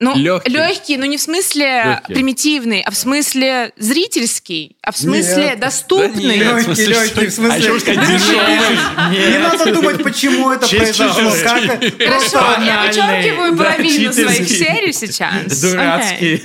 Ну, 0.00 0.14
Легкий. 0.16 0.50
легкий. 0.50 0.96
ну 0.96 1.06
не 1.06 1.16
в 1.16 1.20
смасле 1.20 1.82
Легкий. 1.84 2.14
примитивный, 2.14 2.80
а 2.82 2.90
в 2.90 2.96
смысле 2.96 3.72
зрительский, 3.78 4.76
а 4.82 4.90
в 4.90 4.98
смысле 4.98 5.44
Нет. 5.50 5.60
доступный. 5.60 6.38
Да 6.38 6.44
нет. 6.44 6.46
Легкий, 6.46 6.60
в 6.60 6.64
смысле, 6.64 6.86
легкий, 6.86 7.26
в 7.26 7.32
что- 7.32 7.52
а 7.52 7.56
еще 7.56 7.68
смысле... 7.70 7.94
сказать, 7.94 8.08
дешевый. 8.08 9.30
Не 9.30 9.38
надо 9.38 9.72
думать, 9.72 10.02
почему 10.02 10.50
это 10.50 10.66
произошло. 10.68 11.30
Как... 11.42 11.62
Хорошо, 11.96 12.62
я 12.64 12.84
вычеркиваю 12.86 13.56
половину 13.56 14.12
своих 14.12 14.48
серий 14.48 14.92
сейчас. 14.92 15.60
Дурацкий. 15.62 16.38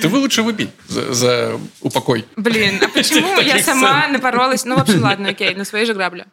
Ты 0.00 0.08
вы 0.08 0.18
лучше 0.18 0.42
выпей 0.42 0.70
за, 0.88 1.12
за 1.12 1.60
упокой. 1.82 2.24
Блин, 2.36 2.80
а 2.82 2.88
почему 2.88 3.38
я 3.40 3.62
сама 3.62 4.08
напоролась? 4.08 4.64
Ну, 4.64 4.76
в 4.76 4.80
общем, 4.80 5.02
ладно, 5.02 5.28
окей, 5.28 5.54
на 5.54 5.64
свои 5.66 5.84
же 5.84 5.92
грабли. 5.92 6.24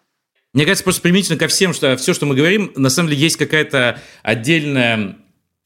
Мне 0.54 0.66
кажется, 0.66 0.84
просто 0.84 1.02
применительно 1.02 1.38
ко 1.38 1.48
всем, 1.48 1.74
что 1.74 1.96
все, 1.96 2.14
что 2.14 2.26
мы 2.26 2.36
говорим, 2.36 2.74
на 2.76 2.90
самом 2.90 3.10
деле 3.10 3.22
есть 3.22 3.38
какая-то 3.38 4.02
отдельная 4.22 5.18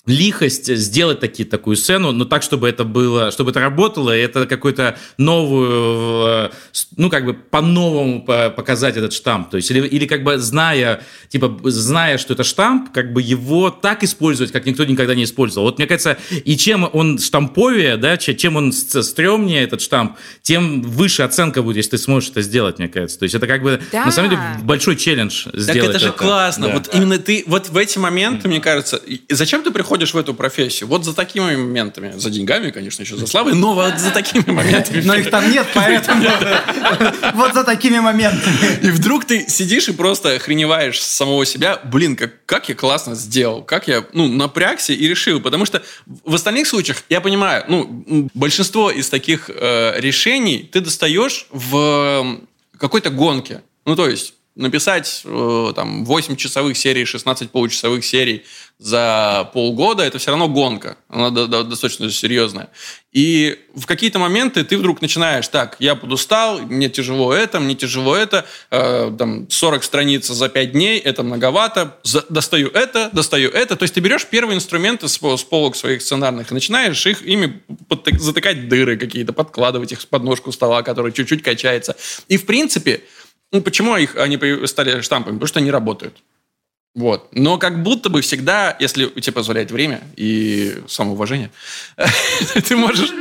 лихость 0.05 0.73
сделать 0.75 1.19
такие, 1.19 1.47
такую 1.47 1.75
сцену, 1.75 2.11
но 2.11 2.25
так, 2.25 2.43
чтобы 2.43 2.69
это 2.69 2.83
было, 2.83 3.31
чтобы 3.31 3.51
это 3.51 3.59
работало, 3.59 4.15
и 4.15 4.21
это 4.21 4.45
какую-то 4.45 4.97
новую, 5.17 6.27
э, 6.27 6.49
ну, 6.95 7.09
как 7.09 7.25
бы 7.25 7.33
по-новому 7.33 8.23
показать 8.23 8.97
этот 8.97 9.13
штамп. 9.13 9.49
То 9.49 9.57
есть, 9.57 9.71
или, 9.71 9.85
или 9.87 10.05
как 10.05 10.23
бы 10.23 10.37
зная, 10.37 11.01
типа, 11.29 11.59
зная, 11.63 12.17
что 12.17 12.33
это 12.33 12.43
штамп, 12.43 12.91
как 12.91 13.13
бы 13.13 13.21
его 13.21 13.71
так 13.71 14.03
использовать, 14.03 14.51
как 14.51 14.65
никто 14.65 14.85
никогда 14.85 15.15
не 15.15 15.23
использовал. 15.23 15.65
Вот 15.67 15.79
мне 15.79 15.87
кажется, 15.87 16.17
и 16.43 16.55
чем 16.55 16.87
он 16.93 17.17
штамповее, 17.17 17.97
да, 17.97 18.17
чем 18.17 18.55
он 18.57 18.71
стрёмнее, 18.71 19.63
этот 19.63 19.81
штамп, 19.81 20.17
тем 20.43 20.83
выше 20.83 21.23
оценка 21.23 21.63
будет, 21.63 21.77
если 21.77 21.91
ты 21.91 21.97
сможешь 21.97 22.29
это 22.29 22.41
сделать, 22.41 22.77
мне 22.77 22.89
кажется. 22.89 23.17
То 23.19 23.23
есть, 23.23 23.33
это 23.33 23.47
как 23.47 23.63
бы, 23.63 23.81
да. 23.91 24.05
на 24.05 24.11
самом 24.11 24.29
деле, 24.29 24.41
большой 24.61 24.97
челлендж 24.97 25.47
сделать 25.53 25.81
Так 25.81 25.89
это 25.89 25.99
же 25.99 26.09
это. 26.09 26.17
классно. 26.17 26.67
Да. 26.67 26.73
Вот 26.73 26.93
именно 26.93 27.17
ты, 27.17 27.43
вот 27.47 27.69
в 27.69 27.77
эти 27.77 27.97
моменты, 27.97 28.47
мне 28.47 28.59
кажется, 28.59 29.01
зачем 29.29 29.63
ты 29.63 29.71
приходишь 29.71 29.94
приходишь 29.95 30.13
в 30.13 30.17
эту 30.17 30.33
профессию 30.33 30.89
вот 30.89 31.05
за 31.05 31.13
такими 31.13 31.55
моментами, 31.55 32.11
за 32.17 32.29
деньгами, 32.29 32.71
конечно, 32.71 33.03
еще 33.03 33.15
за 33.15 33.27
славой, 33.27 33.53
но 33.53 33.73
вот 33.73 33.97
за 33.97 34.11
такими 34.11 34.43
моментами. 34.51 35.01
Но 35.05 35.15
их 35.15 35.29
там 35.29 35.49
нет, 35.49 35.67
поэтому 35.73 36.25
вот 37.33 37.53
за 37.53 37.63
такими 37.63 37.99
моментами. 37.99 38.79
И 38.81 38.91
вдруг 38.91 39.23
ты 39.23 39.47
сидишь 39.47 39.87
и 39.87 39.93
просто 39.93 40.35
охреневаешь 40.35 41.01
с 41.01 41.05
самого 41.05 41.45
себя, 41.45 41.79
блин, 41.85 42.17
как, 42.17 42.45
как 42.45 42.67
я 42.67 42.75
классно 42.75 43.15
сделал, 43.15 43.63
как 43.63 43.87
я, 43.87 44.03
ну, 44.11 44.27
напрягся 44.27 44.91
и 44.91 45.07
решил, 45.07 45.39
потому 45.39 45.65
что 45.65 45.81
в 46.25 46.35
остальных 46.35 46.67
случаях, 46.67 47.03
я 47.07 47.21
понимаю, 47.21 47.63
ну, 47.69 48.29
большинство 48.33 48.91
из 48.91 49.07
таких 49.09 49.49
э, 49.49 49.93
решений 49.97 50.69
ты 50.69 50.81
достаешь 50.81 51.47
в 51.51 52.37
какой-то 52.77 53.11
гонке. 53.11 53.61
Ну, 53.85 53.95
то 53.95 54.09
есть, 54.09 54.33
написать 54.55 55.21
э, 55.25 55.73
там 55.75 56.05
8 56.05 56.35
часовых 56.37 56.77
серий, 56.77 57.03
16 57.03 57.51
получасовых 57.51 58.05
серий 58.05 58.45
за 58.77 59.49
полгода, 59.53 60.03
это 60.03 60.17
все 60.17 60.31
равно 60.31 60.47
гонка. 60.47 60.97
Она 61.09 61.29
достаточно 61.29 62.09
серьезная. 62.09 62.69
И 63.11 63.57
в 63.73 63.85
какие-то 63.85 64.19
моменты 64.19 64.63
ты 64.63 64.77
вдруг 64.77 65.01
начинаешь, 65.01 65.47
так, 65.47 65.75
я 65.79 65.95
подустал, 65.95 66.59
мне 66.59 66.89
тяжело 66.89 67.33
это, 67.33 67.59
мне 67.59 67.75
тяжело 67.75 68.15
это, 68.15 68.45
э, 68.71 69.13
там 69.17 69.49
40 69.49 69.83
страниц 69.83 70.27
за 70.27 70.47
5 70.47 70.71
дней, 70.71 70.99
это 70.99 71.23
многовато, 71.23 71.97
за, 72.03 72.25
достаю 72.29 72.69
это, 72.69 73.09
достаю 73.11 73.49
это. 73.49 73.75
То 73.75 73.83
есть 73.83 73.93
ты 73.93 73.99
берешь 73.99 74.25
первые 74.25 74.55
инструменты 74.55 75.07
с, 75.09 75.17
с 75.17 75.43
полок 75.43 75.75
своих 75.75 76.01
сценарных 76.01 76.51
и 76.51 76.53
начинаешь 76.53 77.05
их 77.05 77.23
ими 77.23 77.61
затыкать 78.19 78.69
дыры 78.69 78.97
какие-то, 78.97 79.33
подкладывать 79.33 79.91
их 79.91 80.01
с 80.01 80.05
подножку 80.05 80.51
стола, 80.53 80.81
который 80.81 81.11
чуть-чуть 81.11 81.43
качается. 81.43 81.95
И 82.29 82.37
в 82.37 82.45
принципе 82.45 83.01
ну, 83.55 83.61
почему 83.61 83.95
их, 83.95 84.15
они 84.15 84.37
стали 84.67 85.01
штампами? 85.01 85.35
Потому 85.35 85.47
что 85.47 85.59
они 85.59 85.71
работают. 85.71 86.21
Вот. 86.95 87.27
Но 87.33 87.57
как 87.57 87.83
будто 87.83 88.09
бы 88.09 88.21
всегда, 88.21 88.75
если 88.79 89.07
тебе 89.07 89.33
позволяет 89.33 89.69
время 89.69 90.01
и 90.15 90.81
самоуважение, 90.87 91.51
ты 92.67 92.75
можешь 92.77 93.11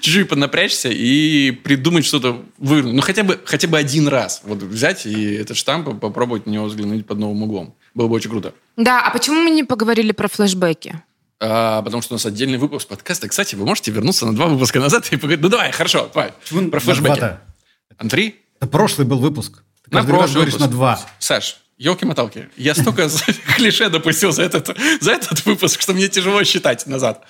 чуть-чуть 0.00 0.28
поднапрячься 0.28 0.88
и 0.88 1.52
придумать 1.52 2.04
что-то 2.04 2.42
вывернуть. 2.58 2.94
Ну, 2.94 3.00
хотя 3.02 3.22
бы, 3.22 3.40
хотя 3.44 3.68
бы 3.68 3.78
один 3.78 4.08
раз. 4.08 4.42
Вот 4.44 4.58
взять 4.58 5.06
и 5.06 5.34
этот 5.34 5.56
штамп 5.56 6.00
попробовать 6.00 6.46
на 6.46 6.50
него 6.50 6.64
взглянуть 6.64 7.06
под 7.06 7.18
новым 7.18 7.44
углом. 7.44 7.74
Было 7.94 8.08
бы 8.08 8.14
очень 8.14 8.30
круто. 8.30 8.52
Да, 8.76 9.00
а 9.00 9.10
почему 9.10 9.40
мы 9.40 9.50
не 9.50 9.62
поговорили 9.62 10.10
про 10.10 10.28
флешбеки? 10.28 11.00
А, 11.38 11.82
потому 11.82 12.02
что 12.02 12.14
у 12.14 12.16
нас 12.16 12.26
отдельный 12.26 12.58
выпуск 12.58 12.88
подкаста. 12.88 13.28
Кстати, 13.28 13.54
вы 13.54 13.64
можете 13.64 13.92
вернуться 13.92 14.26
на 14.26 14.34
два 14.34 14.46
выпуска 14.46 14.80
назад 14.80 15.06
и 15.12 15.16
поговорить. 15.16 15.42
Ну, 15.42 15.48
давай, 15.48 15.70
хорошо, 15.70 16.10
давай. 16.12 16.32
Про 16.70 16.80
флешбеки. 16.80 17.38
Антри? 17.96 18.36
Это 18.58 18.66
прошлый 18.66 19.06
был 19.06 19.18
выпуск. 19.20 19.62
На 19.90 20.02
раз 20.02 20.32
говоришь 20.32 20.56
на 20.56 20.68
два. 20.68 21.00
Саш, 21.18 21.58
елки-моталки, 21.78 22.48
я 22.56 22.74
столько 22.74 23.08
клише 23.56 23.88
допустил 23.90 24.32
за 24.32 24.42
этот, 24.42 24.76
за 25.00 25.12
этот 25.12 25.44
выпуск, 25.46 25.80
что 25.80 25.92
мне 25.92 26.08
тяжело 26.08 26.44
считать 26.44 26.86
назад. 26.86 27.24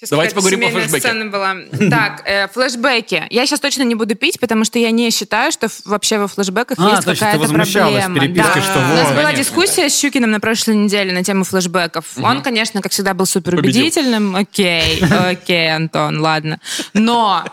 Сейчас 0.00 0.10
Давайте 0.10 0.34
поговорим 0.34 0.64
о 0.64 0.70
флешбеке. 0.70 1.00
Сцена 1.00 1.26
была. 1.26 1.56
Так, 1.90 2.22
э, 2.24 2.48
флешбеки. 2.48 3.26
Я 3.28 3.44
сейчас 3.44 3.60
точно 3.60 3.82
не 3.82 3.94
буду 3.94 4.14
пить, 4.14 4.40
потому 4.40 4.64
что 4.64 4.78
я 4.78 4.90
не 4.92 5.10
считаю, 5.10 5.52
что 5.52 5.68
вообще 5.84 6.16
во 6.16 6.26
флешбеках 6.26 6.78
а, 6.80 6.92
есть 6.92 7.04
какая-то 7.04 7.46
проблема. 7.46 8.28
да. 8.28 8.62
что 8.62 8.78
У 8.78 8.94
нас 8.94 9.12
была 9.12 9.34
дискуссия 9.34 9.90
с 9.90 10.00
Щукиным 10.00 10.30
на 10.30 10.40
прошлой 10.40 10.76
неделе 10.76 11.12
на 11.12 11.22
тему 11.22 11.44
флешбеков. 11.44 12.16
Угу. 12.16 12.26
Он, 12.26 12.42
конечно, 12.42 12.80
как 12.80 12.92
всегда, 12.92 13.12
был 13.12 13.26
супер 13.26 13.56
убедительным. 13.56 14.36
Окей, 14.36 15.02
окей, 15.02 15.70
Антон, 15.76 16.20
ладно. 16.20 16.60
Но 16.94 17.44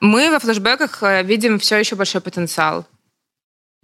мы 0.00 0.32
во 0.32 0.40
флешбеках 0.40 1.00
э, 1.04 1.22
видим 1.22 1.60
все 1.60 1.76
еще 1.76 1.94
большой 1.94 2.22
потенциал 2.22 2.86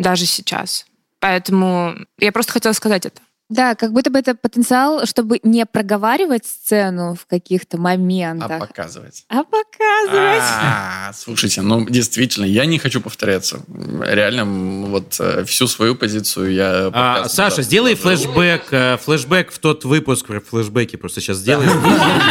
даже 0.00 0.26
сейчас. 0.26 0.86
Поэтому 1.20 1.94
я 2.18 2.32
просто 2.32 2.52
хотела 2.52 2.72
сказать 2.72 3.06
это. 3.06 3.20
Да, 3.50 3.74
как 3.74 3.92
будто 3.92 4.10
бы 4.10 4.18
это 4.20 4.36
потенциал, 4.36 5.06
чтобы 5.06 5.40
не 5.42 5.66
проговаривать 5.66 6.46
сцену 6.46 7.16
в 7.16 7.26
каких-то 7.26 7.78
моментах. 7.78 8.62
А 8.62 8.66
показывать. 8.66 9.24
А 9.28 9.42
показывать. 9.42 10.40
А, 10.40 11.12
слушайте, 11.12 11.60
ну 11.60 11.84
действительно, 11.84 12.44
я 12.44 12.64
не 12.64 12.78
хочу 12.78 13.00
повторяться. 13.00 13.60
Реально, 14.06 14.44
вот 14.86 15.16
э, 15.18 15.44
всю 15.46 15.66
свою 15.66 15.96
позицию 15.96 16.52
я 16.52 16.90
а, 16.94 17.28
Саша, 17.28 17.62
сделай 17.62 17.96
флешбэк, 17.96 18.68
э, 18.70 18.98
флешбэк 18.98 19.50
в 19.50 19.58
тот 19.58 19.84
выпуск 19.84 20.26
про 20.26 20.40
флешбеки. 20.40 20.94
Просто 20.94 21.20
сейчас 21.20 21.38
сделай 21.38 21.66
флешбэк 21.66 22.22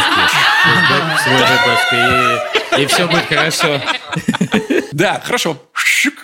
в 1.16 1.22
свой 1.22 1.42
выпуск, 1.42 2.78
и 2.78 2.86
все 2.86 3.06
будет 3.06 3.26
хорошо. 3.26 3.78
Да, 4.92 5.20
хорошо. 5.24 5.56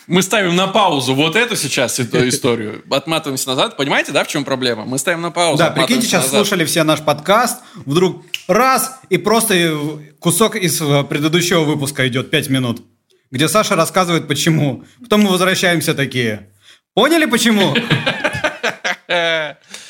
Мы 0.06 0.22
ставим 0.22 0.56
на 0.56 0.68
паузу 0.68 1.14
вот 1.14 1.36
эту 1.36 1.56
сейчас 1.56 1.98
эту 1.98 2.28
историю. 2.28 2.82
Отматываемся 2.90 3.48
назад. 3.48 3.76
Понимаете, 3.76 4.12
да, 4.12 4.24
в 4.24 4.28
чем 4.28 4.44
проблема? 4.44 4.84
Мы 4.84 4.98
ставим 4.98 5.20
на 5.20 5.30
паузу. 5.30 5.58
Да, 5.58 5.70
прикиньте, 5.70 6.06
сейчас 6.06 6.24
назад. 6.24 6.46
слушали 6.46 6.64
все 6.64 6.82
наш 6.82 7.00
подкаст, 7.00 7.58
вдруг 7.84 8.24
раз, 8.48 9.00
и 9.10 9.18
просто 9.18 9.78
кусок 10.18 10.56
из 10.56 10.80
э, 10.80 11.04
предыдущего 11.04 11.64
выпуска 11.64 12.06
идет 12.08 12.30
5 12.30 12.48
минут, 12.48 12.82
где 13.30 13.48
Саша 13.48 13.76
рассказывает, 13.76 14.28
почему. 14.28 14.84
Потом 15.00 15.22
мы 15.22 15.30
возвращаемся 15.30 15.94
такие. 15.94 16.48
Поняли, 16.94 17.26
почему? 17.26 17.74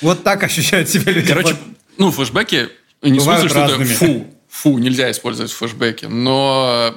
Вот 0.02 0.22
так 0.24 0.42
ощущают 0.42 0.90
себя 0.90 1.10
люди. 1.10 1.26
Короче, 1.26 1.56
ну, 1.96 2.10
флешбеки, 2.10 2.68
не 3.02 3.18
в 3.18 3.22
смысле, 3.22 3.48
что 3.48 3.64
это 3.64 3.84
фу, 3.84 4.26
фу, 4.48 4.78
нельзя 4.78 5.10
использовать 5.10 5.50
флешбеки, 5.52 6.04
но 6.04 6.94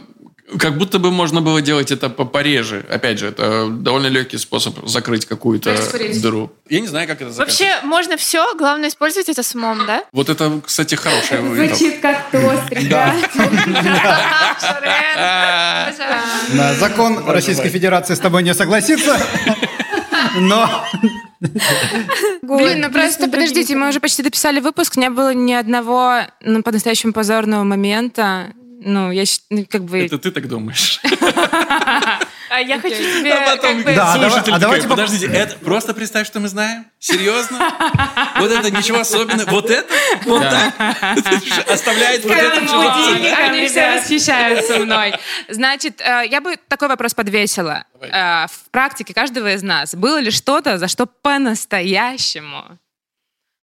как 0.58 0.78
будто 0.78 1.00
бы 1.00 1.12
можно 1.12 1.42
было 1.42 1.62
делать 1.62 1.92
это 1.92 2.10
пореже. 2.10 2.86
Опять 2.90 3.20
же, 3.20 3.28
это 3.28 3.68
довольно 3.70 4.08
легкий 4.08 4.38
способ 4.38 4.88
закрыть 4.88 5.26
какую-то 5.26 5.76
дыру. 6.22 6.52
Я 6.70 6.80
не 6.80 6.88
знаю, 6.88 7.08
как 7.08 7.22
это 7.22 7.32
закрыть. 7.32 7.60
Вообще, 7.60 7.86
можно 7.86 8.18
все, 8.18 8.56
главное 8.56 8.90
использовать 8.90 9.30
это 9.30 9.44
с 9.44 9.54
умом, 9.54 9.86
да? 9.86 10.04
Вот 10.12 10.30
это, 10.30 10.62
кстати, 10.66 10.96
хорошая 10.96 11.42
Звучит 11.42 12.00
как 12.00 12.32
тост, 12.32 12.70
ребят. 12.72 13.16
Закон 16.80 17.28
Российской 17.28 17.70
Федерации 17.70 18.16
с 18.16 18.20
тобой 18.20 18.44
не 18.44 18.54
согласится, 18.54 19.20
но... 20.38 20.86
Блин, 22.42 22.82
ну 22.82 22.92
просто 22.92 23.30
подождите, 23.30 23.76
мы 23.76 23.90
уже 23.90 24.00
почти 24.00 24.24
дописали 24.24 24.60
выпуск, 24.60 24.98
не 24.98 25.10
было 25.10 25.34
ни 25.34 25.54
одного 25.54 26.22
ну, 26.42 26.62
по-настоящему 26.64 27.14
позорного 27.14 27.64
момента. 27.64 28.54
Ну, 28.82 29.12
я 29.12 29.26
ну, 29.50 29.66
как 29.70 29.84
бы... 29.84 30.06
Это 30.06 30.18
ты 30.18 30.32
так 30.32 30.48
думаешь? 30.48 31.02
А 32.52 32.62
я 32.62 32.80
хочу 32.80 32.96
тебе... 32.96 33.32
А 33.32 33.56
потом 33.56 33.84
да, 33.84 34.16
слушатель 34.16 34.54
а 34.54 34.58
давайте 34.58 34.88
подождите, 34.88 35.28
это 35.28 35.56
просто 35.60 35.94
представь, 35.94 36.26
что 36.26 36.40
мы 36.40 36.48
знаем? 36.48 36.88
Серьезно? 36.98 37.60
Вот 38.40 38.52
это 38.52 38.72
ничего 38.72 39.02
особенного? 39.02 39.50
Вот 39.52 39.70
это? 39.70 39.94
Вот 40.26 40.42
так? 40.42 40.74
Оставляет 41.70 42.24
вот 42.24 42.34
это 42.34 43.38
Они 43.38 43.68
все 43.68 44.00
восхищаются 44.00 44.80
мной. 44.80 45.14
Значит, 45.48 46.02
э, 46.02 46.24
я 46.30 46.42
бы 46.42 46.56
такой 46.68 46.88
вопрос 46.88 47.14
подвесила. 47.14 47.84
Э, 48.02 48.48
в 48.48 48.72
практике 48.72 49.14
каждого 49.14 49.54
из 49.54 49.62
нас 49.62 49.94
было 49.94 50.20
ли 50.20 50.32
что-то, 50.32 50.80
за 50.80 50.88
что 50.88 51.06
по-настоящему 51.06 52.80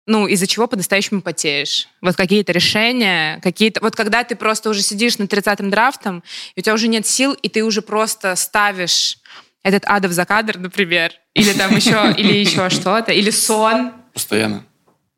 ну, 0.10 0.26
из-за 0.26 0.48
чего 0.48 0.68
по-настоящему 0.68 1.22
потеешь. 1.22 1.88
Вот 2.02 2.16
какие-то 2.16 2.52
решения, 2.52 3.40
какие-то... 3.44 3.80
Вот 3.80 3.96
когда 3.96 4.24
ты 4.24 4.36
просто 4.36 4.72
уже 4.72 4.82
сидишь 4.82 5.20
над 5.20 5.32
30-м 5.32 5.70
драфтом, 5.70 6.24
и 6.56 6.60
у 6.60 6.64
тебя 6.64 6.74
уже 6.74 6.88
нет 6.88 7.06
сил, 7.06 7.34
и 7.34 7.48
ты 7.48 7.64
уже 7.64 7.84
просто 7.84 8.36
ставишь 8.36 9.20
этот 9.62 9.86
адов 9.86 10.12
за 10.12 10.26
кадр, 10.26 10.58
например, 10.58 11.14
или 11.36 11.54
там 11.54 11.76
еще, 11.76 12.12
или 12.18 12.34
еще 12.34 12.72
что-то, 12.72 13.12
или 13.12 13.30
сон. 13.30 13.92
Постоянно. 14.12 14.66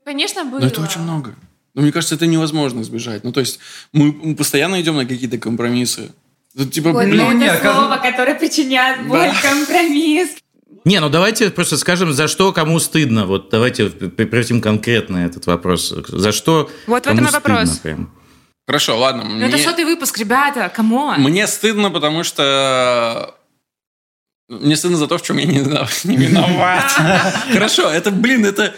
Конечно, 0.04 0.44
было. 0.44 0.60
Но 0.60 0.68
это 0.68 0.82
очень 0.82 1.02
много. 1.02 1.36
Но 1.74 1.84
мне 1.84 1.94
кажется, 1.94 2.16
это 2.16 2.26
невозможно 2.28 2.82
избежать. 2.82 3.24
Ну, 3.24 3.32
то 3.32 3.40
есть 3.40 3.60
мы 3.94 4.36
постоянно 4.36 4.82
идем 4.82 4.98
на 4.98 5.06
какие-то 5.06 5.38
компромиссы. 5.38 6.12
Это, 6.54 6.66
типа, 6.70 6.92
вот 6.92 7.06
блин, 7.06 7.42
это 7.42 7.74
слово, 7.74 7.96
которое 7.96 8.36
причиняет 8.36 9.08
боль, 9.08 9.20
да. 9.20 9.50
компромисс. 9.50 10.32
Не, 10.84 11.00
ну 11.00 11.10
давайте 11.10 11.50
просто 11.52 11.78
скажем, 11.78 12.12
за 12.14 12.28
что 12.28 12.52
кому 12.54 12.80
стыдно. 12.80 13.26
Вот 13.26 13.50
давайте 13.50 13.90
превратим 13.90 14.62
конкретно 14.62 15.18
этот 15.18 15.46
вопрос. 15.46 15.94
За 16.08 16.32
что 16.32 16.70
Вот 16.88 17.06
в 17.06 17.08
этом 17.08 17.26
и 17.26 17.32
вопрос. 17.32 17.78
Прям. 17.80 18.12
Хорошо, 18.68 18.98
ладно. 18.98 19.24
Ну 19.24 19.36
мне... 19.36 19.48
это 19.48 19.58
сотый 19.58 19.86
выпуск, 19.86 20.18
ребята, 20.18 20.72
кому? 20.74 21.12
Мне 21.18 21.48
стыдно, 21.48 21.92
потому 21.92 22.24
что... 22.24 23.36
Мне 24.48 24.76
стыдно 24.76 24.98
за 24.98 25.08
то, 25.08 25.18
в 25.18 25.22
чем 25.24 25.38
я 25.38 25.46
не, 25.46 25.60
не 25.60 26.18
виноват. 26.18 26.92
Хорошо, 27.54 27.90
это, 27.90 28.12
блин, 28.12 28.46
это... 28.46 28.74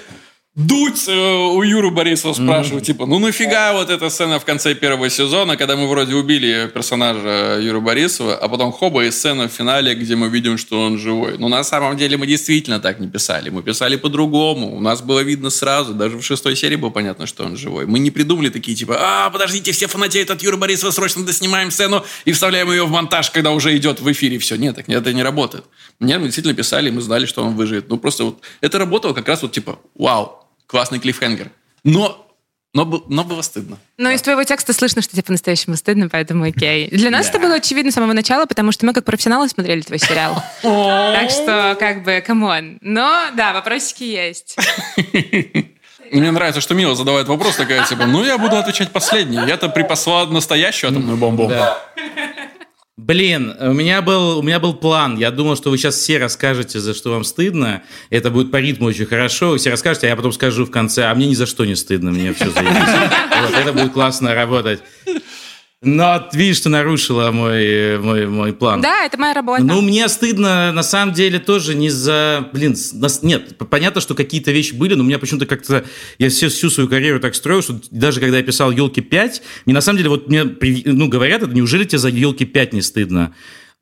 дуть 0.56 1.08
э, 1.08 1.12
у 1.12 1.64
Юры 1.64 1.89
Борисова 1.89 2.34
спрашивать, 2.34 2.86
типа, 2.86 3.08
ну 3.08 3.18
нафига 3.18 3.74
вот 3.74 3.89
эта 3.89 4.10
сцена 4.10 4.39
в 4.39 4.45
конце 4.45 4.76
первого 4.76 5.10
сезона, 5.10 5.58
когда 5.58 5.76
мы 5.76 5.88
вроде 5.88 6.14
убили 6.14 6.70
персонажа 6.72 7.60
Юры 7.60 7.82
Борисова, 7.82 8.36
а 8.36 8.47
потом 8.47 8.72
хоба 8.72 9.04
и 9.04 9.10
сцена 9.12 9.47
в 9.47 9.51
финале, 9.51 9.95
где 9.95 10.16
мы 10.16 10.30
видим, 10.30 10.60
что 10.60 10.80
он 10.80 10.99
живой. 10.99 11.39
Но 11.39 11.47
на 11.47 11.64
самом 11.64 11.97
деле 11.97 12.18
мы 12.18 12.28
действительно 12.28 12.80
так 12.80 12.99
не 12.99 13.08
писали. 13.08 13.49
Мы 13.49 13.64
писали 13.64 13.95
по-другому. 13.95 14.76
У 14.76 14.80
нас 14.80 15.01
было 15.01 15.22
видно 15.22 15.49
сразу, 15.49 15.93
даже 15.95 16.18
в 16.18 16.24
шестой 16.24 16.56
серии 16.56 16.76
было 16.76 16.91
понятно, 16.91 17.26
что 17.26 17.45
он 17.45 17.58
живой. 17.58 17.88
Мы 17.88 17.97
не 17.97 18.12
придумали 18.12 18.49
такие, 18.49 18.78
типа, 18.78 18.95
а, 18.99 19.30
подождите, 19.32 19.72
все 19.72 19.88
фанатеют 19.88 20.30
от 20.30 20.43
Юры 20.43 20.58
Борисова, 20.58 20.91
срочно 20.91 21.26
доснимаем 21.26 21.72
сцену 21.72 22.06
и 22.26 22.32
вставляем 22.32 22.70
ее 22.70 22.86
в 22.86 22.91
монтаж, 22.91 23.32
когда 23.32 23.51
уже 23.51 23.76
идет 23.76 24.01
в 24.01 24.12
эфире 24.12 24.38
все. 24.38 24.56
Нет, 24.56 24.76
так 24.76 24.88
это 24.88 25.14
не 25.14 25.24
работает. 25.24 25.66
Нет, 25.99 26.20
мы 26.20 26.26
действительно 26.26 26.54
писали, 26.54 26.89
и 26.89 26.91
мы 26.91 27.01
знали, 27.01 27.26
что 27.26 27.43
он 27.43 27.56
выживет. 27.56 27.89
Ну, 27.89 27.97
просто 27.97 28.26
вот 28.26 28.41
это 28.62 28.78
работало 28.78 29.14
как 29.14 29.28
раз 29.28 29.41
вот 29.41 29.51
типа, 29.51 29.80
вау, 29.95 30.43
классный 30.74 31.00
клиффхенгер. 31.00 31.52
Но, 31.84 32.28
но, 32.74 33.04
но 33.08 33.24
было 33.24 33.44
стыдно. 33.44 33.78
Но 33.98 34.10
из 34.10 34.24
твоего 34.24 34.44
текста 34.44 34.74
слышно, 34.74 35.04
что 35.04 35.12
тебе 35.12 35.22
по-настоящему 35.22 35.76
стыдно, 35.76 36.10
поэтому 36.10 36.46
окей. 36.46 36.90
Для 36.90 37.12
нас 37.12 37.30
это 37.30 37.38
было 37.38 37.54
очевидно 37.54 37.92
с 37.92 37.94
самого 37.94 38.14
начала, 38.14 38.48
потому 38.48 38.72
что 38.72 38.88
мы 38.88 38.94
как 38.94 39.06
профессионалы 39.06 39.48
смотрели 39.48 39.82
твой 39.82 40.00
сериал. 40.00 40.44
Так 40.64 41.30
что, 41.30 41.78
как 41.80 42.04
бы, 42.04 42.24
come 42.26 42.56
on. 42.56 42.80
Но, 42.82 43.26
да, 43.36 43.54
вопросики 43.54 44.04
есть. 44.04 44.58
Мне 46.12 46.32
нравится, 46.32 46.60
что 46.60 46.74
Мила 46.74 46.96
задавает 46.96 47.28
вопрос 47.28 47.56
такая, 47.56 47.86
типа, 47.86 48.08
ну, 48.08 48.26
я 48.26 48.40
буду 48.40 48.58
отвечать 48.58 48.90
последний. 48.90 49.38
Я-то 49.48 49.70
припасла 49.70 50.26
настоящую 50.26 50.90
атомную 50.90 51.18
бомбу. 51.18 51.52
Блин, 52.96 53.56
у 53.60 53.74
меня 53.74 54.04
был, 54.04 54.38
у 54.38 54.44
меня 54.44 54.60
был 54.60 54.76
план. 54.76 55.18
Я 55.18 55.32
думал, 55.32 55.56
что 55.56 55.72
вы 55.72 55.80
сейчас 55.80 55.96
все 55.96 56.20
расскажете, 56.20 56.80
за 56.80 56.94
что 56.94 57.10
вам 57.10 57.24
стыдно. 57.24 57.82
Это 58.12 58.30
будет 58.30 58.52
по 58.52 58.58
ритму 58.58 58.86
очень 58.86 59.08
хорошо. 59.08 59.50
Вы 59.50 59.58
все 59.58 59.72
расскажете, 59.72 60.06
а 60.06 60.10
я 60.12 60.16
потом 60.16 60.32
скажу 60.32 60.64
в 60.66 60.70
конце, 60.70 61.06
а 61.06 61.16
мне 61.16 61.28
ни 61.28 61.34
за 61.34 61.48
что 61.48 61.66
не 61.66 61.76
стыдно, 61.76 62.12
мне 62.12 62.34
все 62.34 62.52
заебись. 62.52 62.72
Вот, 63.41 63.56
это 63.56 63.74
будет 63.74 63.94
классно 63.94 64.36
работать. 64.36 64.82
Но 65.84 66.30
видишь, 66.32 66.58
что 66.58 66.70
нарушила 66.70 67.32
мой, 67.32 67.98
мой, 68.00 68.28
мой 68.28 68.54
план. 68.54 68.82
Да, 68.82 69.06
это 69.06 69.18
моя 69.18 69.34
работа. 69.34 69.64
Ну, 69.64 69.82
мне 69.82 70.08
стыдно, 70.08 70.72
на 70.72 70.84
самом 70.84 71.14
деле, 71.14 71.40
тоже 71.40 71.76
не 71.76 71.90
за... 71.90 72.50
Блин, 72.54 72.76
нас- 72.94 73.22
нет, 73.22 73.58
понятно, 73.58 74.00
что 74.00 74.16
какие-то 74.16 74.52
вещи 74.52 74.74
были, 74.74 74.94
но 74.94 75.04
у 75.04 75.08
меня 75.08 75.20
почему-то 75.20 75.46
как-то... 75.46 75.84
Я 76.18 76.30
все, 76.30 76.48
всю 76.48 76.70
свою 76.70 76.90
карьеру 76.90 77.20
так 77.20 77.36
строил, 77.36 77.62
что 77.62 77.80
даже 77.92 78.22
когда 78.22 78.38
я 78.38 78.44
писал 78.44 78.72
«Елки 78.72 79.02
5», 79.02 79.42
мне 79.66 79.76
на 79.76 79.82
самом 79.82 79.98
деле 79.98 80.10
вот 80.10 80.30
мне 80.30 80.44
ну, 80.44 81.08
говорят, 81.10 81.44
это 81.44 81.54
неужели 81.54 81.84
тебе 81.84 82.00
за 82.00 82.10
«Елки 82.10 82.46
5» 82.46 82.70
не 82.72 82.82
стыдно? 82.82 83.34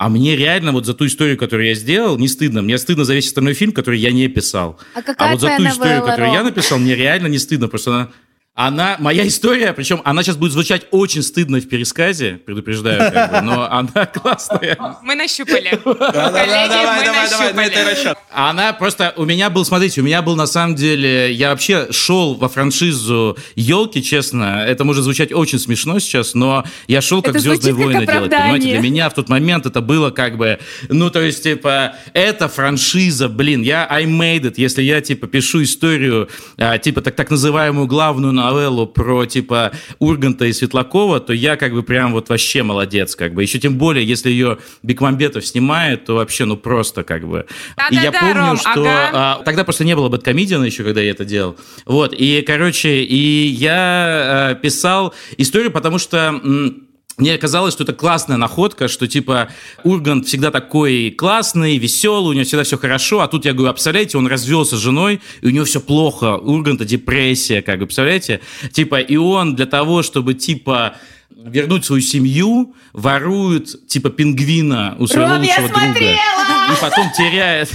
А 0.02 0.10
мне 0.10 0.36
реально 0.36 0.72
вот 0.72 0.88
за 0.88 0.96
ту 0.96 1.06
историю, 1.06 1.38
которую 1.38 1.68
я 1.68 1.76
сделал, 1.76 2.18
не 2.18 2.28
стыдно. 2.28 2.64
Мне 2.64 2.80
стыдно 2.80 3.06
за 3.06 3.14
весь 3.14 3.28
остальной 3.28 3.54
фильм, 3.54 3.72
который 3.72 4.00
я 4.00 4.12
не 4.12 4.28
писал. 4.30 4.80
А 4.96 5.04
какая 5.04 5.34
вот 5.34 5.42
за 5.42 5.50
ту 5.50 5.64
историю, 5.64 5.98
новелла, 5.98 6.08
которую 6.08 6.32
я 6.32 6.40
Ром? 6.40 6.48
написал, 6.48 6.80
мне 6.80 6.96
реально 6.96 7.28
не 7.28 7.38
стыдно, 7.38 7.68
потому 7.68 7.80
что 7.80 7.92
она... 7.92 8.10
Она, 8.54 8.98
моя 9.00 9.26
история, 9.26 9.72
причем 9.72 10.02
она 10.04 10.24
сейчас 10.24 10.36
будет 10.36 10.52
звучать 10.52 10.86
очень 10.92 11.24
стыдно 11.24 11.62
в 11.62 11.70
пересказе, 11.70 12.34
предупреждаю, 12.46 13.10
как 13.10 13.32
бы, 13.32 13.42
но 13.42 13.72
она 13.72 14.06
классная. 14.14 14.78
Мы 15.04 15.16
нащупали. 15.16 15.70
Коллеги, 15.84 16.86
мы 16.98 17.06
нащупали. 17.06 18.18
Она 18.30 18.74
просто... 18.74 19.14
У 19.16 19.24
меня 19.24 19.50
был, 19.50 19.64
смотрите, 19.64 20.02
у 20.02 20.04
меня 20.04 20.22
был 20.22 20.36
на 20.36 20.48
самом 20.48 20.76
деле... 20.76 21.32
Я 21.32 21.52
вообще 21.52 21.94
шел 21.94 22.36
во 22.36 22.50
франшизу 22.50 23.38
елки, 23.56 24.04
честно. 24.04 24.66
Это 24.68 24.84
может 24.84 25.06
звучать 25.06 25.32
очень 25.32 25.58
смешно 25.58 26.00
сейчас, 26.00 26.34
но 26.34 26.66
я 26.88 27.00
шел 27.00 27.22
как 27.22 27.40
Звездные 27.40 27.74
войны 27.74 28.06
делать. 28.06 28.32
Понимаете, 28.32 28.68
для 28.68 28.80
меня 28.82 29.10
в 29.10 29.14
тот 29.14 29.30
момент 29.30 29.66
это 29.66 29.80
было 29.80 30.10
как 30.10 30.36
бы... 30.36 30.60
Ну, 30.90 31.10
то 31.10 31.22
есть, 31.22 31.44
типа, 31.44 31.96
это 32.14 32.50
франшиза, 32.50 33.30
блин, 33.30 33.62
я 33.62 33.88
I 33.90 34.04
made 34.04 34.42
it. 34.42 34.56
Если 34.58 34.84
я, 34.84 35.00
типа, 35.00 35.28
пишу 35.28 35.64
историю, 35.64 36.28
а, 36.58 36.78
типа, 36.78 37.00
так, 37.02 37.16
так 37.16 37.30
называемую 37.30 37.88
главную 37.88 38.41
новеллу 38.42 38.88
про, 38.88 39.26
типа, 39.26 39.72
Урганта 40.00 40.46
и 40.46 40.54
Светлакова, 40.54 41.20
то 41.20 41.34
я, 41.34 41.56
как 41.56 41.74
бы, 41.74 41.84
прям 41.84 42.14
вот 42.14 42.30
вообще 42.30 42.64
молодец, 42.64 43.16
как 43.16 43.34
бы. 43.34 43.42
Еще 43.42 43.60
тем 43.60 43.78
более, 43.78 44.06
если 44.06 44.30
ее 44.30 44.58
Бекмамбетов 44.84 45.46
снимает, 45.46 46.06
то 46.06 46.16
вообще, 46.16 46.46
ну, 46.46 46.58
просто, 46.58 47.04
как 47.04 47.28
бы. 47.28 47.46
И 47.90 47.96
я 47.96 48.12
Да-да-да, 48.12 48.20
помню, 48.20 48.36
Ром, 48.36 48.58
что... 48.58 48.70
ага. 48.72 49.10
а, 49.14 49.42
тогда 49.44 49.64
просто 49.64 49.84
не 49.84 49.96
было 49.96 50.10
бэткомедиана 50.10 50.64
еще, 50.66 50.84
когда 50.84 51.02
я 51.02 51.12
это 51.12 51.26
делал. 51.26 51.58
Вот, 51.86 52.14
и, 52.14 52.42
короче, 52.42 53.04
и 53.04 53.48
я 53.48 54.52
э, 54.52 54.62
писал 54.62 55.14
историю, 55.38 55.72
потому 55.72 55.98
что... 55.98 56.18
м, 56.18 56.88
мне 57.22 57.38
казалось, 57.38 57.74
что 57.74 57.84
это 57.84 57.94
классная 57.94 58.38
находка, 58.38 58.88
что 58.88 59.08
типа 59.08 59.50
Ургант 59.84 60.28
всегда 60.28 60.52
такой 60.52 61.12
классный, 61.12 61.78
веселый, 61.78 62.32
у 62.32 62.34
него 62.34 62.46
всегда 62.46 62.64
все 62.64 62.78
хорошо, 62.78 63.22
а 63.22 63.28
тут 63.28 63.46
я 63.46 63.54
говорю, 63.54 63.74
представляете, 63.74 64.18
он 64.18 64.28
развелся 64.28 64.76
с 64.76 64.80
женой, 64.80 65.22
и 65.42 65.48
у 65.48 65.50
него 65.52 65.64
все 65.66 65.80
плохо, 65.80 66.36
у 66.36 66.54
Урганта 66.54 66.84
депрессия, 66.84 67.62
как 67.62 67.80
бы, 67.80 67.86
представляете? 67.86 68.42
Типа, 68.72 69.00
и 69.00 69.18
он 69.18 69.56
для 69.56 69.68
того, 69.68 70.02
чтобы 70.02 70.34
типа 70.34 70.96
вернуть 71.30 71.86
свою 71.86 72.02
семью, 72.02 72.76
ворует 72.94 73.88
типа 73.88 74.10
пингвина 74.10 74.96
у 75.00 75.08
своего 75.08 75.34
Ром, 75.34 75.42
лучшего 75.42 75.68
друга. 75.68 76.00
И 76.00 76.82
потом 76.82 77.12
теряет... 77.16 77.70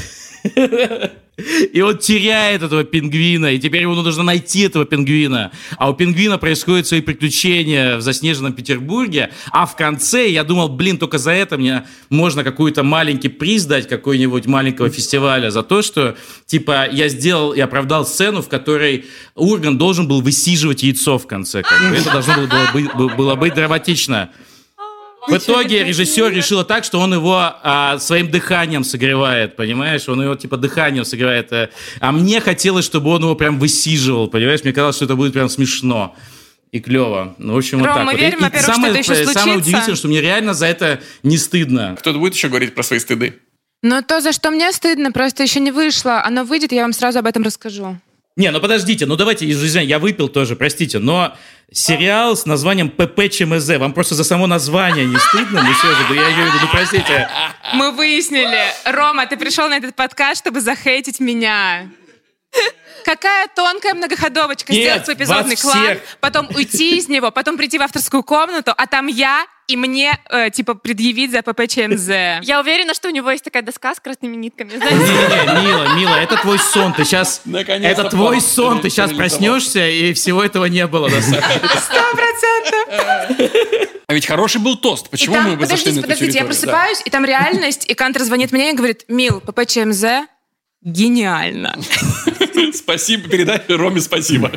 И 1.72 1.82
он 1.82 1.99
теряет 1.99 2.62
этого 2.62 2.82
пингвина, 2.82 3.53
и 3.53 3.59
теперь 3.59 3.82
ему 3.82 3.94
нужно 3.94 4.22
найти 4.22 4.62
этого 4.62 4.86
пингвина. 4.86 5.53
А 5.76 5.90
у 5.90 5.94
пингвина 5.94 6.38
происходят 6.38 6.86
свои 6.86 7.03
приключения 7.03 7.97
в 7.97 8.01
заснеженном 8.01 8.55
Петербурге. 8.55 9.30
А 9.51 9.66
в 9.66 9.76
конце 9.76 10.30
я 10.30 10.44
думал, 10.44 10.70
блин, 10.70 10.97
только 10.97 11.18
за 11.18 11.32
это 11.32 11.59
мне 11.59 11.84
можно 12.09 12.42
какой-то 12.42 12.82
маленький 12.82 13.28
приз 13.28 13.66
дать 13.66 13.86
какой-нибудь 13.86 14.47
маленького 14.47 14.88
фестиваля 14.88 15.51
за 15.51 15.62
то, 15.62 15.82
что, 15.82 16.16
типа, 16.47 16.88
я 16.90 17.09
сделал 17.09 17.53
и 17.53 17.61
оправдал 17.61 18.07
сцену, 18.07 18.40
в 18.40 18.49
которой 18.49 19.05
Урган 19.34 19.76
должен 19.76 20.09
был 20.09 20.22
высиживать 20.22 20.82
яйцо 20.82 21.18
в 21.18 21.26
конце. 21.26 21.62
Как 21.62 21.90
бы. 21.90 21.97
Это 21.97 22.12
должно 22.12 22.34
было, 22.34 23.09
было 23.11 23.26
было 23.26 23.34
быть 23.34 23.55
драматично. 23.55 24.30
В 25.29 25.37
итоге 25.37 25.85
режиссер 25.85 26.33
решил 26.33 26.64
так, 26.64 26.85
что 26.85 27.01
он 27.01 27.12
его 27.14 27.37
а, 27.62 27.99
своим 27.99 28.31
дыханием 28.31 28.85
согревает, 28.85 29.57
понимаешь? 29.57 30.09
Он 30.09 30.22
его 30.22 30.35
типа 30.35 30.57
дыханием 30.57 31.05
согревает. 31.05 31.53
э. 31.53 31.70
А 32.01 32.12
мне 32.12 32.41
хотелось, 32.41 32.85
чтобы 32.85 33.11
он 33.11 33.22
его 33.22 33.35
прям 33.35 33.59
высиживал, 33.59 34.29
понимаешь? 34.29 34.62
Мне 34.64 34.72
казалось, 34.72 34.97
что 34.97 35.05
это 35.07 35.16
будет 35.16 35.33
прям 35.33 35.49
смешно 35.49 36.14
и 36.72 36.81
клево. 36.81 37.35
Ну, 37.39 37.55
в 37.55 37.59
общем, 37.59 37.79
вот 37.79 37.87
Ром, 37.87 37.97
так 37.97 38.05
мы 38.07 38.12
вот. 38.12 38.20
верим, 38.20 38.39
И- 38.39 38.41
и 38.41 38.45
во-первых, 38.45 38.62
что 38.64 38.72
самое, 38.74 38.91
это 38.93 39.12
еще 39.12 39.27
Самое 39.33 39.59
удивительное, 39.59 39.97
что 39.97 40.09
мне 40.09 40.20
реально 40.20 40.55
за 40.55 40.66
это 40.66 41.01
не 41.22 41.39
стыдно. 41.39 41.97
Кто-то 41.99 42.18
будет 42.18 42.35
еще 42.35 42.49
говорить 42.49 42.74
про 42.74 42.83
свои 42.83 42.99
стыды? 42.99 43.39
Но 43.83 44.03
то, 44.03 44.20
за 44.20 44.33
что 44.33 44.51
мне 44.51 44.72
стыдно, 44.72 45.12
просто 45.12 45.43
еще 45.43 45.61
не 45.61 45.70
вышло. 45.70 46.22
Оно 46.24 46.45
выйдет, 46.45 46.72
я 46.72 46.83
вам 46.83 46.93
сразу 46.93 47.18
об 47.18 47.27
этом 47.27 47.43
расскажу. 47.45 47.99
Не, 48.37 48.51
ну 48.51 48.61
подождите, 48.61 49.07
ну 49.07 49.16
давайте, 49.16 49.51
извиняюсь, 49.51 49.89
я 49.89 49.99
выпил 49.99 50.28
тоже, 50.28 50.57
простите, 50.57 50.99
но 50.99 51.34
сериал 51.72 52.37
с 52.37 52.45
названием 52.45 52.91
ПП 52.91 53.30
ЧМЗ, 53.30 53.78
вам 53.78 53.95
просто 53.95 54.14
за 54.14 54.24
само 54.24 54.47
название 54.47 55.07
не 55.07 55.16
стыдно? 55.16 55.62
Ну 55.62 55.72
все 55.72 55.89
же, 55.89 56.14
я 56.14 56.32
имею 56.34 56.51
в 56.51 56.70
простите. 56.70 57.30
Мы 57.72 57.93
выяснили. 57.93 58.59
Рома, 58.84 59.26
ты 59.26 59.39
пришел 59.39 59.70
на 59.70 59.78
этот 59.78 59.97
подкаст, 59.97 60.43
чтобы 60.43 60.61
захейтить 60.61 61.18
меня. 61.18 61.89
Какая 63.05 63.47
тонкая 63.55 63.94
многоходовочка 63.94 64.72
Нет, 64.72 64.82
сделать 64.82 65.05
свой 65.05 65.16
эпизодный 65.16 65.57
клан, 65.57 65.84
всех. 65.84 66.03
потом 66.20 66.49
уйти 66.55 66.99
из 66.99 67.09
него, 67.09 67.30
потом 67.30 67.57
прийти 67.57 67.78
в 67.78 67.82
авторскую 67.82 68.24
комнату, 68.24 68.74
а 68.76 68.86
там 68.88 69.07
я 69.07 69.47
и 69.68 69.76
мне, 69.76 70.18
э, 70.30 70.51
типа, 70.51 70.74
предъявить 70.74 71.30
за 71.30 71.42
ППЧМЗ. 71.42 72.09
Я 72.42 72.61
уверена, 72.61 72.94
что 72.94 73.09
у 73.09 73.12
него 73.12 73.30
есть 73.30 73.44
такая 73.44 73.62
доска 73.62 73.94
с 73.94 74.01
красными 74.01 74.34
нитками. 74.34 74.70
Знаете? 74.76 74.97
Не-не, 74.99 75.66
Мила, 75.66 75.94
Мила, 75.94 76.14
это 76.16 76.36
твой 76.36 76.59
сон, 76.59 76.94
ты 76.94 77.05
сейчас... 77.05 77.42
Это 77.47 78.05
твой 78.11 78.40
сон, 78.40 78.80
ты 78.80 78.90
сейчас 78.90 79.12
проснешься, 79.12 79.88
и 79.88 80.12
всего 80.12 80.42
этого 80.42 80.64
не 80.66 80.86
было. 80.86 81.09
Сто 81.09 82.03
процентов. 82.12 83.90
А 84.09 84.14
ведь 84.14 84.24
хороший 84.24 84.61
был 84.61 84.76
тост. 84.76 85.11
Почему 85.11 85.34
там, 85.34 85.51
мы 85.51 85.57
бы 85.57 85.66
зашли 85.66 85.86
подождите, 85.86 85.94
на 85.94 85.99
эту 85.99 86.03
подождите, 86.07 86.38
я 86.38 86.44
просыпаюсь, 86.44 87.03
и 87.05 87.11
там 87.11 87.24
реальность, 87.24 87.86
и 87.88 87.94
Кантер 87.94 88.22
звонит 88.22 88.53
мне 88.53 88.70
и 88.70 88.72
говорит, 88.72 89.05
Мил, 89.09 89.40
ППЧМЗ 89.40 90.05
гениально. 90.82 91.76
Спасибо, 92.74 93.28
передай 93.28 93.62
Роме 93.68 94.00
спасибо. 94.00 94.50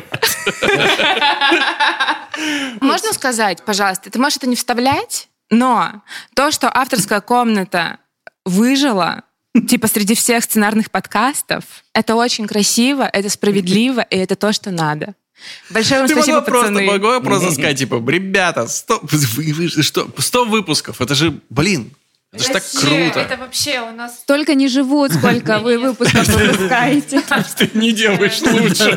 Можно 2.80 3.12
сказать, 3.12 3.62
пожалуйста, 3.64 4.10
ты 4.10 4.18
можешь 4.18 4.38
это 4.38 4.46
не 4.48 4.56
вставлять, 4.56 5.28
но 5.50 6.02
то, 6.34 6.50
что 6.50 6.70
авторская 6.74 7.20
комната 7.20 7.98
выжила, 8.44 9.22
типа 9.68 9.88
среди 9.88 10.14
всех 10.14 10.44
сценарных 10.44 10.90
подкастов, 10.90 11.64
это 11.92 12.14
очень 12.14 12.46
красиво, 12.46 13.02
это 13.02 13.28
справедливо, 13.28 14.00
и 14.00 14.16
это 14.16 14.36
то, 14.36 14.52
что 14.52 14.70
надо. 14.70 15.14
Большое 15.70 16.00
вам 16.00 16.08
Ты 16.08 16.14
спасибо, 16.14 16.36
могла 16.36 16.46
просто, 16.50 16.68
пацаны. 16.72 16.86
могла 16.86 17.20
просто 17.20 17.50
сказать, 17.52 17.78
типа, 17.78 18.02
ребята, 18.10 18.68
100, 18.68 19.00
вы- 19.02 19.52
вы- 19.52 19.68
что, 19.82 20.08
100 20.16 20.44
выпусков, 20.44 21.00
это 21.00 21.14
же, 21.14 21.40
блин, 21.48 21.92
это 22.32 22.44
же 22.44 22.50
так 22.52 22.62
круто. 22.80 23.20
Это 23.20 23.36
вообще 23.36 23.80
у 23.80 23.90
нас... 23.92 24.18
Столько 24.20 24.54
не 24.54 24.68
живут, 24.68 25.12
сколько 25.12 25.58
вы 25.58 25.78
выпусков 25.78 26.26
выпускаете. 26.28 27.22
Ты 27.58 27.70
не 27.74 27.92
делаешь 27.92 28.40
лучше. 28.42 28.94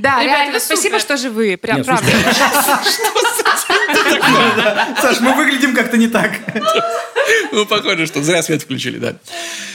Да, 0.00 0.20
Ребята, 0.20 0.24
реально, 0.24 0.56
это 0.56 0.64
спасибо, 0.64 0.98
что 0.98 1.16
живые, 1.16 1.56
прям 1.56 1.84
правда. 1.84 2.10
Саш, 5.00 5.20
мы 5.20 5.34
выглядим 5.34 5.74
как-то 5.74 5.96
не 5.96 6.08
так. 6.08 6.32
Ну, 7.52 7.66
похоже, 7.66 8.06
что 8.06 8.22
зря 8.22 8.42
свет 8.42 8.62
включили, 8.62 8.98
да. 8.98 9.16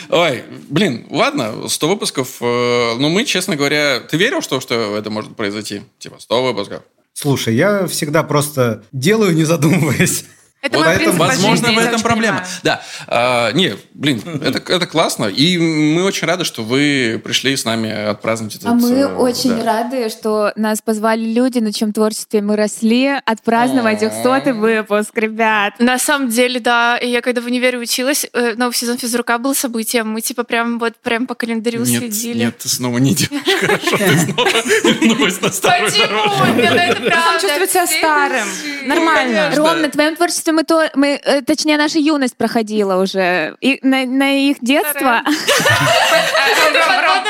Ой, 0.10 0.44
блин, 0.70 1.08
ладно, 1.10 1.68
100 1.70 1.88
выпусков. 1.88 2.28
э, 2.42 2.96
Ну, 2.98 3.10
мы, 3.10 3.26
честно 3.26 3.56
говоря, 3.56 4.00
ты 4.02 4.18
верил, 4.18 4.42
что, 4.42 4.60
что 4.60 4.98
это 4.98 5.10
может 5.10 5.36
произойти? 5.36 5.82
Типа, 5.98 6.18
100 6.20 6.44
выпусков. 6.44 6.82
Слушай, 7.14 7.56
я 7.56 7.88
всегда 7.88 8.24
просто 8.24 8.84
делаю, 8.92 9.34
не 9.34 9.44
задумываясь. 9.44 10.26
Это 10.64 10.78
Вот 10.78 10.86
мой 10.86 10.96
поэтому, 10.96 11.18
возможно, 11.20 11.68
жизни, 11.68 11.76
в 11.82 11.86
этом 11.86 12.02
проблема. 12.02 12.38
понимаю. 12.38 12.54
Да. 12.64 12.82
А, 13.08 13.52
не, 13.52 13.76
блин, 13.94 14.22
это, 14.42 14.60
это 14.72 14.88
классно. 14.88 15.26
И 15.26 15.58
мы 15.58 16.04
очень 16.06 16.26
рады, 16.26 16.46
что 16.46 16.64
вы 16.64 17.22
пришли 17.24 17.56
с 17.58 17.66
нами 17.66 17.92
отпраздновать 17.92 18.56
этот... 18.56 18.68
А 18.70 18.74
мы 18.74 18.90
э, 18.92 19.06
очень 19.14 19.58
да. 19.58 19.64
рады, 19.84 20.08
что 20.10 20.54
нас 20.56 20.82
позвали 20.82 21.26
люди, 21.26 21.60
на 21.60 21.74
чем 21.74 21.92
творчестве 21.92 22.42
мы 22.42 22.56
росли, 22.56 23.12
отпраздновать 23.26 24.02
их 24.04 24.14
сотый 24.24 24.54
выпуск, 24.54 25.12
ребят. 25.18 25.74
На 25.80 26.00
самом 26.00 26.30
деле, 26.30 26.62
да. 26.62 26.98
Я 26.98 27.20
когда 27.20 27.42
в 27.42 27.46
универе 27.46 27.78
училась, 27.78 28.26
э, 28.32 28.54
новый 28.56 28.74
сезон 28.74 28.98
физрука 28.98 29.38
был 29.40 29.54
событием. 29.54 30.10
Мы 30.10 30.22
типа 30.22 30.44
прям 30.46 30.80
вот 30.80 30.96
прям 30.96 31.28
по 31.28 31.36
календарю 31.36 31.82
Нет, 31.84 32.00
следили. 32.00 32.38
нет, 32.38 32.58
ты 32.58 32.70
снова 32.70 33.00
не 33.00 33.14
делаешь 33.14 33.60
хорошо. 33.60 33.98
Ты 33.98 34.18
снова 34.18 34.50
вернулась 34.84 35.42
на 35.42 35.50
старую. 35.52 35.92
Почему? 35.92 36.56
Нет, 36.56 36.74
это 36.74 37.02
Он 37.02 37.08
правда. 37.10 37.42
чувствует 37.42 37.70
себя 37.72 37.88
старым. 37.88 38.48
это- 38.80 38.88
Нормально. 38.88 39.52
Ром, 39.56 39.82
на 39.82 39.90
твоем 39.90 40.16
творчестве 40.16 40.53
мы 40.54 40.64
то, 40.64 40.90
мы, 40.96 41.20
э, 41.24 41.42
точнее, 41.42 41.78
наша 41.78 42.00
юность 42.00 42.38
проходила 42.38 43.02
уже. 43.02 43.56
И 43.62 43.80
на, 43.82 44.06
на 44.06 44.50
их 44.50 44.58
детство. 44.62 45.22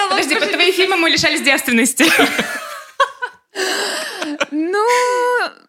Подожди, 0.10 0.36
под 0.36 0.52
твои 0.52 0.72
фильмы 0.72 0.98
мы 0.98 1.10
лишались 1.10 1.42
девственности. 1.42 2.06
Ну, 4.52 4.86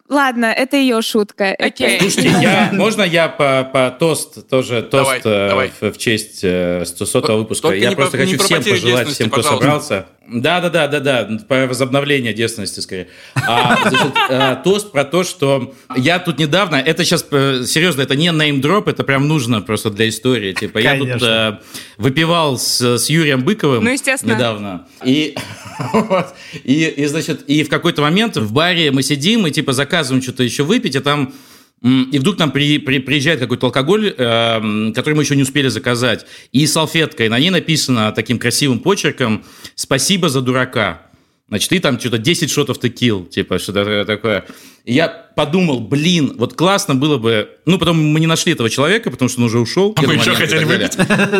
ладно, 0.09 0.45
это 0.45 0.77
ее 0.77 1.01
шутка. 1.01 1.55
Окей. 1.57 1.99
Слушайте, 1.99 2.29
я, 2.41 2.69
можно 2.73 3.01
я 3.01 3.27
по, 3.27 3.69
по 3.71 3.95
тост 3.97 4.47
тоже 4.49 4.81
тост 4.81 5.23
Давай, 5.23 5.45
э, 5.45 5.49
давай. 5.49 5.71
В, 5.79 5.91
в 5.91 5.97
честь 5.97 6.39
э, 6.43 6.83
100 6.85 7.37
выпуска? 7.37 7.67
Только 7.67 7.79
я 7.79 7.89
не 7.89 7.95
просто 7.95 8.17
про- 8.17 8.25
не 8.25 8.33
хочу 8.33 8.43
всем 8.45 8.63
пожелать, 8.63 9.07
всем, 9.09 9.27
кто 9.29 9.37
пожалуйста. 9.37 9.63
собрался. 9.65 10.05
Да, 10.27 10.59
да, 10.59 10.69
да, 10.69 10.87
да, 10.87 10.99
да, 10.99 11.29
по 11.47 11.67
возобновлению 11.67 12.33
девственности 12.33 12.79
скорее. 12.79 13.07
А, 13.35 13.77
значит, 13.89 14.13
э, 14.29 14.57
тост 14.63 14.91
про 14.91 15.05
то, 15.05 15.23
что 15.23 15.75
я 15.95 16.17
тут 16.19 16.39
недавно, 16.39 16.75
это 16.77 17.03
сейчас 17.05 17.21
серьезно, 17.29 18.01
это 18.01 18.15
не 18.15 18.31
неймдроп, 18.31 18.87
это 18.87 19.03
прям 19.03 19.27
нужно 19.27 19.61
просто 19.61 19.91
для 19.91 20.09
истории. 20.09 20.53
Типа 20.53 20.79
я 20.79 20.97
тут 20.97 21.07
Конечно. 21.09 21.61
э, 21.61 22.01
выпивал 22.01 22.57
с, 22.57 22.81
с 22.81 23.09
Юрием 23.09 23.43
Быковым 23.43 23.83
Ну, 23.83 23.91
естественно. 23.91 24.33
недавно. 24.33 24.87
И, 25.03 25.35
вот, 25.93 26.27
и, 26.63 26.85
и, 26.85 27.05
значит, 27.05 27.43
и 27.47 27.63
в 27.63 27.69
какой-то 27.69 28.01
момент 28.01 28.35
в 28.37 28.51
баре 28.51 28.91
мы 28.91 29.03
сидим 29.03 29.45
и 29.45 29.51
типа 29.51 29.73
заказываем 29.73 30.23
что-то 30.23 30.41
еще 30.41 30.63
выпить, 30.63 30.95
а 30.95 31.01
там 31.01 31.33
и 31.81 32.17
вдруг 32.19 32.39
нам 32.39 32.51
при- 32.51 32.79
при- 32.79 32.99
приезжает 32.99 33.39
какой-то 33.39 33.67
алкоголь, 33.67 34.13
эм, 34.17 34.93
который 34.93 35.13
мы 35.13 35.23
еще 35.23 35.35
не 35.35 35.43
успели 35.43 35.67
заказать, 35.67 36.25
и 36.51 36.65
салфетка, 36.65 37.25
и 37.25 37.29
на 37.29 37.37
ней 37.39 37.51
написано 37.51 38.11
таким 38.11 38.39
красивым 38.39 38.79
почерком 38.79 39.43
«Спасибо 39.75 40.29
за 40.29 40.41
дурака». 40.41 41.03
Значит, 41.47 41.69
ты 41.69 41.79
там 41.79 41.99
что-то 41.99 42.17
10 42.17 42.49
шотов 42.49 42.79
текил, 42.79 43.25
типа 43.25 43.59
что-то 43.59 44.03
такое. 44.05 44.45
И 44.85 44.93
я 44.93 45.07
подумал, 45.07 45.79
блин, 45.79 46.35
вот 46.37 46.53
классно 46.53 46.93
было 46.93 47.17
бы... 47.17 47.49
Ну, 47.65 47.79
потом 47.79 47.97
мы 47.97 48.19
не 48.19 48.27
нашли 48.27 48.53
этого 48.53 48.69
человека, 48.69 49.09
потому 49.09 49.29
что 49.29 49.41
он 49.41 49.47
уже 49.47 49.59
ушел. 49.59 49.95
А 49.97 50.01
мы 50.03 50.13
еще 50.13 50.35
хотели 50.35 50.63
далее. 50.63 50.89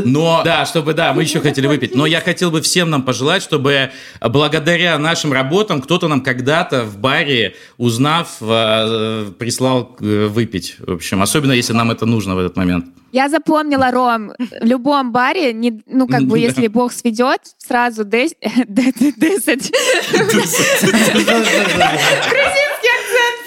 Но, 0.03 0.41
да, 0.43 0.65
чтобы, 0.65 0.93
да, 0.93 1.13
мы 1.13 1.21
еще 1.21 1.39
хотели 1.39 1.67
выпить. 1.67 1.95
Но 1.95 2.07
я 2.07 2.21
хотел 2.21 2.49
бы 2.49 2.61
всем 2.61 2.89
нам 2.89 3.03
пожелать, 3.03 3.43
чтобы 3.43 3.91
благодаря 4.19 4.97
нашим 4.97 5.31
работам 5.31 5.81
кто-то 5.81 6.07
нам 6.07 6.21
когда-то 6.21 6.85
в 6.85 6.97
баре, 6.97 7.55
узнав, 7.77 8.37
э, 8.41 9.31
прислал 9.37 9.95
э, 10.01 10.25
выпить. 10.25 10.77
В 10.79 10.93
общем, 10.93 11.21
особенно 11.21 11.51
если 11.51 11.73
нам 11.73 11.91
это 11.91 12.07
нужно 12.07 12.35
в 12.35 12.39
этот 12.39 12.57
момент. 12.57 12.85
Я 13.11 13.29
запомнила, 13.29 13.91
Ром, 13.91 14.33
в 14.37 14.65
любом 14.65 15.13
баре, 15.13 15.53
не, 15.53 15.81
ну, 15.85 16.07
как 16.07 16.23
бы, 16.23 16.39
если 16.49 16.67
Бог 16.67 16.91
сведет, 16.91 17.41
сразу 17.59 18.03
дес- 18.03 18.35
десять. 18.67 19.71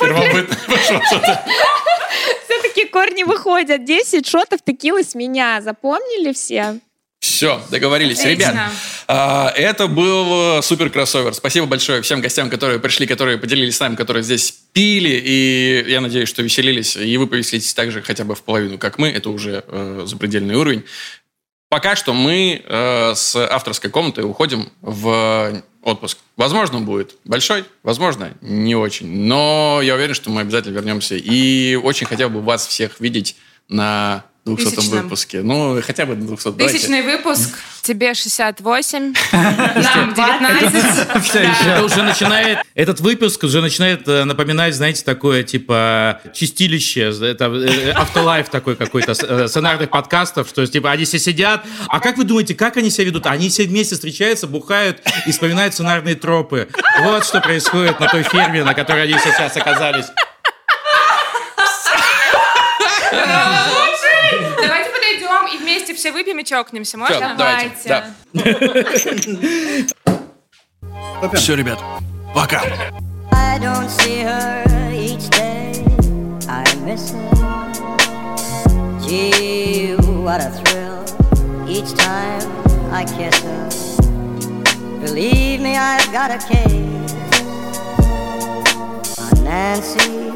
Первобытно 0.08 0.56
пошло 0.66 1.00
что-то. 1.06 1.44
Все-таки 2.44 2.86
корни 2.86 3.24
выходят. 3.24 3.84
10 3.84 4.26
шотов 4.26 4.60
текилы 4.64 5.02
с 5.02 5.14
меня. 5.14 5.60
Запомнили 5.60 6.32
все? 6.32 6.80
Все, 7.20 7.60
договорились. 7.70 8.24
Ребят, 8.24 8.54
а, 9.08 9.52
это 9.56 9.88
был 9.88 10.58
э, 10.58 10.62
супер 10.62 10.88
кроссовер. 10.88 11.34
Спасибо 11.34 11.66
большое 11.66 12.00
всем 12.02 12.20
гостям, 12.20 12.48
которые 12.48 12.78
пришли, 12.78 13.08
которые 13.08 13.38
поделились 13.38 13.76
с 13.76 13.80
нами, 13.80 13.96
которые 13.96 14.22
здесь 14.22 14.54
пили. 14.72 15.20
И 15.24 15.84
я 15.88 16.00
надеюсь, 16.00 16.28
что 16.28 16.42
веселились. 16.42 16.96
И 16.96 17.16
вы 17.16 17.26
повеселитесь 17.26 17.74
так 17.74 17.90
же 17.90 18.02
хотя 18.02 18.24
бы 18.24 18.36
в 18.36 18.42
половину, 18.42 18.78
как 18.78 18.98
мы. 18.98 19.08
Это 19.08 19.30
уже 19.30 19.64
э, 19.66 20.02
запредельный 20.06 20.54
уровень. 20.54 20.84
Пока 21.68 21.96
что 21.96 22.14
мы 22.14 22.62
э, 22.64 23.12
с 23.14 23.36
авторской 23.36 23.90
комнатой 23.90 24.24
уходим 24.24 24.70
в 24.80 25.62
отпуск. 25.82 26.18
Возможно, 26.36 26.78
он 26.78 26.84
будет 26.84 27.16
большой, 27.24 27.64
возможно, 27.82 28.32
не 28.40 28.74
очень. 28.74 29.06
Но 29.06 29.80
я 29.82 29.94
уверен, 29.94 30.14
что 30.14 30.30
мы 30.30 30.40
обязательно 30.42 30.74
вернемся. 30.74 31.16
И 31.16 31.74
очень 31.76 32.06
хотел 32.06 32.30
бы 32.30 32.40
вас 32.40 32.66
всех 32.66 33.00
видеть 33.00 33.36
на 33.68 34.24
200 34.56 34.76
Тысячном. 34.76 35.02
выпуске. 35.02 35.42
Ну, 35.42 35.80
хотя 35.82 36.06
бы 36.06 36.14
на 36.16 36.26
200. 36.26 36.50
Давайте. 36.50 36.78
Тысячный 36.78 37.02
выпуск. 37.02 37.58
Тебе 37.82 38.12
68, 38.12 39.14
нам 39.32 40.14
19. 40.14 41.24
Все 41.24 41.40
еще. 41.40 41.70
Это 41.70 41.84
уже 41.84 42.02
начинает, 42.02 42.58
этот 42.74 43.00
выпуск 43.00 43.42
уже 43.44 43.62
начинает 43.62 44.06
э, 44.06 44.24
напоминать, 44.24 44.74
знаете, 44.74 45.02
такое 45.04 45.42
типа 45.42 46.20
чистилище, 46.34 47.12
это 47.22 47.46
э, 47.46 47.92
автолайф 47.92 48.50
такой 48.50 48.76
какой-то, 48.76 49.12
э, 49.12 49.48
сценарных 49.48 49.88
подкастов, 49.90 50.48
что 50.48 50.66
типа 50.66 50.90
они 50.90 51.04
все 51.04 51.18
сидят, 51.18 51.64
а 51.88 52.00
как 52.00 52.18
вы 52.18 52.24
думаете, 52.24 52.54
как 52.54 52.76
они 52.76 52.90
себя 52.90 53.06
ведут? 53.06 53.26
Они 53.26 53.48
все 53.48 53.64
вместе 53.64 53.94
встречаются, 53.94 54.46
бухают 54.46 55.00
и 55.26 55.32
вспоминают 55.32 55.72
сценарные 55.72 56.14
тропы. 56.14 56.68
Вот 57.00 57.24
что 57.24 57.40
происходит 57.40 58.00
на 58.00 58.08
той 58.08 58.22
ферме, 58.22 58.64
на 58.64 58.74
которой 58.74 59.04
они 59.04 59.14
сейчас 59.14 59.56
оказались. 59.56 60.06
Все 65.98 66.12
выпьем 66.12 66.38
и 66.38 66.44
чокнемся. 66.44 66.96
Всё, 66.96 66.98
Можно? 66.98 67.34
давайте. 67.36 67.88
Да. 67.88 68.04
Все, 71.34 71.56
ребят, 71.56 71.80
пока. 72.34 72.62
I 73.32 73.58
don't 73.58 73.88
see 73.88 74.22
her 74.22 74.64
each 74.92 75.28
day. 75.30 75.84
I 76.48 76.64
miss 76.84 77.10
her. 77.10 77.18
Gee, 79.06 79.96
what 80.22 80.40
a 80.40 80.50
thrill 80.50 81.04
each 81.68 81.92
time 81.94 82.48
I 82.92 83.04
kiss 83.04 83.42
her. 83.42 83.68
Believe 85.00 85.60
me, 85.60 85.76
I've 85.76 86.10
got 86.12 86.30
a 86.30 86.38
case 86.38 87.14
on 89.18 89.44
Nancy 89.44 90.30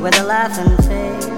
with 0.00 0.18
a 0.20 0.24
laughing 0.24 0.76
face. 0.86 1.37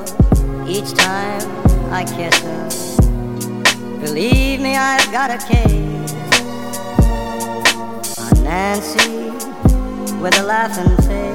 each 0.71 0.93
time 0.93 1.41
I 1.91 2.05
kiss 2.05 2.39
her. 2.39 2.69
Believe 3.99 4.61
me, 4.61 4.77
I've 4.77 5.11
got 5.11 5.29
a 5.29 5.37
case 5.37 6.13
on 8.17 8.43
Nancy 8.43 9.31
with 10.21 10.39
a 10.39 10.43
laughing 10.43 10.95
face. 11.05 11.30